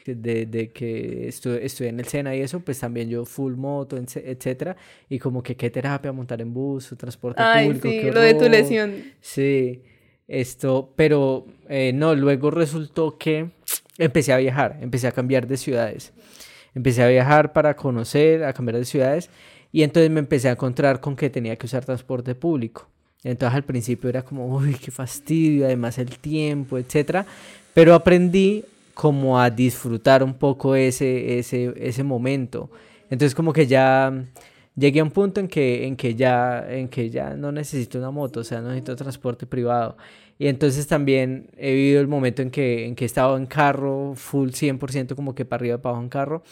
bien. 0.06 0.22
De, 0.22 0.48
de 0.48 0.72
que 0.72 1.28
estuve, 1.28 1.64
estudié 1.64 1.90
en 1.90 2.00
el 2.00 2.08
SENA 2.08 2.36
y 2.36 2.42
eso, 2.42 2.60
pues 2.62 2.80
también 2.80 3.08
yo 3.08 3.24
full 3.24 3.54
moto, 3.54 3.98
etcétera, 3.98 4.76
y 5.10 5.20
como 5.20 5.44
que 5.44 5.56
qué 5.56 5.70
terapia, 5.70 6.12
montar 6.12 6.42
en 6.42 6.52
bus, 6.52 6.94
transporte 6.98 7.42
Ay, 7.42 7.68
público. 7.68 7.88
Sí, 7.88 8.12
lo 8.12 8.20
de 8.20 8.34
tu 8.34 8.50
lesión. 8.50 9.04
Sí, 9.22 9.84
esto, 10.28 10.92
pero 10.96 11.46
eh, 11.70 11.92
no, 11.94 12.16
luego 12.16 12.52
resultó 12.52 13.18
que 13.18 13.50
empecé 13.98 14.34
a 14.34 14.38
viajar, 14.38 14.78
empecé 14.82 15.08
a 15.08 15.12
cambiar 15.12 15.48
de 15.48 15.58
ciudades. 15.58 16.14
Empecé 16.74 17.04
a 17.04 17.08
viajar 17.08 17.54
para 17.54 17.76
conocer, 17.76 18.44
a 18.44 18.54
cambiar 18.54 18.78
de 18.78 18.86
ciudades 18.86 19.30
y 19.72 19.84
entonces 19.84 20.12
me 20.12 20.20
empecé 20.20 20.50
a 20.50 20.54
encontrar 20.54 21.00
con 21.00 21.16
que 21.16 21.30
tenía 21.30 21.56
que 21.56 21.66
usar 21.66 21.86
transporte 21.86 22.36
público. 22.36 22.88
Entonces 23.24 23.56
al 23.56 23.64
principio 23.64 24.10
era 24.10 24.22
como, 24.22 24.46
uy, 24.48 24.76
qué 24.76 24.92
fastidio, 24.92 25.66
además 25.66 25.98
el 25.98 26.20
tiempo, 26.20 26.78
etcétera, 26.78 27.26
pero 27.74 27.94
aprendí 27.94 28.64
como 28.94 29.40
a 29.40 29.50
disfrutar 29.50 30.24
un 30.24 30.34
poco 30.34 30.76
ese, 30.76 31.40
ese, 31.40 31.74
ese 31.78 32.04
momento. 32.04 32.70
Entonces 33.10 33.36
como 33.36 33.52
que 33.54 33.68
ya 33.68 34.14
llegué 34.76 35.00
a 35.00 35.04
un 35.04 35.12
punto 35.12 35.40
en 35.40 35.48
que, 35.48 35.86
en 35.88 35.96
que, 35.96 36.16
ya, 36.16 36.66
en 36.68 36.88
que 36.88 37.10
ya 37.10 37.36
no 37.36 37.52
necesito 37.52 37.98
una 37.98 38.12
moto, 38.12 38.42
o 38.42 38.44
sea, 38.44 38.62
no 38.62 38.70
necesito 38.70 38.96
transporte 38.96 39.46
privado. 39.46 39.98
Y 40.38 40.48
entonces 40.48 40.86
también 40.88 41.50
he 41.58 41.74
vivido 41.74 42.02
el 42.02 42.08
momento 42.08 42.42
en 42.42 42.52
que, 42.52 42.86
en 42.86 42.96
que 42.96 43.06
he 43.06 43.08
estado 43.08 43.38
en 43.38 43.46
carro, 43.46 44.14
full 44.16 44.50
100% 44.50 45.16
como 45.16 45.34
que 45.34 45.46
para 45.46 45.62
arriba, 45.62 45.78
para 45.78 45.92
abajo 45.92 46.04
en 46.04 46.10
carro. 46.10 46.44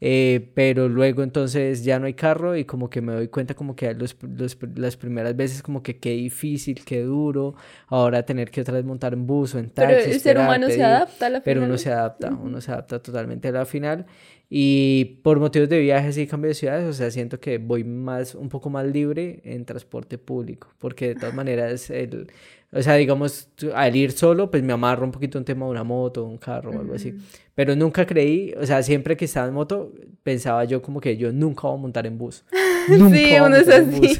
Eh, 0.00 0.50
pero 0.54 0.88
luego 0.88 1.22
entonces 1.22 1.82
ya 1.82 1.98
no 1.98 2.06
hay 2.06 2.14
carro 2.14 2.56
y 2.56 2.64
como 2.64 2.90
que 2.90 3.00
me 3.00 3.14
doy 3.14 3.28
cuenta 3.28 3.54
como 3.54 3.74
que 3.74 3.94
los, 3.94 4.16
los, 4.20 4.58
las 4.74 4.96
primeras 4.96 5.34
veces 5.34 5.62
como 5.62 5.82
que 5.82 5.98
qué 5.98 6.10
difícil, 6.10 6.84
qué 6.84 7.02
duro, 7.02 7.54
ahora 7.86 8.22
tener 8.24 8.50
que 8.50 8.60
otra 8.60 8.74
vez 8.74 8.84
montar 8.84 9.14
en 9.14 9.26
bus 9.26 9.54
o 9.54 9.58
en 9.58 9.70
taxi. 9.70 9.94
Pero 9.94 10.12
el 10.12 10.20
ser 10.20 10.38
humano 10.38 10.68
se 10.68 10.84
adapta 10.84 11.26
a 11.26 11.30
la 11.30 11.40
final. 11.40 11.42
Pero 11.44 11.64
uno 11.64 11.78
se 11.78 11.90
adapta, 11.90 12.30
uno 12.30 12.60
se 12.60 12.72
adapta 12.72 13.00
totalmente 13.00 13.48
a 13.48 13.52
la 13.52 13.64
final 13.64 14.04
y 14.48 15.20
por 15.22 15.40
motivos 15.40 15.68
de 15.68 15.80
viajes 15.80 16.16
y 16.18 16.26
cambio 16.26 16.48
de 16.48 16.54
ciudades, 16.54 16.88
o 16.88 16.92
sea, 16.92 17.10
siento 17.10 17.40
que 17.40 17.58
voy 17.58 17.84
más, 17.84 18.34
un 18.34 18.48
poco 18.48 18.70
más 18.70 18.86
libre 18.86 19.40
en 19.44 19.64
transporte 19.64 20.18
público, 20.18 20.68
porque 20.78 21.08
de 21.08 21.14
todas 21.14 21.34
maneras, 21.34 21.90
el, 21.90 22.28
o 22.70 22.82
sea, 22.82 22.94
digamos, 22.94 23.48
al 23.72 23.94
ir 23.94 24.10
solo, 24.10 24.50
pues 24.50 24.62
me 24.62 24.72
amarro 24.72 25.04
un 25.04 25.12
poquito 25.12 25.38
un 25.38 25.44
tema 25.44 25.64
de 25.64 25.70
una 25.70 25.84
moto, 25.84 26.24
un 26.24 26.38
carro 26.38 26.72
o 26.72 26.80
algo 26.80 26.94
así. 26.94 27.14
Pero 27.54 27.76
nunca 27.76 28.04
creí, 28.04 28.52
o 28.60 28.66
sea, 28.66 28.82
siempre 28.82 29.16
que 29.16 29.26
estaba 29.26 29.46
en 29.46 29.54
moto, 29.54 29.92
pensaba 30.24 30.64
yo 30.64 30.82
como 30.82 31.00
que 31.00 31.16
yo 31.16 31.32
nunca 31.32 31.68
voy 31.68 31.78
a 31.78 31.80
montar 31.80 32.06
en 32.06 32.18
bus. 32.18 32.44
Nunca 32.88 33.16
sí, 33.16 33.34
uno 33.40 33.56
es 33.56 33.68
así. 33.68 34.18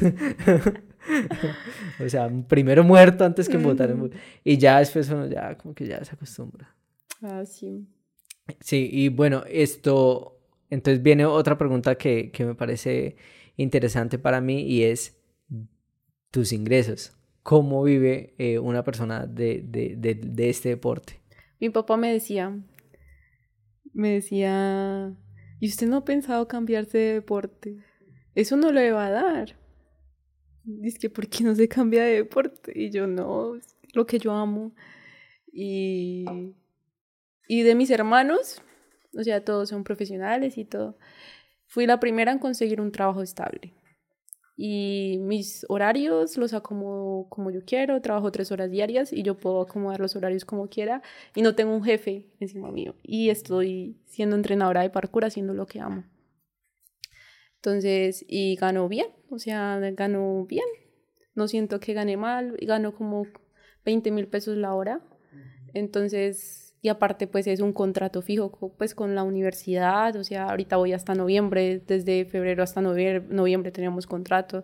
o 2.03 2.09
sea, 2.09 2.31
primero 2.47 2.83
muerto 2.83 3.23
antes 3.23 3.47
que 3.47 3.59
montar 3.59 3.91
en 3.91 3.99
bus. 3.99 4.11
Y 4.43 4.57
ya 4.57 4.79
después 4.79 5.07
uno 5.09 5.27
ya 5.27 5.55
como 5.55 5.75
que 5.75 5.85
ya 5.85 6.03
se 6.03 6.15
acostumbra. 6.15 6.73
Ah, 7.21 7.43
sí. 7.45 7.85
Sí, 8.59 8.89
y 8.91 9.09
bueno, 9.09 9.43
esto, 9.47 10.39
entonces 10.69 11.01
viene 11.01 11.25
otra 11.25 11.57
pregunta 11.57 11.95
que, 11.95 12.31
que 12.31 12.45
me 12.45 12.55
parece 12.55 13.15
interesante 13.57 14.19
para 14.19 14.41
mí 14.41 14.61
y 14.61 14.83
es 14.83 15.17
tus 16.31 16.53
ingresos. 16.53 17.15
¿Cómo 17.43 17.83
vive 17.83 18.33
eh, 18.37 18.59
una 18.59 18.83
persona 18.83 19.25
de, 19.25 19.63
de, 19.63 19.95
de, 19.95 20.49
este 20.49 20.69
deporte? 20.69 21.21
Mi 21.59 21.69
papá 21.69 21.95
me 21.95 22.11
decía, 22.11 22.59
me 23.93 24.09
decía, 24.09 25.15
¿y 25.59 25.67
usted 25.67 25.87
no 25.87 25.97
ha 25.97 26.05
pensado 26.05 26.47
cambiarse 26.47 26.97
de 26.97 27.13
deporte? 27.13 27.77
Eso 28.33 28.57
no 28.57 28.71
le 28.71 28.91
va 28.91 29.07
a 29.07 29.11
dar. 29.11 29.55
Dice 30.63 30.97
que, 30.97 31.09
¿por 31.09 31.27
qué 31.27 31.43
no 31.43 31.53
se 31.53 31.67
cambia 31.67 32.03
de 32.03 32.15
deporte? 32.15 32.73
Y 32.75 32.89
yo, 32.89 33.05
no, 33.05 33.55
es 33.55 33.75
lo 33.93 34.05
que 34.05 34.17
yo 34.17 34.33
amo. 34.33 34.73
Y 35.53 36.25
y 37.47 37.63
de 37.63 37.75
mis 37.75 37.89
hermanos, 37.91 38.61
o 39.17 39.23
sea, 39.23 39.43
todos 39.43 39.69
son 39.69 39.83
profesionales 39.83 40.57
y 40.57 40.65
todo, 40.65 40.97
fui 41.67 41.85
la 41.85 41.99
primera 41.99 42.31
en 42.31 42.39
conseguir 42.39 42.81
un 42.81 42.91
trabajo 42.91 43.21
estable. 43.21 43.73
Y 44.57 45.17
mis 45.19 45.65
horarios 45.67 46.37
los 46.37 46.53
acomodo 46.53 47.27
como 47.27 47.51
yo 47.51 47.65
quiero, 47.65 48.01
trabajo 48.01 48.31
tres 48.31 48.53
horas 48.53 48.71
diarias 48.71 49.11
y 49.11 49.21
yo 49.21 49.37
puedo 49.37 49.61
acomodar 49.61 49.99
los 49.99 50.15
horarios 50.15 50.45
como 50.45 50.69
quiera 50.69 51.01
y 51.35 51.41
no 51.41 51.55
tengo 51.55 51.75
un 51.75 51.83
jefe 51.83 52.31
encima 52.39 52.71
mío. 52.71 52.95
Y 53.03 53.29
estoy 53.29 53.99
siendo 54.05 54.37
entrenadora 54.37 54.81
de 54.81 54.89
parkour 54.89 55.25
haciendo 55.25 55.53
lo 55.53 55.67
que 55.67 55.81
amo. 55.81 56.05
Entonces, 57.57 58.23
y 58.29 58.55
gano 58.55 58.87
bien, 58.87 59.07
o 59.29 59.39
sea, 59.39 59.79
gano 59.93 60.45
bien. 60.45 60.65
No 61.33 61.49
siento 61.49 61.81
que 61.81 61.93
gane 61.93 62.15
mal, 62.15 62.55
gano 62.61 62.93
como 62.95 63.27
20 63.83 64.11
mil 64.11 64.27
pesos 64.27 64.55
la 64.55 64.73
hora. 64.73 65.01
Entonces, 65.73 66.64
y 66.85 66.89
aparte 66.89 67.25
pues 67.25 67.47
es 67.47 67.61
un 67.61 67.73
contrato 67.73 68.21
fijo 68.21 68.51
pues 68.77 68.93
con 68.93 69.15
la 69.15 69.23
universidad, 69.23 70.15
o 70.17 70.23
sea, 70.23 70.51
ahorita 70.51 70.77
voy 70.77 70.93
hasta 70.93 71.15
noviembre, 71.15 71.81
desde 71.87 72.25
febrero 72.25 72.61
hasta 72.61 72.79
noviembre, 72.79 73.35
noviembre 73.35 73.71
teníamos 73.71 74.05
contrato 74.05 74.63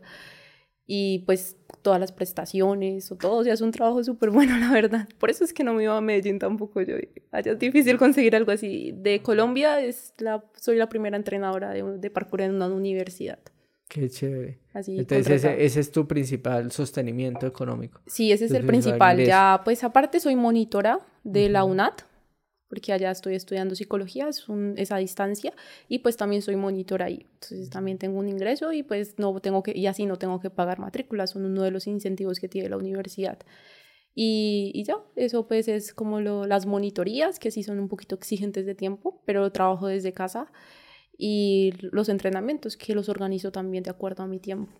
y 0.85 1.23
pues 1.25 1.57
todas 1.81 1.99
las 1.99 2.11
prestaciones 2.11 3.11
o 3.11 3.15
todo, 3.15 3.37
o 3.37 3.43
sea, 3.43 3.55
es 3.55 3.61
un 3.61 3.71
trabajo 3.71 4.03
súper 4.03 4.29
bueno, 4.29 4.55
la 4.59 4.71
verdad. 4.71 5.09
Por 5.17 5.31
eso 5.31 5.43
es 5.43 5.51
que 5.51 5.63
no 5.63 5.73
me 5.73 5.81
iba 5.81 5.97
a 5.97 6.01
Medellín 6.01 6.37
tampoco 6.37 6.83
yo. 6.83 6.95
Allá 7.31 7.53
es 7.53 7.59
difícil 7.59 7.97
conseguir 7.97 8.35
algo 8.35 8.51
así. 8.51 8.93
De 8.95 9.23
Colombia 9.23 9.81
es 9.81 10.13
la, 10.19 10.43
soy 10.53 10.75
la 10.75 10.87
primera 10.87 11.17
entrenadora 11.17 11.71
de, 11.71 11.97
de 11.97 12.09
parkour 12.11 12.41
en 12.41 12.53
una 12.53 12.67
universidad. 12.67 13.39
Qué 13.87 14.07
chévere. 14.11 14.59
Así, 14.73 14.99
Entonces 14.99 15.43
ese, 15.43 15.65
ese, 15.65 15.79
es 15.79 15.91
tu 15.91 16.07
principal 16.07 16.71
sostenimiento 16.71 17.47
económico. 17.47 17.99
Sí, 18.05 18.31
ese 18.31 18.45
es 18.45 18.51
el 18.51 18.65
principal. 18.65 19.25
Ya, 19.25 19.61
pues 19.65 19.83
aparte 19.83 20.19
soy 20.19 20.35
monitora 20.35 20.99
de 21.23 21.49
la 21.49 21.63
UNAT, 21.63 22.03
porque 22.71 22.93
allá 22.93 23.11
estoy 23.11 23.35
estudiando 23.35 23.75
psicología, 23.75 24.29
es, 24.29 24.47
un, 24.47 24.75
a 24.89 24.97
distancia, 24.97 25.53
y 25.89 25.99
pues 25.99 26.15
también 26.15 26.41
soy 26.41 26.55
monitor 26.55 27.03
ahí. 27.03 27.25
Entonces 27.33 27.69
también 27.69 27.97
tengo 27.97 28.17
un 28.17 28.29
ingreso 28.29 28.71
y 28.71 28.81
pues 28.81 29.19
no 29.19 29.37
tengo 29.41 29.61
que, 29.61 29.77
y 29.77 29.87
así 29.87 30.05
no 30.05 30.15
tengo 30.15 30.39
que 30.39 30.49
pagar 30.49 30.79
matrícula, 30.79 31.27
son 31.27 31.43
uno 31.43 31.63
de 31.63 31.71
los 31.71 31.85
incentivos 31.85 32.39
que 32.39 32.47
tiene 32.47 32.69
la 32.69 32.77
universidad. 32.77 33.39
Y, 34.15 34.71
y 34.73 34.85
ya, 34.85 34.95
eso 35.17 35.49
pues 35.49 35.67
es 35.67 35.93
como 35.93 36.21
lo, 36.21 36.45
las 36.47 36.65
monitorías, 36.65 37.39
que 37.39 37.51
sí 37.51 37.61
son 37.61 37.77
un 37.77 37.89
poquito 37.89 38.15
exigentes 38.15 38.65
de 38.65 38.73
tiempo, 38.73 39.21
pero 39.25 39.51
trabajo 39.51 39.87
desde 39.87 40.13
casa, 40.13 40.49
y 41.17 41.73
los 41.81 42.07
entrenamientos, 42.07 42.77
que 42.77 42.95
los 42.95 43.09
organizo 43.09 43.51
también 43.51 43.83
de 43.83 43.89
acuerdo 43.89 44.23
a 44.23 44.27
mi 44.27 44.39
tiempo. 44.39 44.71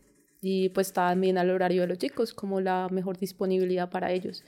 Y 0.42 0.70
pues 0.70 0.94
también 0.94 1.38
al 1.38 1.50
horario 1.50 1.82
de 1.82 1.88
los 1.88 1.98
chicos, 1.98 2.34
como 2.34 2.62
la 2.62 2.88
mejor 2.90 3.18
disponibilidad 3.18 3.90
para 3.90 4.14
ellos. 4.14 4.46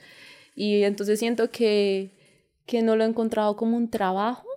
Y 0.56 0.84
entonces 0.84 1.20
siento 1.20 1.52
que 1.52 2.23
que 2.66 2.82
no 2.82 2.96
lo 2.96 3.04
he 3.04 3.08
encontrado 3.08 3.56
como 3.56 3.78
un 3.78 3.90
trabajo, 3.90 4.48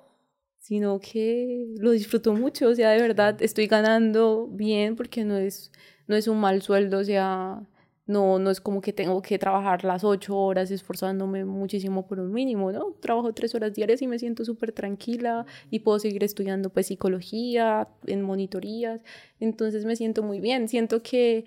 sino 0.58 1.00
que 1.00 1.74
lo 1.78 1.92
disfruto 1.92 2.34
mucho, 2.34 2.68
o 2.68 2.74
sea, 2.74 2.90
de 2.90 3.00
verdad 3.00 3.40
estoy 3.40 3.66
ganando 3.68 4.48
bien 4.48 4.96
porque 4.96 5.24
no 5.24 5.36
es, 5.36 5.70
no 6.08 6.16
es 6.16 6.26
un 6.28 6.40
mal 6.40 6.60
sueldo, 6.62 6.98
o 6.98 7.04
sea, 7.04 7.62
no, 8.06 8.38
no 8.38 8.50
es 8.50 8.60
como 8.60 8.80
que 8.80 8.92
tengo 8.92 9.20
que 9.22 9.38
trabajar 9.38 9.84
las 9.84 10.04
ocho 10.04 10.36
horas 10.36 10.70
esforzándome 10.70 11.44
muchísimo 11.44 12.06
por 12.06 12.20
un 12.20 12.32
mínimo, 12.32 12.70
¿no? 12.72 12.92
Trabajo 13.00 13.32
tres 13.32 13.54
horas 13.54 13.74
diarias 13.74 14.00
y 14.02 14.06
me 14.06 14.18
siento 14.18 14.44
súper 14.44 14.72
tranquila 14.72 15.44
y 15.70 15.80
puedo 15.80 15.98
seguir 15.98 16.22
estudiando 16.24 16.70
pues 16.70 16.86
psicología, 16.86 17.88
en 18.06 18.22
monitorías, 18.22 19.00
entonces 19.40 19.84
me 19.84 19.96
siento 19.96 20.22
muy 20.22 20.40
bien, 20.40 20.68
siento 20.68 21.02
que, 21.02 21.46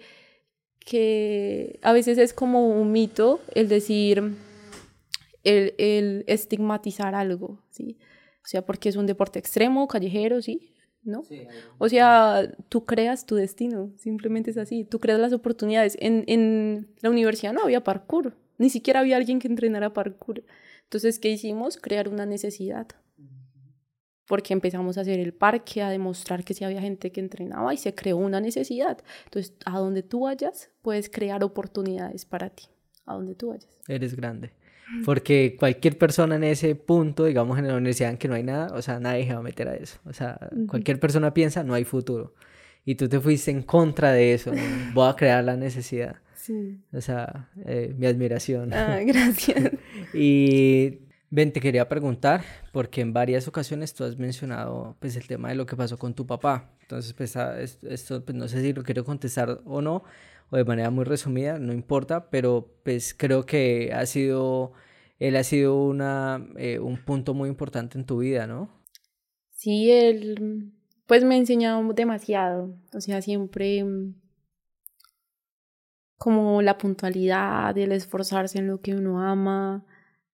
que 0.80 1.80
a 1.81 1.94
veces 1.94 2.18
es 2.18 2.34
como 2.34 2.69
un 2.69 2.91
mito 2.91 3.40
el 3.56 3.69
decir 3.69 4.34
el, 5.44 6.24
estigmatizar 6.28 7.16
algo, 7.16 7.64
¿sí? 7.70 7.98
O 8.44 8.48
sea, 8.48 8.66
porque 8.66 8.90
es 8.90 8.95
un 8.95 9.06
deporte 9.06 9.40
extremo, 9.40 9.88
callejero, 9.88 10.41
¿sí? 10.41 10.74
¿No? 11.02 11.24
o 11.78 11.88
sea, 11.88 12.53
tú 12.68 12.86
creas 12.86 13.26
tu 13.26 13.36
destino, 13.36 13.94
simplemente 13.98 14.52
es 14.52 14.57
así, 14.57 14.84
tú 14.84 14.99
creas 14.99 15.20
las 15.20 15.32
oportunidades. 15.32 15.98
En, 16.02 16.26
en 16.28 16.90
la 16.99 17.10
universidad 17.10 17.53
no 17.53 17.64
había 17.64 17.84
parkour, 17.84 18.36
ni 18.57 18.70
siquiera 18.70 18.99
había 18.99 19.16
alguien 19.16 19.40
que 19.40 19.48
entrenara 19.48 19.94
parkour. 19.94 20.44
Entonces, 20.90 21.20
¿qué 21.20 21.30
hicimos? 21.30 21.78
Crear 21.78 22.10
una 22.10 22.26
necesidad. 22.26 22.88
Porque 24.28 24.53
empezamos 24.53 24.98
a 24.98 25.02
hacer 25.02 25.20
el 25.20 25.34
parque, 25.34 25.82
a 25.82 25.90
demostrar 25.90 26.44
que 26.44 26.53
sí 26.53 26.64
había 26.64 26.82
gente 26.82 27.11
que 27.11 27.20
entrenaba 27.20 27.74
y 27.74 27.78
se 27.78 27.95
creó 27.95 28.18
una 28.18 28.41
necesidad. 28.41 28.98
Entonces, 29.26 29.56
a 29.66 29.80
donde 29.80 30.03
tú 30.03 30.22
vayas, 30.22 30.70
puedes 30.82 31.10
crear 31.10 31.44
oportunidades 31.44 32.26
para 32.26 32.49
ti. 32.49 32.66
A 33.06 33.14
donde 33.14 33.34
tú 33.34 33.49
vayas. 33.49 33.70
Eres 33.88 34.16
grande. 34.16 34.52
Porque 35.06 35.56
cualquier 35.57 35.98
persona 35.98 36.36
en 36.36 36.44
ese 36.44 36.76
punto, 36.76 37.26
digamos 37.26 37.60
en 37.60 37.68
la 37.68 37.76
universidad 37.76 38.11
en 38.11 38.18
que 38.18 38.28
no 38.28 38.36
hay 38.36 38.44
nada, 38.44 38.74
o 38.74 38.82
sea, 38.82 38.99
nadie 38.99 39.26
se 39.26 39.34
va 39.34 39.40
a 39.40 39.44
meter 39.44 39.68
a 39.68 39.76
eso. 39.76 39.99
O 40.06 40.14
sea, 40.14 40.40
cualquier 40.68 40.99
persona 40.99 41.34
piensa, 41.34 41.64
no 41.64 41.74
hay 41.74 41.84
futuro. 41.84 42.34
Y 42.86 42.95
tú 42.95 43.07
te 43.07 43.20
fuiste 43.20 43.52
en 43.52 43.61
contra 43.61 44.11
de 44.11 44.34
eso. 44.34 44.52
Voy 44.94 45.10
a 45.10 45.16
crear 45.16 45.44
la 45.44 45.56
necesidad. 45.56 46.16
Sí. 46.36 46.80
O 46.94 47.02
sea, 47.02 47.49
eh, 47.66 47.94
mi 47.98 48.07
admiración. 48.07 48.74
Ah, 48.74 48.99
gracias. 49.03 49.72
y 50.14 50.99
Ben, 51.32 51.53
te 51.53 51.61
quería 51.61 51.88
preguntar, 51.88 52.44
porque 52.72 53.02
en 53.02 53.14
varias 53.14 53.48
ocasiones 53.48 53.94
tú 53.94 54.03
has 54.03 54.18
mencionado 54.18 54.95
pues 54.99 55.16
el 55.16 55.28
tema 55.28 55.49
de 55.49 55.56
lo 55.56 55.68
que 55.68 55.76
pasó 55.76 55.99
con 55.99 56.16
tu 56.16 56.26
papá. 56.26 56.72
Entonces, 56.82 57.14
pues 57.14 57.38
ah, 57.38 57.56
esto, 57.61 58.26
pues, 58.26 58.36
no 58.36 58.48
sé 58.48 58.64
si 58.64 58.74
lo 58.74 58.82
quiero 58.82 59.06
contestar 59.06 59.61
o 59.64 59.80
no, 59.80 60.03
o 60.50 60.58
de 60.58 60.66
manera 60.66 60.90
muy 60.90 61.06
resumida, 61.06 61.60
no 61.60 61.74
importa, 61.74 62.30
pero 62.30 62.74
pues 62.84 63.14
creo 63.14 63.46
que 63.46 63.92
ha 63.94 64.06
sido, 64.06 64.74
él 65.20 65.36
ha 65.36 65.44
sido 65.44 65.84
una, 65.84 66.48
eh, 66.58 66.80
un 66.80 67.04
punto 67.04 67.34
muy 67.34 67.50
importante 67.50 67.98
en 67.98 68.06
tu 68.06 68.20
vida, 68.20 68.48
¿no? 68.48 68.70
Sí, 69.52 69.92
él 69.92 70.74
pues 71.06 71.24
me 71.24 71.36
ha 71.36 71.38
enseñado 71.38 71.82
demasiado, 71.94 72.76
o 72.94 73.02
sea, 73.02 73.22
siempre 73.22 73.84
mm, 73.84 74.14
como 76.18 76.62
la 76.62 76.78
puntualidad, 76.78 77.78
el 77.78 77.92
esforzarse 77.92 78.60
en 78.60 78.68
lo 78.68 78.82
que 78.82 78.94
uno 78.96 79.22
ama, 79.22 79.86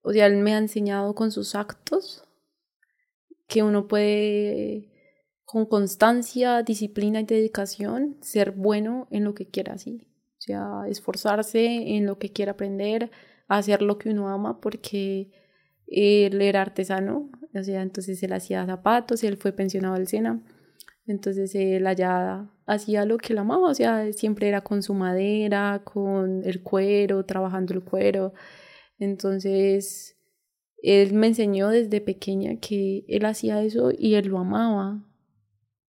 o 0.02 0.12
sea, 0.12 0.28
él 0.28 0.38
me 0.38 0.54
ha 0.54 0.58
enseñado 0.58 1.16
con 1.16 1.32
sus 1.32 1.56
actos 1.56 2.28
que 3.48 3.64
uno 3.64 3.88
puede 3.88 4.95
con 5.46 5.66
constancia, 5.66 6.64
disciplina 6.64 7.22
y 7.22 7.26
dedicación, 7.26 8.18
ser 8.22 8.52
bueno 8.52 9.08
en 9.12 9.24
lo 9.24 9.34
que 9.34 9.48
quiera, 9.48 9.78
sí. 9.78 10.08
O 10.38 10.42
sea, 10.42 10.82
esforzarse 10.88 11.96
en 11.96 12.06
lo 12.06 12.20
que 12.20 12.32
quiera 12.32 12.54
aprender, 12.54 13.12
hacer 13.48 13.82
lo 13.82 13.98
que 13.98 14.10
uno 14.10 14.30
ama, 14.30 14.60
porque 14.60 15.32
él 15.88 16.42
era 16.42 16.62
artesano, 16.62 17.30
o 17.54 17.64
sea, 17.64 17.82
entonces 17.82 18.22
él 18.24 18.34
hacía 18.34 18.66
zapatos, 18.66 19.24
él 19.24 19.38
fue 19.38 19.54
pensionado 19.54 19.96
del 19.96 20.08
SENA, 20.08 20.44
entonces 21.08 21.54
él 21.56 21.86
allá 21.88 22.50
hacía 22.66 23.06
lo 23.06 23.18
que 23.18 23.34
él 23.34 23.40
amaba, 23.40 23.70
o 23.70 23.74
sea, 23.74 24.12
siempre 24.14 24.48
era 24.48 24.62
con 24.62 24.82
su 24.82 24.94
madera, 24.94 25.82
con 25.84 26.44
el 26.44 26.64
cuero, 26.64 27.26
trabajando 27.26 27.74
el 27.74 27.84
cuero. 27.84 28.34
Entonces, 28.98 30.18
él 30.82 31.14
me 31.14 31.28
enseñó 31.28 31.70
desde 31.70 32.02
pequeña 32.02 32.60
que 32.60 33.06
él 33.08 33.26
hacía 33.26 33.62
eso 33.62 33.92
y 33.96 34.16
él 34.16 34.28
lo 34.28 34.40
amaba. 34.40 35.05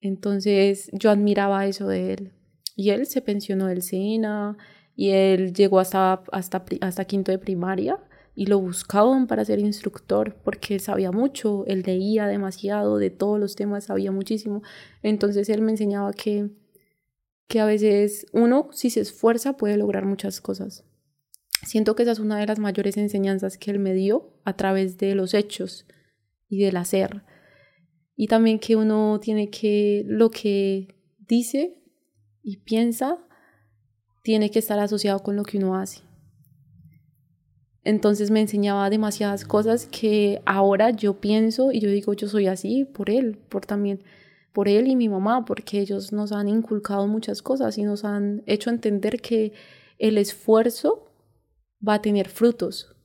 Entonces 0.07 0.89
yo 0.93 1.11
admiraba 1.11 1.67
eso 1.67 1.89
de 1.89 2.13
él. 2.13 2.33
Y 2.77 2.91
él 2.91 3.07
se 3.07 3.23
pensionó 3.23 3.67
del 3.67 3.83
SENA 3.83 4.57
y 4.95 5.11
él 5.11 5.53
llegó 5.53 5.81
hasta, 5.81 6.23
hasta, 6.33 7.05
quinto 7.05 7.33
de 7.33 7.39
primaria 7.39 7.99
y 8.35 8.47
lo 8.47 8.61
buscaban 8.61 9.27
para 9.27 9.45
ser 9.45 9.59
instructor 9.59 10.37
porque 10.45 10.79
sabía 10.79 11.11
mucho, 11.11 11.65
él 11.67 11.83
leía 11.87 12.27
demasiado 12.27 12.99
de 12.99 13.11
todos 13.11 13.41
los 13.41 13.57
temas, 13.57 13.85
sabía 13.85 14.13
muchísimo. 14.13 14.63
Entonces 15.03 15.49
él 15.49 15.63
me 15.63 15.73
enseñaba 15.73 16.13
que, 16.13 16.51
que 17.49 17.61
a 17.61 17.67
veces 17.67 18.27
uno, 18.33 18.69
si 18.73 18.91
se 18.91 19.01
esfuerza, 19.01 19.57
puede 19.57 19.77
lograr 19.77 20.05
muchas 20.05 20.41
cosas. 20.41 20.85
Siento 21.65 21.97
que 21.97 22.03
esa 22.03 22.13
es 22.13 22.19
una 22.19 22.39
de 22.39 22.47
las 22.47 22.59
mayores 22.59 22.97
enseñanzas 22.97 23.57
que 23.57 23.71
él 23.71 23.79
me 23.79 23.95
dio 23.95 24.35
a 24.45 24.57
través 24.57 24.99
de 24.99 25.15
los 25.15 25.33
hechos 25.33 25.87
y 26.49 26.63
del 26.63 26.77
hacer 26.77 27.25
y 28.17 28.29
también 28.29 28.59
que 28.59 28.77
uno 28.77 29.21
tiene 29.21 29.51
que, 29.51 30.03
lo 30.07 30.31
que 30.31 30.97
dice 31.19 31.83
y 32.43 32.57
piensa, 32.57 33.19
tiene 34.23 34.51
que 34.51 34.59
estar 34.59 34.79
asociado 34.79 35.21
con 35.21 35.37
lo 35.37 35.45
que 35.45 35.59
uno 35.59 35.77
hace. 35.77 36.01
Entonces 37.85 38.33
me 38.33 38.41
enseñaba 38.41 38.91
demasiadas 38.91 39.45
cosas 39.45 39.87
que 39.87 40.43
ahora 40.45 40.91
yo 40.91 41.21
pienso 41.21 41.71
y 41.71 41.79
yo 41.79 41.89
digo, 41.91 42.15
yo 42.15 42.27
soy 42.27 42.49
así 42.49 42.85
por 42.85 43.11
él, 43.11 43.39
por 43.49 43.65
también 43.65 44.03
por 44.53 44.69
él 44.69 44.89
y 44.89 44.97
mi 44.97 45.09
mamá, 45.09 45.45
porque 45.45 45.79
ellos 45.79 46.13
nos 46.13 46.33
han 46.33 46.49
inculcado 46.49 47.07
muchas 47.07 47.43
cosas 47.43 47.77
y 47.79 47.85
nos 47.85 48.05
han 48.05 48.43
hecho 48.47 48.71
entender 48.71 49.21
que 49.21 49.53
el 49.99 50.19
esfuerzo 50.19 51.13
va 51.87 51.95
a 51.95 52.03
tener 52.03 52.29
frutos 52.29 52.97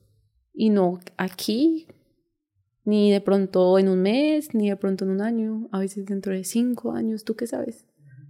y 0.52 0.70
no 0.70 0.98
aquí 1.16 1.86
ni 2.84 3.12
de 3.12 3.20
pronto 3.20 3.78
en 3.78 3.88
un 3.88 4.02
mes, 4.02 4.54
ni 4.54 4.68
de 4.68 4.76
pronto 4.76 5.04
en 5.04 5.10
un 5.10 5.20
año, 5.20 5.68
a 5.72 5.78
veces 5.78 6.06
dentro 6.06 6.32
de 6.32 6.44
cinco 6.44 6.92
años, 6.92 7.24
¿tú 7.24 7.36
qué 7.36 7.46
sabes? 7.46 7.86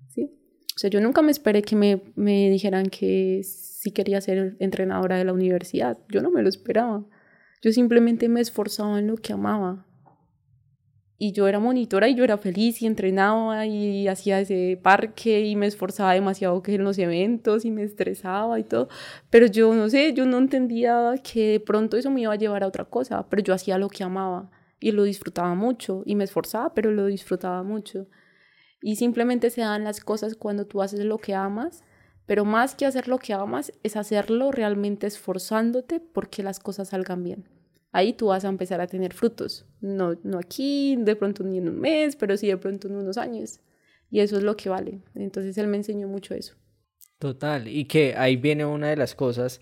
¿Sí? 0.09 0.31
O 0.75 0.79
sea, 0.79 0.91
yo 0.91 1.01
nunca 1.01 1.23
me 1.23 1.31
esperé 1.31 1.63
que 1.63 1.77
me, 1.77 2.03
me 2.17 2.51
dijeran 2.51 2.87
que 2.87 3.43
sí 3.45 3.91
quería 3.91 4.21
ser 4.21 4.57
entrenadora 4.59 5.17
de 5.17 5.25
la 5.25 5.33
universidad, 5.33 5.99
yo 6.09 6.23
no 6.23 6.31
me 6.31 6.43
lo 6.43 6.49
esperaba. 6.49 7.07
Yo 7.63 7.73
simplemente 7.73 8.29
me 8.29 8.41
esforzaba 8.41 8.99
en 8.99 9.07
lo 9.07 9.17
que 9.17 9.33
amaba 9.33 9.87
y 11.23 11.31
yo 11.31 11.47
era 11.47 11.61
monitora 11.61 12.09
y 12.09 12.17
yo 12.17 12.25
era 12.25 12.37
feliz 12.37 12.83
y 12.83 12.87
entrenaba 12.87 13.65
y 13.65 14.09
hacía 14.09 14.41
ese 14.41 14.77
parque 14.83 15.43
y 15.43 15.55
me 15.55 15.69
esforzaba 15.69 16.15
demasiado 16.15 16.61
que 16.65 16.75
en 16.75 16.83
los 16.83 16.99
eventos 16.99 17.65
y 17.65 17.71
me 17.71 17.85
estresaba 17.85 18.59
y 18.59 18.65
todo, 18.65 18.89
pero 19.31 19.47
yo 19.47 19.73
no 19.73 19.89
sé, 19.89 20.15
yo 20.15 20.27
no 20.27 20.39
entendía 20.39 21.15
que 21.23 21.53
de 21.53 21.61
pronto 21.61 21.97
eso 21.97 22.11
me 22.11 22.23
iba 22.23 22.33
a 22.33 22.37
llevar 22.37 22.65
a 22.65 22.67
otra 22.67 22.87
cosa, 22.87 23.25
pero 23.29 23.41
yo 23.41 23.55
hacía 23.55 23.79
lo 23.79 23.89
que 23.89 24.03
amaba 24.03 24.51
y 24.81 24.91
lo 24.91 25.05
disfrutaba 25.05 25.55
mucho 25.55 26.03
y 26.07 26.17
me 26.17 26.25
esforzaba, 26.25 26.75
pero 26.75 26.91
lo 26.91 27.07
disfrutaba 27.07 27.63
mucho. 27.63 28.09
Y 28.81 28.97
simplemente 28.97 29.51
se 29.51 29.61
dan 29.61 29.85
las 29.85 30.01
cosas 30.01 30.35
cuando 30.35 30.67
tú 30.67 30.83
haces 30.83 31.05
lo 31.05 31.19
que 31.19 31.37
amas, 31.37 31.85
pero 32.27 32.45
más 32.45 32.75
que 32.75 32.85
hacer 32.85 33.07
lo 33.07 33.19
que 33.19 33.33
amas 33.33 33.73
es 33.85 33.95
hacerlo 33.95 34.51
realmente 34.51 35.07
esforzándote 35.07 36.01
porque 36.01 36.43
las 36.43 36.59
cosas 36.59 36.89
salgan 36.89 37.23
bien 37.23 37.62
ahí 37.93 38.15
tú 38.15 38.27
vas 38.29 38.45
a 38.45 38.49
empezar 38.49 38.81
a 38.81 38.87
tener 38.87 39.13
frutos. 39.13 39.67
No, 39.81 40.19
no 40.25 40.39
aquí, 40.39 40.97
de 40.99 41.15
pronto 41.15 41.45
ni 41.45 41.59
en 41.59 41.69
un 41.69 41.79
mes, 41.79 42.17
pero 42.17 42.37
sí 42.37 42.49
de 42.49 42.57
pronto 42.57 42.89
en 42.89 42.97
unos 42.97 43.19
años. 43.19 43.61
Y 44.11 44.21
eso 44.21 44.37
es 44.37 44.43
lo 44.43 44.57
que 44.57 44.69
vale. 44.69 45.03
Entonces 45.15 45.57
él 45.59 45.69
me 45.69 45.77
enseñó 45.77 46.09
mucho 46.09 46.35
eso. 46.35 46.55
Total. 47.19 47.69
Y 47.69 47.85
que 47.85 48.15
ahí 48.17 48.37
viene 48.37 48.65
una 48.65 48.89
de 48.89 48.97
las 48.97 49.15
cosas, 49.15 49.61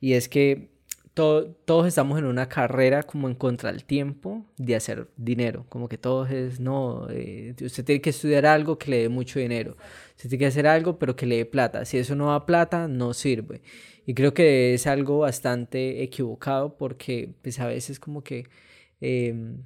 y 0.00 0.14
es 0.14 0.28
que 0.28 0.76
todos 1.14 1.86
estamos 1.86 2.18
en 2.18 2.26
una 2.26 2.46
carrera 2.46 3.02
como 3.02 3.26
en 3.26 3.34
contra 3.34 3.72
del 3.72 3.84
tiempo 3.84 4.44
de 4.58 4.76
hacer 4.76 5.08
dinero. 5.16 5.64
Como 5.70 5.88
que 5.88 5.96
todos 5.96 6.30
es, 6.30 6.60
no, 6.60 7.06
eh, 7.08 7.54
usted 7.62 7.86
tiene 7.86 8.02
que 8.02 8.10
estudiar 8.10 8.44
algo 8.44 8.76
que 8.76 8.90
le 8.90 8.98
dé 8.98 9.08
mucho 9.08 9.38
dinero. 9.38 9.78
Usted 10.10 10.28
tiene 10.28 10.40
que 10.40 10.46
hacer 10.46 10.66
algo, 10.66 10.98
pero 10.98 11.16
que 11.16 11.24
le 11.24 11.38
dé 11.38 11.46
plata. 11.46 11.86
Si 11.86 11.96
eso 11.96 12.14
no 12.14 12.26
da 12.32 12.44
plata, 12.44 12.86
no 12.86 13.14
sirve. 13.14 13.62
Y 14.06 14.14
creo 14.14 14.32
que 14.32 14.72
es 14.72 14.86
algo 14.86 15.18
bastante 15.18 16.02
equivocado 16.02 16.76
porque 16.76 17.34
pues 17.42 17.58
a 17.58 17.66
veces 17.66 17.98
como 17.98 18.22
que 18.22 18.46
em, 19.00 19.64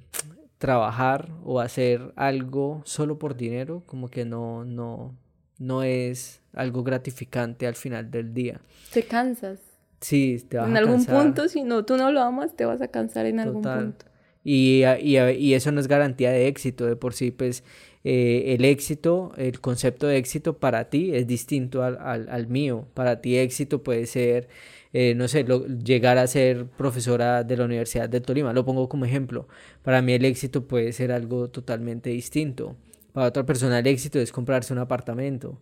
trabajar 0.57 1.29
o 1.43 1.59
hacer 1.59 2.11
algo 2.15 2.81
solo 2.83 3.19
por 3.19 3.37
dinero, 3.37 3.83
como 3.85 4.09
que 4.09 4.25
no, 4.25 4.65
no, 4.65 5.15
no 5.59 5.83
es 5.83 6.41
algo 6.53 6.83
gratificante 6.83 7.67
al 7.67 7.75
final 7.75 8.09
del 8.09 8.33
día. 8.33 8.61
Te 8.91 9.03
cansas. 9.03 9.59
Sí, 9.99 10.43
te 10.49 10.57
vas 10.57 10.67
en 10.67 10.75
algún 10.75 11.05
punto, 11.05 11.47
si 11.47 11.63
no, 11.63 11.85
tú 11.85 11.95
no 11.95 12.11
lo 12.11 12.21
amas, 12.21 12.55
te 12.55 12.65
vas 12.65 12.81
a 12.81 12.87
cansar 12.87 13.27
en 13.27 13.39
algún 13.39 13.61
punto. 13.61 14.05
Y, 14.43 14.83
y, 15.01 15.19
y, 15.19 15.53
eso 15.53 15.71
no 15.71 15.79
es 15.79 15.87
garantía 15.87 16.31
de 16.31 16.47
éxito, 16.47 16.87
de 16.87 16.95
por 16.95 17.13
sí, 17.13 17.29
pues 17.29 17.63
eh, 18.03 18.55
el 18.55 18.65
éxito, 18.65 19.31
el 19.37 19.59
concepto 19.59 20.07
de 20.07 20.17
éxito 20.17 20.57
para 20.57 20.89
ti 20.89 21.13
es 21.13 21.27
distinto 21.27 21.83
al, 21.83 21.97
al, 21.99 22.47
mío. 22.47 22.87
Para 22.93 23.21
ti 23.21 23.37
éxito 23.37 23.83
puede 23.83 24.07
ser, 24.07 24.47
eh, 24.93 25.13
no 25.15 25.27
sé, 25.27 25.45
llegar 25.83 26.17
a 26.17 26.27
ser 26.27 26.65
profesora 26.65 27.43
de 27.43 27.57
la 27.57 27.65
Universidad 27.65 28.09
de 28.09 28.21
Tolima, 28.21 28.53
lo 28.53 28.65
pongo 28.65 28.89
como 28.89 29.05
ejemplo. 29.05 29.47
Para 29.83 30.01
mí 30.01 30.13
el 30.13 30.25
éxito 30.25 30.67
puede 30.67 30.93
ser 30.93 31.11
algo 31.11 31.49
totalmente 31.49 32.09
distinto. 32.09 32.75
Para 33.13 33.27
otra 33.27 33.45
persona 33.45 33.79
el 33.79 33.87
éxito 33.87 34.19
es 34.19 34.31
comprarse 34.31 34.73
un 34.73 34.79
apartamento. 34.79 35.61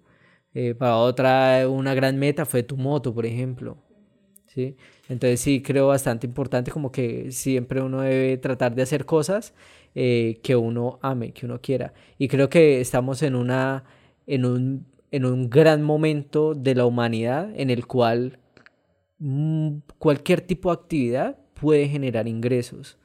Eh, 0.54 0.76
para 0.76 0.98
otra 0.98 1.68
una 1.70 1.94
gran 1.94 2.18
meta 2.18 2.46
fue 2.46 2.64
tu 2.64 2.78
moto, 2.78 3.14
por 3.14 3.26
ejemplo. 3.26 3.78
¿sí? 4.48 4.78
Entonces 5.10 5.42
sí 5.42 5.62
creo 5.62 5.88
bastante 5.88 6.28
importante 6.28 6.72
como 6.72 6.92
que 6.92 7.32
siempre 7.32 7.82
uno 7.82 8.02
debe 8.02 8.38
tratar 8.38 8.76
de 8.76 8.84
hacer 8.84 9.06
cosas 9.06 9.54
eh, 9.96 10.40
que 10.44 10.56
uno 10.56 11.00
ame, 11.02 11.34
que 11.34 11.46
uno 11.46 11.60
quiera. 11.62 11.94
Y 12.18 12.28
creo 12.28 12.50
que 12.50 12.80
estamos 12.82 13.22
en, 13.24 13.36
una, 13.36 13.84
en, 14.28 14.46
un, 14.46 14.86
en 15.12 15.26
un 15.26 15.50
gran 15.50 15.84
momento 15.84 16.54
de 16.54 16.76
la 16.76 16.86
humanidad 16.86 17.50
en 17.56 17.70
el 17.72 17.88
cual 17.88 18.40
mm, 19.20 19.78
cualquier 19.98 20.42
tipo 20.42 20.70
de 20.70 20.82
actividad 20.82 21.38
puede 21.56 21.88
generar 21.90 22.28
ingresos 22.28 23.00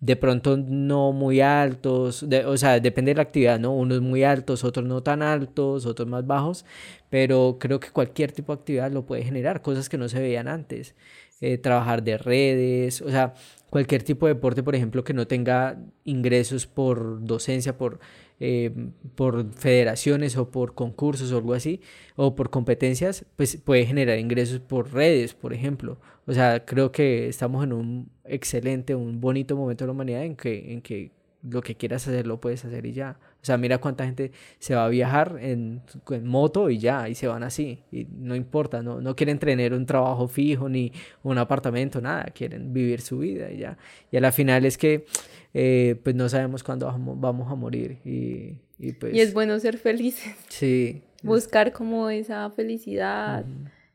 de 0.00 0.16
pronto 0.16 0.56
no 0.56 1.12
muy 1.12 1.40
altos, 1.40 2.24
o 2.46 2.56
sea, 2.56 2.78
depende 2.80 3.10
de 3.10 3.16
la 3.16 3.22
actividad, 3.22 3.58
¿no? 3.58 3.74
Unos 3.74 4.00
muy 4.00 4.22
altos, 4.22 4.62
otros 4.62 4.86
no 4.86 5.02
tan 5.02 5.22
altos, 5.22 5.86
otros 5.86 6.08
más 6.08 6.26
bajos, 6.26 6.64
pero 7.10 7.56
creo 7.58 7.80
que 7.80 7.90
cualquier 7.90 8.30
tipo 8.32 8.54
de 8.54 8.60
actividad 8.60 8.92
lo 8.92 9.06
puede 9.06 9.24
generar, 9.24 9.60
cosas 9.60 9.88
que 9.88 9.98
no 9.98 10.08
se 10.08 10.20
veían 10.20 10.46
antes. 10.48 10.94
Eh, 11.40 11.56
trabajar 11.56 12.02
de 12.02 12.18
redes, 12.18 13.00
o 13.00 13.10
sea, 13.10 13.32
cualquier 13.70 14.02
tipo 14.02 14.26
de 14.26 14.34
deporte, 14.34 14.64
por 14.64 14.74
ejemplo, 14.74 15.04
que 15.04 15.14
no 15.14 15.28
tenga 15.28 15.78
ingresos 16.02 16.66
por 16.66 17.22
docencia, 17.24 17.78
por, 17.78 18.00
eh, 18.40 18.72
por 19.14 19.52
federaciones 19.54 20.36
o 20.36 20.50
por 20.50 20.74
concursos 20.74 21.30
o 21.30 21.36
algo 21.36 21.54
así, 21.54 21.80
o 22.16 22.34
por 22.34 22.50
competencias, 22.50 23.24
pues 23.36 23.56
puede 23.56 23.86
generar 23.86 24.18
ingresos 24.18 24.58
por 24.58 24.92
redes, 24.92 25.32
por 25.34 25.52
ejemplo. 25.54 26.00
O 26.26 26.32
sea, 26.32 26.64
creo 26.64 26.90
que 26.90 27.28
estamos 27.28 27.62
en 27.62 27.72
un 27.72 28.10
excelente, 28.24 28.96
un 28.96 29.20
bonito 29.20 29.56
momento 29.56 29.84
de 29.84 29.86
la 29.86 29.92
humanidad 29.92 30.24
en 30.24 30.34
que, 30.34 30.72
en 30.72 30.82
que 30.82 31.12
lo 31.42 31.62
que 31.62 31.76
quieras 31.76 32.08
hacer 32.08 32.26
lo 32.26 32.40
puedes 32.40 32.64
hacer 32.64 32.84
y 32.84 32.92
ya. 32.92 33.18
O 33.40 33.44
sea, 33.48 33.56
mira 33.56 33.78
cuánta 33.78 34.04
gente 34.04 34.32
se 34.58 34.74
va 34.74 34.84
a 34.84 34.88
viajar 34.88 35.38
en, 35.40 35.80
en, 36.10 36.26
moto 36.26 36.70
y 36.70 36.78
ya, 36.78 37.08
y 37.08 37.14
se 37.14 37.28
van 37.28 37.44
así. 37.44 37.84
Y 37.92 38.04
no 38.04 38.34
importa, 38.34 38.82
no, 38.82 39.00
no 39.00 39.14
quieren 39.14 39.38
tener 39.38 39.72
un 39.72 39.86
trabajo 39.86 40.26
fijo 40.26 40.68
ni 40.68 40.92
un 41.22 41.38
apartamento, 41.38 42.00
nada, 42.00 42.24
quieren 42.34 42.72
vivir 42.72 43.00
su 43.00 43.18
vida 43.18 43.50
y 43.50 43.58
ya. 43.58 43.78
Y 44.10 44.16
a 44.16 44.20
la 44.20 44.32
final 44.32 44.64
es 44.64 44.76
que 44.76 45.06
eh, 45.54 46.00
pues 46.02 46.16
no 46.16 46.28
sabemos 46.28 46.64
cuándo 46.64 46.92
vamos 47.16 47.50
a 47.50 47.54
morir. 47.54 47.98
Y, 48.04 48.58
y, 48.78 48.92
pues, 48.92 49.14
y 49.14 49.20
es 49.20 49.32
bueno 49.32 49.58
ser 49.60 49.78
felices. 49.78 50.34
Sí. 50.48 51.02
Buscar 51.22 51.72
como 51.72 52.10
esa 52.10 52.48
felicidad, 52.50 53.44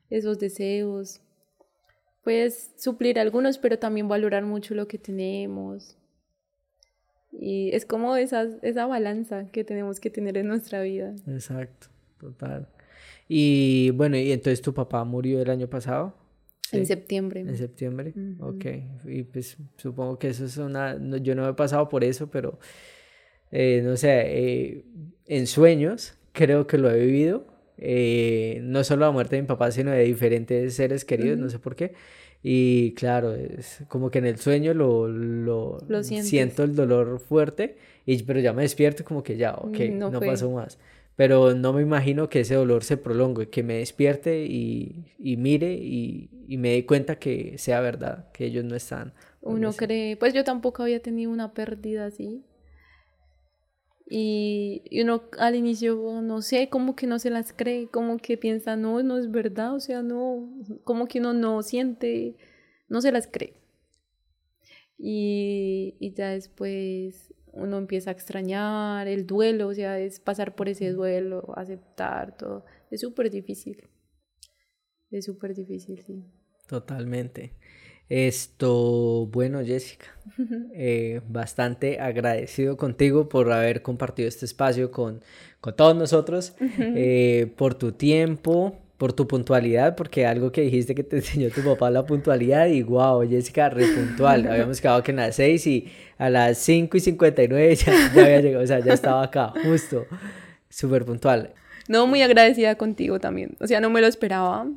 esos 0.10 0.40
deseos. 0.40 1.22
Pues 2.24 2.72
suplir 2.78 3.20
algunos, 3.20 3.58
pero 3.58 3.78
también 3.80 4.08
valorar 4.08 4.44
mucho 4.44 4.74
lo 4.74 4.88
que 4.88 4.98
tenemos 4.98 5.98
y 7.40 7.72
es 7.74 7.86
como 7.86 8.16
esa, 8.16 8.48
esa 8.62 8.86
balanza 8.86 9.48
que 9.52 9.64
tenemos 9.64 10.00
que 10.00 10.10
tener 10.10 10.38
en 10.38 10.48
nuestra 10.48 10.82
vida. 10.82 11.16
Exacto, 11.28 11.88
total. 12.20 12.68
Y 13.28 13.92
bueno, 13.92 14.18
¿y 14.18 14.32
entonces 14.32 14.62
tu 14.62 14.74
papá 14.74 15.04
murió 15.04 15.42
el 15.42 15.50
año 15.50 15.68
pasado? 15.68 16.16
En 16.72 16.86
septiembre. 16.86 17.42
En 17.42 17.58
septiembre, 17.58 18.14
ok. 18.40 18.66
Y 19.06 19.24
pues 19.24 19.58
supongo 19.78 20.18
que 20.18 20.30
eso 20.30 20.46
es 20.46 20.58
una... 20.58 20.98
yo 21.22 21.36
no 21.36 21.48
he 21.48 21.54
pasado 21.54 21.88
por 21.88 22.04
eso, 22.04 22.32
pero 22.32 22.58
eh, 23.52 23.82
no 23.84 23.96
sé, 23.98 24.22
eh, 24.26 24.86
en 25.28 25.46
sueños 25.48 26.18
creo 26.32 26.66
que 26.66 26.78
lo 26.78 26.90
he 26.90 27.06
vivido. 27.06 27.48
Eh, 27.78 28.60
no 28.64 28.84
solo 28.84 29.06
la 29.06 29.12
muerte 29.12 29.36
de 29.36 29.42
mi 29.42 29.48
papá, 29.48 29.72
sino 29.72 29.92
de 29.92 30.04
diferentes 30.04 30.74
seres 30.76 31.06
queridos, 31.06 31.38
no 31.38 31.50
sé 31.50 31.60
por 31.60 31.76
qué. 31.76 31.94
Y 32.46 32.92
claro, 32.96 33.34
es 33.34 33.84
como 33.88 34.12
que 34.12 34.20
en 34.20 34.26
el 34.26 34.38
sueño 34.38 34.74
lo, 34.74 35.08
lo, 35.08 35.80
siento 36.04 36.64
el 36.64 36.76
dolor 36.76 37.20
fuerte, 37.20 37.78
y, 38.06 38.22
pero 38.24 38.42
ya 38.42 38.52
me 38.52 38.64
despierto 38.64 39.06
como 39.06 39.24
que 39.24 39.38
ya, 39.38 39.54
ok, 39.54 39.80
no, 39.92 40.20
pasó 40.20 40.52
más. 40.52 40.78
Pero 41.16 41.54
no 41.54 41.72
me 41.72 41.82
imagino 41.82 42.28
que 42.28 42.42
ese 42.42 42.56
dolor 42.56 42.84
se 42.84 42.98
prolongue, 42.98 43.48
que 43.48 43.64
me 43.64 43.76
despierte 43.76 44.46
y, 44.46 45.06
y 45.18 45.38
mire 45.38 45.74
y, 45.74 46.30
y, 46.48 46.58
me 46.58 46.72
dé 46.72 46.86
cuenta 46.86 47.18
que 47.18 47.58
sea 47.58 47.80
verdad, 47.80 48.30
que 48.34 48.46
ellos 48.46 48.66
no 48.66 48.76
están. 48.76 49.14
Uno 49.40 49.72
cree, 49.72 50.18
pues 50.18 50.34
yo 50.34 50.44
tampoco 50.44 50.84
había 50.84 51.02
tenido 51.02 51.32
una 51.32 51.54
pérdida 51.54 52.08
así. 52.08 52.44
Y, 54.16 54.84
uno 55.02 55.24
al 55.40 55.56
inicio, 55.56 56.22
no 56.22 56.44
sé, 56.44 56.70
como 56.70 56.96
que 56.96 57.08
no 57.08 57.18
se 57.18 57.32
las 57.32 57.52
cree, 57.52 57.88
como 57.88 58.18
que 58.18 58.38
piensa, 58.38 58.76
no, 58.76 59.02
no 59.02 59.18
es 59.18 59.32
verdad, 59.32 59.74
o 59.74 59.80
sea, 59.80 60.04
no, 60.04 60.54
como 60.84 61.08
que 61.08 61.20
uno 61.20 61.34
no 61.34 61.64
siente, 61.64 62.36
no 62.88 63.02
se 63.02 63.12
las 63.12 63.26
cree. 63.26 63.56
Y, 65.00 65.96
y 66.00 66.14
ya 66.14 66.30
después 66.30 67.34
uno 67.54 67.80
empieza 67.80 68.12
a 68.12 68.14
extrañar 68.14 69.08
el 69.08 69.26
duelo, 69.26 69.70
o 69.70 69.74
sea, 69.74 69.98
es 69.98 70.20
pasar 70.20 70.54
por 70.54 70.70
ese 70.70 70.92
duelo, 70.92 71.52
aceptar 71.58 72.38
todo. 72.38 72.66
Es 72.92 73.02
súper 73.02 73.32
difícil. 73.32 73.90
Es 75.10 75.26
súper 75.26 75.56
difícil, 75.56 76.04
sí. 76.04 76.24
Totalmente. 76.68 77.56
Esto, 78.14 79.28
bueno, 79.32 79.66
Jessica, 79.66 80.06
eh, 80.76 81.22
bastante 81.28 82.00
agradecido 82.00 82.78
contigo 82.78 83.28
por 83.28 83.52
haber 83.52 83.82
compartido 83.82 84.30
este 84.30 84.46
espacio 84.46 84.92
con, 84.92 85.22
con 85.60 85.76
todos 85.76 85.96
nosotros, 85.96 86.54
eh, 86.60 87.52
por 87.58 87.74
tu 87.74 87.94
tiempo, 87.94 88.78
por 89.00 89.14
tu 89.14 89.28
puntualidad, 89.28 89.96
porque 89.96 90.28
algo 90.28 90.52
que 90.52 90.62
dijiste 90.62 90.94
que 90.94 91.04
te 91.04 91.16
enseñó 91.26 91.50
tu 91.50 91.64
papá 91.64 91.90
la 91.90 92.06
puntualidad 92.06 92.68
y 92.68 92.84
wow, 92.84 93.28
Jessica, 93.28 93.72
repuntual. 93.72 94.46
Habíamos 94.46 94.80
quedado 94.80 95.02
que 95.02 95.10
en 95.10 95.18
las 95.18 95.36
6 95.38 95.66
y 95.66 95.88
a 96.20 96.30
las 96.30 96.60
5 96.60 96.96
y 96.96 97.00
59 97.00 97.76
ya, 97.76 97.94
ya 98.14 98.26
había 98.26 98.42
llegado, 98.42 98.64
o 98.64 98.68
sea, 98.68 98.78
ya 98.78 98.94
estaba 98.94 99.24
acá, 99.24 99.54
justo, 99.64 100.06
súper 100.70 101.04
puntual. 101.04 101.56
No, 101.88 102.06
muy 102.06 102.22
agradecida 102.22 102.76
contigo 102.76 103.20
también, 103.20 103.58
o 103.60 103.66
sea, 103.66 103.82
no 103.82 103.90
me 103.90 104.02
lo 104.02 104.06
esperaba 104.08 104.68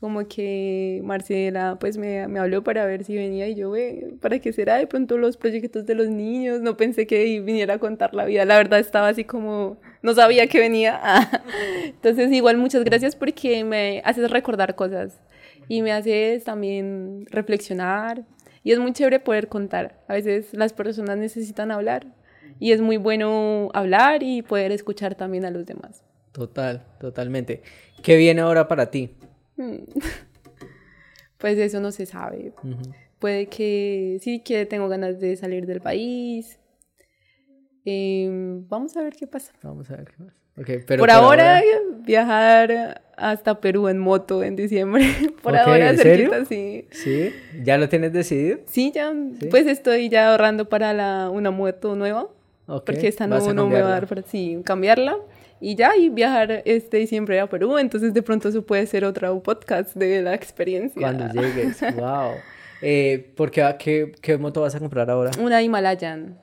como 0.00 0.26
que 0.26 1.02
Marcela 1.04 1.76
pues 1.78 1.98
me, 1.98 2.26
me, 2.26 2.40
habló 2.40 2.64
para 2.64 2.86
ver 2.86 3.04
si 3.04 3.16
venía 3.16 3.48
y 3.48 3.54
yo, 3.54 3.70
ve, 3.70 4.14
¿para 4.20 4.38
qué 4.38 4.50
será 4.52 4.76
de 4.76 4.86
pronto 4.86 5.18
los 5.18 5.36
proyectos 5.36 5.84
de 5.84 5.94
los 5.94 6.08
niños? 6.08 6.62
No 6.62 6.76
pensé 6.78 7.06
que 7.06 7.40
viniera 7.40 7.74
a 7.74 7.78
contar 7.78 8.14
la 8.14 8.24
vida, 8.24 8.46
la 8.46 8.56
verdad 8.56 8.80
estaba 8.80 9.08
así 9.08 9.24
como, 9.24 9.76
no 10.00 10.14
sabía 10.14 10.46
que 10.46 10.58
venía. 10.58 11.00
Entonces 11.84 12.32
igual 12.32 12.56
muchas 12.56 12.82
gracias 12.82 13.14
porque 13.14 13.62
me 13.62 14.00
haces 14.04 14.30
recordar 14.30 14.74
cosas 14.74 15.20
y 15.68 15.82
me 15.82 15.92
haces 15.92 16.44
también 16.44 17.26
reflexionar 17.30 18.24
y 18.64 18.72
es 18.72 18.78
muy 18.78 18.94
chévere 18.94 19.20
poder 19.20 19.48
contar. 19.48 20.00
A 20.08 20.14
veces 20.14 20.54
las 20.54 20.72
personas 20.72 21.18
necesitan 21.18 21.70
hablar 21.70 22.06
y 22.58 22.72
es 22.72 22.80
muy 22.80 22.96
bueno 22.96 23.68
hablar 23.74 24.22
y 24.22 24.40
poder 24.40 24.72
escuchar 24.72 25.14
también 25.14 25.44
a 25.44 25.50
los 25.50 25.66
demás. 25.66 26.02
Total, 26.32 26.86
totalmente. 26.98 27.62
¿Qué 28.02 28.16
viene 28.16 28.40
ahora 28.40 28.66
para 28.66 28.90
ti? 28.90 29.10
Pues 31.40 31.56
eso 31.58 31.80
no 31.80 31.90
se 31.90 32.04
sabe. 32.04 32.52
Puede 33.18 33.46
que 33.46 34.18
sí, 34.20 34.40
que 34.40 34.66
tengo 34.66 34.88
ganas 34.88 35.18
de 35.20 35.36
salir 35.36 35.64
del 35.66 35.80
país. 35.80 36.58
Em, 37.86 38.68
vamos 38.68 38.94
a 38.98 39.02
ver 39.02 39.14
qué 39.14 39.26
pasa. 39.26 39.52
Vamos 39.62 39.90
a 39.90 39.96
ver 39.96 40.04
qué 40.04 40.78
pasa. 40.78 40.96
por, 40.98 41.10
ahora, 41.10 41.62
viajar 42.04 43.02
hasta 43.16 43.58
Perú 43.58 43.88
en 43.88 43.98
moto 43.98 44.42
en 44.42 44.54
diciembre. 44.54 45.06
por 45.42 45.56
ahora, 45.56 45.96
cerquita, 45.96 46.44
sí. 46.44 46.86
¿Sí? 46.90 47.32
¿Ya 47.64 47.78
lo 47.78 47.88
tienes 47.88 48.12
decidido? 48.12 48.58
Sí, 48.66 48.92
ya. 48.94 49.10
Pues 49.50 49.66
estoy 49.66 50.10
ya 50.10 50.32
ahorrando 50.32 50.68
para 50.68 50.92
la, 50.92 51.30
una 51.30 51.50
moto 51.50 51.96
nueva. 51.96 52.28
Porque 52.66 53.08
esta 53.08 53.26
no, 53.26 53.40
no 53.54 53.66
me 53.66 53.80
va 53.80 53.88
a 53.88 53.92
dar 53.92 54.06
para 54.06 54.22
sí, 54.22 54.60
cambiarla 54.62 55.16
y 55.60 55.74
ya, 55.74 55.94
y 55.96 56.08
viajar 56.08 56.62
este 56.64 56.96
diciembre 56.96 57.38
a 57.38 57.48
Perú, 57.48 57.78
entonces 57.78 58.14
de 58.14 58.22
pronto 58.22 58.48
eso 58.48 58.64
puede 58.64 58.86
ser 58.86 59.04
otro 59.04 59.42
podcast 59.42 59.94
de 59.94 60.22
la 60.22 60.34
experiencia. 60.34 61.00
Cuando 61.00 61.28
llegues, 61.28 61.80
wow. 61.96 62.32
Eh, 62.82 63.32
¿Por 63.36 63.50
qué, 63.50 64.12
qué, 64.20 64.38
moto 64.38 64.62
vas 64.62 64.74
a 64.74 64.78
comprar 64.78 65.10
ahora? 65.10 65.32
Una 65.38 65.62
Himalayan. 65.62 66.38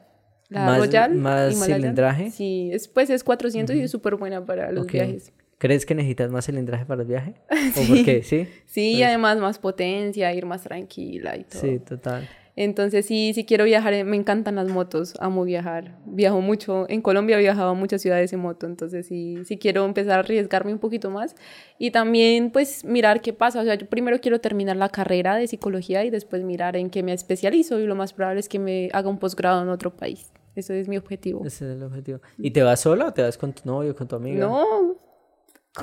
La 0.49 0.65
¿Más, 0.65 0.77
Royal. 0.77 1.15
¿Más 1.15 1.65
cilindraje? 1.65 2.31
Sí, 2.31 2.69
es, 2.71 2.87
pues 2.87 3.09
es 3.09 3.23
400 3.23 3.75
y 3.75 3.81
es 3.81 3.91
súper 3.91 4.15
buena 4.15 4.45
para 4.45 4.71
los 4.71 4.87
viajes. 4.87 5.33
¿Crees 5.57 5.85
que 5.85 5.95
necesitas 5.95 6.29
más 6.29 6.45
cilindraje 6.45 6.85
para 6.85 7.01
el 7.01 7.07
viaje? 7.07 7.33
¿O 7.75 7.87
por 7.87 8.05
qué? 8.05 8.21
¿Sí? 8.23 8.47
Sí, 8.65 8.93
y 8.93 9.03
además 9.03 9.39
más 9.39 9.57
potencia, 9.57 10.31
ir 10.33 10.45
más 10.45 10.63
tranquila 10.63 11.35
y 11.35 11.43
todo. 11.43 11.61
Sí, 11.61 11.79
total. 11.79 12.29
Entonces 12.59 13.05
sí, 13.05 13.33
sí 13.35 13.45
quiero 13.45 13.65
viajar, 13.65 14.03
me 14.03 14.17
encantan 14.17 14.55
las 14.55 14.67
motos, 14.67 15.13
amo 15.19 15.43
viajar. 15.43 15.95
Viajo 16.07 16.41
mucho, 16.41 16.87
en 16.89 17.03
Colombia 17.03 17.37
he 17.37 17.39
viajado 17.39 17.69
a 17.69 17.73
muchas 17.75 18.01
ciudades 18.01 18.33
en 18.33 18.39
moto, 18.39 18.65
entonces 18.65 19.05
sí, 19.05 19.37
sí 19.45 19.59
quiero 19.59 19.85
empezar 19.85 20.13
a 20.13 20.19
arriesgarme 20.21 20.73
un 20.73 20.79
poquito 20.79 21.11
más 21.11 21.35
y 21.77 21.91
también 21.91 22.49
pues 22.49 22.83
mirar 22.83 23.21
qué 23.21 23.31
pasa. 23.31 23.61
O 23.61 23.63
sea, 23.63 23.75
yo 23.75 23.87
primero 23.87 24.19
quiero 24.19 24.41
terminar 24.41 24.75
la 24.75 24.89
carrera 24.89 25.35
de 25.35 25.45
psicología 25.45 26.03
y 26.03 26.09
después 26.09 26.43
mirar 26.43 26.75
en 26.77 26.89
qué 26.89 27.03
me 27.03 27.13
especializo 27.13 27.79
y 27.79 27.85
lo 27.85 27.93
más 27.93 28.13
probable 28.13 28.39
es 28.39 28.49
que 28.49 28.57
me 28.57 28.89
haga 28.91 29.07
un 29.07 29.19
posgrado 29.19 29.61
en 29.61 29.69
otro 29.69 29.95
país. 29.95 30.31
Ese 30.55 30.79
es 30.79 30.87
mi 30.87 30.97
objetivo. 30.97 31.45
Ese 31.45 31.65
es 31.69 31.77
el 31.77 31.83
objetivo. 31.83 32.21
¿Y 32.39 32.49
te 32.49 32.63
vas 32.63 32.79
sola 32.79 33.05
o 33.05 33.13
te 33.13 33.21
vas 33.21 33.37
con 33.37 33.53
tu 33.53 33.61
novio, 33.65 33.95
con 33.95 34.07
tu 34.07 34.15
amiga? 34.15 34.47
No, 34.47 34.95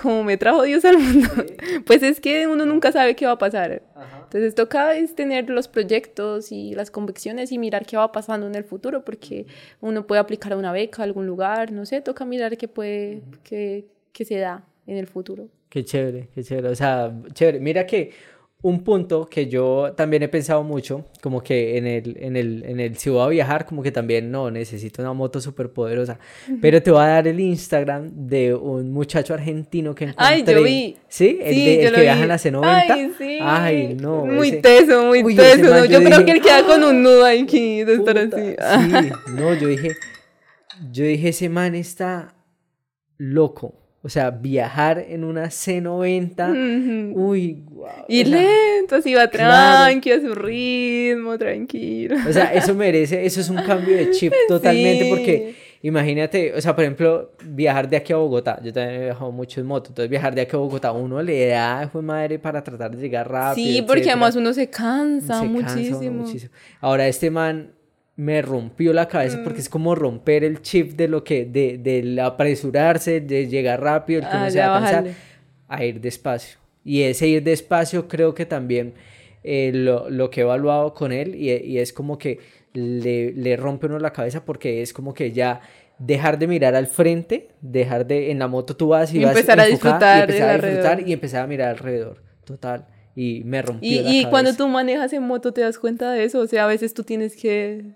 como 0.03 0.25
me 0.25 0.37
trajo 0.37 0.63
Dios 0.63 0.85
al 0.85 0.99
mundo, 0.99 1.29
pues 1.87 2.03
es 2.03 2.21
que 2.21 2.47
uno 2.47 2.67
nunca 2.67 2.93
sabe 2.93 3.15
qué 3.15 3.27
va 3.27 3.33
a 3.33 3.39
pasar. 3.39 3.83
Entonces 4.25 4.55
toca 4.55 4.97
es 4.97 5.15
tener 5.15 5.49
los 5.49 5.69
proyectos 5.69 6.51
y 6.51 6.75
las 6.75 6.91
convicciones 6.91 7.53
y 7.53 7.59
mirar 7.59 7.87
qué 7.87 7.97
va 7.97 8.11
pasando 8.11 8.47
en 8.47 8.55
el 8.55 8.65
futuro, 8.65 9.05
porque 9.05 9.47
uno 9.81 10.07
puede 10.07 10.21
aplicar 10.21 10.53
a 10.53 10.57
una 10.57 10.73
beca 10.73 11.03
a 11.03 11.05
algún 11.05 11.27
lugar, 11.27 11.71
no 11.71 11.87
sé, 11.87 12.01
toca 12.01 12.25
mirar 12.25 12.57
qué 12.57 12.67
puede, 12.67 13.23
qué, 13.45 13.87
qué 14.13 14.25
se 14.25 14.39
da 14.39 14.65
en 14.87 14.97
el 14.97 15.07
futuro. 15.07 15.49
Qué 15.69 15.85
chévere, 15.85 16.29
qué 16.35 16.43
chévere. 16.43 16.69
O 16.69 16.75
sea, 16.75 17.13
chévere. 17.33 17.61
Mira 17.61 17.87
que 17.87 18.13
un 18.65 18.83
punto 18.83 19.27
que 19.27 19.47
yo 19.47 19.93
también 19.95 20.23
he 20.23 20.29
pensado 20.29 20.63
mucho, 20.63 21.05
como 21.21 21.43
que 21.43 21.77
en 21.77 21.87
el, 21.87 22.17
en 22.19 22.35
el, 22.35 22.65
en 22.65 22.81
el 22.81 22.97
si 22.97 23.11
voy 23.11 23.23
a 23.23 23.29
viajar, 23.29 23.67
como 23.67 23.83
que 23.83 23.93
también 23.93 24.31
no, 24.31 24.51
necesito 24.51 25.03
una 25.03 25.13
moto 25.13 25.39
súper 25.39 25.71
poderosa. 25.71 26.19
Pero 26.63 26.83
te 26.83 26.91
voy 26.91 27.03
a 27.03 27.09
dar 27.09 27.29
el 27.29 27.39
Instagram 27.41 28.11
de 28.27 28.55
un 28.55 28.91
muchacho 28.91 29.35
argentino 29.35 29.95
que 29.95 30.05
encontré. 30.05 30.27
Ay, 30.27 30.45
yo 30.47 30.63
vi. 30.63 30.97
¿Sí? 31.09 31.39
El, 31.43 31.55
de, 31.55 31.85
el 31.85 31.95
que 31.95 32.01
viaja 32.01 32.23
en 32.23 32.29
la 32.29 32.37
C90. 32.37 32.63
Ay, 32.65 33.13
sí. 33.19 33.39
Ay, 33.43 33.97
no. 34.01 34.25
Muy 34.25 34.53
teso, 34.63 35.09
muy 35.09 35.37
teso. 35.37 35.85
Yo, 35.85 36.03
creo 36.03 36.25
que 36.25 36.33
él 36.33 36.41
queda 36.41 36.65
con 36.65 36.83
un 36.85 37.03
nudo 37.03 37.27
aquí 37.27 37.85
de 37.85 37.97
estar 37.97 38.17
así. 38.17 38.57
Sí, 38.57 39.13
no, 39.35 39.53
yo 39.53 39.69
dije, 39.69 39.91
yo 40.91 41.05
dije, 41.05 41.29
ese 41.29 41.51
man 41.51 41.75
está 41.75 42.35
loco. 43.19 43.84
O 44.07 44.11
sea, 44.11 44.31
viajar 44.31 45.03
en 45.09 45.25
una 45.25 45.47
C90, 45.47 47.15
uy, 47.15 47.63
wow. 47.71 47.89
Y 48.07 48.25
lento, 48.25 48.97
así 48.97 49.15
va 49.15 49.29
tranqui, 49.29 50.13
a 50.13 50.21
su 50.21 50.35
ritmo, 50.35 51.39
tranquilo. 51.39 52.17
O 52.29 52.31
sea, 52.31 52.53
eso 52.53 52.75
merece, 52.75 53.25
eso 53.25 53.41
es 53.41 53.49
un 53.49 53.63
cambio 53.63 53.97
de 53.97 54.11
chip 54.11 54.31
totalmente, 54.49 55.07
porque 55.09 55.55
imagínate, 55.81 56.53
o 56.53 56.61
sea, 56.61 56.75
por 56.75 56.85
ejemplo, 56.85 57.33
viajar 57.45 57.89
de 57.89 57.97
aquí 57.97 58.13
a 58.13 58.17
Bogotá, 58.17 58.61
yo 58.63 58.75
también 58.75 59.01
he 59.01 59.05
viajado 59.07 59.33
mucho 59.33 59.63
en 59.63 59.67
moto, 59.69 59.89
entonces 59.89 60.11
viajar 60.11 60.35
de 60.35 60.43
aquí 60.43 60.55
a 60.55 60.59
Bogotá, 60.59 60.93
uno 60.93 61.23
le 61.23 61.47
da, 61.47 61.89
fue 61.91 62.03
madre, 62.03 62.39
para 62.39 62.63
tratar 62.63 62.91
de 62.91 63.01
llegar 63.01 63.33
rápido. 63.33 63.67
Sí, 63.67 63.81
porque 63.87 64.11
además 64.11 64.37
uno 64.37 64.53
se 64.53 64.69
cansa 64.69 65.43
muchísimo. 65.45 66.11
muchísimo. 66.11 66.53
Ahora, 66.83 67.09
este 67.09 67.31
man 67.31 67.71
me 68.17 68.43
rompió 68.43 68.93
la 68.93 69.09
cabeza 69.09 69.41
porque 69.43 69.61
es 69.61 69.69
mm. 69.69 69.73
como 69.73 69.95
romper 69.95 70.45
el 70.45 70.63
chip 70.63 70.93
de 70.93 71.09
lo 71.09 71.25
que, 71.25 71.45
de, 71.45 71.79
del 71.79 72.19
apresurarse, 72.19 73.21
de 73.21 73.49
llegar 73.49 73.81
rápido, 73.81 74.21
el 74.21 74.27
que 74.27 74.37
ah, 74.37 74.51
se 74.51 74.61
va 74.61 75.05
a 75.69 75.85
ir 75.85 76.01
despacio. 76.01 76.59
Y 76.85 77.03
ese 77.03 77.27
ir 77.27 77.43
despacio 77.43 78.07
creo 78.09 78.35
que 78.35 78.47
también 78.47 78.95
eh, 79.43 79.73
lo, 79.75 80.11
lo, 80.11 80.31
que 80.31 80.41
he 80.41 80.45
evaluado 80.45 80.95
con 80.95 81.13
él 81.13 81.35
y, 81.35 81.51
y 81.51 81.79
es 81.79 81.93
como 81.93 82.19
que 82.19 82.39
le, 82.73 83.33
le, 83.33 83.57
rompe 83.57 83.87
uno 83.87 83.99
la 83.99 84.13
cabeza 84.13 84.45
porque 84.45 84.83
es 84.83 84.93
como 84.93 85.15
que 85.15 85.33
ya 85.33 85.61
dejar 85.99 86.39
de 86.39 86.47
mirar 86.47 86.75
al 86.75 86.87
frente, 86.87 87.49
dejar 87.61 88.07
de, 88.07 88.31
en 88.31 88.39
la 88.39 88.49
moto 88.49 88.77
tú 88.77 88.89
vas 88.89 89.13
y, 89.15 89.21
vas 89.21 89.31
empezar 89.31 89.61
a 89.61 89.65
disfrutar, 89.65 90.19
y 90.19 90.33
empezar 90.33 90.51
a 90.51 90.55
disfrutar 90.55 91.09
y 91.09 91.13
empezar 91.13 91.43
a 91.43 91.47
mirar 91.47 91.69
alrededor, 91.71 92.23
total. 92.45 92.87
Y 93.17 93.43
me 93.45 93.63
rompió 93.63 93.89
y, 93.89 94.03
la 94.03 94.11
y 94.11 94.25
cuando 94.27 94.55
tú 94.55 94.67
manejas 94.67 95.13
en 95.13 95.23
moto 95.23 95.53
te 95.53 95.61
das 95.61 95.79
cuenta 95.79 96.13
de 96.13 96.25
eso, 96.25 96.41
o 96.41 96.47
sea, 96.47 96.65
a 96.65 96.67
veces 96.67 96.95
tú 96.95 97.05
tienes 97.05 97.37
que 97.37 97.95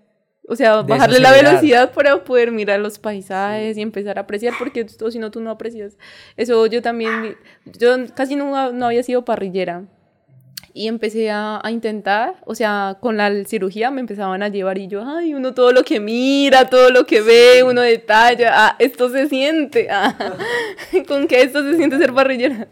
o 0.51 0.57
sea, 0.57 0.81
bajarle 0.81 1.20
la 1.20 1.31
velocidad 1.31 1.93
para 1.93 2.25
poder 2.25 2.51
mirar 2.53 2.81
los 2.81 2.99
paisajes 2.99 3.77
y 3.77 3.83
empezar 3.83 4.16
a 4.16 4.23
apreciar, 4.23 4.55
porque 4.59 4.87
si 4.89 5.19
no, 5.19 5.31
tú 5.31 5.43
no 5.43 5.51
aprecias. 5.51 5.99
Eso 6.39 6.65
yo 6.66 6.81
también, 6.81 7.37
yo 7.66 7.95
casi 8.15 8.35
no, 8.35 8.73
no 8.73 8.87
había 8.87 9.03
sido 9.03 9.27
parrillera. 9.27 9.85
Y 10.73 10.87
empecé 10.87 11.31
a, 11.31 11.61
a, 11.62 11.70
intentar, 11.70 12.37
o 12.47 12.55
sea, 12.55 12.97
con 13.01 13.16
la 13.16 13.45
cirugía 13.45 13.91
me 13.91 14.01
empezaban 14.01 14.43
a 14.43 14.49
llevar 14.49 14.79
y 14.79 14.87
yo, 14.87 15.03
ay, 15.05 15.35
uno 15.35 15.53
todo 15.53 15.73
lo 15.73 15.83
que 15.83 16.01
mira, 16.01 16.70
todo 16.70 16.91
lo 16.91 17.05
que 17.05 17.20
ve, 17.20 17.62
uno 17.65 17.81
detalla, 17.83 18.53
ah, 18.55 18.77
esto 18.79 19.11
se 19.11 19.29
siente, 19.29 19.89
ah, 19.91 20.16
con 21.09 21.27
que 21.27 21.43
esto 21.43 21.62
se 21.62 21.77
siente 21.77 21.99
ser 21.99 22.15
parrillera. 22.15 22.69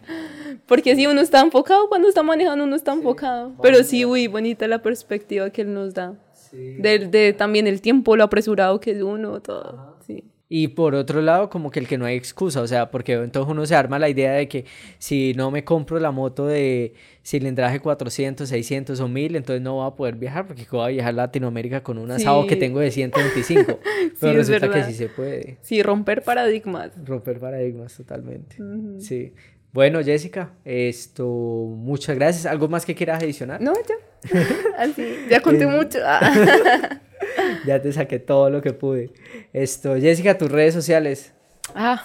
Porque 0.67 0.97
si 0.97 1.07
uno 1.07 1.21
está 1.21 1.41
enfocado, 1.41 1.89
cuando 1.89 2.09
está 2.09 2.23
manejando 2.23 2.65
uno 2.65 2.77
está 2.77 2.93
enfocado. 2.93 3.53
Pero 3.61 3.83
sí, 3.85 4.05
uy, 4.05 4.29
bonita 4.29 4.67
la 4.67 4.81
perspectiva 4.81 5.51
que 5.51 5.63
él 5.63 5.75
nos 5.75 5.93
da. 5.93 6.15
De, 6.57 7.35
también 7.37 7.67
el 7.67 7.81
tiempo, 7.81 8.17
lo 8.17 8.25
apresurado 8.25 8.81
que 8.81 8.93
es 8.93 9.03
uno, 9.03 9.41
todo. 9.41 9.97
Sí. 10.07 10.25
Y 10.49 10.69
por 10.69 10.95
otro 10.95 11.23
lado, 11.23 11.51
como 11.51 11.73
que 11.73 11.81
el 11.81 11.89
que 11.89 11.99
no 11.99 12.05
hay 12.05 12.15
excusa, 12.15 12.61
o 12.61 12.67
sea, 12.69 12.91
porque 12.93 13.15
entonces 13.15 13.51
uno 13.51 13.67
se 13.67 13.75
arma 13.75 13.99
la 13.99 14.09
idea 14.09 14.33
de 14.33 14.47
que 14.47 14.65
si 14.99 15.35
no 15.35 15.51
me 15.51 15.65
compro 15.65 15.99
la 15.99 16.13
moto 16.13 16.47
de 16.47 16.95
cilindraje 17.25 17.81
400, 17.81 18.49
600 18.49 19.01
o 19.01 19.09
1000, 19.09 19.37
entonces 19.37 19.61
no 19.61 19.75
voy 19.75 19.89
a 19.89 19.97
poder 19.97 20.15
viajar 20.15 20.47
porque 20.47 20.65
voy 20.71 20.85
a 20.85 20.89
viajar 20.89 21.15
a 21.15 21.17
Latinoamérica 21.17 21.83
con 21.83 21.99
un 21.99 22.13
asado 22.13 22.47
que 22.47 22.55
tengo 22.55 22.79
de 22.79 22.93
125. 22.93 23.81
Pero 24.21 24.33
resulta 24.35 24.71
que 24.71 24.85
sí 24.85 24.95
se 24.95 25.09
puede. 25.09 25.59
Sí, 25.63 25.83
romper 25.83 26.23
paradigmas. 26.23 26.93
Romper 27.05 27.41
paradigmas, 27.41 27.97
totalmente. 27.97 28.57
Sí. 29.01 29.33
Bueno, 29.77 30.03
Jessica, 30.03 30.55
esto, 30.65 31.27
muchas 31.27 32.17
gracias. 32.17 32.47
¿Algo 32.47 32.67
más 32.67 32.87
que 32.87 32.95
quieras 32.95 33.23
adicionar? 33.23 33.61
No, 33.61 33.75
ya. 33.75 34.41
Así, 34.79 35.27
ya 35.29 35.43
conté 35.43 35.67
mucho. 35.67 35.99
ya 37.67 37.83
te 37.83 37.93
saqué 37.93 38.19
todo 38.19 38.49
lo 38.49 38.63
que 38.63 38.73
pude. 38.73 39.13
Esto, 39.53 39.97
Jessica, 39.97 40.39
tus 40.39 40.51
redes 40.51 40.73
sociales. 40.73 41.35
Ah. 41.75 42.03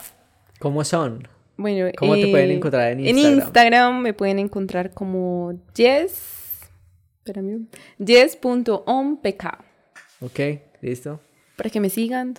¿Cómo 0.60 0.84
son? 0.84 1.26
Bueno, 1.56 1.90
¿cómo 1.98 2.16
te 2.16 2.28
pueden 2.28 2.50
eh, 2.50 2.56
encontrar 2.56 2.92
en 2.92 3.00
Instagram? 3.00 3.32
En 3.32 3.40
Instagram 3.40 4.02
me 4.02 4.14
pueden 4.14 4.40
encontrar 4.40 4.94
como 4.94 5.58
Jess. 5.74 6.60
Espérame. 7.20 7.68
Jess.ompk. 8.06 9.46
Ok, 10.20 10.40
listo. 10.82 11.22
Para 11.56 11.70
que 11.70 11.80
me 11.80 11.90
sigan. 11.90 12.34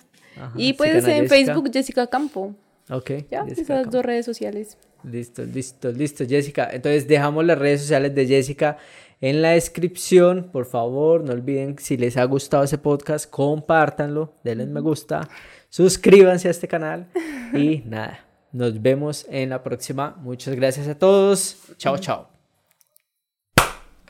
y 0.55 0.73
puedes 0.73 1.07
en 1.07 1.27
Facebook 1.27 1.71
Jessica 1.73 2.05
Campo. 2.05 2.53
Ok. 2.91 3.11
Ya, 3.31 3.45
esas 3.47 3.89
dos 3.89 4.05
redes 4.05 4.27
sociales. 4.27 4.77
Listo, 5.03 5.43
listo, 5.43 5.91
listo, 5.91 6.25
Jessica. 6.25 6.69
Entonces 6.71 7.07
dejamos 7.07 7.45
las 7.45 7.57
redes 7.57 7.81
sociales 7.81 8.15
de 8.15 8.25
Jessica 8.25 8.77
en 9.19 9.41
la 9.41 9.51
descripción. 9.51 10.49
Por 10.51 10.65
favor, 10.65 11.23
no 11.23 11.33
olviden 11.33 11.77
si 11.79 11.97
les 11.97 12.17
ha 12.17 12.23
gustado 12.25 12.63
ese 12.63 12.77
podcast, 12.77 13.29
compártanlo, 13.29 14.33
denle 14.43 14.65
me 14.65 14.79
gusta, 14.79 15.27
suscríbanse 15.69 16.47
a 16.47 16.51
este 16.51 16.67
canal 16.67 17.07
y 17.53 17.83
nada, 17.85 18.25
nos 18.51 18.81
vemos 18.81 19.25
en 19.29 19.49
la 19.49 19.63
próxima. 19.63 20.15
Muchas 20.21 20.55
gracias 20.55 20.87
a 20.87 20.97
todos. 20.97 21.57
Chao, 21.77 21.97
chao. 21.97 22.29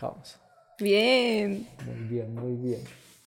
Vamos. 0.02 0.38
Bien. 0.80 1.68
Muy 1.86 2.08
bien, 2.08 2.36
muy 2.36 2.54
bien. 2.56 3.03